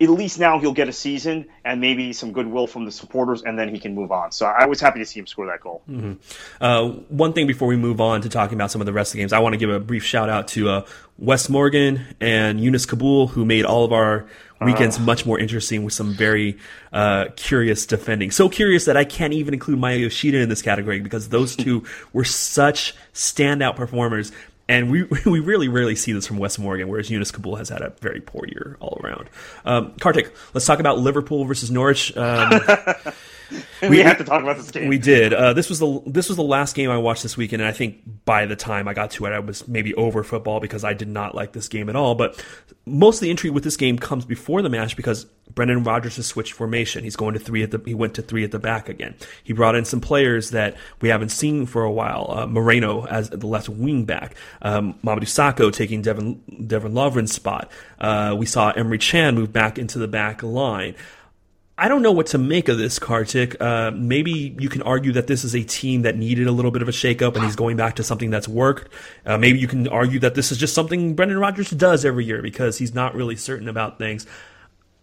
at 0.00 0.10
least 0.10 0.40
now 0.40 0.58
he'll 0.58 0.72
get 0.72 0.88
a 0.88 0.92
season 0.92 1.46
and 1.64 1.80
maybe 1.80 2.12
some 2.12 2.32
goodwill 2.32 2.66
from 2.66 2.84
the 2.84 2.90
supporters, 2.90 3.42
and 3.42 3.58
then 3.58 3.72
he 3.72 3.78
can 3.78 3.94
move 3.94 4.10
on. 4.10 4.32
So 4.32 4.46
I 4.46 4.66
was 4.66 4.80
happy 4.80 4.98
to 4.98 5.06
see 5.06 5.20
him 5.20 5.26
score 5.26 5.46
that 5.46 5.60
goal. 5.60 5.82
Mm-hmm. 5.88 6.14
Uh, 6.60 6.88
one 7.08 7.32
thing 7.32 7.46
before 7.46 7.68
we 7.68 7.76
move 7.76 8.00
on 8.00 8.20
to 8.22 8.28
talking 8.28 8.56
about 8.56 8.70
some 8.70 8.80
of 8.80 8.86
the 8.86 8.92
rest 8.92 9.10
of 9.10 9.14
the 9.14 9.18
games, 9.20 9.32
I 9.32 9.38
want 9.38 9.52
to 9.52 9.56
give 9.56 9.70
a 9.70 9.78
brief 9.78 10.04
shout 10.04 10.28
out 10.28 10.48
to 10.48 10.68
uh, 10.68 10.86
Wes 11.18 11.48
Morgan 11.48 12.04
and 12.20 12.58
Younes 12.58 12.86
Kaboul, 12.88 13.30
who 13.30 13.44
made 13.44 13.64
all 13.64 13.84
of 13.84 13.92
our 13.92 14.26
weekends 14.60 14.98
uh, 14.98 15.02
much 15.02 15.26
more 15.26 15.38
interesting 15.38 15.84
with 15.84 15.94
some 15.94 16.12
very 16.12 16.58
uh, 16.92 17.26
curious 17.36 17.86
defending. 17.86 18.30
So 18.30 18.48
curious 18.48 18.86
that 18.86 18.96
I 18.96 19.04
can't 19.04 19.32
even 19.32 19.54
include 19.54 19.78
Maya 19.78 19.96
Yoshida 19.96 20.38
in 20.38 20.48
this 20.48 20.62
category 20.62 21.00
because 21.00 21.28
those 21.28 21.54
two 21.64 21.84
were 22.12 22.24
such 22.24 22.94
standout 23.12 23.76
performers. 23.76 24.32
And 24.68 24.90
we 24.90 25.02
we 25.26 25.40
really 25.40 25.68
rarely 25.68 25.94
see 25.94 26.12
this 26.12 26.26
from 26.26 26.38
Wes 26.38 26.58
Morgan, 26.58 26.88
whereas 26.88 27.10
Younes 27.10 27.32
Kaboul 27.32 27.58
has 27.58 27.68
had 27.68 27.82
a 27.82 27.90
very 28.00 28.20
poor 28.20 28.46
year 28.46 28.76
all 28.80 28.98
around. 29.02 29.28
Um, 29.64 29.92
Kartik, 30.00 30.34
let's 30.54 30.66
talk 30.66 30.80
about 30.80 30.98
Liverpool 30.98 31.44
versus 31.44 31.70
Norwich. 31.70 32.16
Um, 32.16 32.60
we, 33.82 33.88
we 33.88 33.98
have 34.00 34.18
to 34.18 34.24
talk 34.24 34.42
about 34.42 34.56
this 34.56 34.70
game. 34.70 34.88
We 34.88 34.98
did. 34.98 35.32
Uh, 35.32 35.52
this 35.52 35.68
was 35.68 35.78
the 35.78 36.02
this 36.06 36.28
was 36.28 36.36
the 36.36 36.42
last 36.42 36.74
game 36.74 36.90
I 36.90 36.98
watched 36.98 37.22
this 37.22 37.36
weekend, 37.36 37.62
and 37.62 37.68
I 37.68 37.72
think 37.72 38.24
by 38.24 38.46
the 38.46 38.56
time 38.56 38.88
I 38.88 38.94
got 38.94 39.10
to 39.12 39.26
it, 39.26 39.32
I 39.32 39.38
was 39.38 39.66
maybe 39.68 39.94
over 39.94 40.22
football 40.22 40.60
because 40.60 40.84
I 40.84 40.94
did 40.94 41.08
not 41.08 41.34
like 41.34 41.52
this 41.52 41.68
game 41.68 41.88
at 41.88 41.96
all. 41.96 42.14
But 42.14 42.42
most 42.86 43.16
of 43.16 43.20
the 43.22 43.30
intrigue 43.30 43.54
with 43.54 43.64
this 43.64 43.76
game 43.76 43.98
comes 43.98 44.24
before 44.24 44.62
the 44.62 44.68
match 44.68 44.96
because 44.96 45.26
Brendan 45.54 45.84
Rodgers 45.84 46.16
has 46.16 46.26
switched 46.26 46.52
formation. 46.52 47.04
He's 47.04 47.16
going 47.16 47.34
to 47.34 47.40
three 47.40 47.62
at 47.62 47.70
the 47.70 47.80
he 47.84 47.94
went 47.94 48.14
to 48.14 48.22
three 48.22 48.44
at 48.44 48.50
the 48.50 48.58
back 48.58 48.88
again. 48.88 49.14
He 49.42 49.52
brought 49.52 49.74
in 49.74 49.84
some 49.84 50.00
players 50.00 50.50
that 50.50 50.76
we 51.00 51.08
haven't 51.08 51.30
seen 51.30 51.66
for 51.66 51.82
a 51.84 51.92
while. 51.92 52.26
Uh, 52.28 52.46
Moreno 52.46 53.06
as 53.06 53.30
the 53.30 53.46
left 53.46 53.68
wing 53.68 54.04
back. 54.04 54.34
Um, 54.62 54.94
Mamadou 55.04 55.24
Sakho 55.24 55.72
taking 55.72 56.02
Dejan 56.02 56.38
Dejan 56.66 56.92
Lovren's 56.92 57.32
spot. 57.32 57.70
Uh, 57.98 58.34
we 58.36 58.46
saw 58.46 58.72
Emre 58.72 59.00
Can 59.00 59.34
move 59.34 59.52
back 59.52 59.78
into 59.78 59.98
the 59.98 60.08
back 60.08 60.42
line. 60.42 60.94
I 61.76 61.88
don't 61.88 62.02
know 62.02 62.12
what 62.12 62.26
to 62.28 62.38
make 62.38 62.68
of 62.68 62.78
this, 62.78 63.00
Kartik. 63.00 63.60
Uh, 63.60 63.90
maybe 63.90 64.54
you 64.60 64.68
can 64.68 64.82
argue 64.82 65.10
that 65.12 65.26
this 65.26 65.42
is 65.42 65.56
a 65.56 65.64
team 65.64 66.02
that 66.02 66.16
needed 66.16 66.46
a 66.46 66.52
little 66.52 66.70
bit 66.70 66.82
of 66.82 66.88
a 66.88 66.92
shakeup 66.92 67.34
and 67.34 67.44
he's 67.44 67.56
going 67.56 67.76
back 67.76 67.96
to 67.96 68.04
something 68.04 68.30
that's 68.30 68.46
worked. 68.46 68.88
Uh, 69.26 69.36
maybe 69.38 69.58
you 69.58 69.66
can 69.66 69.88
argue 69.88 70.20
that 70.20 70.36
this 70.36 70.52
is 70.52 70.58
just 70.58 70.72
something 70.72 71.14
Brendan 71.14 71.38
Rodgers 71.38 71.70
does 71.70 72.04
every 72.04 72.24
year 72.24 72.42
because 72.42 72.78
he's 72.78 72.94
not 72.94 73.16
really 73.16 73.34
certain 73.34 73.68
about 73.68 73.98
things. 73.98 74.24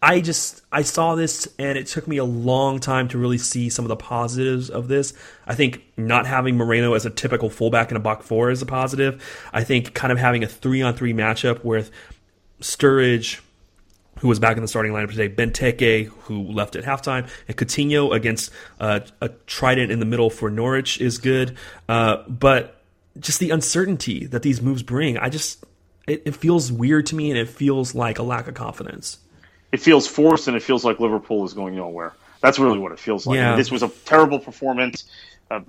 I 0.01 0.21
just 0.21 0.63
I 0.71 0.81
saw 0.81 1.15
this 1.15 1.47
and 1.59 1.77
it 1.77 1.87
took 1.87 2.07
me 2.07 2.17
a 2.17 2.23
long 2.23 2.79
time 2.79 3.07
to 3.09 3.19
really 3.19 3.37
see 3.37 3.69
some 3.69 3.85
of 3.85 3.89
the 3.89 3.97
positives 3.97 4.69
of 4.69 4.87
this. 4.87 5.13
I 5.45 5.53
think 5.53 5.83
not 5.97 6.25
having 6.25 6.55
Moreno 6.55 6.93
as 6.93 7.05
a 7.05 7.09
typical 7.09 7.49
fullback 7.49 7.91
in 7.91 7.97
a 7.97 7.99
back 7.99 8.23
four 8.23 8.49
is 8.49 8.61
a 8.61 8.65
positive. 8.65 9.21
I 9.53 9.63
think 9.63 9.93
kind 9.93 10.11
of 10.11 10.17
having 10.17 10.43
a 10.43 10.47
three 10.47 10.81
on 10.81 10.95
three 10.95 11.13
matchup 11.13 11.63
with 11.63 11.91
Sturridge, 12.61 13.41
who 14.21 14.27
was 14.27 14.39
back 14.39 14.55
in 14.55 14.61
the 14.61 14.67
starting 14.67 14.91
lineup 14.91 15.09
today, 15.09 15.27
Benteke, 15.27 16.05
who 16.05 16.43
left 16.43 16.75
at 16.75 16.83
halftime, 16.83 17.27
and 17.47 17.57
Coutinho 17.57 18.13
against 18.13 18.51
uh, 18.79 18.99
a 19.19 19.29
trident 19.47 19.91
in 19.91 19.99
the 19.99 20.05
middle 20.05 20.29
for 20.29 20.51
Norwich 20.51 21.01
is 21.01 21.17
good. 21.17 21.57
Uh, 21.89 22.17
but 22.27 22.83
just 23.19 23.39
the 23.39 23.49
uncertainty 23.49 24.27
that 24.27 24.43
these 24.43 24.61
moves 24.61 24.83
bring, 24.83 25.17
I 25.17 25.29
just 25.29 25.65
it, 26.07 26.21
it, 26.25 26.35
feels 26.35 26.71
weird 26.71 27.07
to 27.07 27.15
me, 27.15 27.31
and 27.31 27.39
it 27.39 27.49
feels 27.49 27.95
like 27.95 28.19
a 28.19 28.23
lack 28.23 28.47
of 28.47 28.53
confidence. 28.53 29.17
It 29.71 29.79
feels 29.79 30.05
forced, 30.05 30.47
and 30.47 30.55
it 30.55 30.61
feels 30.61 30.85
like 30.85 30.99
Liverpool 30.99 31.43
is 31.45 31.53
going 31.53 31.75
nowhere. 31.75 32.13
That's 32.41 32.59
really 32.59 32.77
what 32.77 32.91
it 32.91 32.99
feels 32.99 33.25
like. 33.25 33.37
Yeah. 33.37 33.55
this 33.55 33.71
was 33.71 33.81
a 33.81 33.89
terrible 34.05 34.39
performance. 34.39 35.05
Uh, 35.49 35.61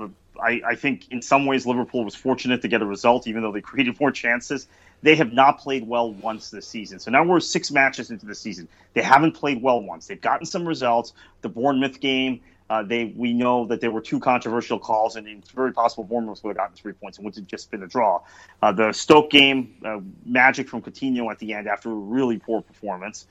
I, 0.42 0.60
I 0.66 0.74
think 0.74 1.10
in 1.10 1.22
some 1.22 1.46
ways 1.46 1.66
Liverpool 1.66 2.04
was 2.04 2.14
fortunate 2.14 2.62
to 2.62 2.68
get 2.68 2.82
a 2.82 2.86
result, 2.86 3.26
even 3.26 3.42
though 3.42 3.52
they 3.52 3.60
created 3.70 3.98
more 4.00 4.10
chances. 4.10 4.66
They 5.02 5.16
have 5.16 5.32
not 5.32 5.58
played 5.58 5.86
well 5.86 6.12
once 6.12 6.50
this 6.50 6.66
season. 6.66 6.98
So 7.00 7.10
now 7.10 7.24
we're 7.24 7.40
six 7.40 7.70
matches 7.70 8.10
into 8.10 8.26
the 8.26 8.34
season. 8.34 8.68
They 8.94 9.02
haven't 9.02 9.32
played 9.32 9.60
well 9.60 9.82
once. 9.82 10.06
They've 10.06 10.20
gotten 10.20 10.46
some 10.46 10.66
results. 10.66 11.12
The 11.40 11.48
Bournemouth 11.48 11.98
game, 11.98 12.40
uh, 12.70 12.84
they 12.84 13.12
we 13.16 13.32
know 13.32 13.66
that 13.66 13.80
there 13.80 13.90
were 13.90 14.00
two 14.00 14.20
controversial 14.20 14.78
calls, 14.78 15.16
and 15.16 15.26
it's 15.26 15.50
very 15.50 15.72
possible 15.72 16.04
Bournemouth 16.04 16.42
would 16.44 16.50
have 16.50 16.56
gotten 16.56 16.76
three 16.76 16.92
points 16.92 17.18
and 17.18 17.24
would 17.24 17.34
have 17.34 17.46
just 17.46 17.70
been 17.70 17.82
a 17.82 17.88
draw. 17.88 18.22
Uh, 18.62 18.72
the 18.72 18.92
Stoke 18.92 19.30
game, 19.30 19.74
uh, 19.84 19.98
magic 20.24 20.68
from 20.68 20.82
Coutinho 20.82 21.30
at 21.30 21.38
the 21.38 21.52
end 21.52 21.66
after 21.66 21.90
a 21.90 21.94
really 21.94 22.38
poor 22.38 22.62
performance. 22.62 23.26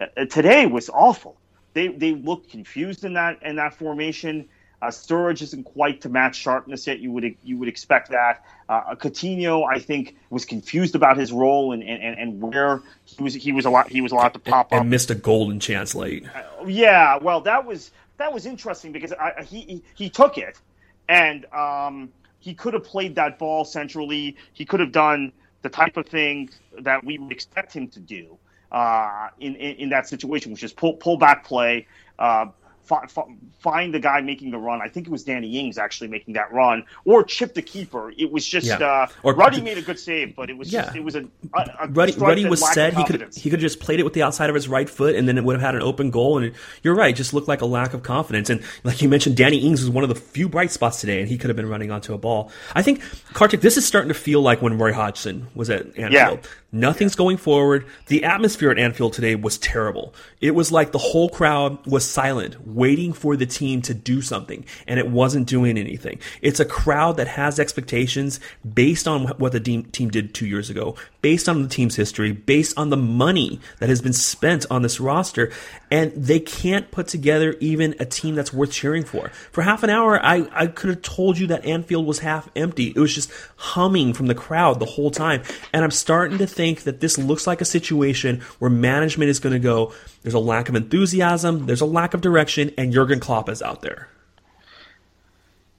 Uh, 0.00 0.24
today 0.26 0.66
was 0.66 0.88
awful. 0.88 1.36
They 1.74 1.88
they 1.88 2.14
looked 2.14 2.50
confused 2.50 3.04
in 3.04 3.14
that 3.14 3.42
in 3.42 3.56
that 3.56 3.74
formation. 3.74 4.48
Uh, 4.80 4.86
Sturridge 4.88 5.42
isn't 5.42 5.64
quite 5.64 6.00
to 6.02 6.08
match 6.08 6.36
sharpness 6.36 6.86
yet. 6.86 7.00
You 7.00 7.10
would 7.12 7.36
you 7.42 7.58
would 7.58 7.68
expect 7.68 8.10
that. 8.10 8.44
Uh, 8.68 8.94
Coutinho, 8.94 9.66
I 9.68 9.80
think, 9.80 10.16
was 10.30 10.44
confused 10.44 10.94
about 10.94 11.16
his 11.16 11.32
role 11.32 11.72
and, 11.72 11.82
and, 11.82 12.18
and 12.18 12.40
where 12.40 12.82
he 13.04 13.22
was. 13.22 13.34
He 13.34 13.50
was 13.50 13.64
a 13.64 13.70
lot. 13.70 13.88
He 13.88 14.00
was 14.00 14.12
allowed 14.12 14.34
to 14.34 14.38
pop 14.38 14.70
and, 14.70 14.78
up 14.78 14.82
and 14.82 14.90
missed 14.90 15.10
a 15.10 15.16
golden 15.16 15.58
chance 15.58 15.94
late. 15.94 16.26
Uh, 16.32 16.66
yeah, 16.66 17.16
well, 17.16 17.40
that 17.40 17.64
was 17.64 17.90
that 18.18 18.32
was 18.32 18.46
interesting 18.46 18.92
because 18.92 19.12
I, 19.12 19.42
he, 19.42 19.62
he 19.62 19.82
he 19.94 20.10
took 20.10 20.38
it, 20.38 20.60
and 21.08 21.44
um, 21.46 22.12
he 22.38 22.54
could 22.54 22.74
have 22.74 22.84
played 22.84 23.16
that 23.16 23.38
ball 23.38 23.64
centrally. 23.64 24.36
He 24.52 24.64
could 24.64 24.80
have 24.80 24.92
done 24.92 25.32
the 25.62 25.68
type 25.68 25.96
of 25.96 26.06
thing 26.06 26.50
that 26.80 27.04
we 27.04 27.18
would 27.18 27.32
expect 27.32 27.72
him 27.72 27.88
to 27.88 28.00
do 28.00 28.38
uh, 28.70 29.28
in, 29.40 29.56
in, 29.56 29.76
in 29.76 29.88
that 29.88 30.06
situation, 30.08 30.52
which 30.52 30.62
is 30.62 30.72
pull 30.72 30.94
pull 30.94 31.16
back 31.16 31.44
play. 31.44 31.86
Uh, 32.18 32.46
find 32.88 33.94
the 33.94 34.00
guy 34.00 34.20
making 34.20 34.50
the 34.50 34.58
run. 34.58 34.80
I 34.82 34.88
think 34.88 35.06
it 35.06 35.10
was 35.10 35.24
Danny 35.24 35.58
Ings 35.58 35.78
actually 35.78 36.08
making 36.08 36.34
that 36.34 36.52
run, 36.52 36.84
or 37.04 37.22
chip 37.22 37.54
the 37.54 37.62
keeper. 37.62 38.12
It 38.16 38.32
was 38.32 38.46
just 38.46 38.66
yeah. 38.66 38.78
uh, 38.78 39.06
or 39.22 39.34
Ruddy 39.34 39.60
made 39.60 39.78
a 39.78 39.82
good 39.82 39.98
save, 39.98 40.34
but 40.34 40.50
it 40.50 40.56
was 40.56 40.72
yeah. 40.72 40.84
just, 40.84 40.96
it 40.96 41.04
was 41.04 41.14
a, 41.14 41.24
a, 41.54 41.70
a 41.80 41.88
Ruddy, 41.88 42.12
Ruddy 42.12 42.46
was 42.46 42.66
set. 42.72 42.94
He 42.94 43.04
could 43.04 43.34
he 43.34 43.50
could 43.50 43.60
just 43.60 43.80
played 43.80 44.00
it 44.00 44.04
with 44.04 44.14
the 44.14 44.22
outside 44.22 44.48
of 44.48 44.54
his 44.54 44.68
right 44.68 44.88
foot, 44.88 45.14
and 45.14 45.28
then 45.28 45.38
it 45.38 45.44
would 45.44 45.54
have 45.54 45.62
had 45.62 45.74
an 45.74 45.82
open 45.82 46.10
goal. 46.10 46.38
And 46.38 46.46
it, 46.46 46.54
you're 46.82 46.94
right, 46.94 47.14
just 47.14 47.34
looked 47.34 47.48
like 47.48 47.60
a 47.60 47.66
lack 47.66 47.94
of 47.94 48.02
confidence. 48.02 48.50
And 48.50 48.62
like 48.84 49.02
you 49.02 49.08
mentioned, 49.08 49.36
Danny 49.36 49.58
Ings 49.58 49.80
was 49.80 49.90
one 49.90 50.04
of 50.04 50.08
the 50.08 50.16
few 50.16 50.48
bright 50.48 50.70
spots 50.70 51.00
today, 51.00 51.20
and 51.20 51.28
he 51.28 51.36
could 51.38 51.50
have 51.50 51.56
been 51.56 51.68
running 51.68 51.90
onto 51.90 52.14
a 52.14 52.18
ball. 52.18 52.50
I 52.74 52.82
think 52.82 53.02
Kartik, 53.32 53.60
this 53.60 53.76
is 53.76 53.86
starting 53.86 54.08
to 54.08 54.14
feel 54.14 54.40
like 54.40 54.62
when 54.62 54.78
Roy 54.78 54.92
Hodgson 54.92 55.48
was 55.54 55.70
at 55.70 55.86
Anfield. 55.98 56.12
Yeah. 56.12 56.36
Nothing's 56.70 57.14
going 57.14 57.38
forward. 57.38 57.86
The 58.08 58.24
atmosphere 58.24 58.70
at 58.70 58.78
Anfield 58.78 59.14
today 59.14 59.34
was 59.34 59.56
terrible. 59.56 60.12
It 60.38 60.54
was 60.54 60.70
like 60.70 60.92
the 60.92 60.98
whole 60.98 61.30
crowd 61.30 61.86
was 61.86 62.04
silent, 62.04 62.66
waiting 62.66 63.14
for 63.14 63.36
the 63.36 63.46
team 63.46 63.80
to 63.82 63.94
do 63.94 64.20
something, 64.20 64.66
and 64.86 65.00
it 65.00 65.08
wasn't 65.08 65.48
doing 65.48 65.78
anything. 65.78 66.18
It's 66.42 66.60
a 66.60 66.66
crowd 66.66 67.16
that 67.16 67.26
has 67.26 67.58
expectations 67.58 68.38
based 68.74 69.08
on 69.08 69.28
what 69.38 69.52
the 69.52 69.60
team 69.60 70.10
did 70.10 70.34
two 70.34 70.46
years 70.46 70.68
ago, 70.68 70.94
based 71.22 71.48
on 71.48 71.62
the 71.62 71.68
team's 71.68 71.96
history, 71.96 72.32
based 72.32 72.76
on 72.78 72.90
the 72.90 72.98
money 72.98 73.60
that 73.78 73.88
has 73.88 74.02
been 74.02 74.12
spent 74.12 74.66
on 74.70 74.82
this 74.82 75.00
roster, 75.00 75.50
and 75.90 76.12
they 76.12 76.38
can't 76.38 76.90
put 76.90 77.08
together 77.08 77.56
even 77.60 77.94
a 77.98 78.04
team 78.04 78.34
that's 78.34 78.52
worth 78.52 78.72
cheering 78.72 79.04
for. 79.04 79.30
For 79.52 79.62
half 79.62 79.82
an 79.84 79.88
hour, 79.88 80.22
I, 80.22 80.46
I 80.52 80.66
could 80.66 80.90
have 80.90 81.00
told 81.00 81.38
you 81.38 81.46
that 81.46 81.64
Anfield 81.64 82.06
was 82.06 82.18
half 82.18 82.50
empty. 82.54 82.92
It 82.94 83.00
was 83.00 83.14
just 83.14 83.32
humming 83.56 84.12
from 84.12 84.26
the 84.26 84.34
crowd 84.34 84.80
the 84.80 84.84
whole 84.84 85.10
time, 85.10 85.42
and 85.72 85.82
I'm 85.82 85.90
starting 85.90 86.36
to 86.36 86.57
think 86.58 86.82
that 86.82 86.98
this 87.00 87.14
looks 87.16 87.46
like 87.46 87.60
a 87.62 87.64
situation 87.78 88.42
where 88.58 88.70
management 88.70 89.30
is 89.30 89.38
going 89.38 89.52
to 89.54 89.64
go, 89.72 89.92
there's 90.22 90.38
a 90.42 90.46
lack 90.54 90.68
of 90.68 90.74
enthusiasm, 90.74 91.66
there's 91.66 91.84
a 91.88 91.90
lack 92.00 92.14
of 92.14 92.20
direction, 92.20 92.64
and 92.76 92.92
Jurgen 92.92 93.20
Klopp 93.20 93.48
is 93.48 93.62
out 93.62 93.80
there. 93.80 94.08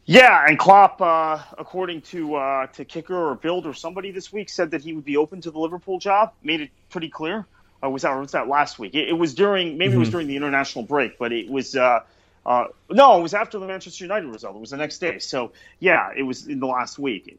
Yeah, 0.06 0.48
and 0.48 0.58
Klopp, 0.58 1.02
uh, 1.02 1.38
according 1.58 2.02
to 2.14 2.20
uh, 2.36 2.68
to 2.78 2.86
Kicker 2.86 3.20
or 3.30 3.36
Bild 3.36 3.66
or 3.66 3.76
somebody 3.76 4.10
this 4.12 4.34
week, 4.34 4.50
said 4.50 4.72
that 4.72 4.82
he 4.82 4.92
would 4.94 5.06
be 5.06 5.18
open 5.18 5.42
to 5.42 5.52
the 5.52 5.60
Liverpool 5.60 6.00
job. 6.00 6.32
Made 6.42 6.62
it 6.62 6.72
pretty 6.90 7.10
clear. 7.10 7.46
Uh, 7.84 7.90
was 7.90 8.02
that 8.02 8.18
was 8.18 8.32
that 8.32 8.48
last 8.48 8.80
week? 8.80 8.96
It, 8.96 9.10
it 9.10 9.18
was 9.24 9.36
during 9.36 9.78
maybe 9.78 9.92
mm-hmm. 9.92 9.98
it 9.98 10.00
was 10.00 10.08
mm-hmm. 10.08 10.14
during 10.14 10.28
the 10.28 10.38
international 10.42 10.86
break, 10.86 11.20
but 11.20 11.32
it 11.32 11.48
was 11.50 11.76
uh, 11.76 12.00
Uh, 12.46 12.68
no, 12.90 13.20
it 13.20 13.22
was 13.22 13.34
after 13.34 13.60
the 13.60 13.68
Manchester 13.68 14.06
United 14.06 14.28
result. 14.32 14.56
It 14.56 14.60
was 14.60 14.72
the 14.72 14.78
next 14.78 15.00
day. 15.00 15.20
So 15.20 15.52
yeah, 15.80 16.12
it 16.16 16.24
was 16.24 16.48
in 16.48 16.60
the 16.60 16.66
last 16.68 16.98
week. 16.98 17.38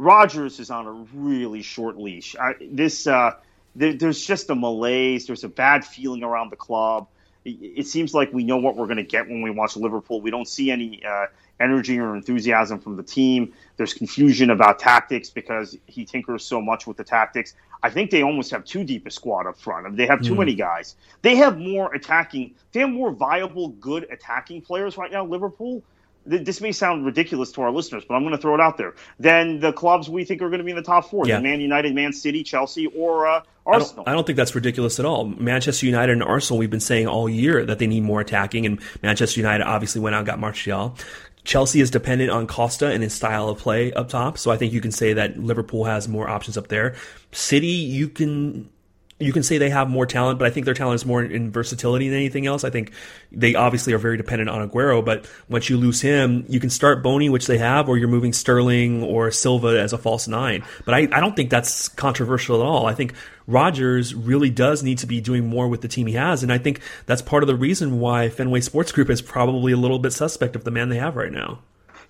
Rodgers 0.00 0.58
is 0.60 0.70
on 0.70 0.86
a 0.86 0.92
really 1.14 1.60
short 1.60 1.98
leash. 1.98 2.34
I, 2.34 2.54
this 2.58 3.06
uh, 3.06 3.32
there, 3.76 3.92
there's 3.92 4.24
just 4.24 4.48
a 4.48 4.54
malaise. 4.54 5.26
There's 5.26 5.44
a 5.44 5.48
bad 5.48 5.84
feeling 5.84 6.22
around 6.22 6.50
the 6.50 6.56
club. 6.56 7.06
It, 7.44 7.50
it 7.60 7.86
seems 7.86 8.14
like 8.14 8.32
we 8.32 8.42
know 8.42 8.56
what 8.56 8.76
we're 8.76 8.86
going 8.86 8.96
to 8.96 9.02
get 9.02 9.28
when 9.28 9.42
we 9.42 9.50
watch 9.50 9.76
Liverpool. 9.76 10.22
We 10.22 10.30
don't 10.30 10.48
see 10.48 10.70
any 10.70 11.04
uh, 11.04 11.26
energy 11.60 11.98
or 11.98 12.16
enthusiasm 12.16 12.80
from 12.80 12.96
the 12.96 13.02
team. 13.02 13.52
There's 13.76 13.92
confusion 13.92 14.48
about 14.48 14.78
tactics 14.78 15.28
because 15.28 15.76
he 15.84 16.06
tinkers 16.06 16.46
so 16.46 16.62
much 16.62 16.86
with 16.86 16.96
the 16.96 17.04
tactics. 17.04 17.54
I 17.82 17.90
think 17.90 18.10
they 18.10 18.22
almost 18.22 18.50
have 18.52 18.64
too 18.64 18.84
deep 18.84 19.06
a 19.06 19.10
squad 19.10 19.46
up 19.46 19.58
front. 19.58 19.98
They 19.98 20.06
have 20.06 20.22
too 20.22 20.32
mm. 20.32 20.38
many 20.38 20.54
guys. 20.54 20.96
They 21.20 21.36
have 21.36 21.58
more 21.58 21.92
attacking. 21.92 22.54
They 22.72 22.80
have 22.80 22.90
more 22.90 23.12
viable, 23.12 23.68
good 23.68 24.06
attacking 24.10 24.62
players 24.62 24.96
right 24.96 25.12
now. 25.12 25.26
Liverpool. 25.26 25.82
This 26.26 26.60
may 26.60 26.72
sound 26.72 27.06
ridiculous 27.06 27.50
to 27.52 27.62
our 27.62 27.70
listeners, 27.70 28.04
but 28.06 28.14
I'm 28.14 28.22
going 28.22 28.36
to 28.36 28.40
throw 28.40 28.54
it 28.54 28.60
out 28.60 28.76
there. 28.76 28.94
Then 29.18 29.60
the 29.60 29.72
clubs 29.72 30.08
we 30.08 30.24
think 30.24 30.42
are 30.42 30.48
going 30.48 30.58
to 30.58 30.64
be 30.64 30.70
in 30.70 30.76
the 30.76 30.82
top 30.82 31.10
four: 31.10 31.26
yeah. 31.26 31.36
the 31.36 31.42
Man 31.42 31.60
United, 31.60 31.94
Man 31.94 32.12
City, 32.12 32.42
Chelsea, 32.42 32.86
or 32.88 33.26
uh, 33.26 33.42
Arsenal. 33.64 34.02
I 34.02 34.04
don't, 34.04 34.08
I 34.08 34.12
don't, 34.16 34.26
think 34.26 34.36
that's 34.36 34.54
ridiculous 34.54 34.98
at 34.98 35.06
all. 35.06 35.24
Manchester 35.24 35.86
United 35.86 36.12
and 36.12 36.22
Arsenal, 36.22 36.58
we've 36.58 36.70
been 36.70 36.78
saying 36.78 37.06
all 37.06 37.28
year 37.28 37.64
that 37.64 37.78
they 37.78 37.86
need 37.86 38.02
more 38.02 38.20
attacking, 38.20 38.66
and 38.66 38.80
Manchester 39.02 39.40
United 39.40 39.64
obviously 39.64 40.00
went 40.00 40.14
out 40.14 40.20
and 40.20 40.26
got 40.26 40.38
Martial. 40.38 40.96
Chelsea 41.44 41.80
is 41.80 41.90
dependent 41.90 42.30
on 42.30 42.46
Costa 42.46 42.90
and 42.90 43.02
his 43.02 43.14
style 43.14 43.48
of 43.48 43.58
play 43.58 43.92
up 43.92 44.10
top, 44.10 44.36
so 44.36 44.50
I 44.50 44.56
think 44.56 44.72
you 44.72 44.80
can 44.80 44.92
say 44.92 45.14
that 45.14 45.38
Liverpool 45.38 45.84
has 45.84 46.06
more 46.06 46.28
options 46.28 46.58
up 46.58 46.68
there. 46.68 46.94
City, 47.32 47.66
you 47.66 48.08
can 48.08 48.68
you 49.20 49.32
can 49.34 49.42
say 49.42 49.58
they 49.58 49.68
have 49.68 49.88
more 49.88 50.06
talent, 50.06 50.38
but 50.38 50.48
I 50.48 50.50
think 50.50 50.64
their 50.64 50.74
talent 50.74 50.96
is 50.96 51.06
more 51.06 51.22
in 51.22 51.50
versatility 51.52 52.08
than 52.08 52.16
anything 52.16 52.46
else. 52.46 52.64
I 52.64 52.70
think 52.70 52.92
they 53.30 53.54
obviously 53.54 53.92
are 53.92 53.98
very 53.98 54.16
dependent 54.16 54.48
on 54.48 54.66
Aguero, 54.68 55.04
but 55.04 55.30
once 55.48 55.68
you 55.68 55.76
lose 55.76 56.00
him, 56.00 56.46
you 56.48 56.58
can 56.58 56.70
start 56.70 57.02
Bony, 57.02 57.28
which 57.28 57.46
they 57.46 57.58
have, 57.58 57.88
or 57.88 57.98
you're 57.98 58.08
moving 58.08 58.32
Sterling 58.32 59.02
or 59.02 59.30
Silva 59.30 59.78
as 59.78 59.92
a 59.92 59.98
false 59.98 60.26
nine. 60.26 60.64
But 60.86 60.94
I, 60.94 60.98
I 61.12 61.20
don't 61.20 61.36
think 61.36 61.50
that's 61.50 61.88
controversial 61.88 62.60
at 62.60 62.66
all. 62.66 62.86
I 62.86 62.94
think 62.94 63.12
Rodgers 63.46 64.14
really 64.14 64.48
does 64.48 64.82
need 64.82 64.98
to 64.98 65.06
be 65.06 65.20
doing 65.20 65.46
more 65.46 65.68
with 65.68 65.82
the 65.82 65.88
team 65.88 66.06
he 66.06 66.14
has, 66.14 66.42
and 66.42 66.50
I 66.50 66.56
think 66.56 66.80
that's 67.04 67.20
part 67.20 67.42
of 67.42 67.46
the 67.46 67.56
reason 67.56 68.00
why 68.00 68.30
Fenway 68.30 68.62
Sports 68.62 68.90
Group 68.90 69.10
is 69.10 69.20
probably 69.20 69.72
a 69.72 69.76
little 69.76 69.98
bit 69.98 70.14
suspect 70.14 70.56
of 70.56 70.64
the 70.64 70.70
man 70.70 70.88
they 70.88 70.98
have 70.98 71.14
right 71.14 71.32
now. 71.32 71.58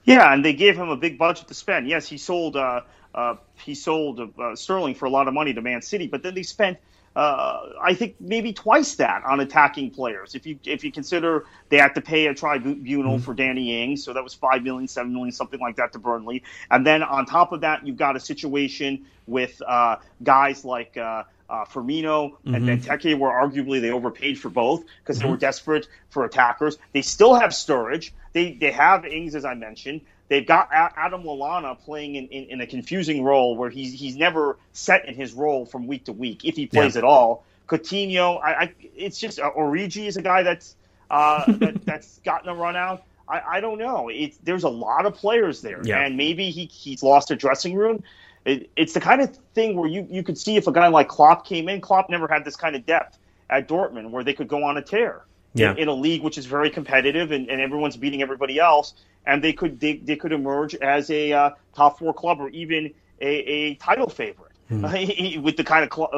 Yeah, 0.05 0.33
and 0.33 0.45
they 0.45 0.53
gave 0.53 0.77
him 0.77 0.89
a 0.89 0.97
big 0.97 1.19
budget 1.19 1.49
to 1.49 1.55
spend. 1.55 1.89
Yes, 1.89 2.09
he 2.09 2.19
sold 2.19 2.57
uh, 2.57 2.83
uh, 3.15 3.35
he 3.57 3.75
sold 3.75 4.21
uh, 4.39 4.55
Sterling 4.55 4.95
for 4.95 5.07
a 5.07 5.11
lot 5.11 5.29
of 5.29 5.35
money 5.35 5.53
to 5.53 5.61
Man 5.61 5.83
City, 5.83 6.07
but 6.07 6.23
then 6.23 6.35
they 6.35 6.43
spent 6.43 6.79
uh, 7.21 7.75
I 7.83 7.93
think 7.93 8.17
maybe 8.19 8.55
twice 8.55 8.95
that 8.95 9.23
on 9.27 9.41
attacking 9.41 9.91
players. 9.91 10.35
If 10.35 10.47
you 10.47 10.59
if 10.65 10.85
you 10.85 10.91
consider 10.91 11.45
they 11.69 11.77
had 11.77 11.95
to 11.97 12.01
pay 12.01 12.29
a 12.29 12.35
tribunal 12.35 13.17
mm-hmm. 13.17 13.23
for 13.23 13.35
Danny 13.35 13.83
Ings, 13.83 14.03
so 14.03 14.15
that 14.15 14.25
was 14.25 14.33
five 14.33 14.63
million, 14.63 14.89
seven 14.89 15.13
million, 15.13 15.31
something 15.31 15.61
like 15.61 15.77
that 15.77 15.93
to 15.93 15.99
Burnley, 15.99 16.43
and 16.71 16.87
then 16.87 17.03
on 17.03 17.27
top 17.27 17.53
of 17.53 17.61
that, 17.61 17.87
you've 17.87 17.99
got 17.99 18.17
a 18.17 18.21
situation 18.21 19.05
with 19.27 19.61
uh, 19.67 19.97
guys 20.23 20.65
like. 20.65 20.97
Uh, 20.97 21.25
uh, 21.51 21.65
Firmino 21.65 22.31
mm-hmm. 22.31 22.55
and 22.55 22.69
Benteke 22.69 23.19
were 23.19 23.29
arguably 23.29 23.81
they 23.81 23.91
overpaid 23.91 24.39
for 24.39 24.51
both 24.51 24.85
because 25.03 25.19
mm-hmm. 25.19 25.27
they 25.27 25.31
were 25.33 25.37
desperate 25.37 25.89
for 26.09 26.25
attackers. 26.25 26.79
They 26.93 27.03
still 27.03 27.35
have 27.35 27.51
Sturridge. 27.51 28.13
They 28.33 28.53
they 28.53 28.71
have 28.71 29.05
Ings 29.05 29.35
as 29.35 29.45
I 29.45 29.55
mentioned. 29.55 30.03
They've 30.31 30.47
got 30.47 30.69
Adam 30.73 31.25
Lallana 31.25 31.77
playing 31.77 32.15
in, 32.15 32.29
in, 32.29 32.45
in, 32.51 32.61
a 32.61 32.67
confusing 32.67 33.25
role 33.25 33.57
where 33.57 33.69
he's 33.69 33.93
he's 33.93 34.15
never 34.15 34.59
set 34.73 35.07
in 35.07 35.17
his 35.17 35.33
role 35.33 35.67
from 35.67 35.89
week 35.89 36.05
to 36.05 36.13
week 36.13 36.45
if 36.45 36.55
he 36.55 36.67
plays 36.67 36.95
yeah. 36.95 37.01
at 37.01 37.05
all. 37.05 37.45
Coutinho, 37.67 38.41
I, 38.41 38.53
I 38.53 38.75
it's 38.97 39.19
just 39.19 39.41
uh, 39.41 39.51
Origi 39.51 40.07
is 40.07 40.17
a 40.17 40.23
guy 40.23 40.45
that's 40.45 40.77
uh, 41.11 41.51
that, 41.59 41.85
that's 41.85 42.21
gotten 42.21 42.49
a 42.49 42.55
run 42.55 42.77
out. 42.77 43.03
I, 43.29 43.43
I 43.57 43.61
don't 43.61 43.79
know. 43.79 44.09
It's 44.09 44.39
there's 44.45 44.63
a 44.63 44.69
lot 44.69 45.05
of 45.05 45.17
players 45.17 45.63
there, 45.63 45.81
yeah. 45.83 46.05
and 46.05 46.17
maybe 46.17 46.51
he 46.51 46.67
he's 46.67 47.03
lost 47.03 47.33
a 47.33 47.37
dressing 47.37 47.75
room. 47.75 48.05
It, 48.45 48.71
it's 48.77 48.93
the 48.93 49.01
kind 49.01 49.21
of 49.23 49.37
thing 49.55 49.77
where 49.77 49.89
you 49.89 50.07
you 50.09 50.23
could 50.23 50.39
see 50.39 50.55
if 50.57 50.69
a 50.69 50.73
guy 50.73 50.87
like 50.87 51.09
Klopp 51.09 51.45
came 51.45 51.69
in. 51.69 51.81
Klopp 51.81 52.09
never 52.09 52.29
had 52.29 52.45
this 52.45 52.55
kind 52.55 52.77
of 52.77 52.87
depth 52.87 53.19
at 53.51 53.67
Dortmund 53.67 54.11
where 54.11 54.23
they 54.23 54.35
could 54.35 54.47
go 54.47 54.63
on 54.63 54.77
a 54.77 54.83
tear 54.83 55.25
yeah. 55.55 55.73
in, 55.73 55.79
in, 55.79 55.89
a 55.89 55.95
league 55.95 56.23
which 56.23 56.39
is 56.39 56.47
very 56.47 56.71
competitive 56.71 57.33
and, 57.33 57.49
and 57.49 57.61
everyone's 57.61 57.97
beating 57.97 58.23
everybody 58.23 58.59
else, 58.59 58.95
and 59.27 59.43
they 59.43 59.53
could 59.53 59.81
they, 59.81 59.97
they 59.97 60.17
could 60.17 60.33
emerge 60.33 60.75
as 60.77 61.11
a 61.11 61.33
uh, 61.33 61.51
top 61.75 61.99
four 61.99 62.15
club 62.15 62.41
or 62.41 62.49
even 62.51 62.93
a, 63.21 63.27
a 63.27 63.75
title 63.77 64.09
favorite 64.09 64.53
hmm. 64.69 64.83
with 65.43 65.57
the 65.57 65.65
kind 65.65 65.85
of 65.85 65.93
cl- 65.93 66.11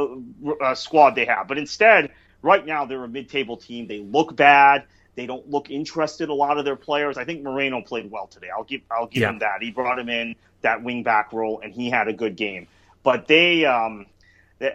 uh, 0.44 0.64
uh, 0.64 0.74
squad 0.74 1.14
they 1.14 1.24
have. 1.24 1.48
But 1.48 1.58
instead, 1.58 2.12
right 2.42 2.64
now 2.64 2.84
they're 2.84 3.04
a 3.04 3.08
mid-table 3.08 3.56
team. 3.56 3.86
They 3.86 4.00
look 4.00 4.36
bad. 4.36 4.84
They 5.14 5.26
don't 5.26 5.48
look 5.50 5.70
interested. 5.70 6.28
A 6.28 6.34
lot 6.34 6.58
of 6.58 6.64
their 6.64 6.76
players. 6.76 7.18
I 7.18 7.24
think 7.24 7.42
Moreno 7.42 7.82
played 7.82 8.10
well 8.10 8.26
today. 8.26 8.48
I'll 8.54 8.64
give 8.64 8.80
I'll 8.90 9.06
give 9.06 9.22
yeah. 9.22 9.30
him 9.30 9.38
that. 9.40 9.62
He 9.62 9.70
brought 9.70 9.98
him 9.98 10.08
in 10.08 10.36
that 10.62 10.82
wing 10.82 11.02
back 11.02 11.32
role, 11.32 11.60
and 11.62 11.74
he 11.74 11.90
had 11.90 12.08
a 12.08 12.12
good 12.12 12.36
game. 12.36 12.66
But 13.02 13.26
they, 13.26 13.64
um, 13.64 14.06
they 14.58 14.74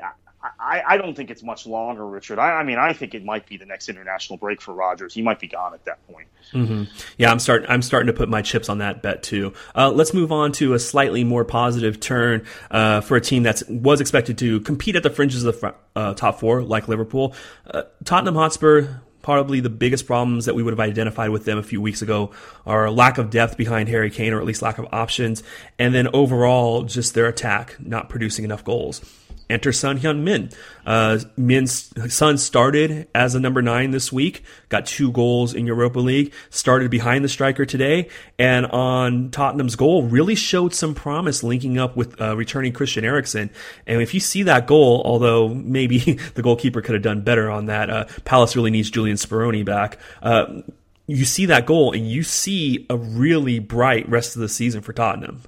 I, 0.60 0.84
I 0.86 0.98
don't 0.98 1.16
think 1.16 1.30
it's 1.30 1.43
much 1.43 1.66
longer, 1.66 2.06
Richard. 2.08 2.39
I, 2.39 2.52
I, 2.52 2.64
mean, 2.64 2.78
I 2.78 2.93
think 2.93 3.16
it 3.16 3.24
might 3.24 3.48
be 3.48 3.58
the 3.58 3.66
next 3.66 3.89
international 3.89 4.38
break 4.38 4.62
for 4.62 4.74
Rodgers. 4.74 5.14
He 5.14 5.22
might 5.22 5.39
be 5.39 5.48
gone 5.48 5.74
at 5.74 5.86
that 5.86 6.06
point. 6.08 6.28
Mm-hmm. 6.54 6.84
Yeah, 7.18 7.32
I'm 7.32 7.39
starting. 7.39 7.70
I'm 7.70 7.82
starting 7.82 8.08
to 8.08 8.14
put 8.14 8.30
my 8.30 8.41
chips 8.41 8.70
on 8.70 8.78
that 8.78 9.02
bet 9.02 9.24
too. 9.24 9.54
Uh, 9.76 9.91
let's 9.91 10.14
move 10.14 10.32
on 10.32 10.52
to 10.54 10.74
a 10.74 10.80
slightly 10.80 11.24
more 11.24 11.43
positive 11.43 12.00
turn 12.00 12.45
uh, 12.72 13.02
for 13.02 13.18
a 13.18 13.22
team 13.22 13.43
that 13.43 13.64
was 13.70 14.02
expected 14.02 14.38
to 14.39 14.60
compete 14.62 14.95
at 14.95 15.04
the 15.04 15.10
fringes 15.10 15.43
of 15.43 15.60
the 15.60 15.76
uh, 15.95 16.14
top 16.14 16.39
four, 16.39 16.62
like 16.64 16.88
Liverpool. 16.88 17.34
Uh, 17.70 17.84
Tottenham 18.04 18.36
Hotspur 18.36 19.02
probably 19.28 19.60
the 19.60 19.70
biggest 19.70 20.08
problems 20.08 20.45
that 20.45 20.56
we 20.56 20.64
would 20.64 20.72
have 20.72 20.80
identified 20.80 21.30
with 21.30 21.43
them 21.43 21.58
a 21.58 21.64
few 21.64 21.82
weeks 21.82 22.02
ago 22.02 22.32
are 22.66 22.89
lack 22.89 23.18
of 23.18 23.30
depth 23.30 23.58
behind 23.58 23.89
Harry 23.89 24.10
Kane, 24.10 24.32
or 24.32 24.39
at 24.39 24.45
least 24.45 24.62
lack 24.62 24.78
of 24.78 24.88
options, 24.93 25.43
and 25.78 25.93
then 25.93 26.08
overall 26.14 26.84
just 26.84 27.14
their 27.14 27.26
attack 27.26 27.76
not 27.78 28.08
producing 28.08 28.45
enough 28.45 28.64
goals. 28.64 29.02
Enter 29.50 29.72
Son 29.72 29.98
Heung-min. 29.98 30.50
Uh, 30.86 31.20
Min's 31.36 31.91
son 32.14 32.38
started 32.38 33.08
as 33.14 33.36
a 33.36 33.39
number 33.39 33.62
nine 33.62 33.91
this 33.91 34.12
week, 34.12 34.43
got 34.70 34.86
two 34.86 35.12
goals 35.12 35.54
in 35.54 35.66
Europa 35.66 36.00
League, 36.00 36.34
started 36.50 36.91
behind 36.91 37.24
the 37.24 37.30
striker 37.30 37.66
today, 37.66 38.10
and 38.38 38.66
on 38.68 39.32
Tottenham's 39.32 39.76
goal, 39.76 40.04
really 40.04 40.36
showed 40.36 40.74
some 40.74 40.93
promise 40.93 41.43
linking 41.43 41.78
up 41.78 41.95
with 41.95 42.20
uh, 42.22 42.36
returning 42.36 42.74
Christian 42.74 43.06
Eriksen. 43.06 43.50
And 43.86 44.02
if 44.02 44.14
you 44.14 44.20
see 44.20 44.43
that 44.43 44.68
goal, 44.68 45.02
although 45.06 45.50
maybe 45.50 45.98
the 46.36 46.41
goalkeeper 46.41 46.82
could 46.82 46.93
have 46.93 47.04
done 47.04 47.22
better 47.22 47.50
on 47.50 47.68
that, 47.68 47.89
uh, 47.89 48.06
Palace 48.26 48.56
really 48.56 48.72
needs 48.72 48.89
Julian 48.89 49.18
Speroni 49.18 49.64
back. 49.64 49.98
Uh, 50.22 50.62
you 51.08 51.24
see 51.24 51.45
that 51.45 51.66
goal, 51.66 51.93
and 51.93 52.10
you 52.10 52.22
see 52.22 52.86
a 52.89 52.98
really 52.98 53.60
bright 53.60 54.08
rest 54.10 54.36
of 54.36 54.41
the 54.41 54.50
season 54.50 54.82
for 54.82 54.91
Tottenham. 54.91 55.41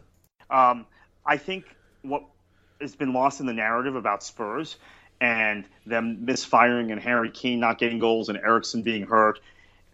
Um, 0.50 0.86
I 1.26 1.38
think 1.38 1.66
what 2.02 2.24
has 2.82 2.96
been 2.96 3.14
lost 3.14 3.40
in 3.40 3.46
the 3.46 3.54
narrative 3.54 3.96
about 3.96 4.24
Spurs 4.24 4.78
and 5.22 5.66
them 5.86 6.26
misfiring 6.26 6.92
and 6.92 7.02
Harry 7.02 7.30
Kane 7.30 7.60
not 7.60 7.78
getting 7.78 8.00
goals 8.00 8.30
and 8.30 8.38
Eriksen 8.38 8.84
being 8.84 9.06
hurt 9.06 9.40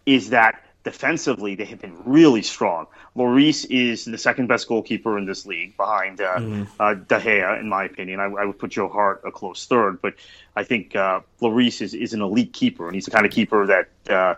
is 0.04 0.30
that 0.30 0.62
defensively 0.84 1.56
they 1.56 1.64
have 1.64 1.80
been 1.80 1.96
really 2.04 2.42
strong. 2.42 2.86
Lloris 3.16 3.66
is 3.68 4.04
the 4.04 4.18
second 4.18 4.46
best 4.46 4.68
goalkeeper 4.68 5.18
in 5.18 5.24
this 5.24 5.44
league 5.44 5.76
behind 5.76 6.20
uh, 6.20 6.36
mm. 6.36 6.68
uh, 6.78 6.94
De 6.94 7.18
Gea, 7.18 7.58
in 7.58 7.68
my 7.68 7.84
opinion. 7.84 8.20
I, 8.20 8.26
I, 8.26 8.44
would 8.44 8.56
put 8.56 8.70
Joe 8.70 8.88
Hart 8.88 9.22
a 9.26 9.32
close 9.32 9.66
third, 9.66 10.00
but 10.00 10.14
I 10.54 10.62
think 10.62 10.94
uh, 10.94 11.22
Lloris 11.42 11.82
is, 11.82 11.92
is 11.92 12.12
an 12.12 12.22
elite 12.22 12.52
keeper, 12.52 12.86
and 12.86 12.94
he's 12.94 13.06
the 13.06 13.10
kind 13.10 13.26
of 13.26 13.32
keeper 13.32 13.66
that 13.66 13.88
uh, 14.08 14.34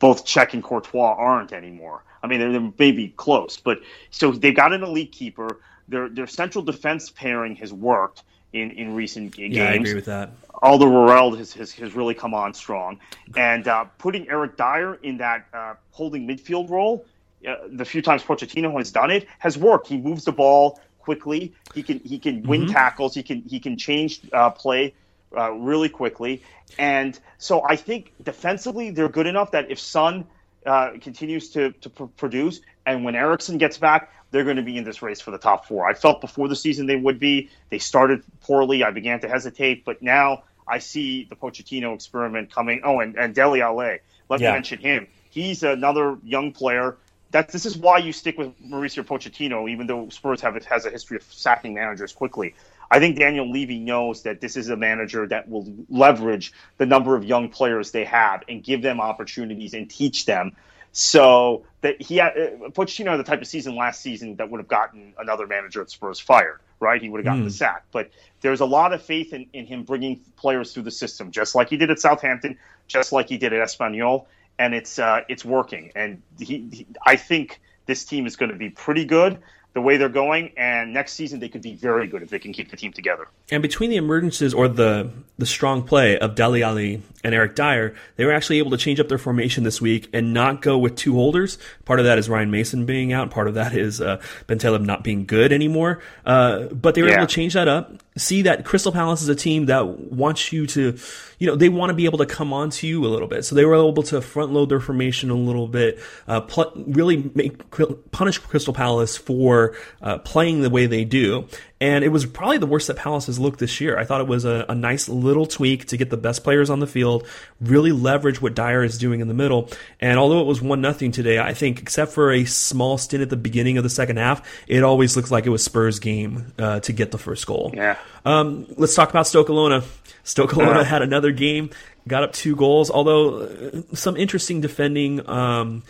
both 0.00 0.24
Cech 0.24 0.54
and 0.54 0.62
Courtois 0.62 1.14
aren't 1.16 1.52
anymore. 1.52 2.02
I 2.20 2.26
mean, 2.26 2.40
they're, 2.40 2.50
they're 2.50 2.72
maybe 2.76 3.14
close, 3.16 3.56
but 3.56 3.78
so 4.10 4.32
they've 4.32 4.56
got 4.56 4.72
an 4.72 4.82
elite 4.82 5.12
keeper 5.12 5.60
their 5.88 6.08
their 6.08 6.26
central 6.26 6.64
defense 6.64 7.10
pairing 7.10 7.56
has 7.56 7.72
worked 7.72 8.22
in, 8.52 8.70
in 8.72 8.94
recent 8.94 9.36
games. 9.36 9.54
Yeah, 9.54 9.70
I 9.70 9.74
agree 9.74 9.94
with 9.94 10.06
that. 10.06 10.30
Alderweireld 10.54 11.36
has, 11.38 11.52
has, 11.52 11.72
has 11.72 11.94
really 11.94 12.14
come 12.14 12.32
on 12.32 12.54
strong, 12.54 12.98
and 13.36 13.68
uh, 13.68 13.84
putting 13.98 14.28
Eric 14.28 14.56
Dier 14.56 14.94
in 15.02 15.18
that 15.18 15.46
uh, 15.52 15.74
holding 15.90 16.26
midfield 16.26 16.70
role, 16.70 17.04
uh, 17.46 17.56
the 17.68 17.84
few 17.84 18.00
times 18.00 18.22
Pochettino 18.22 18.76
has 18.78 18.90
done 18.90 19.10
it, 19.10 19.26
has 19.38 19.58
worked. 19.58 19.86
He 19.86 19.98
moves 19.98 20.24
the 20.24 20.32
ball 20.32 20.80
quickly. 20.98 21.52
He 21.74 21.82
can 21.82 21.98
he 22.00 22.18
can 22.18 22.42
win 22.42 22.62
mm-hmm. 22.62 22.72
tackles. 22.72 23.14
He 23.14 23.22
can 23.22 23.42
he 23.42 23.60
can 23.60 23.76
change 23.76 24.20
uh, 24.32 24.50
play 24.50 24.94
uh, 25.36 25.52
really 25.52 25.90
quickly, 25.90 26.42
and 26.78 27.18
so 27.36 27.62
I 27.68 27.76
think 27.76 28.12
defensively 28.22 28.90
they're 28.90 29.10
good 29.10 29.26
enough 29.26 29.50
that 29.50 29.70
if 29.70 29.78
Son 29.78 30.26
uh, 30.64 30.92
continues 31.00 31.50
to 31.50 31.72
to 31.72 31.90
pr- 31.90 32.04
produce, 32.16 32.60
and 32.86 33.04
when 33.04 33.16
Eriksen 33.16 33.58
gets 33.58 33.76
back, 33.76 34.12
they're 34.30 34.44
going 34.44 34.56
to 34.56 34.62
be 34.62 34.76
in 34.78 34.84
this 34.84 35.02
race 35.02 35.20
for 35.20 35.32
the 35.32 35.38
top 35.38 35.66
four. 35.66 35.86
I 35.86 35.94
felt 35.94 36.20
before 36.20 36.48
the 36.48 36.56
season 36.56 36.86
they 36.86 36.96
would 36.96 37.18
be. 37.18 37.50
They 37.68 37.78
started 37.78 38.22
poorly. 38.40 38.84
I 38.84 38.92
began 38.92 39.20
to 39.20 39.28
hesitate, 39.28 39.84
but 39.84 40.00
now 40.02 40.44
I 40.66 40.78
see 40.78 41.24
the 41.24 41.36
Pochettino 41.36 41.94
experiment 41.94 42.52
coming. 42.52 42.80
Oh, 42.84 43.00
and, 43.00 43.16
and 43.16 43.34
Dele 43.34 43.60
Alli. 43.60 43.98
Let 44.28 44.40
yeah. 44.40 44.50
me 44.50 44.54
mention 44.54 44.78
him. 44.78 45.08
He's 45.30 45.62
another 45.62 46.16
young 46.24 46.52
player. 46.52 46.96
That 47.32 47.48
this 47.48 47.66
is 47.66 47.76
why 47.76 47.98
you 47.98 48.12
stick 48.12 48.38
with 48.38 48.58
Mauricio 48.60 49.04
Pochettino, 49.04 49.68
even 49.68 49.88
though 49.88 50.08
Spurs 50.08 50.40
have 50.40 50.64
has 50.64 50.86
a 50.86 50.90
history 50.90 51.16
of 51.16 51.24
sacking 51.24 51.74
managers 51.74 52.12
quickly. 52.12 52.54
I 52.88 53.00
think 53.00 53.18
Daniel 53.18 53.50
Levy 53.50 53.80
knows 53.80 54.22
that 54.22 54.40
this 54.40 54.56
is 54.56 54.68
a 54.68 54.76
manager 54.76 55.26
that 55.26 55.48
will 55.48 55.66
leverage 55.90 56.52
the 56.78 56.86
number 56.86 57.16
of 57.16 57.24
young 57.24 57.48
players 57.48 57.90
they 57.90 58.04
have 58.04 58.44
and 58.48 58.62
give 58.62 58.80
them 58.80 59.00
opportunities 59.00 59.74
and 59.74 59.90
teach 59.90 60.24
them 60.24 60.54
So 60.98 61.66
that 61.82 62.00
he 62.00 62.16
had, 62.16 62.38
uh, 62.38 62.70
Pochettino 62.70 63.10
had 63.10 63.18
the 63.18 63.24
type 63.24 63.42
of 63.42 63.46
season 63.46 63.76
last 63.76 64.00
season 64.00 64.36
that 64.36 64.50
would 64.50 64.60
have 64.60 64.66
gotten 64.66 65.12
another 65.18 65.46
manager 65.46 65.82
at 65.82 65.90
Spurs 65.90 66.18
fired, 66.18 66.60
right? 66.80 67.02
He 67.02 67.10
would 67.10 67.18
have 67.18 67.26
gotten 67.26 67.42
mm. 67.42 67.48
the 67.48 67.50
sack. 67.50 67.84
But 67.92 68.08
there's 68.40 68.60
a 68.60 68.64
lot 68.64 68.94
of 68.94 69.02
faith 69.02 69.34
in, 69.34 69.44
in 69.52 69.66
him 69.66 69.82
bringing 69.82 70.20
players 70.36 70.72
through 70.72 70.84
the 70.84 70.90
system, 70.90 71.32
just 71.32 71.54
like 71.54 71.68
he 71.68 71.76
did 71.76 71.90
at 71.90 71.98
Southampton, 71.98 72.56
just 72.88 73.12
like 73.12 73.28
he 73.28 73.36
did 73.36 73.52
at 73.52 73.60
Espanyol, 73.68 74.24
and 74.58 74.74
it's 74.74 74.98
uh, 74.98 75.20
it's 75.28 75.44
working. 75.44 75.92
And 75.94 76.22
he, 76.38 76.66
he, 76.72 76.86
I 77.04 77.16
think 77.16 77.60
this 77.84 78.06
team 78.06 78.24
is 78.24 78.36
going 78.36 78.50
to 78.50 78.56
be 78.56 78.70
pretty 78.70 79.04
good 79.04 79.38
the 79.76 79.82
way 79.82 79.98
they're 79.98 80.08
going, 80.08 80.52
and 80.56 80.94
next 80.94 81.12
season 81.12 81.38
they 81.38 81.50
could 81.50 81.60
be 81.60 81.74
very 81.74 82.06
good 82.06 82.22
if 82.22 82.30
they 82.30 82.38
can 82.38 82.50
keep 82.50 82.70
the 82.70 82.78
team 82.78 82.94
together. 82.94 83.28
And 83.50 83.62
between 83.62 83.90
the 83.90 83.98
emergences 83.98 84.54
or 84.54 84.68
the 84.68 85.10
the 85.36 85.44
strong 85.44 85.82
play 85.82 86.18
of 86.18 86.34
Dele 86.34 86.62
Alli 86.62 87.02
and 87.22 87.34
Eric 87.34 87.54
Dier, 87.54 87.94
they 88.16 88.24
were 88.24 88.32
actually 88.32 88.56
able 88.56 88.70
to 88.70 88.78
change 88.78 88.98
up 89.00 89.08
their 89.08 89.18
formation 89.18 89.64
this 89.64 89.78
week 89.78 90.08
and 90.14 90.32
not 90.32 90.62
go 90.62 90.78
with 90.78 90.96
two 90.96 91.12
holders. 91.12 91.58
Part 91.84 91.98
of 91.98 92.06
that 92.06 92.16
is 92.16 92.26
Ryan 92.26 92.50
Mason 92.50 92.86
being 92.86 93.12
out. 93.12 93.30
Part 93.30 93.48
of 93.48 93.54
that 93.54 93.74
is 93.74 94.00
uh, 94.00 94.16
Bentaleb 94.48 94.82
not 94.82 95.04
being 95.04 95.26
good 95.26 95.52
anymore. 95.52 96.00
Uh, 96.24 96.68
but 96.68 96.94
they 96.94 97.02
were 97.02 97.08
yeah. 97.08 97.16
able 97.16 97.26
to 97.26 97.34
change 97.34 97.52
that 97.52 97.68
up. 97.68 98.02
See 98.16 98.42
that 98.42 98.64
Crystal 98.64 98.92
Palace 98.92 99.20
is 99.20 99.28
a 99.28 99.34
team 99.34 99.66
that 99.66 99.86
wants 99.86 100.54
you 100.54 100.66
to, 100.68 100.96
you 101.38 101.46
know, 101.46 101.56
they 101.56 101.68
want 101.68 101.90
to 101.90 101.94
be 101.94 102.04
able 102.04 102.18
to 102.18 102.26
come 102.26 102.52
on 102.52 102.70
to 102.70 102.86
you 102.86 103.04
a 103.04 103.08
little 103.08 103.28
bit. 103.28 103.44
So 103.44 103.54
they 103.54 103.64
were 103.64 103.74
able 103.74 104.02
to 104.04 104.20
front 104.20 104.52
load 104.52 104.68
their 104.68 104.80
formation 104.80 105.30
a 105.30 105.34
little 105.34 105.68
bit, 105.68 105.98
uh, 106.26 106.40
pl- 106.40 106.72
really 106.76 107.30
make 107.34 107.70
punish 108.10 108.38
Crystal 108.38 108.72
Palace 108.72 109.16
for 109.16 109.74
uh, 110.00 110.18
playing 110.18 110.62
the 110.62 110.70
way 110.70 110.86
they 110.86 111.04
do. 111.04 111.46
And 111.78 112.04
it 112.04 112.08
was 112.08 112.24
probably 112.24 112.56
the 112.56 112.66
worst 112.66 112.86
that 112.86 112.96
Palace 112.96 113.26
has 113.26 113.38
looked 113.38 113.58
this 113.58 113.82
year. 113.82 113.98
I 113.98 114.04
thought 114.04 114.22
it 114.22 114.26
was 114.26 114.46
a, 114.46 114.64
a, 114.66 114.74
nice 114.74 115.10
little 115.10 115.44
tweak 115.44 115.86
to 115.88 115.98
get 115.98 116.08
the 116.08 116.16
best 116.16 116.42
players 116.42 116.70
on 116.70 116.80
the 116.80 116.86
field, 116.86 117.26
really 117.60 117.92
leverage 117.92 118.40
what 118.40 118.54
Dier 118.54 118.82
is 118.82 118.96
doing 118.96 119.20
in 119.20 119.28
the 119.28 119.34
middle. 119.34 119.68
And 120.00 120.18
although 120.18 120.40
it 120.40 120.46
was 120.46 120.62
one 120.62 120.80
nothing 120.80 121.12
today, 121.12 121.38
I 121.38 121.52
think 121.52 121.80
except 121.80 122.12
for 122.12 122.32
a 122.32 122.46
small 122.46 122.96
stint 122.96 123.22
at 123.22 123.28
the 123.28 123.36
beginning 123.36 123.76
of 123.76 123.84
the 123.84 123.90
second 123.90 124.16
half, 124.16 124.48
it 124.66 124.82
always 124.82 125.16
looks 125.16 125.30
like 125.30 125.44
it 125.44 125.50
was 125.50 125.62
Spurs' 125.62 125.98
game 125.98 126.52
uh, 126.58 126.80
to 126.80 126.94
get 126.94 127.10
the 127.10 127.18
first 127.18 127.46
goal. 127.46 127.72
Yeah. 127.74 127.98
Um, 128.24 128.66
let's 128.78 128.94
talk 128.94 129.10
about 129.10 129.26
Stoke 129.26 129.48
Alona. 129.48 129.84
Stoke 130.24 130.52
Alona 130.52 130.82
had 130.82 131.02
another 131.02 131.30
game, 131.30 131.68
got 132.08 132.22
up 132.22 132.32
two 132.32 132.56
goals, 132.56 132.90
although 132.90 133.42
uh, 133.42 133.82
some 133.92 134.16
interesting 134.16 134.62
defending. 134.62 135.28
Um, 135.28 135.82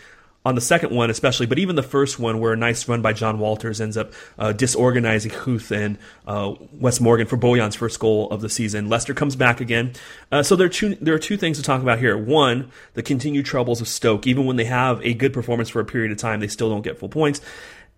on 0.47 0.55
the 0.55 0.61
second 0.61 0.95
one, 0.95 1.09
especially, 1.09 1.45
but 1.45 1.59
even 1.59 1.75
the 1.75 1.83
first 1.83 2.19
one, 2.19 2.39
where 2.39 2.53
a 2.53 2.57
nice 2.57 2.87
run 2.87 3.01
by 3.01 3.11
Jon 3.11 3.37
Walters 3.37 3.81
ends 3.81 3.97
up 3.97 4.13
uh, 4.39 4.53
disorganizing 4.53 5.31
Huth 5.31 5.71
and 5.71 5.97
uh, 6.25 6.53
Wes 6.71 7.01
Morgan 7.01 7.27
for 7.27 7.35
Bojan's 7.35 7.75
first 7.75 7.99
goal 7.99 8.29
of 8.31 8.39
the 8.39 8.47
season. 8.47 8.87
Leicester 8.87 9.13
comes 9.13 9.35
back 9.35 9.59
again. 9.59 9.91
Uh, 10.31 10.41
so 10.41 10.55
there 10.55 10.67
are, 10.67 10.69
two, 10.69 10.95
there 10.95 11.13
are 11.13 11.19
two 11.19 11.35
things 11.35 11.57
to 11.57 11.63
talk 11.63 11.81
about 11.81 11.99
here. 11.99 12.17
One, 12.17 12.71
the 12.93 13.03
continued 13.03 13.45
troubles 13.45 13.81
of 13.81 13.89
Stoke. 13.89 14.25
Even 14.25 14.45
when 14.45 14.55
they 14.55 14.63
have 14.65 15.05
a 15.05 15.13
good 15.13 15.33
performance 15.33 15.67
for 15.67 15.81
a 15.81 15.85
period 15.85 16.13
of 16.13 16.17
time, 16.17 16.39
they 16.39 16.47
still 16.47 16.69
don't 16.69 16.81
get 16.81 16.97
full 16.97 17.09
points. 17.09 17.41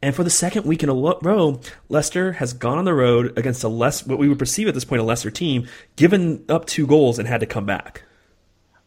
And 0.01 0.15
for 0.15 0.23
the 0.23 0.31
second 0.31 0.65
week 0.65 0.81
in 0.81 0.89
a 0.89 0.93
row, 0.93 1.61
Leicester 1.87 2.31
has 2.33 2.53
gone 2.53 2.79
on 2.79 2.85
the 2.85 2.95
road 2.95 3.37
against 3.37 3.63
a 3.63 3.67
less, 3.67 4.07
what 4.07 4.17
we 4.17 4.27
would 4.27 4.39
perceive 4.39 4.67
at 4.67 4.73
this 4.73 4.85
point, 4.85 5.01
a 5.01 5.05
lesser 5.05 5.29
team, 5.29 5.67
given 5.97 6.45
up 6.49 6.65
two 6.65 6.87
goals 6.87 7.19
and 7.19 7.27
had 7.27 7.41
to 7.41 7.45
come 7.45 7.67
back. 7.67 8.03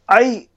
I 0.09 0.49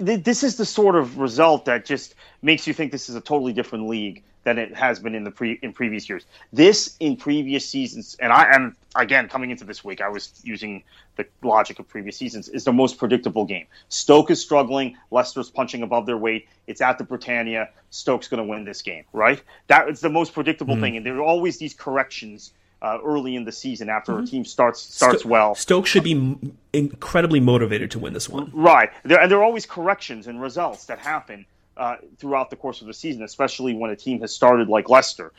this 0.00 0.42
is 0.42 0.56
the 0.56 0.64
sort 0.64 0.96
of 0.96 1.18
result 1.18 1.64
that 1.66 1.84
just 1.84 2.14
makes 2.42 2.66
you 2.66 2.74
think 2.74 2.92
this 2.92 3.08
is 3.08 3.16
a 3.16 3.20
totally 3.20 3.52
different 3.52 3.88
league 3.88 4.22
than 4.44 4.58
it 4.58 4.72
has 4.76 5.00
been 5.00 5.16
in 5.16 5.24
the 5.24 5.30
pre 5.30 5.58
in 5.62 5.72
previous 5.72 6.08
years. 6.08 6.24
This 6.52 6.96
in 7.00 7.16
previous 7.16 7.68
seasons, 7.68 8.16
and 8.20 8.32
I 8.32 8.54
am 8.54 8.76
again 8.94 9.28
coming 9.28 9.50
into 9.50 9.64
this 9.64 9.84
week, 9.84 10.00
I 10.00 10.08
was 10.08 10.40
using 10.44 10.84
the 11.16 11.26
logic 11.42 11.80
of 11.80 11.88
previous 11.88 12.16
seasons, 12.16 12.48
is 12.48 12.62
the 12.62 12.72
most 12.72 12.96
predictable 12.96 13.44
game. 13.44 13.66
Stoke 13.88 14.30
is 14.30 14.40
struggling, 14.40 14.96
Leicester's 15.10 15.50
punching 15.50 15.82
above 15.82 16.06
their 16.06 16.16
weight. 16.16 16.48
It's 16.68 16.80
at 16.80 16.96
the 16.98 17.04
Britannia. 17.04 17.70
Stoke's 17.90 18.28
going 18.28 18.38
to 18.38 18.48
win 18.48 18.64
this 18.64 18.82
game, 18.82 19.04
right? 19.12 19.42
That 19.66 19.88
is 19.88 20.00
the 20.00 20.10
most 20.10 20.32
predictable 20.32 20.76
mm. 20.76 20.80
thing, 20.80 20.96
and 20.96 21.04
there 21.04 21.16
are 21.16 21.22
always 21.22 21.58
these 21.58 21.74
corrections 21.74 22.52
uh, 22.86 22.98
early 23.04 23.34
in 23.34 23.44
the 23.44 23.50
season 23.50 23.88
after 23.88 24.12
mm-hmm. 24.12 24.22
a 24.22 24.26
team 24.26 24.44
starts 24.44 24.80
starts 24.80 25.20
Sto- 25.20 25.28
well. 25.28 25.54
Stoke 25.56 25.86
should 25.86 26.04
be 26.04 26.12
m- 26.12 26.56
incredibly 26.72 27.40
motivated 27.40 27.90
to 27.90 27.98
win 27.98 28.12
this 28.12 28.28
one. 28.28 28.50
Right, 28.54 28.90
there, 29.02 29.20
and 29.20 29.30
there 29.30 29.38
are 29.38 29.44
always 29.44 29.66
corrections 29.66 30.28
and 30.28 30.40
results 30.40 30.86
that 30.86 31.00
happen 31.00 31.46
uh, 31.76 31.96
throughout 32.18 32.50
the 32.50 32.56
course 32.56 32.80
of 32.82 32.86
the 32.86 32.94
season, 32.94 33.24
especially 33.24 33.74
when 33.74 33.90
a 33.90 33.96
team 33.96 34.20
has 34.20 34.32
started 34.32 34.68
like 34.68 34.88
Leicester. 34.88 35.32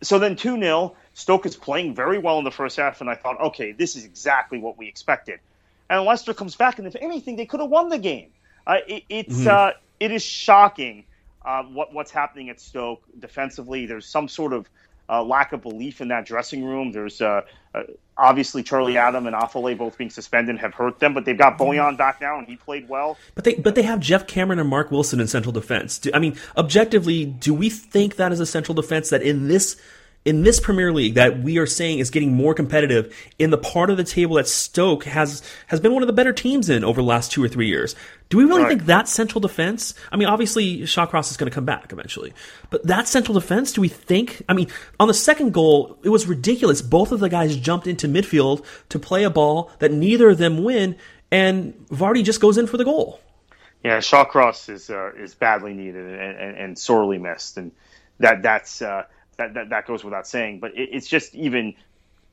So 0.00 0.18
then 0.18 0.34
2 0.34 0.58
0, 0.58 0.96
Stoke 1.12 1.44
is 1.44 1.56
playing 1.56 1.94
very 1.94 2.18
well 2.18 2.38
in 2.38 2.44
the 2.44 2.50
first 2.50 2.78
half, 2.78 3.02
and 3.02 3.10
I 3.10 3.16
thought, 3.16 3.38
okay, 3.38 3.72
this 3.72 3.94
is 3.94 4.06
exactly 4.06 4.58
what 4.58 4.78
we 4.78 4.88
expected. 4.88 5.40
And 5.90 6.04
Leicester 6.04 6.32
comes 6.32 6.56
back, 6.56 6.78
and 6.78 6.88
if 6.88 6.96
anything, 7.00 7.36
they 7.36 7.46
could 7.46 7.60
have 7.60 7.68
won 7.68 7.90
the 7.90 7.98
game. 7.98 8.30
Uh, 8.66 8.78
it, 8.86 9.02
it's 9.10 9.40
mm-hmm. 9.40 9.48
uh, 9.48 9.70
it 10.00 10.10
is 10.10 10.22
shocking 10.22 11.04
uh, 11.44 11.64
what 11.64 11.92
what's 11.92 12.10
happening 12.10 12.48
at 12.48 12.60
Stoke 12.60 13.02
defensively. 13.18 13.84
There's 13.84 14.06
some 14.06 14.26
sort 14.28 14.54
of 14.54 14.68
uh, 15.08 15.22
lack 15.22 15.52
of 15.52 15.62
belief 15.62 16.00
in 16.00 16.08
that 16.08 16.26
dressing 16.26 16.64
room. 16.64 16.92
There's 16.92 17.20
uh, 17.20 17.42
uh, 17.74 17.82
obviously 18.16 18.62
Charlie 18.62 18.96
Adam 18.96 19.26
and 19.26 19.34
Afellay 19.34 19.76
both 19.76 19.96
being 19.96 20.10
suspended 20.10 20.58
have 20.58 20.74
hurt 20.74 20.98
them, 20.98 21.14
but 21.14 21.24
they've 21.24 21.38
got 21.38 21.58
Bojan 21.58 21.96
back 21.96 22.20
now 22.20 22.38
and 22.38 22.46
he 22.46 22.56
played 22.56 22.88
well. 22.88 23.16
But 23.34 23.44
they 23.44 23.54
but 23.54 23.74
they 23.74 23.82
have 23.82 24.00
Geoff 24.00 24.26
Cameron 24.26 24.58
and 24.58 24.68
Mark 24.68 24.90
Wilson 24.90 25.20
in 25.20 25.28
central 25.28 25.52
defense. 25.52 25.98
Do, 25.98 26.10
I 26.12 26.18
mean, 26.18 26.36
objectively, 26.56 27.24
do 27.24 27.54
we 27.54 27.70
think 27.70 28.16
that 28.16 28.32
is 28.32 28.40
a 28.40 28.46
central 28.46 28.74
defense 28.74 29.10
that 29.10 29.22
in 29.22 29.48
this 29.48 29.80
in 30.24 30.42
this 30.42 30.60
Premier 30.60 30.92
League 30.92 31.14
that 31.14 31.42
we 31.42 31.58
are 31.58 31.66
saying 31.66 32.00
is 32.00 32.10
getting 32.10 32.34
more 32.34 32.52
competitive 32.52 33.16
in 33.38 33.50
the 33.50 33.56
part 33.56 33.88
of 33.88 33.96
the 33.96 34.04
table 34.04 34.36
that 34.36 34.48
Stoke 34.48 35.04
has 35.04 35.42
has 35.68 35.80
been 35.80 35.94
one 35.94 36.02
of 36.02 36.06
the 36.06 36.12
better 36.12 36.32
teams 36.32 36.68
in 36.68 36.84
over 36.84 37.00
the 37.00 37.06
last 37.06 37.32
two 37.32 37.42
or 37.42 37.48
three 37.48 37.68
years. 37.68 37.94
Do 38.28 38.36
we 38.36 38.44
really 38.44 38.62
right. 38.62 38.68
think 38.68 38.86
that 38.86 39.08
central 39.08 39.40
defense? 39.40 39.94
I 40.12 40.16
mean, 40.16 40.28
obviously 40.28 40.80
Shawcross 40.80 41.30
is 41.30 41.36
going 41.38 41.50
to 41.50 41.54
come 41.54 41.64
back 41.64 41.92
eventually, 41.92 42.34
but 42.68 42.86
that 42.86 43.08
central 43.08 43.34
defense, 43.34 43.72
do 43.72 43.80
we 43.80 43.88
think? 43.88 44.42
I 44.48 44.52
mean, 44.52 44.68
on 45.00 45.08
the 45.08 45.14
second 45.14 45.54
goal, 45.54 45.98
it 46.02 46.10
was 46.10 46.26
ridiculous. 46.26 46.82
Both 46.82 47.10
of 47.10 47.20
the 47.20 47.30
guys 47.30 47.56
jumped 47.56 47.86
into 47.86 48.06
midfield 48.06 48.64
to 48.90 48.98
play 48.98 49.24
a 49.24 49.30
ball 49.30 49.70
that 49.78 49.92
neither 49.92 50.28
of 50.28 50.38
them 50.38 50.62
win, 50.62 50.96
and 51.30 51.74
Vardy 51.88 52.22
just 52.22 52.40
goes 52.40 52.58
in 52.58 52.66
for 52.66 52.76
the 52.76 52.84
goal. 52.84 53.20
Yeah, 53.82 53.98
Shawcross 53.98 54.68
is 54.68 54.90
uh, 54.90 55.12
is 55.16 55.34
badly 55.34 55.72
needed 55.72 56.04
and, 56.04 56.36
and, 56.36 56.56
and, 56.56 56.78
sorely 56.78 57.18
missed, 57.18 57.56
and 57.56 57.72
that 58.18 58.42
that's. 58.42 58.82
Uh, 58.82 59.04
that, 59.38 59.54
that, 59.54 59.68
that 59.70 59.86
goes 59.86 60.04
without 60.04 60.26
saying. 60.26 60.58
But 60.60 60.72
it, 60.76 60.90
it's 60.92 61.06
just 61.06 61.34
even 61.34 61.74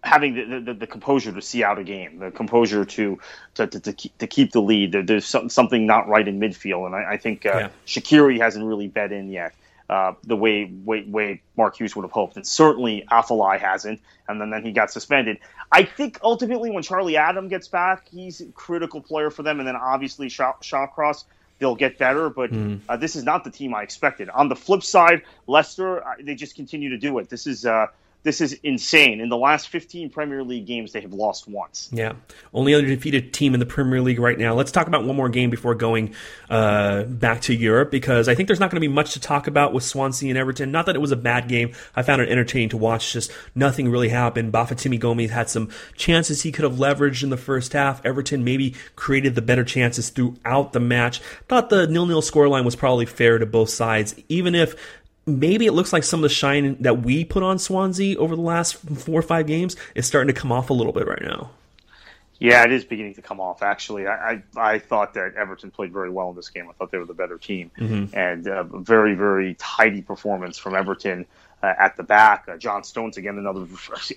having 0.05 0.35
the, 0.35 0.59
the, 0.59 0.73
the, 0.73 0.87
composure 0.87 1.31
to 1.31 1.41
see 1.41 1.63
out 1.63 1.79
a 1.79 1.83
game, 1.83 2.19
the 2.19 2.31
composure 2.31 2.85
to 2.85 3.19
to, 3.55 3.67
to, 3.67 3.79
to, 3.79 3.93
keep, 3.93 4.17
to 4.19 4.27
keep 4.27 4.51
the 4.51 4.61
lead. 4.61 4.91
There, 4.91 5.03
there's 5.03 5.25
some, 5.25 5.49
something 5.49 5.85
not 5.85 6.07
right 6.07 6.27
in 6.27 6.39
midfield, 6.39 6.85
and 6.85 6.95
I, 6.95 7.13
I 7.13 7.17
think 7.17 7.45
uh, 7.45 7.57
yeah. 7.57 7.69
Shaqiri 7.87 8.39
hasn't 8.39 8.63
really 8.63 8.87
bet 8.87 9.11
in 9.11 9.29
yet. 9.29 9.53
Uh, 9.87 10.13
the 10.23 10.35
way, 10.35 10.65
way 10.83 11.03
way 11.03 11.41
Mark 11.57 11.77
Hughes 11.77 11.95
would 11.95 12.03
have 12.03 12.11
hoped, 12.11 12.37
and 12.37 12.47
certainly 12.47 13.05
Afellay 13.11 13.59
hasn't, 13.59 13.99
and 14.27 14.41
then, 14.41 14.49
then 14.49 14.63
he 14.63 14.71
got 14.71 14.91
suspended. 14.91 15.37
I 15.71 15.83
think 15.83 16.19
ultimately 16.23 16.71
when 16.71 16.81
Charlie 16.81 17.17
Adam 17.17 17.49
gets 17.49 17.67
back, 17.67 18.07
he's 18.09 18.41
a 18.41 18.45
critical 18.47 19.01
player 19.01 19.29
for 19.29 19.43
them, 19.43 19.59
and 19.59 19.67
then 19.67 19.75
obviously 19.75 20.29
Shaw, 20.29 20.53
Shawcross 20.61 21.25
they'll 21.59 21.75
get 21.75 21.97
better, 21.97 22.29
but 22.29 22.51
mm. 22.51 22.79
uh, 22.89 22.97
this 22.97 23.15
is 23.15 23.23
not 23.23 23.43
the 23.43 23.51
team 23.51 23.73
I 23.73 23.83
expected. 23.83 24.29
On 24.29 24.49
the 24.49 24.55
flip 24.55 24.83
side, 24.83 25.21
Leicester, 25.47 26.05
uh, 26.05 26.15
they 26.21 26.35
just 26.35 26.55
continue 26.55 26.89
to 26.89 26.97
do 26.97 27.17
it. 27.19 27.29
This 27.29 27.47
is 27.47 27.65
uh, 27.65 27.87
this 28.25 28.41
is 28.41 28.53
insane. 28.63 29.21
In 29.21 29.29
the 29.29 29.37
last 29.37 29.69
15 29.69 30.09
Premier 30.09 30.43
League 30.43 30.65
games, 30.65 30.91
they 30.93 31.01
have 31.01 31.13
lost 31.13 31.47
once. 31.47 31.89
Yeah. 31.93 32.13
Only 32.55 32.73
undefeated 32.73 33.33
team 33.33 33.53
in 33.53 33.59
the 33.59 33.67
Premier 33.67 34.01
League 34.01 34.17
right 34.17 34.37
now. 34.37 34.55
Let's 34.55 34.71
talk 34.71 34.87
about 34.87 35.05
one 35.05 35.15
more 35.15 35.29
game 35.29 35.51
before 35.51 35.75
going 35.75 36.15
uh, 36.49 37.03
back 37.03 37.41
to 37.41 37.53
Europe 37.53 37.91
because 37.91 38.27
I 38.27 38.33
think 38.33 38.47
there's 38.47 38.59
not 38.59 38.71
going 38.71 38.81
to 38.81 38.87
be 38.87 38.91
much 38.91 39.13
to 39.13 39.19
talk 39.19 39.45
about 39.45 39.73
with 39.73 39.83
Swansea 39.83 40.29
and 40.29 40.39
Everton. 40.39 40.71
Not 40.71 40.87
that 40.87 40.95
it 40.95 40.99
was 40.99 41.11
a 41.11 41.15
bad 41.15 41.47
game. 41.47 41.73
I 41.95 42.01
found 42.01 42.19
it 42.19 42.29
entertaining 42.29 42.69
to 42.69 42.77
watch. 42.77 43.13
Just 43.13 43.31
nothing 43.53 43.89
really 43.89 44.09
happened. 44.09 44.51
Bafétimbi 44.51 44.99
Gomis 44.99 45.29
had 45.29 45.47
some 45.47 45.69
chances 45.95 46.41
he 46.41 46.51
could 46.51 46.63
have 46.63 46.77
leveraged 46.77 47.21
in 47.21 47.29
the 47.29 47.37
first 47.37 47.73
half. 47.73 48.03
Everton 48.03 48.43
maybe 48.43 48.73
created 48.95 49.35
the 49.35 49.43
better 49.43 49.63
chances 49.63 50.09
throughout 50.09 50.73
the 50.73 50.79
match. 50.79 51.19
Thought 51.47 51.69
the 51.69 51.85
nil-nil 51.85 52.23
scoreline 52.23 52.65
was 52.65 52.75
probably 52.75 53.05
fair 53.05 53.37
to 53.37 53.45
both 53.45 53.69
sides, 53.69 54.15
even 54.29 54.55
if 54.55 54.75
maybe 55.25 55.65
it 55.65 55.73
looks 55.73 55.91
like 55.91 56.03
some 56.03 56.19
of 56.19 56.23
the 56.23 56.29
shine 56.29 56.77
that 56.81 57.01
we 57.01 57.25
put 57.25 57.43
on 57.43 57.59
Swansea 57.59 58.17
over 58.17 58.35
the 58.35 58.41
last 58.41 58.75
four 58.75 59.19
or 59.19 59.23
five 59.23 59.47
games 59.47 59.75
is 59.95 60.05
starting 60.05 60.33
to 60.33 60.39
come 60.39 60.51
off 60.51 60.69
a 60.69 60.73
little 60.73 60.93
bit 60.93 61.07
right 61.07 61.21
now. 61.21 61.51
Yeah, 62.37 62.63
it 62.65 62.71
is 62.71 62.83
beginning 62.83 63.13
to 63.15 63.21
come 63.21 63.39
off. 63.39 63.63
Actually, 63.63 64.07
I 64.07 64.33
I, 64.33 64.43
I 64.57 64.79
thought 64.79 65.13
that 65.13 65.35
Everton 65.35 65.71
played 65.71 65.93
very 65.93 66.09
well 66.09 66.29
in 66.29 66.35
this 66.35 66.49
game. 66.49 66.69
I 66.69 66.73
thought 66.73 66.91
they 66.91 66.97
were 66.97 67.05
the 67.05 67.13
better 67.13 67.37
team, 67.37 67.71
mm-hmm. 67.77 68.15
and 68.15 68.45
a 68.47 68.59
uh, 68.59 68.63
very 68.63 69.15
very 69.15 69.55
tidy 69.55 70.01
performance 70.01 70.57
from 70.57 70.75
Everton. 70.75 71.25
Uh, 71.63 71.73
at 71.79 71.97
the 71.97 72.03
back. 72.03 72.45
Uh, 72.47 72.57
John 72.57 72.83
Stones 72.83 73.17
again 73.17 73.39
another 73.39 73.65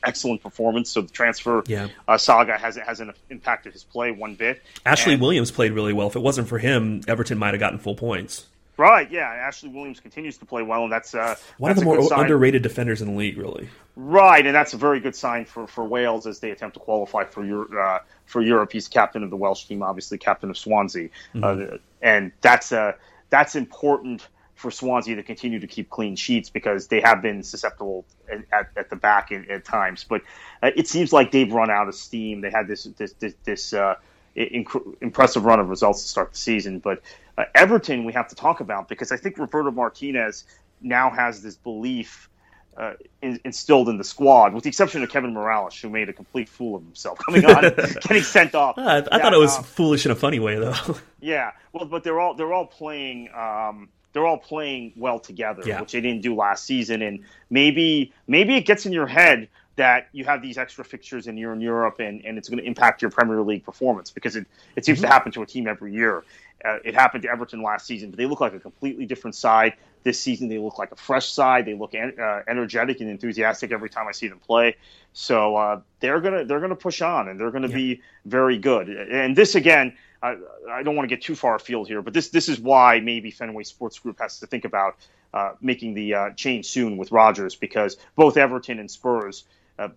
excellent 0.04 0.42
performance. 0.42 0.90
So 0.90 1.00
the 1.00 1.08
transfer 1.08 1.62
yeah. 1.66 1.88
uh, 2.06 2.18
saga 2.18 2.58
hasn't 2.58 2.84
hasn't 2.84 3.16
impacted 3.30 3.72
his 3.72 3.84
play 3.84 4.10
one 4.10 4.34
bit. 4.34 4.62
Ashley 4.84 5.14
and, 5.14 5.22
Williams 5.22 5.50
played 5.50 5.72
really 5.72 5.94
well. 5.94 6.08
If 6.08 6.16
it 6.16 6.20
wasn't 6.20 6.48
for 6.48 6.58
him, 6.58 7.00
Everton 7.08 7.38
might 7.38 7.54
have 7.54 7.60
gotten 7.60 7.78
full 7.78 7.94
points. 7.94 8.46
Right, 8.78 9.10
yeah. 9.10 9.24
Ashley 9.24 9.70
Williams 9.70 9.98
continues 9.98 10.38
to 10.38 10.46
play 10.46 10.62
well, 10.62 10.84
and 10.84 10.92
that's 10.92 11.12
uh, 11.12 11.34
one 11.58 11.70
that's 11.70 11.80
of 11.80 11.84
the 11.84 11.96
more 11.96 12.20
underrated 12.20 12.62
defenders 12.62 13.02
in 13.02 13.08
the 13.08 13.18
league, 13.18 13.36
really. 13.36 13.68
Right, 13.96 14.46
and 14.46 14.54
that's 14.54 14.72
a 14.72 14.76
very 14.76 15.00
good 15.00 15.16
sign 15.16 15.46
for, 15.46 15.66
for 15.66 15.84
Wales 15.84 16.28
as 16.28 16.38
they 16.38 16.52
attempt 16.52 16.74
to 16.74 16.80
qualify 16.80 17.24
for 17.24 17.44
your 17.44 17.78
uh, 17.78 17.98
for 18.26 18.40
Europe. 18.40 18.70
He's 18.70 18.86
captain 18.86 19.24
of 19.24 19.30
the 19.30 19.36
Welsh 19.36 19.64
team, 19.64 19.82
obviously 19.82 20.16
captain 20.16 20.48
of 20.48 20.56
Swansea, 20.56 21.08
mm-hmm. 21.34 21.74
uh, 21.74 21.78
and 22.00 22.30
that's 22.40 22.70
uh, 22.70 22.92
that's 23.30 23.56
important 23.56 24.28
for 24.54 24.70
Swansea 24.70 25.16
to 25.16 25.24
continue 25.24 25.58
to 25.58 25.66
keep 25.66 25.90
clean 25.90 26.14
sheets 26.14 26.48
because 26.48 26.86
they 26.86 27.00
have 27.00 27.20
been 27.20 27.42
susceptible 27.42 28.04
at, 28.30 28.44
at, 28.52 28.70
at 28.76 28.90
the 28.90 28.96
back 28.96 29.32
at, 29.32 29.48
at, 29.50 29.64
times. 29.64 30.04
But 30.08 30.22
uh, 30.62 30.70
it 30.76 30.86
seems 30.86 31.12
like 31.12 31.32
they've 31.32 31.52
run 31.52 31.70
out 31.70 31.88
of 31.88 31.96
steam. 31.96 32.42
They 32.42 32.50
had 32.50 32.68
this 32.68 32.84
this 32.84 33.12
this, 33.14 33.34
this 33.42 33.72
uh, 33.72 33.96
inc- 34.38 34.96
impressive 35.00 35.44
run 35.44 35.60
of 35.60 35.68
results 35.68 36.02
to 36.02 36.08
start 36.08 36.32
the 36.32 36.38
season. 36.38 36.78
But 36.78 37.02
uh, 37.36 37.44
Everton, 37.54 38.04
we 38.04 38.12
have 38.12 38.28
to 38.28 38.34
talk 38.34 38.60
about 38.60 38.88
because 38.88 39.12
I 39.12 39.16
think 39.16 39.38
Roberto 39.38 39.70
Martinez 39.70 40.44
now 40.80 41.10
has 41.10 41.42
this 41.42 41.56
belief. 41.56 42.28
Uh, 42.76 42.94
in, 43.22 43.40
instilled 43.44 43.88
in 43.88 43.98
the 43.98 44.04
squad, 44.04 44.54
with 44.54 44.62
the 44.62 44.68
exception 44.68 45.02
of 45.02 45.10
Kevin 45.10 45.34
Mirallas, 45.34 45.80
who 45.80 45.88
made 45.88 46.08
a 46.08 46.12
complete 46.12 46.48
fool 46.48 46.76
of 46.76 46.84
himself 46.84 47.18
coming 47.18 47.44
on, 47.44 47.62
getting 48.02 48.22
sent 48.22 48.54
off. 48.54 48.78
I, 48.78 48.98
I 48.98 49.18
thought 49.18 49.34
it 49.34 49.36
was 49.36 49.58
uh, 49.58 49.62
foolish 49.62 50.06
in 50.06 50.12
a 50.12 50.14
funny 50.14 50.38
way, 50.38 50.60
though. 50.60 50.76
yeah, 51.20 51.50
well, 51.72 51.86
but 51.86 52.04
they're 52.04 52.20
all 52.20 52.34
they're 52.34 52.52
all 52.52 52.66
playing 52.66 53.30
um, 53.34 53.88
they're 54.12 54.26
all 54.26 54.38
playing 54.38 54.92
well 54.96 55.18
together, 55.18 55.62
yeah. 55.66 55.80
which 55.80 55.92
they 55.92 56.00
didn't 56.00 56.22
do 56.22 56.34
last 56.34 56.64
season. 56.64 57.02
And 57.02 57.24
maybe 57.50 58.12
maybe 58.26 58.56
it 58.56 58.64
gets 58.64 58.86
in 58.86 58.92
your 58.92 59.06
head 59.06 59.48
that 59.78 60.08
you 60.12 60.24
have 60.24 60.42
these 60.42 60.58
extra 60.58 60.84
fixtures 60.84 61.28
and 61.28 61.38
you're 61.38 61.52
in 61.52 61.60
Europe 61.60 62.00
and, 62.00 62.24
and 62.24 62.36
it's 62.36 62.48
going 62.48 62.58
to 62.58 62.64
impact 62.64 63.00
your 63.00 63.10
Premier 63.10 63.40
League 63.40 63.64
performance 63.64 64.10
because 64.10 64.36
it, 64.36 64.46
it 64.76 64.84
seems 64.84 65.00
to 65.00 65.06
happen 65.06 65.32
to 65.32 65.42
a 65.42 65.46
team 65.46 65.66
every 65.66 65.92
year. 65.92 66.24
Uh, 66.64 66.78
it 66.84 66.94
happened 66.94 67.22
to 67.22 67.30
Everton 67.30 67.62
last 67.62 67.86
season, 67.86 68.10
but 68.10 68.18
they 68.18 68.26
look 68.26 68.40
like 68.40 68.52
a 68.52 68.58
completely 68.58 69.06
different 69.06 69.36
side. 69.36 69.74
This 70.02 70.18
season, 70.18 70.48
they 70.48 70.58
look 70.58 70.78
like 70.78 70.90
a 70.90 70.96
fresh 70.96 71.30
side. 71.30 71.64
They 71.64 71.74
look 71.74 71.94
en- 71.94 72.18
uh, 72.20 72.42
energetic 72.48 73.00
and 73.00 73.08
enthusiastic 73.08 73.70
every 73.70 73.88
time 73.88 74.08
I 74.08 74.12
see 74.12 74.26
them 74.26 74.40
play. 74.40 74.76
So 75.12 75.56
uh, 75.56 75.80
they're 76.00 76.20
gonna 76.20 76.44
they're 76.44 76.60
gonna 76.60 76.76
push 76.76 77.00
on 77.00 77.28
and 77.28 77.38
they're 77.38 77.50
gonna 77.50 77.68
yeah. 77.68 77.74
be 77.76 78.02
very 78.24 78.58
good. 78.58 78.88
And 78.88 79.36
this 79.36 79.54
again, 79.54 79.96
I, 80.22 80.36
I 80.70 80.82
don't 80.82 80.96
want 80.96 81.08
to 81.08 81.14
get 81.14 81.22
too 81.22 81.36
far 81.36 81.54
afield 81.54 81.86
here, 81.86 82.02
but 82.02 82.14
this 82.14 82.30
this 82.30 82.48
is 82.48 82.58
why 82.58 83.00
maybe 83.00 83.30
Fenway 83.30 83.64
Sports 83.64 83.98
Group 83.98 84.18
has 84.18 84.40
to 84.40 84.46
think 84.46 84.64
about 84.64 84.96
uh, 85.34 85.52
making 85.60 85.94
the 85.94 86.14
uh, 86.14 86.30
change 86.30 86.66
soon 86.66 86.96
with 86.96 87.12
Rodgers 87.12 87.54
because 87.54 87.96
both 88.16 88.36
Everton 88.36 88.78
and 88.78 88.90
Spurs, 88.90 89.44
uh, 89.78 89.88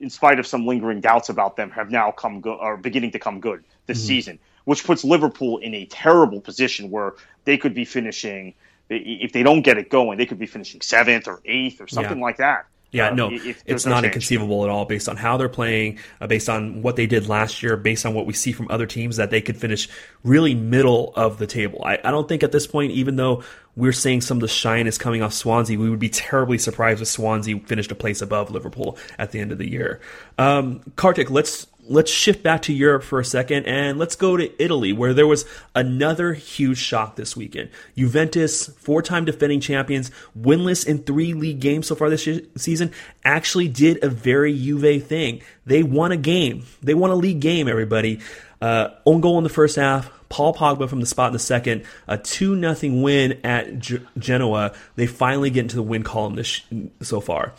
in 0.00 0.10
spite 0.10 0.38
of 0.38 0.46
some 0.46 0.66
lingering 0.66 1.00
doubts 1.00 1.28
about 1.28 1.56
them, 1.56 1.70
have 1.70 1.90
now 1.90 2.10
come 2.10 2.40
go- 2.40 2.58
are 2.58 2.76
beginning 2.76 3.12
to 3.12 3.18
come 3.18 3.40
good 3.40 3.64
this 3.86 3.98
mm-hmm. 3.98 4.06
season, 4.06 4.38
which 4.64 4.84
puts 4.84 5.04
Liverpool 5.04 5.58
in 5.58 5.74
a 5.74 5.86
terrible 5.86 6.40
position 6.40 6.90
where 6.90 7.14
they 7.44 7.56
could 7.56 7.74
be 7.74 7.84
finishing 7.84 8.54
if 8.90 9.32
they 9.32 9.42
don't 9.42 9.62
get 9.62 9.78
it 9.78 9.88
going, 9.88 10.18
they 10.18 10.26
could 10.26 10.38
be 10.38 10.46
finishing 10.46 10.80
seventh 10.80 11.28
or 11.28 11.40
eighth 11.44 11.80
or 11.80 11.86
something 11.86 12.18
yeah. 12.18 12.24
like 12.24 12.38
that. 12.38 12.66
Yeah, 12.92 13.10
no, 13.10 13.30
it's 13.66 13.86
not 13.86 14.04
inconceivable 14.04 14.64
at 14.64 14.70
all 14.70 14.84
based 14.84 15.08
on 15.08 15.16
how 15.16 15.36
they're 15.36 15.48
playing, 15.48 15.98
uh, 16.20 16.26
based 16.26 16.48
on 16.48 16.82
what 16.82 16.96
they 16.96 17.06
did 17.06 17.28
last 17.28 17.62
year, 17.62 17.76
based 17.76 18.04
on 18.04 18.14
what 18.14 18.26
we 18.26 18.32
see 18.32 18.50
from 18.50 18.68
other 18.68 18.86
teams 18.86 19.16
that 19.16 19.30
they 19.30 19.40
could 19.40 19.56
finish 19.56 19.88
really 20.24 20.54
middle 20.54 21.12
of 21.14 21.38
the 21.38 21.46
table. 21.46 21.82
I, 21.84 21.98
I 22.02 22.10
don't 22.10 22.28
think 22.28 22.42
at 22.42 22.50
this 22.50 22.66
point, 22.66 22.90
even 22.92 23.14
though 23.14 23.44
we're 23.76 23.92
saying 23.92 24.22
some 24.22 24.38
of 24.38 24.40
the 24.40 24.48
shine 24.48 24.88
is 24.88 24.98
coming 24.98 25.22
off 25.22 25.32
Swansea, 25.32 25.78
we 25.78 25.88
would 25.88 26.00
be 26.00 26.08
terribly 26.08 26.58
surprised 26.58 27.00
if 27.00 27.06
Swansea 27.06 27.60
finished 27.60 27.92
a 27.92 27.94
place 27.94 28.22
above 28.22 28.50
Liverpool 28.50 28.98
at 29.18 29.30
the 29.30 29.38
end 29.38 29.52
of 29.52 29.58
the 29.58 29.70
year. 29.70 30.00
Um, 30.36 30.80
Kartik, 30.96 31.30
let's 31.30 31.68
let's 31.90 32.10
shift 32.10 32.42
back 32.42 32.62
to 32.62 32.72
Europe 32.72 33.02
for 33.02 33.18
a 33.18 33.24
second 33.24 33.66
and 33.66 33.98
let's 33.98 34.14
go 34.14 34.36
to 34.36 34.62
Italy, 34.62 34.92
where 34.92 35.12
there 35.12 35.26
was 35.26 35.44
another 35.74 36.32
huge 36.32 36.78
shock 36.78 37.16
this 37.16 37.36
weekend. 37.36 37.68
Juventus, 37.96 38.68
four 38.68 39.02
time 39.02 39.24
defending 39.24 39.60
champions, 39.60 40.10
winless 40.38 40.86
in 40.86 41.02
three 41.02 41.34
league 41.34 41.60
games 41.60 41.88
so 41.88 41.96
far 41.96 42.08
this 42.08 42.28
season, 42.56 42.92
actually 43.24 43.68
did 43.68 44.02
a 44.04 44.08
very 44.08 44.56
Juve 44.56 45.04
thing. 45.04 45.42
They 45.66 45.82
won 45.82 46.12
a 46.12 46.16
game. 46.16 46.64
They 46.80 46.94
won 46.94 47.10
a 47.10 47.16
league 47.16 47.40
game, 47.40 47.68
everybody. 47.68 48.20
Uh, 48.62 48.90
own 49.04 49.20
goal 49.20 49.38
in 49.38 49.44
the 49.44 49.50
first 49.50 49.76
half. 49.76 50.10
Paul 50.28 50.54
Pogba 50.54 50.88
from 50.88 51.00
the 51.00 51.06
spot 51.06 51.28
in 51.28 51.32
the 51.32 51.40
second. 51.40 51.84
A 52.06 52.16
2 52.16 52.74
0 52.74 53.02
win 53.02 53.40
at 53.42 53.80
G- 53.80 54.06
Genoa. 54.16 54.74
They 54.94 55.08
finally 55.08 55.50
get 55.50 55.62
into 55.62 55.76
the 55.76 55.82
win 55.82 56.04
column 56.04 56.36
this 56.36 56.46
sh- 56.46 56.62
so 57.02 57.20
far. 57.20 57.52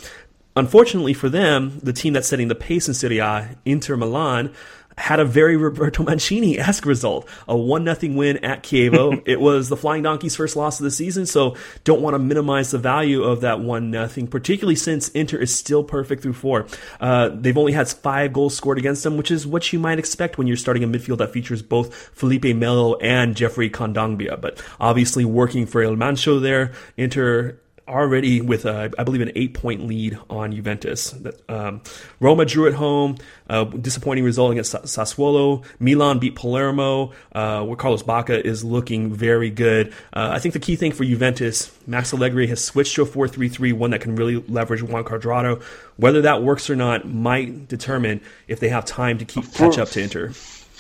Unfortunately 0.56 1.14
for 1.14 1.30
them, 1.30 1.80
the 1.82 1.94
team 1.94 2.14
that's 2.14 2.28
setting 2.28 2.48
the 2.48 2.56
pace 2.56 2.88
in 2.88 2.94
Serie 2.94 3.20
A, 3.20 3.56
Inter 3.66 3.96
Milan, 3.96 4.54
had 4.98 5.20
a 5.20 5.26
very 5.26 5.58
Roberto 5.58 6.04
Mancini-esque 6.04 6.86
result. 6.86 7.28
A 7.48 7.54
1-0 7.56 8.16
win 8.16 8.38
at 8.44 8.64
Chievo. 8.64 9.22
it 9.26 9.40
was 9.40 9.70
the 9.70 9.78
Flying 9.78 10.04
Donkeys' 10.04 10.36
first 10.36 10.56
loss 10.56 10.80
of 10.80 10.84
the 10.84 10.92
season, 10.92 11.26
so 11.26 11.56
don't 11.84 12.02
want 12.02 12.14
to 12.14 12.20
minimize 12.20 12.72
the 12.72 12.78
value 12.78 13.24
of 13.24 13.42
that 13.42 13.60
1-0, 13.60 14.30
particularly 14.30 14.76
since 14.76 15.10
Inter 15.10 15.38
is 15.38 15.56
still 15.56 15.84
perfect 15.84 16.22
through 16.22 16.34
four. 16.34 16.68
Uh, 17.00 17.30
they've 17.30 17.58
only 17.58 17.72
had 17.72 17.88
five 17.88 18.34
goals 18.34 18.56
scored 18.56 18.78
against 18.78 19.04
them, 19.04 19.18
which 19.18 19.32
is 19.32 19.48
what 19.48 19.72
you 19.74 19.80
might 19.80 20.00
expect 20.00 20.38
when 20.38 20.48
you're 20.48 20.58
starting 20.58 20.84
a 20.84 20.88
midfield 20.88 21.18
that 21.18 21.32
features 21.32 21.62
both 21.62 21.96
Felipe 22.14 22.56
Melo 22.56 22.96
and 22.98 23.36
Geoffrey 23.36 23.70
Kondogbia. 23.70 24.40
But 24.40 24.64
obviously 24.80 25.26
working 25.26 25.66
for 25.66 25.82
El 25.82 25.96
Mancho 25.96 26.42
there, 26.42 26.74
Inter 26.98 27.60
already 27.92 28.42
with, 28.42 28.66
a, 28.66 28.92
I 28.98 29.04
believe, 29.04 29.22
an 29.22 29.32
eight 29.36 29.54
point 29.54 29.86
lead 29.86 30.18
on 30.30 30.52
Juventus. 30.52 31.14
Um, 31.50 31.82
Roma 32.20 32.46
drew 32.46 32.68
at 32.68 32.74
home, 32.74 33.18
uh, 33.50 33.66
disappointing 33.66 34.24
result 34.24 34.52
against 34.54 34.74
Sassuolo. 34.74 35.64
Milan 35.80 36.20
beat 36.20 36.36
Palermo, 36.36 37.12
uh, 37.34 37.64
where 37.66 37.76
Carlos 37.76 38.04
Bacca 38.04 38.40
is 38.42 38.64
looking 38.64 39.14
very 39.14 39.50
good. 39.50 39.90
Uh, 40.14 40.30
I 40.32 40.40
think 40.40 40.54
the 40.54 40.60
key 40.60 40.76
thing 40.76 40.92
for 40.92 41.04
Juventus, 41.04 41.72
Max 41.86 42.14
Allegri 42.14 42.48
has 42.48 42.64
switched 42.64 42.96
to 42.96 43.04
a 43.04 43.06
4 43.06 43.28
3 43.28 43.50
3, 43.50 43.74
one 43.74 43.92
that 43.92 44.02
can 44.02 44.16
really 44.16 44.38
leverage 44.48 44.82
Juan 44.82 45.04
Cuadrado. 45.04 45.62
Whether 45.98 46.22
that 46.22 46.42
works 46.42 46.70
or 46.70 46.76
not 46.76 47.08
might 47.08 47.68
determine 47.68 48.22
if 48.48 48.60
they 48.60 48.70
have 48.70 48.86
time 48.86 49.18
to 49.20 49.26
keep 49.26 49.54
catch 49.54 49.78
up 49.78 49.90
to 49.90 50.02
Inter. 50.02 50.30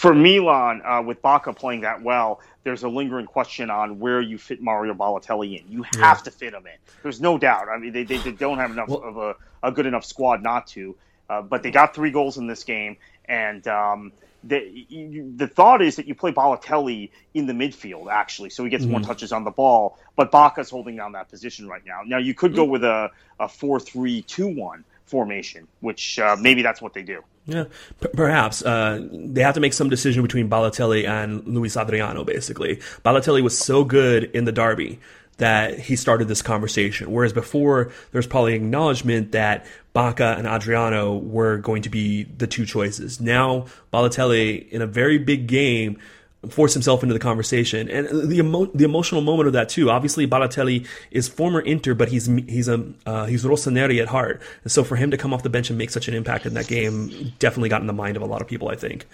For 0.01 0.15
Milan, 0.15 0.81
uh, 0.83 1.03
with 1.05 1.21
Bacca 1.21 1.55
playing 1.55 1.81
that 1.81 2.01
well, 2.01 2.39
there's 2.63 2.83
a 2.83 2.89
lingering 2.89 3.25
question 3.25 3.69
on 3.69 3.99
where 3.99 4.21
you 4.21 4.38
fit 4.38 4.61
Mario 4.61 4.93
Balotelli 4.93 5.59
in. 5.59 5.71
You 5.71 5.83
have 5.83 6.19
yeah. 6.19 6.23
to 6.23 6.31
fit 6.31 6.53
him 6.53 6.65
in. 6.65 6.77
There's 7.03 7.19
no 7.19 7.38
doubt. 7.38 7.67
I 7.69 7.77
mean, 7.77 7.91
they, 7.91 8.03
they, 8.03 8.17
they 8.17 8.31
don't 8.31 8.57
have 8.57 8.71
enough 8.71 8.89
well, 8.89 9.03
of 9.03 9.17
a, 9.17 9.35
a, 9.63 9.71
good 9.71 9.85
enough 9.85 10.05
squad 10.05 10.43
not 10.43 10.67
to. 10.67 10.95
Uh, 11.29 11.41
but 11.41 11.63
they 11.63 11.71
got 11.71 11.95
three 11.95 12.11
goals 12.11 12.38
in 12.38 12.45
this 12.45 12.63
game, 12.65 12.97
and 13.25 13.65
um, 13.67 14.11
the 14.43 14.85
you, 14.89 15.31
the 15.35 15.47
thought 15.47 15.81
is 15.81 15.95
that 15.95 16.05
you 16.07 16.13
play 16.13 16.31
Balotelli 16.33 17.09
in 17.33 17.45
the 17.45 17.53
midfield 17.53 18.11
actually, 18.11 18.49
so 18.49 18.65
he 18.65 18.69
gets 18.69 18.83
mm-hmm. 18.83 18.91
more 18.91 19.01
touches 19.01 19.31
on 19.31 19.45
the 19.45 19.51
ball. 19.51 19.97
But 20.17 20.29
Bacca's 20.29 20.69
holding 20.69 20.97
down 20.97 21.13
that 21.13 21.29
position 21.29 21.69
right 21.69 21.85
now. 21.85 22.01
Now 22.05 22.17
you 22.17 22.33
could 22.33 22.53
go 22.53 22.63
mm-hmm. 22.63 22.71
with 22.71 22.83
a 22.83 23.11
a 23.39 23.47
four 23.47 23.79
three 23.79 24.23
two 24.23 24.47
one 24.47 24.83
formation, 25.11 25.67
which 25.81 26.17
uh, 26.17 26.35
maybe 26.39 26.63
that's 26.63 26.81
what 26.81 26.93
they 26.93 27.03
do. 27.03 27.21
Yeah, 27.45 27.65
p- 27.99 28.07
perhaps 28.13 28.63
uh, 28.63 29.05
they 29.11 29.41
have 29.41 29.55
to 29.55 29.59
make 29.59 29.73
some 29.73 29.89
decision 29.89 30.23
between 30.23 30.49
Balotelli 30.49 31.07
and 31.07 31.45
Luiz 31.45 31.75
Adriano. 31.75 32.23
Basically, 32.23 32.77
Balotelli 33.03 33.43
was 33.43 33.57
so 33.57 33.83
good 33.83 34.23
in 34.33 34.45
the 34.45 34.51
derby 34.51 34.99
that 35.38 35.79
he 35.79 35.95
started 35.95 36.27
this 36.27 36.41
conversation, 36.41 37.11
whereas 37.11 37.33
before 37.33 37.91
there's 38.11 38.27
probably 38.27 38.53
acknowledgement 38.53 39.31
that 39.31 39.65
Bacca 39.93 40.38
and 40.38 40.47
Adriano 40.47 41.17
were 41.17 41.57
going 41.57 41.81
to 41.81 41.89
be 41.89 42.23
the 42.23 42.47
two 42.47 42.65
choices. 42.65 43.19
Now 43.19 43.65
Balotelli 43.91 44.69
in 44.69 44.81
a 44.81 44.88
very 44.88 45.17
big 45.17 45.47
game 45.47 45.99
force 46.49 46.73
himself 46.73 47.03
into 47.03 47.13
the 47.13 47.19
conversation. 47.19 47.89
And 47.89 48.30
the 48.30 48.38
emo- 48.39 48.65
the 48.73 48.84
emotional 48.84 49.22
moment 49.22 49.47
of 49.47 49.53
that 49.53 49.69
too. 49.69 49.89
Obviously, 49.91 50.27
Balotelli 50.27 50.88
is 51.11 51.27
former 51.27 51.61
Inter, 51.61 51.93
but 51.93 52.09
he's 52.09 52.26
he's 52.26 52.68
a 52.68 52.84
uh, 53.05 53.26
he's 53.26 53.43
Rossoneri 53.43 54.01
at 54.01 54.07
heart. 54.07 54.41
And 54.63 54.72
so 54.72 54.84
for 54.84 54.95
him 54.95 55.11
to 55.11 55.18
come 55.18 55.34
off 55.34 55.43
the 55.43 55.49
bench 55.49 55.69
and 55.69 55.77
make 55.77 55.89
such 55.89 56.07
an 56.07 56.13
impact 56.13 56.45
in 56.45 56.53
that 56.55 56.68
game 56.68 57.34
definitely 57.39 57.69
got 57.69 57.81
in 57.81 57.88
the 57.88 57.93
mind 57.93 58.18
of 58.18 58.23
a 58.23 58.27
lot 58.27 58.41
of 58.41 58.47
people. 58.47 58.69
I 58.69 58.76
think. 58.76 59.05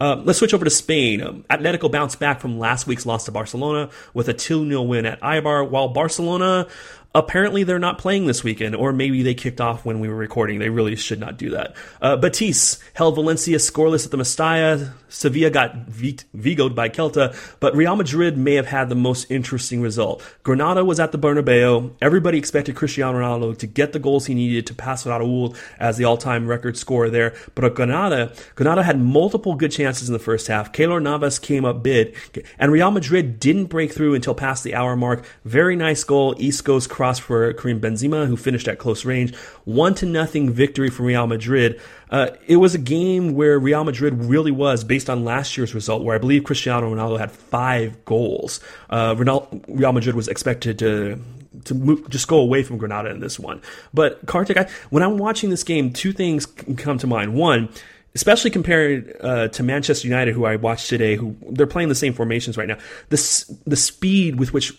Uh, 0.00 0.20
let's 0.24 0.40
switch 0.40 0.52
over 0.52 0.64
to 0.64 0.70
Spain. 0.70 1.22
Um, 1.22 1.44
Atletico 1.48 1.90
bounced 1.90 2.18
back 2.18 2.40
from 2.40 2.58
last 2.58 2.86
week's 2.86 3.06
loss 3.06 3.26
to 3.26 3.30
Barcelona 3.30 3.90
with 4.12 4.28
a 4.28 4.34
2 4.34 4.68
0 4.68 4.82
win 4.82 5.06
at 5.06 5.20
Eibar, 5.20 5.68
while 5.68 5.88
Barcelona 5.88 6.66
apparently 7.14 7.62
they're 7.62 7.78
not 7.78 7.98
playing 7.98 8.26
this 8.26 8.42
weekend, 8.42 8.74
or 8.74 8.92
maybe 8.92 9.22
they 9.22 9.34
kicked 9.34 9.60
off 9.60 9.84
when 9.84 10.00
we 10.00 10.08
were 10.08 10.16
recording. 10.16 10.58
They 10.58 10.68
really 10.68 10.96
should 10.96 11.20
not 11.20 11.36
do 11.36 11.50
that. 11.50 11.76
Uh, 12.02 12.16
Betis 12.16 12.80
held 12.94 13.14
Valencia 13.14 13.58
scoreless 13.58 14.04
at 14.04 14.10
the 14.10 14.16
Mestalla. 14.16 14.92
Sevilla 15.08 15.50
got 15.50 15.86
vigoed 15.86 16.74
by 16.74 16.88
Celta, 16.88 17.36
but 17.60 17.76
Real 17.76 17.94
Madrid 17.94 18.36
may 18.36 18.54
have 18.54 18.66
had 18.66 18.88
the 18.88 18.96
most 18.96 19.30
interesting 19.30 19.80
result. 19.80 20.24
Granada 20.42 20.84
was 20.84 20.98
at 20.98 21.12
the 21.12 21.18
Bernabeu. 21.18 21.92
Everybody 22.02 22.36
expected 22.36 22.74
Cristiano 22.74 23.20
Ronaldo 23.20 23.56
to 23.58 23.66
get 23.68 23.92
the 23.92 24.00
goals 24.00 24.26
he 24.26 24.34
needed 24.34 24.66
to 24.66 24.74
pass 24.74 25.04
Raul 25.04 25.56
as 25.78 25.98
the 25.98 26.04
all-time 26.04 26.48
record 26.48 26.76
scorer 26.76 27.10
there, 27.10 27.32
but 27.54 27.74
Granada, 27.76 28.32
Granada 28.56 28.82
had 28.82 29.00
multiple 29.00 29.54
good 29.54 29.70
chances 29.70 30.08
in 30.08 30.12
the 30.12 30.18
first 30.18 30.48
half. 30.48 30.72
Keylor 30.72 31.00
Navas 31.00 31.38
came 31.38 31.64
up 31.64 31.80
big, 31.80 32.16
and 32.58 32.72
Real 32.72 32.90
Madrid 32.90 33.38
didn't 33.38 33.66
break 33.66 33.92
through 33.92 34.14
until 34.14 34.34
past 34.34 34.64
the 34.64 34.74
hour 34.74 34.96
mark. 34.96 35.24
Very 35.44 35.76
nice 35.76 36.02
goal. 36.02 36.34
Isco's 36.40 36.88
cross 37.04 37.18
for 37.18 37.52
Karim 37.52 37.80
Benzema, 37.80 38.26
who 38.26 38.34
finished 38.34 38.66
at 38.66 38.78
close 38.78 39.04
range. 39.04 39.36
One 39.66 39.94
to 39.96 40.06
nothing 40.06 40.50
victory 40.50 40.88
for 40.88 41.02
Real 41.02 41.26
Madrid. 41.26 41.78
Uh, 42.10 42.28
it 42.46 42.56
was 42.56 42.74
a 42.74 42.78
game 42.78 43.34
where 43.34 43.58
Real 43.58 43.84
Madrid 43.84 44.14
really 44.24 44.50
was 44.50 44.84
based 44.84 45.10
on 45.10 45.22
last 45.22 45.54
year's 45.58 45.74
result, 45.74 46.02
where 46.02 46.14
I 46.16 46.18
believe 46.18 46.44
Cristiano 46.44 46.94
Ronaldo 46.94 47.18
had 47.18 47.30
five 47.30 48.06
goals. 48.06 48.60
Uh, 48.88 49.14
Real 49.18 49.92
Madrid 49.92 50.14
was 50.14 50.28
expected 50.28 50.78
to 50.78 51.20
to 51.66 51.74
move, 51.74 52.08
just 52.08 52.26
go 52.26 52.38
away 52.38 52.62
from 52.62 52.78
Granada 52.78 53.10
in 53.10 53.20
this 53.20 53.38
one. 53.38 53.60
But 53.92 54.24
Kartik, 54.24 54.56
I, 54.56 54.68
when 54.88 55.02
I'm 55.02 55.18
watching 55.18 55.50
this 55.50 55.62
game, 55.62 55.92
two 55.92 56.12
things 56.12 56.46
come 56.46 56.98
to 56.98 57.06
mind. 57.06 57.34
One, 57.34 57.68
especially 58.14 58.50
compared 58.50 59.14
uh, 59.20 59.48
to 59.48 59.62
Manchester 59.62 60.08
United, 60.08 60.32
who 60.34 60.46
I 60.46 60.56
watched 60.56 60.88
today, 60.88 61.16
who 61.16 61.36
they're 61.50 61.66
playing 61.66 61.90
the 61.90 61.94
same 61.94 62.14
formations 62.14 62.56
right 62.56 62.68
now. 62.68 62.78
The 63.10 63.18
the 63.66 63.76
speed 63.76 64.38
with 64.38 64.54
which 64.54 64.72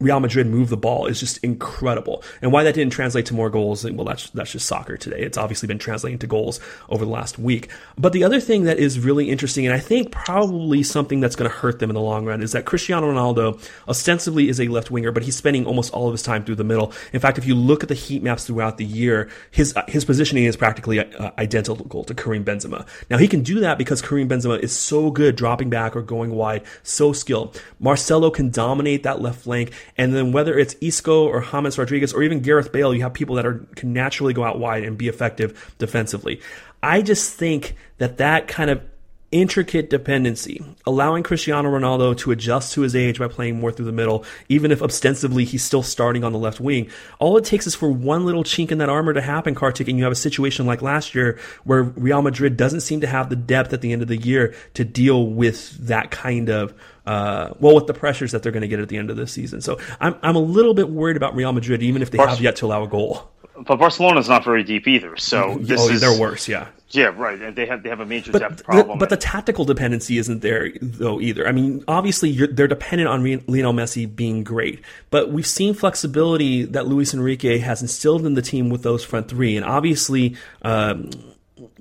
Real 0.00 0.20
Madrid 0.20 0.46
move 0.46 0.68
the 0.68 0.76
ball 0.76 1.06
is 1.06 1.18
just 1.18 1.38
incredible. 1.38 2.22
And 2.40 2.52
why 2.52 2.62
that 2.62 2.74
didn't 2.74 2.92
translate 2.92 3.26
to 3.26 3.34
more 3.34 3.50
goals, 3.50 3.84
well, 3.84 4.04
that's, 4.04 4.30
that's 4.30 4.52
just 4.52 4.66
soccer 4.66 4.96
today. 4.96 5.20
It's 5.22 5.36
obviously 5.36 5.66
been 5.66 5.80
translating 5.80 6.20
to 6.20 6.26
goals 6.28 6.60
over 6.88 7.04
the 7.04 7.10
last 7.10 7.36
week. 7.36 7.68
But 7.96 8.12
the 8.12 8.22
other 8.22 8.38
thing 8.38 8.62
that 8.64 8.78
is 8.78 9.00
really 9.00 9.28
interesting, 9.28 9.66
and 9.66 9.74
I 9.74 9.80
think 9.80 10.12
probably 10.12 10.84
something 10.84 11.18
that's 11.18 11.34
going 11.34 11.50
to 11.50 11.56
hurt 11.56 11.80
them 11.80 11.90
in 11.90 11.94
the 11.94 12.00
long 12.00 12.24
run, 12.24 12.42
is 12.42 12.52
that 12.52 12.64
Cristiano 12.64 13.10
Ronaldo 13.10 13.60
ostensibly 13.88 14.48
is 14.48 14.60
a 14.60 14.68
left 14.68 14.92
winger, 14.92 15.10
but 15.10 15.24
he's 15.24 15.34
spending 15.34 15.66
almost 15.66 15.92
all 15.92 16.06
of 16.06 16.12
his 16.12 16.22
time 16.22 16.44
through 16.44 16.54
the 16.54 16.64
middle. 16.64 16.92
In 17.12 17.18
fact, 17.18 17.36
if 17.36 17.44
you 17.44 17.56
look 17.56 17.82
at 17.82 17.88
the 17.88 17.96
heat 17.96 18.22
maps 18.22 18.46
throughout 18.46 18.78
the 18.78 18.84
year, 18.84 19.28
his, 19.50 19.74
his 19.88 20.04
positioning 20.04 20.44
is 20.44 20.56
practically 20.56 21.00
uh, 21.00 21.32
identical 21.38 22.04
to 22.04 22.14
Karim 22.14 22.44
Benzema. 22.44 22.86
Now, 23.10 23.18
he 23.18 23.26
can 23.26 23.42
do 23.42 23.58
that 23.60 23.78
because 23.78 24.00
Karim 24.00 24.28
Benzema 24.28 24.60
is 24.60 24.70
so 24.70 25.10
good 25.10 25.34
dropping 25.34 25.70
back 25.70 25.96
or 25.96 26.02
going 26.02 26.30
wide, 26.30 26.62
so 26.84 27.12
skilled. 27.12 27.60
Marcelo 27.80 28.30
can 28.30 28.50
dominate 28.50 29.02
that 29.02 29.20
left 29.20 29.40
flank 29.40 29.72
and 29.96 30.14
then 30.14 30.32
whether 30.32 30.58
it's 30.58 30.76
Isco 30.80 31.26
or 31.26 31.42
James 31.42 31.78
Rodriguez 31.78 32.12
or 32.12 32.22
even 32.22 32.40
Gareth 32.40 32.72
Bale, 32.72 32.94
you 32.94 33.02
have 33.02 33.14
people 33.14 33.36
that 33.36 33.46
are 33.46 33.66
can 33.76 33.92
naturally 33.92 34.32
go 34.32 34.44
out 34.44 34.58
wide 34.58 34.84
and 34.84 34.98
be 34.98 35.08
effective 35.08 35.74
defensively. 35.78 36.40
I 36.82 37.02
just 37.02 37.34
think 37.34 37.74
that 37.98 38.18
that 38.18 38.48
kind 38.48 38.70
of 38.70 38.82
intricate 39.30 39.90
dependency, 39.90 40.64
allowing 40.86 41.22
Cristiano 41.22 41.68
Ronaldo 41.68 42.16
to 42.18 42.30
adjust 42.30 42.72
to 42.72 42.80
his 42.80 42.96
age 42.96 43.18
by 43.18 43.28
playing 43.28 43.60
more 43.60 43.70
through 43.70 43.84
the 43.84 43.92
middle, 43.92 44.24
even 44.48 44.72
if 44.72 44.80
ostensibly 44.80 45.44
he's 45.44 45.62
still 45.62 45.82
starting 45.82 46.24
on 46.24 46.32
the 46.32 46.38
left 46.38 46.60
wing. 46.60 46.88
All 47.18 47.36
it 47.36 47.44
takes 47.44 47.66
is 47.66 47.74
for 47.74 47.90
one 47.90 48.24
little 48.24 48.44
chink 48.44 48.72
in 48.72 48.78
that 48.78 48.88
armor 48.88 49.12
to 49.12 49.20
happen, 49.20 49.54
Kartik, 49.54 49.88
and 49.88 49.98
you 49.98 50.04
have 50.04 50.12
a 50.12 50.16
situation 50.16 50.64
like 50.64 50.80
last 50.80 51.14
year 51.14 51.38
where 51.64 51.82
Real 51.82 52.22
Madrid 52.22 52.56
doesn't 52.56 52.80
seem 52.80 53.02
to 53.02 53.06
have 53.06 53.28
the 53.28 53.36
depth 53.36 53.72
at 53.72 53.82
the 53.82 53.92
end 53.92 54.00
of 54.00 54.08
the 54.08 54.16
year 54.16 54.54
to 54.74 54.84
deal 54.84 55.26
with 55.26 55.76
that 55.86 56.10
kind 56.10 56.48
of 56.48 56.72
uh, 57.08 57.54
well, 57.58 57.74
with 57.74 57.86
the 57.86 57.94
pressures 57.94 58.32
that 58.32 58.42
they're 58.42 58.52
going 58.52 58.60
to 58.60 58.68
get 58.68 58.80
at 58.80 58.90
the 58.90 58.98
end 58.98 59.08
of 59.08 59.16
this 59.16 59.32
season. 59.32 59.62
So 59.62 59.78
I'm, 59.98 60.14
I'm 60.22 60.36
a 60.36 60.40
little 60.40 60.74
bit 60.74 60.90
worried 60.90 61.16
about 61.16 61.34
Real 61.34 61.50
Madrid, 61.54 61.82
even 61.82 62.02
if 62.02 62.10
they 62.10 62.18
Bar- 62.18 62.28
have 62.28 62.40
yet 62.42 62.56
to 62.56 62.66
allow 62.66 62.84
a 62.84 62.86
goal. 62.86 63.30
But 63.66 63.78
Barcelona's 63.78 64.28
not 64.28 64.44
very 64.44 64.62
deep 64.62 64.86
either. 64.86 65.16
So 65.16 65.56
this 65.58 65.80
oh, 65.80 65.88
is, 65.88 66.02
they're 66.02 66.20
worse. 66.20 66.46
Yeah. 66.48 66.68
Yeah, 66.90 67.06
right. 67.16 67.40
And 67.40 67.56
they 67.56 67.64
have 67.64 67.82
they 67.82 67.88
have 67.88 68.00
a 68.00 68.06
major 68.06 68.30
but 68.30 68.40
depth 68.40 68.64
problem. 68.64 68.98
The, 68.98 69.00
but 69.00 69.08
the 69.08 69.16
tactical 69.16 69.64
dependency 69.64 70.18
isn't 70.18 70.40
there 70.40 70.70
though 70.80 71.18
either. 71.18 71.48
I 71.48 71.52
mean, 71.52 71.82
obviously 71.88 72.46
they're 72.46 72.68
dependent 72.68 73.08
on 73.08 73.22
Lionel 73.46 73.72
Messi 73.72 74.14
being 74.14 74.44
great, 74.44 74.82
but 75.10 75.30
we've 75.30 75.46
seen 75.46 75.74
flexibility 75.74 76.64
that 76.64 76.86
Luis 76.86 77.12
Enrique 77.12 77.58
has 77.58 77.82
instilled 77.82 78.24
in 78.24 78.34
the 78.34 78.42
team 78.42 78.70
with 78.70 78.82
those 78.82 79.02
front 79.02 79.28
three, 79.28 79.56
and 79.56 79.64
obviously. 79.64 80.36
Um, 80.60 81.10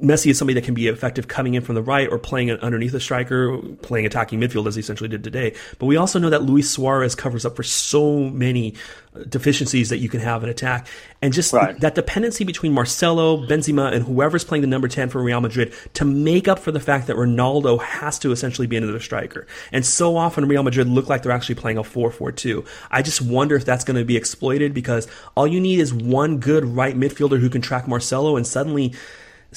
Messi 0.02 0.32
is 0.32 0.38
somebody 0.38 0.60
that 0.60 0.66
can 0.66 0.74
be 0.74 0.88
effective 0.88 1.28
coming 1.28 1.54
in 1.54 1.62
from 1.62 1.76
the 1.76 1.82
right 1.82 2.08
or 2.10 2.18
playing 2.18 2.52
underneath 2.52 2.94
a 2.94 3.00
striker, 3.00 3.58
playing 3.82 4.06
attacking 4.06 4.40
midfield 4.40 4.68
as 4.68 4.76
he 4.76 4.82
essentially 4.82 5.10
did 5.10 5.24
today. 5.24 5.54
But 5.80 5.86
we 5.86 5.98
also 5.98 6.20
know 6.20 6.30
that 6.30 6.44
Luis 6.44 6.70
Suarez 6.70 7.16
covers 7.16 7.46
up 7.46 7.56
for 7.56 7.64
so 7.64 8.30
many 8.30 8.76
uh, 9.16 9.24
deficiencies 9.24 9.90
that 9.90 9.98
you 9.98 10.10
can 10.10 10.20
have 10.20 10.44
in 10.44 10.50
attack. 10.50 10.88
And 11.22 11.34
just 11.34 11.54
right. 11.54 11.80
that 11.80 11.96
dependency 11.96 12.44
between 12.44 12.74
Marcelo, 12.74 13.46
Benzema, 13.46 13.94
and 13.94 14.04
whoever's 14.04 14.44
playing 14.44 14.62
the 14.62 14.68
number 14.68 14.88
10 14.88 15.10
for 15.10 15.22
Real 15.22 15.42
Madrid 15.42 15.74
to 15.94 16.06
make 16.06 16.48
up 16.48 16.60
for 16.60 16.72
the 16.72 16.80
fact 16.80 17.08
that 17.08 17.16
Ronaldo 17.16 17.82
has 17.82 18.20
to 18.20 18.32
essentially 18.32 18.68
be 18.68 18.78
another 18.78 19.00
striker. 19.00 19.48
And 19.72 19.86
so 19.86 20.18
often 20.18 20.48
Real 20.48 20.64
Madrid 20.64 20.88
look 20.88 21.10
like 21.10 21.24
they're 21.24 21.32
actually 21.32 21.56
playing 21.56 21.78
a 21.78 21.84
4-4-2. 21.84 22.66
I 22.92 23.02
just 23.02 23.22
wonder 23.22 23.56
if 23.56 23.66
that's 23.66 23.84
going 23.84 23.98
to 23.98 24.06
be 24.06 24.18
exploited 24.18 24.74
because 24.74 25.08
all 25.36 25.48
you 25.48 25.60
need 25.60 25.80
is 25.80 25.94
one 25.94 26.40
good 26.40 26.66
right 26.66 26.96
midfielder 26.96 27.40
who 27.40 27.50
can 27.50 27.62
track 27.62 27.88
Marcelo 27.88 28.36
and 28.36 28.46
suddenly 28.46 28.94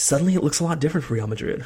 suddenly 0.01 0.35
it 0.35 0.43
looks 0.43 0.61
a 0.61 0.65
lot 0.65 0.81
different 0.81 1.07
for 1.07 1.15
Real 1.15 1.27
Madrid. 1.27 1.65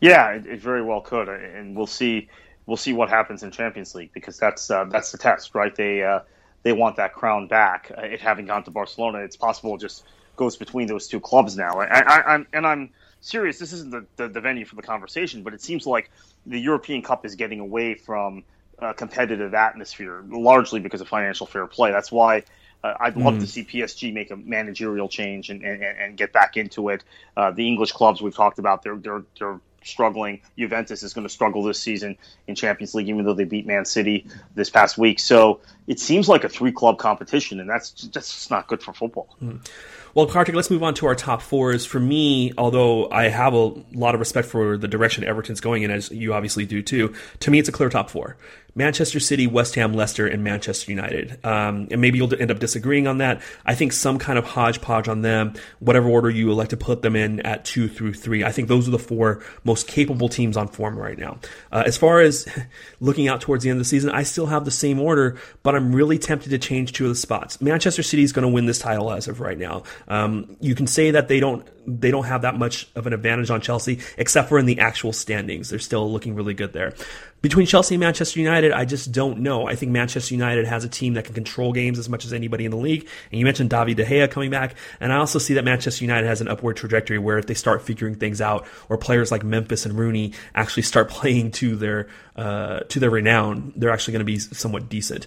Yeah, 0.00 0.30
it, 0.30 0.46
it 0.46 0.60
very 0.60 0.82
well 0.82 1.00
could, 1.00 1.28
and 1.28 1.76
we'll 1.76 1.86
see. 1.86 2.28
We'll 2.66 2.76
see 2.76 2.92
what 2.92 3.08
happens 3.08 3.42
in 3.42 3.50
Champions 3.50 3.94
League 3.94 4.12
because 4.12 4.38
that's 4.38 4.70
uh, 4.70 4.84
that's 4.84 5.12
the 5.12 5.18
test, 5.18 5.54
right? 5.54 5.74
They 5.74 6.02
uh, 6.02 6.20
they 6.62 6.72
want 6.72 6.96
that 6.96 7.14
crown 7.14 7.48
back. 7.48 7.90
Uh, 7.96 8.02
it 8.02 8.20
having 8.20 8.46
gone 8.46 8.64
to 8.64 8.70
Barcelona, 8.70 9.18
it's 9.18 9.36
possible 9.36 9.74
it 9.74 9.80
just 9.80 10.04
goes 10.36 10.56
between 10.56 10.86
those 10.86 11.08
two 11.08 11.20
clubs 11.20 11.56
now. 11.56 11.80
I, 11.80 12.00
I, 12.00 12.34
I'm 12.34 12.46
and 12.52 12.66
I'm 12.66 12.90
serious. 13.20 13.58
This 13.58 13.72
isn't 13.72 13.90
the, 13.90 14.06
the, 14.16 14.28
the 14.28 14.40
venue 14.40 14.64
for 14.64 14.76
the 14.76 14.82
conversation, 14.82 15.42
but 15.42 15.54
it 15.54 15.60
seems 15.60 15.86
like 15.86 16.10
the 16.46 16.58
European 16.58 17.02
Cup 17.02 17.26
is 17.26 17.34
getting 17.34 17.60
away 17.60 17.94
from 17.94 18.44
a 18.78 18.94
competitive 18.94 19.52
atmosphere, 19.52 20.24
largely 20.28 20.80
because 20.80 21.00
of 21.00 21.08
financial 21.08 21.46
fair 21.46 21.66
play. 21.66 21.90
That's 21.90 22.10
why 22.10 22.44
uh, 22.82 22.94
I'd 23.00 23.16
love 23.16 23.34
mm. 23.34 23.40
to 23.40 23.46
see 23.46 23.64
PSG 23.64 24.12
make 24.12 24.30
a 24.30 24.36
managerial 24.36 25.08
change 25.08 25.50
and, 25.50 25.62
and, 25.62 25.82
and 25.82 26.16
get 26.16 26.32
back 26.32 26.56
into 26.56 26.88
it. 26.88 27.04
Uh, 27.36 27.50
the 27.50 27.66
English 27.66 27.92
clubs 27.92 28.22
we've 28.22 28.34
talked 28.34 28.58
about, 28.58 28.82
they're 28.82 28.96
they're 28.96 29.22
they're 29.38 29.60
struggling. 29.82 30.40
Juventus 30.58 31.02
is 31.02 31.14
going 31.14 31.26
to 31.26 31.32
struggle 31.32 31.62
this 31.62 31.80
season 31.80 32.16
in 32.46 32.54
Champions 32.54 32.94
League, 32.94 33.08
even 33.08 33.24
though 33.24 33.34
they 33.34 33.44
beat 33.44 33.66
Man 33.66 33.84
City 33.84 34.26
this 34.54 34.70
past 34.70 34.98
week. 34.98 35.18
So 35.18 35.60
it 35.86 35.98
seems 36.00 36.28
like 36.28 36.44
a 36.44 36.48
three 36.48 36.72
club 36.72 36.98
competition, 36.98 37.60
and 37.60 37.68
that's 37.68 37.90
just 37.90 38.50
not 38.50 38.66
good 38.66 38.82
for 38.82 38.92
football. 38.92 39.36
Mm. 39.42 39.66
Well, 40.12 40.26
Kartik, 40.26 40.56
let's 40.56 40.70
move 40.70 40.82
on 40.82 40.94
to 40.94 41.06
our 41.06 41.14
top 41.14 41.40
fours. 41.40 41.86
For 41.86 42.00
me, 42.00 42.52
although 42.58 43.08
I 43.10 43.28
have 43.28 43.54
a 43.54 43.72
lot 43.92 44.14
of 44.14 44.20
respect 44.20 44.48
for 44.48 44.76
the 44.76 44.88
direction 44.88 45.22
Everton's 45.22 45.60
going 45.60 45.84
in, 45.84 45.90
as 45.90 46.10
you 46.10 46.34
obviously 46.34 46.66
do 46.66 46.82
too, 46.82 47.14
to 47.40 47.50
me 47.50 47.60
it's 47.60 47.68
a 47.68 47.72
clear 47.72 47.88
top 47.88 48.10
four. 48.10 48.36
Manchester 48.74 49.20
City, 49.20 49.46
West 49.46 49.74
Ham, 49.74 49.92
Leicester, 49.92 50.26
and 50.26 50.44
Manchester 50.44 50.90
United. 50.90 51.44
Um, 51.44 51.88
and 51.90 52.00
maybe 52.00 52.18
you'll 52.18 52.34
end 52.40 52.50
up 52.50 52.58
disagreeing 52.58 53.06
on 53.06 53.18
that. 53.18 53.42
I 53.64 53.74
think 53.74 53.92
some 53.92 54.18
kind 54.18 54.38
of 54.38 54.44
hodgepodge 54.44 55.08
on 55.08 55.22
them, 55.22 55.54
whatever 55.78 56.08
order 56.08 56.30
you 56.30 56.50
elect 56.50 56.70
to 56.70 56.76
put 56.76 57.02
them 57.02 57.16
in 57.16 57.40
at 57.40 57.64
two 57.64 57.88
through 57.88 58.14
three. 58.14 58.44
I 58.44 58.52
think 58.52 58.68
those 58.68 58.88
are 58.88 58.92
the 58.92 58.98
four 58.98 59.42
most 59.64 59.86
capable 59.86 60.28
teams 60.28 60.56
on 60.56 60.68
form 60.68 60.98
right 60.98 61.18
now. 61.18 61.38
Uh, 61.72 61.82
as 61.86 61.96
far 61.96 62.20
as 62.20 62.46
looking 63.00 63.28
out 63.28 63.40
towards 63.40 63.64
the 63.64 63.70
end 63.70 63.76
of 63.76 63.80
the 63.80 63.88
season, 63.88 64.10
I 64.10 64.22
still 64.22 64.46
have 64.46 64.64
the 64.64 64.70
same 64.70 65.00
order, 65.00 65.38
but 65.62 65.74
I'm 65.74 65.94
really 65.94 66.18
tempted 66.18 66.50
to 66.50 66.58
change 66.58 66.92
two 66.92 67.04
of 67.04 67.10
the 67.10 67.16
spots. 67.16 67.60
Manchester 67.60 68.02
City 68.02 68.22
is 68.22 68.32
going 68.32 68.46
to 68.46 68.52
win 68.52 68.66
this 68.66 68.78
title 68.78 69.10
as 69.10 69.28
of 69.28 69.40
right 69.40 69.58
now. 69.58 69.82
Um, 70.08 70.56
you 70.60 70.74
can 70.74 70.86
say 70.86 71.10
that 71.12 71.28
they 71.28 71.40
don't 71.40 71.66
they 71.86 72.10
don't 72.10 72.24
have 72.24 72.42
that 72.42 72.56
much 72.56 72.88
of 72.94 73.06
an 73.06 73.12
advantage 73.12 73.50
on 73.50 73.60
Chelsea, 73.60 74.00
except 74.16 74.48
for 74.48 74.58
in 74.58 74.66
the 74.66 74.80
actual 74.80 75.12
standings. 75.12 75.70
They're 75.70 75.78
still 75.78 76.10
looking 76.10 76.34
really 76.34 76.54
good 76.54 76.72
there. 76.72 76.94
Between 77.42 77.66
Chelsea 77.66 77.94
and 77.94 78.00
Manchester 78.00 78.38
United, 78.38 78.70
I 78.70 78.84
just 78.84 79.12
don't 79.12 79.38
know. 79.38 79.66
I 79.66 79.74
think 79.74 79.92
Manchester 79.92 80.34
United 80.34 80.66
has 80.66 80.84
a 80.84 80.88
team 80.88 81.14
that 81.14 81.24
can 81.24 81.34
control 81.34 81.72
games 81.72 81.98
as 81.98 82.06
much 82.06 82.26
as 82.26 82.34
anybody 82.34 82.66
in 82.66 82.70
the 82.70 82.76
league. 82.76 83.08
And 83.32 83.38
you 83.38 83.46
mentioned 83.46 83.70
Davi 83.70 83.96
De 83.96 84.04
Gea 84.04 84.30
coming 84.30 84.50
back. 84.50 84.74
And 85.00 85.10
I 85.10 85.16
also 85.16 85.38
see 85.38 85.54
that 85.54 85.64
Manchester 85.64 86.04
United 86.04 86.26
has 86.26 86.42
an 86.42 86.48
upward 86.48 86.76
trajectory 86.76 87.18
where 87.18 87.38
if 87.38 87.46
they 87.46 87.54
start 87.54 87.80
figuring 87.80 88.16
things 88.16 88.42
out, 88.42 88.66
or 88.90 88.98
players 88.98 89.30
like 89.30 89.42
Memphis 89.42 89.86
and 89.86 89.98
Rooney 89.98 90.34
actually 90.54 90.82
start 90.82 91.08
playing 91.10 91.52
to 91.52 91.76
their, 91.76 92.08
uh, 92.36 92.80
to 92.80 93.00
their 93.00 93.10
renown, 93.10 93.72
they're 93.74 93.90
actually 93.90 94.12
going 94.12 94.20
to 94.20 94.24
be 94.26 94.38
somewhat 94.38 94.90
decent. 94.90 95.26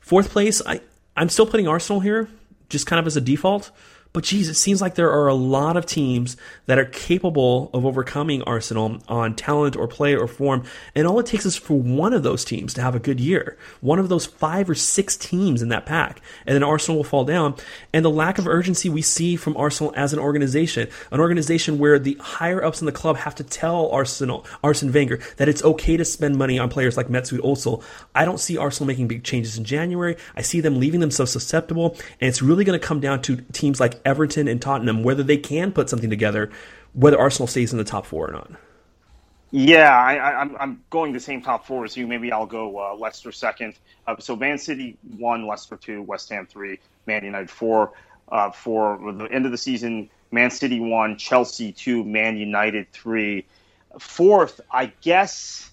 Fourth 0.00 0.30
place, 0.30 0.60
I, 0.66 0.82
I'm 1.16 1.30
still 1.30 1.46
putting 1.46 1.66
Arsenal 1.66 2.00
here, 2.00 2.28
just 2.68 2.86
kind 2.86 3.00
of 3.00 3.06
as 3.06 3.16
a 3.16 3.22
default. 3.22 3.70
But 4.14 4.22
geez, 4.22 4.48
it 4.48 4.54
seems 4.54 4.80
like 4.80 4.94
there 4.94 5.10
are 5.10 5.26
a 5.26 5.34
lot 5.34 5.76
of 5.76 5.86
teams 5.86 6.36
that 6.66 6.78
are 6.78 6.84
capable 6.84 7.68
of 7.74 7.84
overcoming 7.84 8.42
Arsenal 8.42 9.00
on 9.08 9.34
talent 9.34 9.74
or 9.74 9.88
play 9.88 10.14
or 10.14 10.28
form. 10.28 10.62
And 10.94 11.08
all 11.08 11.18
it 11.18 11.26
takes 11.26 11.44
is 11.44 11.56
for 11.56 11.74
one 11.74 12.12
of 12.12 12.22
those 12.22 12.44
teams 12.44 12.74
to 12.74 12.80
have 12.80 12.94
a 12.94 13.00
good 13.00 13.18
year. 13.18 13.58
One 13.80 13.98
of 13.98 14.08
those 14.08 14.24
five 14.24 14.70
or 14.70 14.76
six 14.76 15.16
teams 15.16 15.62
in 15.62 15.70
that 15.70 15.84
pack. 15.84 16.22
And 16.46 16.54
then 16.54 16.62
Arsenal 16.62 16.98
will 16.98 17.04
fall 17.04 17.24
down. 17.24 17.56
And 17.92 18.04
the 18.04 18.10
lack 18.10 18.38
of 18.38 18.46
urgency 18.46 18.88
we 18.88 19.02
see 19.02 19.34
from 19.34 19.56
Arsenal 19.56 19.92
as 19.96 20.12
an 20.12 20.20
organization, 20.20 20.88
an 21.10 21.18
organization 21.18 21.80
where 21.80 21.98
the 21.98 22.16
higher 22.20 22.62
ups 22.64 22.80
in 22.80 22.86
the 22.86 22.92
club 22.92 23.16
have 23.16 23.34
to 23.34 23.42
tell 23.42 23.90
Arsenal, 23.90 24.46
Arsene 24.62 24.92
Wenger, 24.92 25.18
that 25.38 25.48
it's 25.48 25.64
okay 25.64 25.96
to 25.96 26.04
spend 26.04 26.36
money 26.36 26.56
on 26.56 26.68
players 26.68 26.96
like 26.96 27.08
Mesut 27.08 27.40
Ozil. 27.40 27.82
I 28.14 28.24
don't 28.24 28.38
see 28.38 28.58
Arsenal 28.58 28.86
making 28.86 29.08
big 29.08 29.24
changes 29.24 29.58
in 29.58 29.64
January. 29.64 30.16
I 30.36 30.42
see 30.42 30.60
them 30.60 30.78
leaving 30.78 31.00
themselves 31.00 31.32
susceptible. 31.32 31.96
And 32.20 32.28
it's 32.28 32.42
really 32.42 32.64
going 32.64 32.78
to 32.78 32.86
come 32.86 33.00
down 33.00 33.20
to 33.22 33.38
teams 33.52 33.80
like 33.80 34.03
Everton 34.04 34.48
and 34.48 34.60
Tottenham, 34.60 35.02
whether 35.02 35.22
they 35.22 35.36
can 35.36 35.72
put 35.72 35.88
something 35.88 36.10
together, 36.10 36.50
whether 36.92 37.18
Arsenal 37.18 37.46
stays 37.46 37.72
in 37.72 37.78
the 37.78 37.84
top 37.84 38.06
four 38.06 38.28
or 38.28 38.32
not. 38.32 38.50
Yeah, 39.56 39.88
I, 39.88 40.42
am 40.42 40.82
going 40.90 41.12
the 41.12 41.20
same 41.20 41.40
top 41.40 41.64
four 41.64 41.84
as 41.84 41.96
you. 41.96 42.08
Maybe 42.08 42.32
I'll 42.32 42.44
go 42.44 42.76
uh, 42.76 42.96
Leicester 42.96 43.30
second. 43.30 43.78
Uh, 44.04 44.16
so 44.18 44.34
Man 44.34 44.58
City 44.58 44.98
one, 45.16 45.46
Leicester 45.46 45.76
two, 45.76 46.02
West 46.02 46.28
Ham 46.30 46.46
three, 46.46 46.80
Man 47.06 47.24
United 47.24 47.50
four. 47.50 47.92
Uh, 48.28 48.50
for 48.50 48.98
the 49.12 49.26
end 49.26 49.46
of 49.46 49.52
the 49.52 49.58
season, 49.58 50.10
Man 50.32 50.50
City 50.50 50.80
one, 50.80 51.16
Chelsea 51.16 51.70
two, 51.70 52.02
Man 52.02 52.36
United 52.36 52.90
three. 52.90 53.46
Fourth, 54.00 54.60
I 54.72 54.86
guess 55.02 55.70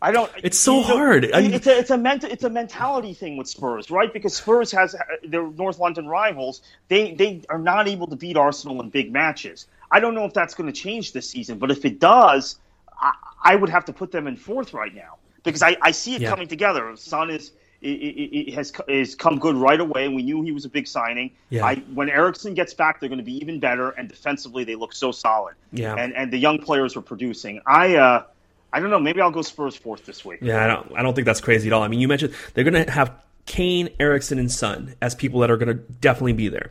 I 0.00 0.12
don't. 0.12 0.30
It's 0.42 0.58
so 0.58 0.82
hard. 0.82 1.24
it's 1.24 1.66
a 1.66 1.78
it's 1.78 1.90
a 1.90 1.96
mental 1.96 2.30
it's 2.30 2.44
a 2.44 2.50
mentality 2.50 3.14
thing 3.14 3.36
with 3.36 3.48
Spurs, 3.48 3.90
right? 3.90 4.12
Because 4.12 4.36
Spurs 4.36 4.70
has 4.72 4.94
their 5.24 5.46
North 5.46 5.78
London 5.78 6.06
rivals. 6.06 6.60
They 6.88 7.14
they 7.14 7.42
are 7.48 7.58
not 7.58 7.88
able 7.88 8.06
to 8.08 8.16
beat 8.16 8.36
Arsenal 8.36 8.80
in 8.82 8.90
big 8.90 9.12
matches. 9.12 9.66
I 9.90 10.00
don't 10.00 10.14
know 10.14 10.24
if 10.24 10.34
that's 10.34 10.54
going 10.54 10.70
to 10.70 10.78
change 10.78 11.12
this 11.12 11.30
season, 11.30 11.58
but 11.58 11.70
if 11.70 11.84
it 11.84 11.98
does, 11.98 12.58
I, 13.00 13.12
I, 13.42 13.56
would 13.56 13.70
have 13.70 13.84
to 13.84 13.92
put 13.92 14.10
them 14.10 14.26
in 14.26 14.36
fourth 14.36 14.74
right 14.74 14.92
now 14.92 15.16
because 15.44 15.62
I, 15.62 15.76
I 15.80 15.92
see 15.92 16.16
it 16.16 16.22
yeah. 16.22 16.30
coming 16.30 16.48
together. 16.48 16.94
Son 16.96 17.30
is 17.30 17.52
it, 17.80 17.88
it, 17.88 18.50
it 18.50 18.54
has 18.54 18.72
is 18.88 19.14
come 19.14 19.38
good 19.38 19.54
right 19.54 19.80
away, 19.80 20.08
we 20.08 20.22
knew 20.22 20.42
he 20.42 20.52
was 20.52 20.64
a 20.64 20.68
big 20.68 20.88
signing. 20.88 21.30
Yeah. 21.50 21.64
I, 21.64 21.76
when 21.94 22.10
Eriksen 22.10 22.54
gets 22.54 22.74
back, 22.74 23.00
they're 23.00 23.08
going 23.08 23.18
to 23.18 23.24
be 23.24 23.36
even 23.36 23.60
better, 23.60 23.90
and 23.90 24.08
defensively 24.08 24.64
they 24.64 24.74
look 24.74 24.92
so 24.92 25.12
solid. 25.12 25.54
Yeah. 25.72 25.94
And 25.94 26.14
and 26.14 26.32
the 26.32 26.38
young 26.38 26.58
players 26.58 26.96
are 26.96 27.02
producing. 27.02 27.60
I. 27.66 27.96
uh 27.96 28.24
I 28.72 28.80
don't 28.80 28.90
know. 28.90 28.98
Maybe 28.98 29.20
I'll 29.20 29.30
go 29.30 29.42
Spurs 29.42 29.76
fourth 29.76 30.04
this 30.06 30.24
week. 30.24 30.40
Yeah, 30.42 30.62
I 30.62 30.66
don't. 30.66 30.98
I 30.98 31.02
don't 31.02 31.14
think 31.14 31.26
that's 31.26 31.40
crazy 31.40 31.68
at 31.68 31.72
all. 31.72 31.82
I 31.82 31.88
mean, 31.88 32.00
you 32.00 32.08
mentioned 32.08 32.34
they're 32.54 32.64
going 32.64 32.84
to 32.84 32.90
have 32.90 33.12
Kane, 33.46 33.88
Eriksen, 33.98 34.38
and 34.38 34.50
Son 34.50 34.94
as 35.00 35.14
people 35.14 35.40
that 35.40 35.50
are 35.50 35.56
going 35.56 35.68
to 35.68 35.82
definitely 36.00 36.34
be 36.34 36.48
there 36.48 36.70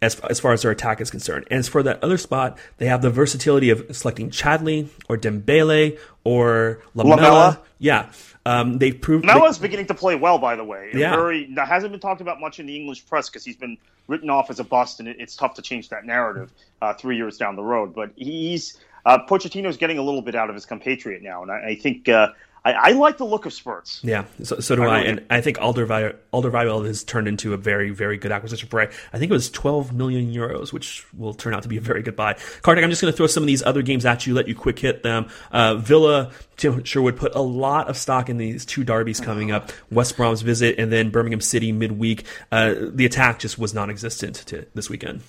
as, 0.00 0.18
as 0.20 0.40
far 0.40 0.52
as 0.52 0.62
their 0.62 0.70
attack 0.70 1.00
is 1.00 1.10
concerned. 1.10 1.46
And 1.50 1.60
as 1.60 1.68
for 1.68 1.82
that 1.82 2.02
other 2.02 2.18
spot, 2.18 2.58
they 2.78 2.86
have 2.86 3.02
the 3.02 3.10
versatility 3.10 3.70
of 3.70 3.94
selecting 3.94 4.30
Chadli 4.30 4.88
or 5.08 5.16
Dembele 5.16 5.98
or 6.24 6.82
Lamela. 6.94 7.16
Lamela. 7.16 7.60
Yeah. 7.78 8.10
Um, 8.44 8.78
they've 8.78 9.00
proved. 9.00 9.24
Mela's 9.24 9.58
beginning 9.58 9.86
to 9.86 9.94
play 9.94 10.16
well, 10.16 10.38
by 10.38 10.56
the 10.56 10.64
way. 10.64 10.90
Yeah. 10.94 11.14
Very, 11.14 11.52
that 11.54 11.68
hasn't 11.68 11.92
been 11.92 12.00
talked 12.00 12.20
about 12.20 12.40
much 12.40 12.58
in 12.58 12.66
the 12.66 12.76
English 12.76 13.06
press 13.06 13.28
because 13.28 13.44
he's 13.44 13.56
been 13.56 13.78
written 14.08 14.30
off 14.30 14.50
as 14.50 14.58
a 14.58 14.64
bust, 14.64 14.98
and 14.98 15.08
it, 15.08 15.16
it's 15.20 15.36
tough 15.36 15.54
to 15.54 15.62
change 15.62 15.88
that 15.90 16.04
narrative 16.04 16.50
uh, 16.80 16.92
three 16.94 17.16
years 17.16 17.36
down 17.36 17.54
the 17.54 17.62
road. 17.62 17.94
But 17.94 18.10
he's 18.16 18.78
uh, 19.04 19.18
Pochettino's 19.26 19.76
getting 19.76 19.98
a 19.98 20.02
little 20.02 20.22
bit 20.22 20.34
out 20.34 20.48
of 20.48 20.54
his 20.54 20.66
compatriot 20.66 21.22
now, 21.22 21.42
and 21.42 21.50
I, 21.50 21.68
I 21.68 21.74
think 21.74 22.08
uh, 22.08 22.28
I, 22.64 22.72
I, 22.72 22.90
like 22.92 23.18
the 23.18 23.24
look 23.24 23.44
of 23.44 23.52
Spurs. 23.52 24.00
Yeah, 24.04 24.24
so, 24.42 24.60
so 24.60 24.76
do 24.76 24.84
I, 24.84 24.98
I 24.98 25.00
and 25.00 25.26
I 25.30 25.40
think 25.40 25.58
Alderweireld, 25.58 26.14
Alderweireld 26.32 26.86
has 26.86 27.02
turned 27.02 27.26
into 27.26 27.54
a 27.54 27.56
very, 27.56 27.90
very 27.90 28.16
good 28.16 28.30
acquisition 28.30 28.68
for. 28.68 28.80
I 28.80 28.86
think 28.86 29.30
it 29.30 29.34
was 29.34 29.50
12 29.50 29.92
million 29.92 30.32
euros, 30.32 30.72
which 30.72 31.04
will 31.12 31.34
turn 31.34 31.54
out 31.54 31.64
to 31.64 31.68
be 31.68 31.76
a 31.76 31.80
very 31.80 32.02
good 32.02 32.14
buy. 32.14 32.36
Kartik, 32.62 32.84
I'm 32.84 32.90
just 32.90 33.02
going 33.02 33.12
to 33.12 33.16
throw 33.16 33.26
some 33.26 33.42
of 33.42 33.48
these 33.48 33.64
other 33.64 33.82
games 33.82 34.06
at 34.06 34.26
you, 34.26 34.34
let 34.34 34.46
you 34.46 34.54
quick 34.54 34.78
hit 34.78 35.02
them. 35.02 35.28
Uh, 35.50 35.74
Villa, 35.74 36.30
Tim 36.56 36.84
Sherwood 36.84 37.16
put 37.16 37.34
a 37.34 37.42
lot 37.42 37.88
of 37.88 37.96
stock 37.96 38.28
in 38.28 38.36
these 38.36 38.64
two 38.64 38.84
derbies 38.84 39.20
coming 39.20 39.50
up: 39.50 39.72
West 39.90 40.16
Brom's 40.16 40.42
visit 40.42 40.78
and 40.78 40.92
then 40.92 41.10
Birmingham 41.10 41.40
City 41.40 41.72
midweek. 41.72 42.24
Uh, 42.52 42.74
the 42.78 43.06
attack 43.06 43.40
just 43.40 43.58
was 43.58 43.74
non-existent 43.74 44.36
to 44.46 44.66
this 44.74 44.88
weekend. 44.88 45.22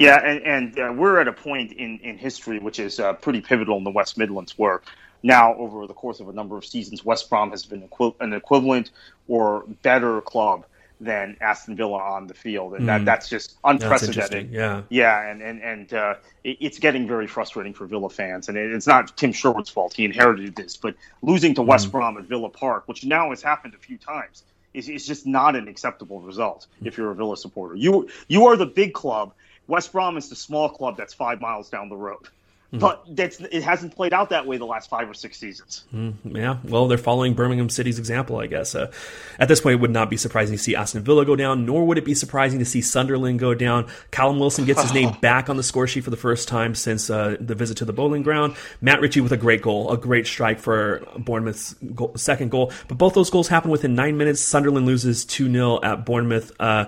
Yeah, 0.00 0.18
and, 0.24 0.42
and 0.44 0.78
uh, 0.78 0.92
we're 0.96 1.20
at 1.20 1.28
a 1.28 1.32
point 1.32 1.72
in, 1.72 1.98
in 2.00 2.16
history 2.16 2.58
which 2.58 2.78
is 2.78 2.98
uh, 2.98 3.12
pretty 3.14 3.40
pivotal 3.40 3.76
in 3.76 3.84
the 3.84 3.90
West 3.90 4.18
Midlands 4.18 4.58
where 4.58 4.82
now, 5.22 5.54
over 5.56 5.86
the 5.86 5.94
course 5.94 6.20
of 6.20 6.28
a 6.28 6.32
number 6.32 6.56
of 6.56 6.64
seasons, 6.64 7.04
West 7.04 7.28
Brom 7.28 7.50
has 7.50 7.64
been 7.64 7.82
equi- 7.82 8.14
an 8.20 8.32
equivalent 8.32 8.90
or 9.28 9.64
better 9.82 10.20
club 10.22 10.64
than 11.00 11.36
Aston 11.40 11.76
Villa 11.76 11.98
on 11.98 12.26
the 12.26 12.34
field, 12.34 12.74
and 12.74 12.88
that, 12.88 13.02
mm. 13.02 13.04
that's 13.06 13.28
just 13.28 13.56
unprecedented. 13.64 14.52
That's 14.52 14.52
yeah, 14.52 14.82
yeah, 14.90 15.30
and 15.30 15.42
and 15.42 15.62
and 15.62 15.94
uh, 15.94 16.14
it, 16.44 16.58
it's 16.60 16.78
getting 16.78 17.06
very 17.06 17.26
frustrating 17.26 17.72
for 17.72 17.86
Villa 17.86 18.10
fans, 18.10 18.48
and 18.48 18.56
it, 18.56 18.72
it's 18.72 18.86
not 18.86 19.16
Tim 19.16 19.32
Sherwood's 19.32 19.70
fault; 19.70 19.94
he 19.94 20.04
inherited 20.04 20.56
this. 20.56 20.76
But 20.76 20.94
losing 21.22 21.54
to 21.54 21.62
West 21.62 21.88
mm. 21.88 21.92
Brom 21.92 22.18
at 22.18 22.24
Villa 22.24 22.50
Park, 22.50 22.84
which 22.86 23.04
now 23.04 23.30
has 23.30 23.42
happened 23.42 23.74
a 23.74 23.78
few 23.78 23.96
times, 23.96 24.44
is, 24.74 24.88
is 24.88 25.06
just 25.06 25.26
not 25.26 25.56
an 25.56 25.68
acceptable 25.68 26.20
result 26.20 26.66
if 26.82 26.98
you're 26.98 27.10
a 27.10 27.14
Villa 27.14 27.36
supporter. 27.36 27.76
You 27.76 28.08
you 28.28 28.46
are 28.46 28.56
the 28.56 28.66
big 28.66 28.92
club. 28.92 29.32
West 29.70 29.92
Brom 29.92 30.16
is 30.16 30.28
the 30.28 30.36
small 30.36 30.68
club 30.68 30.96
that's 30.96 31.14
five 31.14 31.40
miles 31.40 31.70
down 31.70 31.88
the 31.88 31.96
road. 31.96 32.28
Mm-hmm. 32.72 32.78
But 32.78 33.04
that's 33.16 33.40
it 33.40 33.64
hasn't 33.64 33.96
played 33.96 34.12
out 34.12 34.30
that 34.30 34.46
way 34.46 34.56
the 34.56 34.64
last 34.64 34.88
five 34.88 35.10
or 35.10 35.14
six 35.14 35.38
seasons. 35.38 35.82
Mm, 35.92 36.14
yeah, 36.24 36.58
well, 36.62 36.86
they're 36.86 36.98
following 36.98 37.34
Birmingham 37.34 37.68
City's 37.68 37.98
example, 37.98 38.38
I 38.38 38.46
guess. 38.46 38.76
Uh, 38.76 38.92
at 39.40 39.48
this 39.48 39.60
point, 39.60 39.74
it 39.74 39.80
would 39.80 39.90
not 39.90 40.08
be 40.08 40.16
surprising 40.16 40.56
to 40.56 40.62
see 40.62 40.76
Aston 40.76 41.02
Villa 41.02 41.24
go 41.24 41.34
down, 41.34 41.66
nor 41.66 41.84
would 41.84 41.98
it 41.98 42.04
be 42.04 42.14
surprising 42.14 42.60
to 42.60 42.64
see 42.64 42.80
Sunderland 42.80 43.40
go 43.40 43.54
down. 43.54 43.88
Callum 44.12 44.38
Wilson 44.38 44.66
gets 44.66 44.82
his 44.82 44.92
name 44.92 45.10
back 45.20 45.50
on 45.50 45.56
the 45.56 45.64
score 45.64 45.88
sheet 45.88 46.04
for 46.04 46.10
the 46.10 46.16
first 46.16 46.46
time 46.46 46.76
since 46.76 47.10
uh, 47.10 47.36
the 47.40 47.56
visit 47.56 47.78
to 47.78 47.84
the 47.84 47.92
Boleyn 47.92 48.22
Ground. 48.22 48.54
Matt 48.80 49.00
Ritchie 49.00 49.20
with 49.20 49.32
a 49.32 49.36
great 49.36 49.62
goal, 49.62 49.90
a 49.90 49.96
great 49.96 50.28
strike 50.28 50.60
for 50.60 51.04
Bournemouth's 51.18 51.74
goal, 51.74 52.12
second 52.16 52.52
goal. 52.52 52.72
But 52.86 52.98
both 52.98 53.14
those 53.14 53.30
goals 53.30 53.48
happen 53.48 53.72
within 53.72 53.96
nine 53.96 54.16
minutes. 54.16 54.40
Sunderland 54.40 54.86
loses 54.86 55.24
2 55.24 55.50
0 55.50 55.80
at 55.82 56.06
Bournemouth. 56.06 56.52
Uh, 56.60 56.84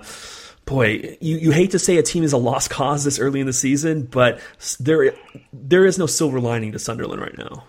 boy, 0.65 1.17
you, 1.19 1.37
you 1.37 1.51
hate 1.51 1.71
to 1.71 1.79
say 1.79 1.97
a 1.97 2.03
team 2.03 2.23
is 2.23 2.33
a 2.33 2.37
lost 2.37 2.69
cause 2.69 3.03
this 3.03 3.19
early 3.19 3.39
in 3.39 3.47
the 3.47 3.53
season, 3.53 4.03
but 4.03 4.39
there 4.79 5.13
there 5.51 5.85
is 5.85 5.97
no 5.97 6.05
silver 6.05 6.39
lining 6.39 6.71
to 6.71 6.79
Sunderland 6.79 7.21
right 7.21 7.37
now. 7.37 7.63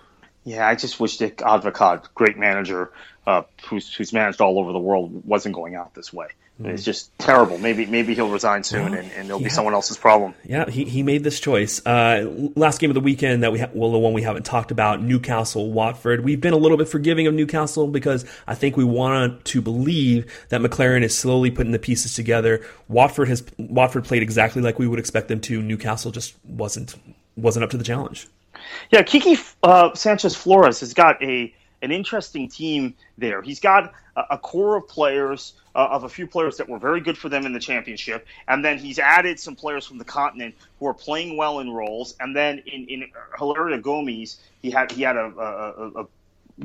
Yeah, 0.45 0.69
I 0.69 0.75
just 0.75 1.01
wish 1.01 1.17
Dick 1.17 1.39
Advocaat, 1.39 2.09
great 2.15 2.37
manager, 2.37 2.93
uh, 3.27 3.43
who's 3.67 3.93
who's 3.95 4.13
managed 4.13 4.41
all 4.41 4.59
over 4.59 4.73
the 4.73 4.79
world, 4.79 5.27
wasn't 5.27 5.55
going 5.55 5.75
out 5.75 5.95
this 5.95 6.13
way. 6.13 6.29
Mm. 6.61 6.67
It's 6.67 6.85
just 6.85 7.17
terrible. 7.19 7.59
Maybe 7.59 7.85
maybe 7.85 8.15
he'll 8.15 8.31
resign 8.31 8.63
soon, 8.63 8.93
well, 8.93 9.01
and, 9.01 9.11
and, 9.13 9.27
it'll 9.27 9.41
be 9.41 9.49
someone 9.49 9.75
else's 9.75 9.97
problem. 9.97 10.35
Yeah, 10.45 10.71
he, 10.71 10.85
he 10.85 11.03
made 11.03 11.25
this 11.25 11.41
choice. 11.41 11.85
Uh, 11.85 12.51
last 12.55 12.81
game 12.81 12.91
of 12.91 12.95
the 12.95 13.01
weekend 13.01 13.43
that 13.43 13.51
we 13.51 13.59
ha- 13.59 13.71
well 13.73 13.91
the 13.91 13.99
one 13.99 14.13
we 14.13 14.23
haven't 14.23 14.45
talked 14.45 14.71
about 14.71 15.03
Newcastle 15.03 15.73
Watford. 15.73 16.23
We've 16.23 16.41
been 16.41 16.53
a 16.53 16.59
little 16.59 16.77
bit 16.77 16.89
forgiving 16.89 17.27
of 17.27 17.35
Newcastle 17.35 17.89
because 17.89 18.25
I 18.47 18.55
think 18.55 18.77
we 18.77 18.85
want 18.85 19.45
to 19.47 19.61
believe 19.61 20.33
that 20.51 20.61
McClaren 20.61 21.03
is 21.03 21.17
slowly 21.17 21.51
putting 21.51 21.73
the 21.73 21.79
pieces 21.81 22.15
together. 22.15 22.65
Watford 22.87 23.29
has 23.29 23.45
Watford 23.59 24.05
played 24.05 24.23
exactly 24.23 24.63
like 24.63 24.79
we 24.79 24.87
would 24.87 25.01
expect 25.01 25.27
them 25.27 25.41
to. 25.41 25.61
Newcastle 25.61 26.13
just 26.13 26.37
wasn't 26.45 26.95
wasn't 27.37 27.65
up 27.65 27.71
to 27.71 27.77
the 27.77 27.85
challenge. 27.85 28.29
Yeah, 28.93 29.03
Quique 29.03 29.41
uh, 29.65 29.93
Sanchez 29.95 30.37
Flores 30.37 30.79
has 30.81 30.95
got 30.95 31.21
a 31.21 31.53
an 31.83 31.91
interesting 31.91 32.49
team 32.49 32.95
there. 33.19 33.43
He's 33.43 33.59
got 33.59 33.93
a, 34.17 34.23
a 34.31 34.39
core 34.39 34.77
of 34.77 34.87
players 34.87 35.55
uh, 35.75 35.89
of 35.91 36.05
a 36.05 36.09
few 36.09 36.27
players 36.27 36.57
that 36.57 36.69
were 36.69 36.79
very 36.79 37.01
good 37.01 37.19
for 37.19 37.29
them 37.29 37.47
in 37.47 37.53
the 37.53 37.61
championship, 37.61 38.27
and 38.49 38.65
then 38.65 38.79
he's 38.79 38.99
added 38.99 39.39
some 39.41 39.57
players 39.57 39.87
from 39.87 39.99
the 39.99 40.05
continent 40.05 40.55
who 40.79 40.87
are 40.87 40.95
playing 40.95 41.37
well 41.37 41.61
in 41.61 41.71
roles. 41.71 42.15
And 42.21 42.35
then 42.35 42.63
in 42.67 42.87
in 42.87 43.11
Heurelho 43.39 43.81
Gomes, 43.83 44.41
he 44.63 44.71
had 44.71 44.93
he 44.93 45.03
had 45.03 45.17
a, 45.17 45.27
a, 45.27 46.03
a 46.03 46.07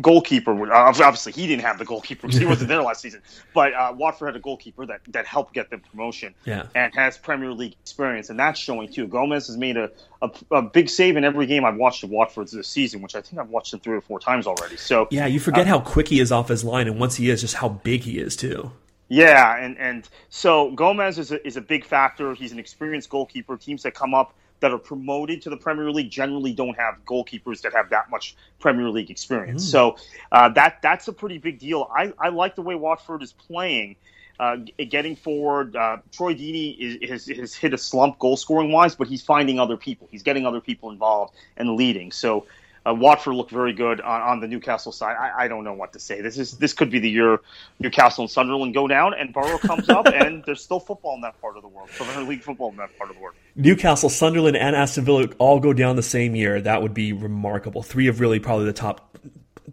goalkeeper. 0.02 0.72
Obviously, 0.72 1.32
he 1.32 1.48
didn't 1.48 1.64
have 1.64 1.80
the 1.80 1.86
goalkeeper 1.86 2.28
because 2.28 2.40
he 2.40 2.46
wasn't 2.48 2.70
there 2.70 2.82
last 2.82 3.02
season. 3.02 3.22
But 3.54 3.74
uh, 3.74 3.94
Watford 3.96 4.30
had 4.30 4.36
a 4.36 4.40
goalkeeper 4.40 4.86
that, 4.86 5.02
that 5.10 5.26
helped 5.26 5.54
get 5.54 5.70
them 5.70 5.82
promotion 5.82 6.34
yeah. 6.46 6.68
and 6.76 6.94
has 6.96 7.18
Premier 7.18 7.52
League 7.52 7.76
experience, 7.82 8.30
and 8.30 8.40
that's 8.40 8.60
showing 8.60 8.92
too. 8.92 9.08
Gomes 9.08 9.48
has 9.48 9.58
made 9.58 9.78
a, 9.78 9.92
a, 10.22 10.32
a, 10.52 10.62
big 10.62 10.90
save 10.90 11.18
in 11.18 11.24
every 11.24 11.46
game 11.46 11.66
I've 11.66 11.78
watched 11.78 12.04
of 12.04 12.10
Watford's 12.10 12.52
this 12.52 12.68
season, 12.68 13.02
which 13.02 13.16
I 13.16 13.22
think 13.22 13.40
I've 13.40 13.50
watched 13.50 13.74
him 13.74 13.80
three 13.80 13.98
or 13.98 14.02
four 14.02 14.20
times 14.20 14.48
already. 14.48 14.78
So 14.78 15.08
yeah, 15.12 15.26
you 15.26 15.40
forget 15.40 15.66
uh, 15.66 15.70
how 15.70 15.80
quick 15.80 16.10
he 16.10 16.20
is 16.20 16.32
off 16.32 16.50
his 16.50 16.64
line, 16.64 16.88
and 16.88 17.00
once 17.00 17.16
he 17.16 17.30
is, 17.30 17.42
just 17.42 17.56
how 17.56 17.70
big 17.70 18.02
he 18.02 18.20
is 18.20 18.36
too. 18.36 18.72
Yeah, 19.10 19.58
and 19.58 19.78
and 19.78 20.08
so 20.30 20.72
Gomes 20.72 21.18
is 21.18 21.32
a, 21.32 21.46
is 21.46 21.58
a 21.58 21.62
big 21.62 21.84
factor. 21.84 22.34
He's 22.36 22.52
an 22.52 22.60
experienced 22.60 23.10
goalkeeper. 23.10 23.58
Teams 23.58 23.84
that 23.84 23.96
come 23.96 24.14
up 24.14 24.36
that 24.60 24.72
are 24.72 24.78
promoted 24.78 25.42
to 25.42 25.50
the 25.50 25.58
Premier 25.58 25.92
League 25.92 26.12
generally 26.12 26.54
don't 26.54 26.78
have 26.78 26.96
goalkeepers 27.06 27.62
that 27.62 27.74
have 27.74 27.90
that 27.90 28.10
much 28.10 28.36
Premier 28.60 28.90
League 28.90 29.10
experience. 29.10 29.66
Mm. 29.66 29.72
So 29.72 29.98
uh, 30.32 30.50
that 30.50 30.82
that's 30.82 31.08
a 31.08 31.14
pretty 31.14 31.40
big 31.40 31.60
deal. 31.60 31.90
I, 31.96 32.14
I 32.20 32.30
like 32.30 32.56
the 32.56 32.62
way 32.62 32.76
Watford 32.76 33.24
is 33.24 33.34
playing. 33.34 33.96
Uh, 34.40 34.56
getting 34.90 35.18
forward, 35.18 35.76
uh, 35.76 35.98
Troy 36.14 36.34
Deeney 36.34 36.78
is, 36.80 37.10
has, 37.10 37.26
has 37.26 37.54
hit 37.54 37.74
a 37.74 37.78
slump 37.78 38.20
goal 38.20 38.38
scoring 38.38 38.72
wise, 38.72 38.96
but 38.96 39.10
he's 39.10 39.22
finding 39.22 39.60
other 39.60 39.76
people. 39.76 40.08
He's 40.10 40.24
getting 40.24 40.46
other 40.46 40.62
people 40.62 40.92
involved 40.92 41.34
and 41.58 41.76
leading. 41.76 42.14
So 42.14 42.46
uh, 42.86 42.94
Watford 42.94 43.36
looked 43.36 43.52
very 43.52 43.74
good 43.74 44.02
on, 44.02 44.22
on 44.22 44.40
the 44.40 44.48
Newcastle 44.48 44.92
side. 44.92 45.16
I, 45.18 45.46
I, 45.46 45.48
don't 45.48 45.64
know 45.64 45.74
what 45.74 45.94
to 45.94 46.00
say. 46.00 46.22
This 46.22 46.38
is 46.38 46.58
this 46.58 46.74
could 46.74 46.90
be 46.90 47.00
the 47.00 47.10
year 47.10 47.40
Newcastle 47.80 48.24
and 48.24 48.32
Sunderland 48.32 48.74
go 48.74 48.88
down, 48.88 49.14
and 49.14 49.34
Borough 49.34 49.58
comes 49.58 49.90
up, 49.90 50.08
and 50.14 50.44
there's 50.46 50.64
still 50.64 50.80
football 50.80 51.16
in 51.16 51.22
that 51.22 51.40
part 51.42 51.58
of 51.58 51.64
the 51.64 51.68
world, 51.68 51.90
Premier 51.90 52.24
League 52.24 52.42
football 52.42 52.70
in 52.70 52.78
that 52.78 52.98
part 52.98 53.10
of 53.10 53.16
the 53.16 53.22
world. 53.22 53.36
Newcastle, 53.56 54.10
Sunderland, 54.10 54.58
and 54.58 54.76
Aston 54.76 55.06
Villa 55.06 55.28
all 55.38 55.60
go 55.60 55.74
down 55.74 55.96
the 55.96 56.04
same 56.04 56.36
year. 56.36 56.62
That 56.62 56.82
would 56.82 56.94
be 56.94 57.14
remarkable. 57.14 57.84
Three 57.84 58.08
of 58.08 58.20
really 58.20 58.40
probably 58.40 58.66
the 58.66 58.74
top 58.74 59.18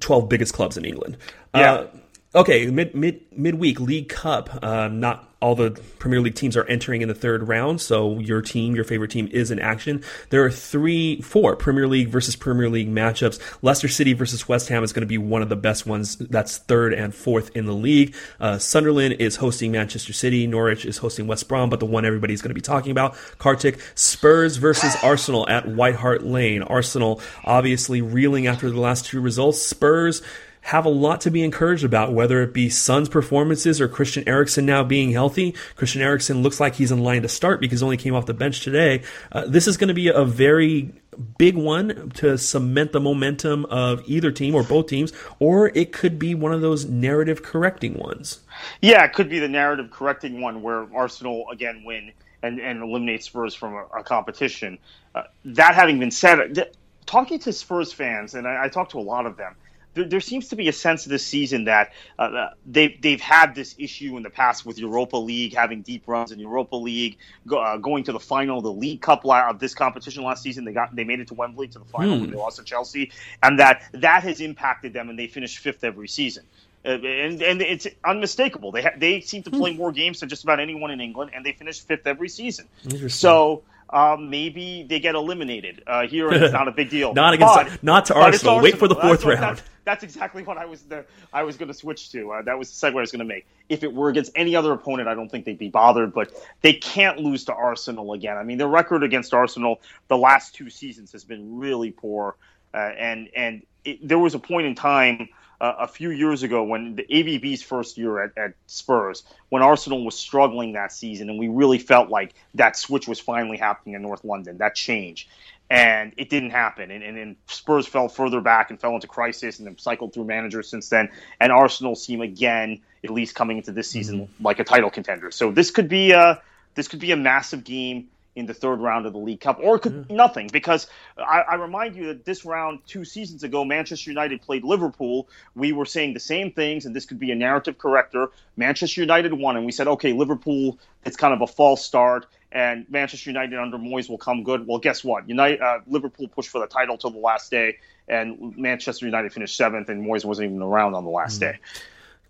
twelve 0.00 0.28
biggest 0.28 0.52
clubs 0.52 0.76
in 0.76 0.84
England. 0.84 1.16
Yeah. 1.54 1.72
Uh, 1.72 1.88
okay, 2.34 2.66
mid 2.66 2.94
mid 2.94 3.20
midweek 3.32 3.80
League 3.80 4.08
Cup. 4.08 4.62
Uh, 4.62 4.88
not 4.88 5.25
all 5.40 5.54
the 5.54 5.72
Premier 5.98 6.20
League 6.20 6.34
teams 6.34 6.56
are 6.56 6.64
entering 6.64 7.02
in 7.02 7.08
the 7.08 7.14
third 7.14 7.46
round, 7.46 7.80
so 7.80 8.18
your 8.18 8.40
team, 8.40 8.74
your 8.74 8.84
favorite 8.84 9.10
team, 9.10 9.28
is 9.32 9.50
in 9.50 9.58
action. 9.58 10.02
There 10.30 10.42
are 10.44 10.50
three, 10.50 11.20
four 11.20 11.56
Premier 11.56 11.86
League 11.86 12.08
versus 12.08 12.36
Premier 12.36 12.70
League 12.70 12.88
matchups. 12.88 13.38
Leicester 13.60 13.88
City 13.88 14.14
versus 14.14 14.48
West 14.48 14.70
Ham 14.70 14.82
is 14.82 14.94
going 14.94 15.02
to 15.02 15.06
be 15.06 15.18
one 15.18 15.42
of 15.42 15.50
the 15.50 15.56
best 15.56 15.86
ones. 15.86 16.16
That's 16.16 16.56
third 16.56 16.94
and 16.94 17.14
fourth 17.14 17.54
in 17.54 17.66
the 17.66 17.74
league. 17.74 18.14
Uh, 18.40 18.58
Sunderland 18.58 19.14
is 19.14 19.36
hosting 19.36 19.72
Manchester 19.72 20.14
City. 20.14 20.46
Norwich 20.46 20.86
is 20.86 20.96
hosting 20.98 21.26
West 21.26 21.48
Brom, 21.48 21.68
but 21.68 21.80
the 21.80 21.86
one 21.86 22.06
everybody's 22.06 22.40
going 22.40 22.50
to 22.50 22.54
be 22.54 22.62
talking 22.62 22.90
about, 22.90 23.14
Kartik, 23.38 23.78
Spurs 23.94 24.56
versus 24.56 24.96
Arsenal 25.02 25.46
at 25.48 25.68
White 25.68 25.96
Hart 25.96 26.24
Lane. 26.24 26.62
Arsenal 26.62 27.20
obviously 27.44 28.00
reeling 28.00 28.46
after 28.46 28.70
the 28.70 28.80
last 28.80 29.04
two 29.04 29.20
results. 29.20 29.60
Spurs 29.60 30.22
have 30.66 30.84
a 30.84 30.88
lot 30.88 31.20
to 31.20 31.30
be 31.30 31.44
encouraged 31.44 31.84
about, 31.84 32.12
whether 32.12 32.42
it 32.42 32.52
be 32.52 32.68
Son's 32.68 33.08
performances 33.08 33.80
or 33.80 33.86
Christian 33.86 34.28
Eriksen 34.28 34.66
now 34.66 34.82
being 34.82 35.12
healthy. 35.12 35.54
Christian 35.76 36.02
Eriksen 36.02 36.42
looks 36.42 36.58
like 36.58 36.74
he's 36.74 36.90
in 36.90 37.04
line 37.04 37.22
to 37.22 37.28
start 37.28 37.60
because 37.60 37.78
he 37.78 37.84
only 37.84 37.96
came 37.96 38.16
off 38.16 38.26
the 38.26 38.34
bench 38.34 38.62
today. 38.62 39.04
Uh, 39.30 39.44
this 39.46 39.68
is 39.68 39.76
going 39.76 39.86
to 39.86 39.94
be 39.94 40.08
a 40.08 40.24
very 40.24 40.92
big 41.38 41.56
one 41.56 42.10
to 42.14 42.36
cement 42.36 42.90
the 42.90 42.98
momentum 42.98 43.64
of 43.66 44.02
either 44.06 44.32
team 44.32 44.56
or 44.56 44.64
both 44.64 44.88
teams, 44.88 45.12
or 45.38 45.68
it 45.68 45.92
could 45.92 46.18
be 46.18 46.34
one 46.34 46.52
of 46.52 46.62
those 46.62 46.84
narrative 46.84 47.44
correcting 47.44 47.94
ones. 47.94 48.40
Yeah, 48.82 49.04
it 49.04 49.12
could 49.12 49.28
be 49.28 49.38
the 49.38 49.48
narrative 49.48 49.92
correcting 49.92 50.40
one 50.40 50.62
where 50.62 50.92
Arsenal 50.92 51.48
again 51.48 51.84
win 51.84 52.10
and, 52.42 52.58
and 52.58 52.82
eliminate 52.82 53.22
Spurs 53.22 53.54
from 53.54 53.74
a, 53.74 53.84
a 54.00 54.02
competition. 54.02 54.78
Uh, 55.14 55.22
that 55.44 55.76
having 55.76 56.00
been 56.00 56.10
said, 56.10 56.72
talking 57.06 57.38
to 57.38 57.52
Spurs 57.52 57.92
fans, 57.92 58.34
and 58.34 58.48
I, 58.48 58.64
I 58.64 58.68
talked 58.68 58.90
to 58.90 58.98
a 58.98 59.06
lot 59.06 59.26
of 59.26 59.36
them, 59.36 59.54
there, 59.96 60.04
there, 60.04 60.20
seems 60.20 60.48
to 60.48 60.56
be 60.56 60.68
a 60.68 60.72
sense 60.72 61.06
of 61.06 61.10
this 61.10 61.26
season 61.26 61.64
that 61.64 61.92
uh, 62.18 62.22
uh, 62.22 62.50
they've 62.66 63.00
they've 63.00 63.20
had 63.20 63.54
this 63.54 63.74
issue 63.78 64.16
in 64.16 64.22
the 64.22 64.30
past 64.30 64.64
with 64.64 64.78
Europa 64.78 65.16
League 65.16 65.54
having 65.54 65.82
deep 65.82 66.04
runs 66.06 66.30
in 66.30 66.38
Europa 66.38 66.76
League, 66.76 67.16
go, 67.46 67.58
uh, 67.58 67.78
going 67.78 68.04
to 68.04 68.12
the 68.12 68.20
final 68.20 68.58
of 68.58 68.64
the 68.64 68.72
League 68.72 69.00
Cup 69.00 69.24
of 69.24 69.58
this 69.58 69.74
competition 69.74 70.22
last 70.22 70.42
season. 70.42 70.64
They 70.64 70.72
got 70.72 70.94
they 70.94 71.04
made 71.04 71.20
it 71.20 71.28
to 71.28 71.34
Wembley 71.34 71.68
to 71.68 71.78
the 71.78 71.84
final, 71.86 72.18
hmm. 72.18 72.30
they 72.30 72.36
lost 72.36 72.58
to 72.58 72.64
Chelsea, 72.64 73.10
and 73.42 73.58
that 73.58 73.82
that 73.92 74.22
has 74.22 74.40
impacted 74.40 74.92
them, 74.92 75.08
and 75.08 75.18
they 75.18 75.26
finished 75.26 75.58
fifth 75.58 75.82
every 75.82 76.08
season. 76.08 76.44
uh, 76.84 76.90
and 76.90 77.42
and 77.42 77.62
it's 77.62 77.86
unmistakable. 78.04 78.70
They 78.70 78.82
ha- 78.82 78.96
they 78.96 79.20
seem 79.22 79.42
to 79.44 79.50
play 79.50 79.74
more 79.74 79.90
games 79.90 80.20
than 80.20 80.28
just 80.28 80.44
about 80.44 80.60
anyone 80.60 80.90
in 80.90 81.00
England, 81.00 81.32
and 81.34 81.44
they 81.44 81.52
finish 81.52 81.80
fifth 81.80 82.06
every 82.06 82.28
season. 82.28 82.68
So 83.08 83.62
um, 83.90 84.30
maybe 84.30 84.84
they 84.88 85.00
get 85.00 85.14
eliminated 85.14 85.82
uh, 85.86 86.06
here, 86.06 86.28
and 86.28 86.42
it's 86.42 86.52
not 86.60 86.68
a 86.68 86.72
big 86.72 86.90
deal. 86.90 87.14
not 87.14 87.34
against, 87.34 87.54
But- 87.54 87.82
not 87.82 88.06
to 88.06 88.12
it's 88.14 88.44
Arsenal. 88.44 88.60
Wait 88.60 88.78
for 88.78 88.88
the 88.88 88.94
fourth 88.96 89.24
what- 89.24 89.38
round. 89.38 89.58
That's, 89.58 89.62
that's 89.86 90.02
exactly 90.02 90.42
what 90.42 90.58
I 90.58 90.66
was 90.66 90.82
the, 90.82 91.06
I 91.32 91.44
was 91.44 91.56
going 91.56 91.68
to 91.68 91.74
switch 91.74 92.10
to. 92.10 92.32
Uh, 92.32 92.42
that 92.42 92.58
was 92.58 92.68
the 92.68 92.86
segue 92.86 92.96
I 92.96 93.00
was 93.00 93.12
going 93.12 93.20
to 93.20 93.24
make. 93.24 93.46
If 93.68 93.84
it 93.84 93.94
were 93.94 94.10
against 94.10 94.32
any 94.34 94.56
other 94.56 94.72
opponent, 94.72 95.08
I 95.08 95.14
don't 95.14 95.30
think 95.30 95.46
they'd 95.46 95.56
be 95.56 95.70
bothered. 95.70 96.12
But 96.12 96.32
they 96.60 96.74
can't 96.74 97.20
lose 97.20 97.44
to 97.44 97.54
Arsenal 97.54 98.12
again. 98.12 98.36
I 98.36 98.42
mean, 98.42 98.58
their 98.58 98.68
record 98.68 99.04
against 99.04 99.32
Arsenal 99.32 99.80
the 100.08 100.18
last 100.18 100.54
two 100.54 100.68
seasons 100.68 101.12
has 101.12 101.24
been 101.24 101.56
really 101.58 101.92
poor, 101.92 102.36
uh, 102.74 102.78
and 102.78 103.30
and 103.34 103.62
it, 103.84 104.06
there 104.06 104.18
was 104.18 104.34
a 104.34 104.40
point 104.40 104.66
in 104.66 104.74
time 104.74 105.28
uh, 105.60 105.74
a 105.78 105.88
few 105.88 106.10
years 106.10 106.42
ago 106.42 106.64
when 106.64 106.96
the 106.96 107.04
AVB's 107.04 107.62
first 107.62 107.96
year 107.96 108.22
at, 108.22 108.36
at 108.36 108.54
Spurs, 108.66 109.22
when 109.48 109.62
Arsenal 109.62 110.04
was 110.04 110.18
struggling 110.18 110.72
that 110.72 110.92
season, 110.92 111.30
and 111.30 111.38
we 111.38 111.48
really 111.48 111.78
felt 111.78 112.10
like 112.10 112.34
that 112.54 112.76
switch 112.76 113.08
was 113.08 113.20
finally 113.20 113.56
happening 113.56 113.94
in 113.94 114.02
North 114.02 114.24
London, 114.24 114.58
that 114.58 114.74
change. 114.74 115.28
And 115.68 116.12
it 116.16 116.30
didn't 116.30 116.50
happen. 116.50 116.90
And, 116.90 117.02
and, 117.02 117.18
and 117.18 117.36
Spurs 117.48 117.86
fell 117.86 118.08
further 118.08 118.40
back 118.40 118.70
and 118.70 118.80
fell 118.80 118.94
into 118.94 119.08
crisis 119.08 119.58
and 119.58 119.66
then 119.66 119.76
cycled 119.78 120.12
through 120.12 120.24
managers 120.24 120.68
since 120.68 120.88
then. 120.88 121.08
And 121.40 121.50
Arsenal 121.50 121.96
seem 121.96 122.20
again, 122.20 122.82
at 123.02 123.10
least 123.10 123.34
coming 123.34 123.56
into 123.56 123.72
this 123.72 123.90
season, 123.90 124.20
mm-hmm. 124.20 124.44
like 124.44 124.60
a 124.60 124.64
title 124.64 124.90
contender. 124.90 125.30
So 125.32 125.50
this 125.50 125.72
could 125.72 125.88
be 125.88 126.12
a, 126.12 126.40
this 126.76 126.86
could 126.86 127.00
be 127.00 127.10
a 127.10 127.16
massive 127.16 127.64
game 127.64 128.08
in 128.36 128.44
the 128.44 128.54
third 128.54 128.80
round 128.80 129.06
of 129.06 129.14
the 129.14 129.18
League 129.18 129.40
Cup, 129.40 129.58
or 129.62 129.76
it 129.76 129.80
could 129.80 130.06
be 130.08 130.14
nothing. 130.14 130.48
Because 130.52 130.86
I, 131.16 131.40
I 131.40 131.54
remind 131.54 131.96
you 131.96 132.08
that 132.08 132.24
this 132.26 132.44
round 132.44 132.80
two 132.86 133.04
seasons 133.04 133.42
ago, 133.42 133.64
Manchester 133.64 134.10
United 134.10 134.42
played 134.42 134.62
Liverpool. 134.62 135.26
We 135.54 135.72
were 135.72 135.86
saying 135.86 136.12
the 136.12 136.20
same 136.20 136.52
things, 136.52 136.84
and 136.84 136.94
this 136.94 137.06
could 137.06 137.18
be 137.18 137.32
a 137.32 137.34
narrative 137.34 137.78
corrector. 137.78 138.28
Manchester 138.56 139.00
United 139.00 139.32
won, 139.32 139.56
and 139.56 139.64
we 139.64 139.72
said, 139.72 139.88
okay, 139.88 140.12
Liverpool, 140.12 140.78
it's 141.04 141.16
kind 141.16 141.32
of 141.32 141.40
a 141.40 141.46
false 141.46 141.82
start, 141.82 142.26
and 142.56 142.86
Manchester 142.88 143.28
United 143.28 143.58
under 143.58 143.76
Moyes 143.76 144.08
will 144.08 144.16
come 144.16 144.42
good. 144.42 144.66
Well, 144.66 144.78
guess 144.78 145.04
what? 145.04 145.28
United, 145.28 145.60
uh, 145.60 145.80
Liverpool 145.86 146.26
pushed 146.26 146.48
for 146.48 146.58
the 146.58 146.66
title 146.66 146.96
till 146.96 147.10
the 147.10 147.18
last 147.18 147.50
day, 147.50 147.76
and 148.08 148.56
Manchester 148.56 149.04
United 149.04 149.30
finished 149.34 149.58
seventh, 149.58 149.90
and 149.90 150.02
Moyes 150.02 150.24
wasn't 150.24 150.46
even 150.46 150.62
around 150.62 150.94
on 150.94 151.04
the 151.04 151.10
last 151.10 151.38
day. 151.38 151.58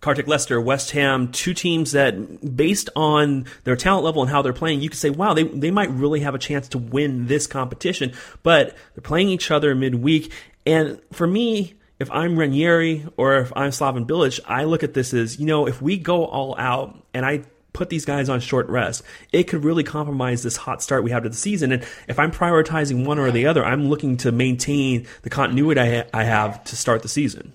Kartik 0.00 0.26
Leicester, 0.26 0.60
West 0.60 0.90
Ham, 0.90 1.30
two 1.30 1.54
teams 1.54 1.92
that, 1.92 2.56
based 2.56 2.90
on 2.96 3.46
their 3.62 3.76
talent 3.76 4.04
level 4.04 4.20
and 4.20 4.28
how 4.28 4.42
they're 4.42 4.52
playing, 4.52 4.80
you 4.80 4.88
could 4.88 4.98
say, 4.98 5.10
wow, 5.10 5.32
they, 5.32 5.44
they 5.44 5.70
might 5.70 5.90
really 5.90 6.20
have 6.20 6.34
a 6.34 6.40
chance 6.40 6.68
to 6.70 6.78
win 6.78 7.28
this 7.28 7.46
competition. 7.46 8.12
But 8.42 8.76
they're 8.94 9.02
playing 9.02 9.28
each 9.28 9.52
other 9.52 9.76
midweek. 9.76 10.32
And 10.66 11.00
for 11.12 11.26
me, 11.26 11.74
if 12.00 12.10
I'm 12.10 12.36
Ranieri 12.36 13.06
or 13.16 13.36
if 13.36 13.52
I'm 13.54 13.70
Slaven 13.70 14.06
Bilic, 14.08 14.40
I 14.44 14.64
look 14.64 14.82
at 14.82 14.92
this 14.92 15.14
as, 15.14 15.38
you 15.38 15.46
know, 15.46 15.68
if 15.68 15.80
we 15.80 15.98
go 15.98 16.24
all 16.24 16.56
out 16.58 17.00
and 17.14 17.24
I 17.24 17.44
put 17.76 17.90
these 17.90 18.04
guys 18.04 18.28
on 18.28 18.40
short 18.40 18.68
rest, 18.68 19.02
it 19.32 19.44
could 19.44 19.62
really 19.62 19.84
compromise 19.84 20.42
this 20.42 20.56
hot 20.56 20.82
start 20.82 21.04
we 21.04 21.10
have 21.10 21.22
to 21.22 21.28
the 21.28 21.36
season. 21.36 21.72
And 21.72 21.84
if 22.08 22.18
I'm 22.18 22.32
prioritizing 22.32 23.04
one 23.04 23.18
or 23.18 23.30
the 23.30 23.46
other, 23.46 23.64
I'm 23.64 23.88
looking 23.88 24.16
to 24.18 24.32
maintain 24.32 25.06
the 25.22 25.30
continuity 25.30 25.80
I, 25.80 25.96
ha- 25.96 26.08
I 26.12 26.24
have 26.24 26.64
to 26.64 26.76
start 26.76 27.02
the 27.02 27.08
season. 27.08 27.52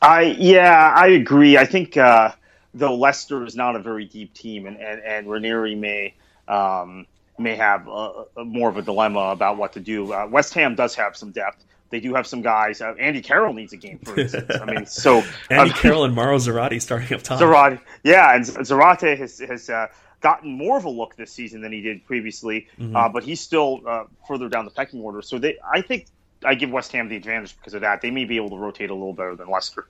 I 0.00 0.22
yeah, 0.38 0.94
I 0.96 1.08
agree. 1.08 1.58
I 1.58 1.66
think 1.66 1.96
uh, 1.96 2.32
though 2.72 2.94
Leicester 2.94 3.44
is 3.44 3.56
not 3.56 3.76
a 3.76 3.80
very 3.80 4.04
deep 4.04 4.32
team, 4.32 4.66
and 4.66 4.78
and, 4.78 5.02
and 5.02 5.30
Ranieri 5.30 5.74
may 5.74 6.14
um, 6.48 7.06
may 7.38 7.56
have 7.56 7.88
a, 7.88 8.24
a 8.36 8.44
more 8.44 8.68
of 8.68 8.76
a 8.76 8.82
dilemma 8.82 9.30
about 9.30 9.56
what 9.56 9.74
to 9.74 9.80
do. 9.80 10.12
Uh, 10.12 10.26
West 10.30 10.54
Ham 10.54 10.74
does 10.74 10.94
have 10.94 11.16
some 11.16 11.32
depth. 11.32 11.64
They 11.90 12.00
do 12.00 12.14
have 12.14 12.26
some 12.26 12.40
guys. 12.40 12.80
Uh, 12.80 12.94
Andy 12.98 13.20
Carroll 13.20 13.52
needs 13.52 13.72
a 13.72 13.76
game, 13.76 13.98
for 13.98 14.18
instance. 14.18 14.50
I 14.60 14.64
mean, 14.64 14.86
so 14.86 15.22
Andy 15.50 15.70
um, 15.72 15.76
Carroll 15.76 16.04
and 16.04 16.14
Mauro 16.14 16.36
Zarate 16.36 16.80
starting 16.80 17.12
up 17.12 17.22
top. 17.22 17.40
Zarate, 17.40 17.80
yeah, 18.04 18.34
and 18.34 18.44
Zarate 18.44 19.18
has 19.18 19.40
has 19.40 19.68
uh, 19.68 19.88
gotten 20.20 20.52
more 20.52 20.78
of 20.78 20.84
a 20.84 20.90
look 20.90 21.16
this 21.16 21.32
season 21.32 21.60
than 21.60 21.72
he 21.72 21.80
did 21.80 22.06
previously, 22.06 22.68
uh, 22.94 23.08
but 23.08 23.24
he's 23.24 23.40
still 23.40 23.80
uh, 23.86 24.04
further 24.28 24.48
down 24.48 24.64
the 24.64 24.70
pecking 24.70 25.00
order. 25.00 25.20
So 25.20 25.38
they, 25.38 25.58
I 25.64 25.82
think, 25.82 26.06
I 26.44 26.54
give 26.54 26.70
West 26.70 26.92
Ham 26.92 27.08
the 27.08 27.16
advantage 27.16 27.56
because 27.56 27.74
of 27.74 27.80
that. 27.80 28.00
They 28.02 28.10
may 28.10 28.24
be 28.24 28.36
able 28.36 28.50
to 28.50 28.56
rotate 28.56 28.90
a 28.90 28.94
little 28.94 29.12
better 29.12 29.34
than 29.34 29.48
Leicester. 29.48 29.86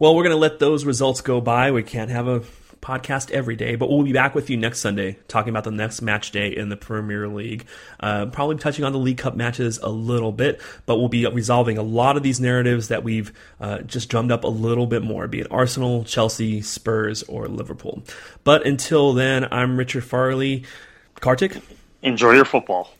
Well, 0.00 0.16
we're 0.16 0.24
going 0.24 0.34
to 0.34 0.36
let 0.36 0.58
those 0.58 0.84
results 0.84 1.20
go 1.20 1.40
by. 1.40 1.70
We 1.70 1.84
can't 1.84 2.10
have 2.10 2.26
a 2.26 2.42
podcast 2.88 3.30
every 3.32 3.54
day, 3.54 3.76
but 3.76 3.90
we'll 3.90 4.02
be 4.02 4.14
back 4.14 4.34
with 4.34 4.48
you 4.48 4.56
next 4.56 4.78
Sunday 4.78 5.18
talking 5.28 5.50
about 5.50 5.64
the 5.64 5.70
next 5.70 6.00
match 6.00 6.30
day 6.30 6.56
in 6.56 6.70
the 6.70 6.76
Premier 6.76 7.28
League. 7.28 7.66
Uh, 8.00 8.26
probably 8.26 8.56
touching 8.56 8.82
on 8.82 8.92
the 8.92 8.98
League 8.98 9.18
Cup 9.18 9.36
matches 9.36 9.78
a 9.82 9.90
little 9.90 10.32
bit, 10.32 10.62
but 10.86 10.96
we'll 10.96 11.10
be 11.10 11.26
resolving 11.26 11.76
a 11.76 11.82
lot 11.82 12.16
of 12.16 12.22
these 12.22 12.40
narratives 12.40 12.88
that 12.88 13.04
we've 13.04 13.30
uh, 13.60 13.80
just 13.80 14.08
drummed 14.08 14.32
up 14.32 14.44
a 14.44 14.48
little 14.48 14.86
bit 14.86 15.02
more, 15.02 15.28
be 15.28 15.40
it 15.40 15.46
Arsenal, 15.50 16.02
Chelsea, 16.04 16.62
Spurs, 16.62 17.22
or 17.24 17.46
Liverpool. 17.46 18.02
But 18.42 18.66
until 18.66 19.12
then, 19.12 19.46
I'm 19.52 19.76
Richard 19.76 20.04
Farley. 20.04 20.64
Kartik? 21.20 21.60
Enjoy 22.00 22.32
your 22.32 22.46
football. 22.46 22.90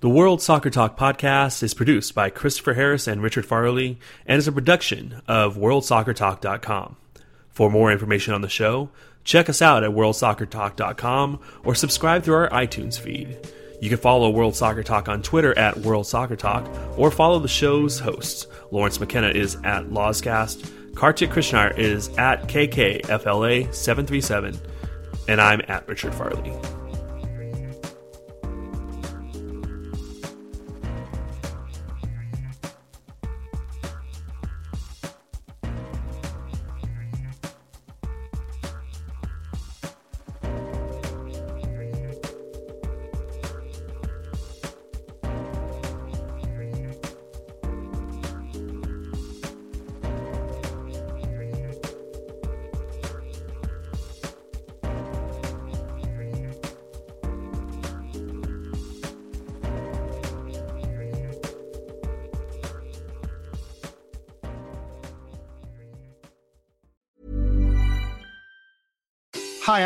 The 0.00 0.08
World 0.08 0.40
Soccer 0.40 0.70
Talk 0.70 0.96
podcast 0.96 1.62
is 1.62 1.74
produced 1.74 2.14
by 2.14 2.30
Christopher 2.30 2.72
Harris 2.72 3.06
and 3.06 3.22
Richard 3.22 3.44
Farley 3.44 3.98
and 4.24 4.38
is 4.38 4.48
a 4.48 4.52
production 4.52 5.20
of 5.28 5.58
WorldSoccerTalk.com. 5.58 6.96
For 7.50 7.70
more 7.70 7.92
information 7.92 8.32
on 8.32 8.40
the 8.40 8.48
show, 8.48 8.88
check 9.24 9.50
us 9.50 9.60
out 9.60 9.84
at 9.84 9.90
WorldSoccerTalk.com 9.90 11.40
or 11.64 11.74
subscribe 11.74 12.22
through 12.22 12.36
our 12.36 12.48
iTunes 12.48 12.98
feed. 12.98 13.36
You 13.82 13.90
can 13.90 13.98
follow 13.98 14.30
World 14.30 14.56
Soccer 14.56 14.82
Talk 14.82 15.10
on 15.10 15.20
Twitter 15.20 15.52
at 15.58 15.76
World 15.76 16.06
Soccer 16.06 16.36
Talk 16.36 16.66
or 16.96 17.10
follow 17.10 17.38
the 17.38 17.46
show's 17.46 17.98
hosts. 17.98 18.46
Lawrence 18.70 18.98
McKenna 19.00 19.28
is 19.28 19.56
at 19.64 19.90
Lawscast, 19.90 20.94
Kartik 20.94 21.28
Krishnaiyer 21.28 21.76
is 21.76 22.08
at 22.16 22.48
KKFLA737, 22.48 24.58
and 25.28 25.42
I'm 25.42 25.60
at 25.68 25.86
Richard 25.86 26.14
Farley. 26.14 26.54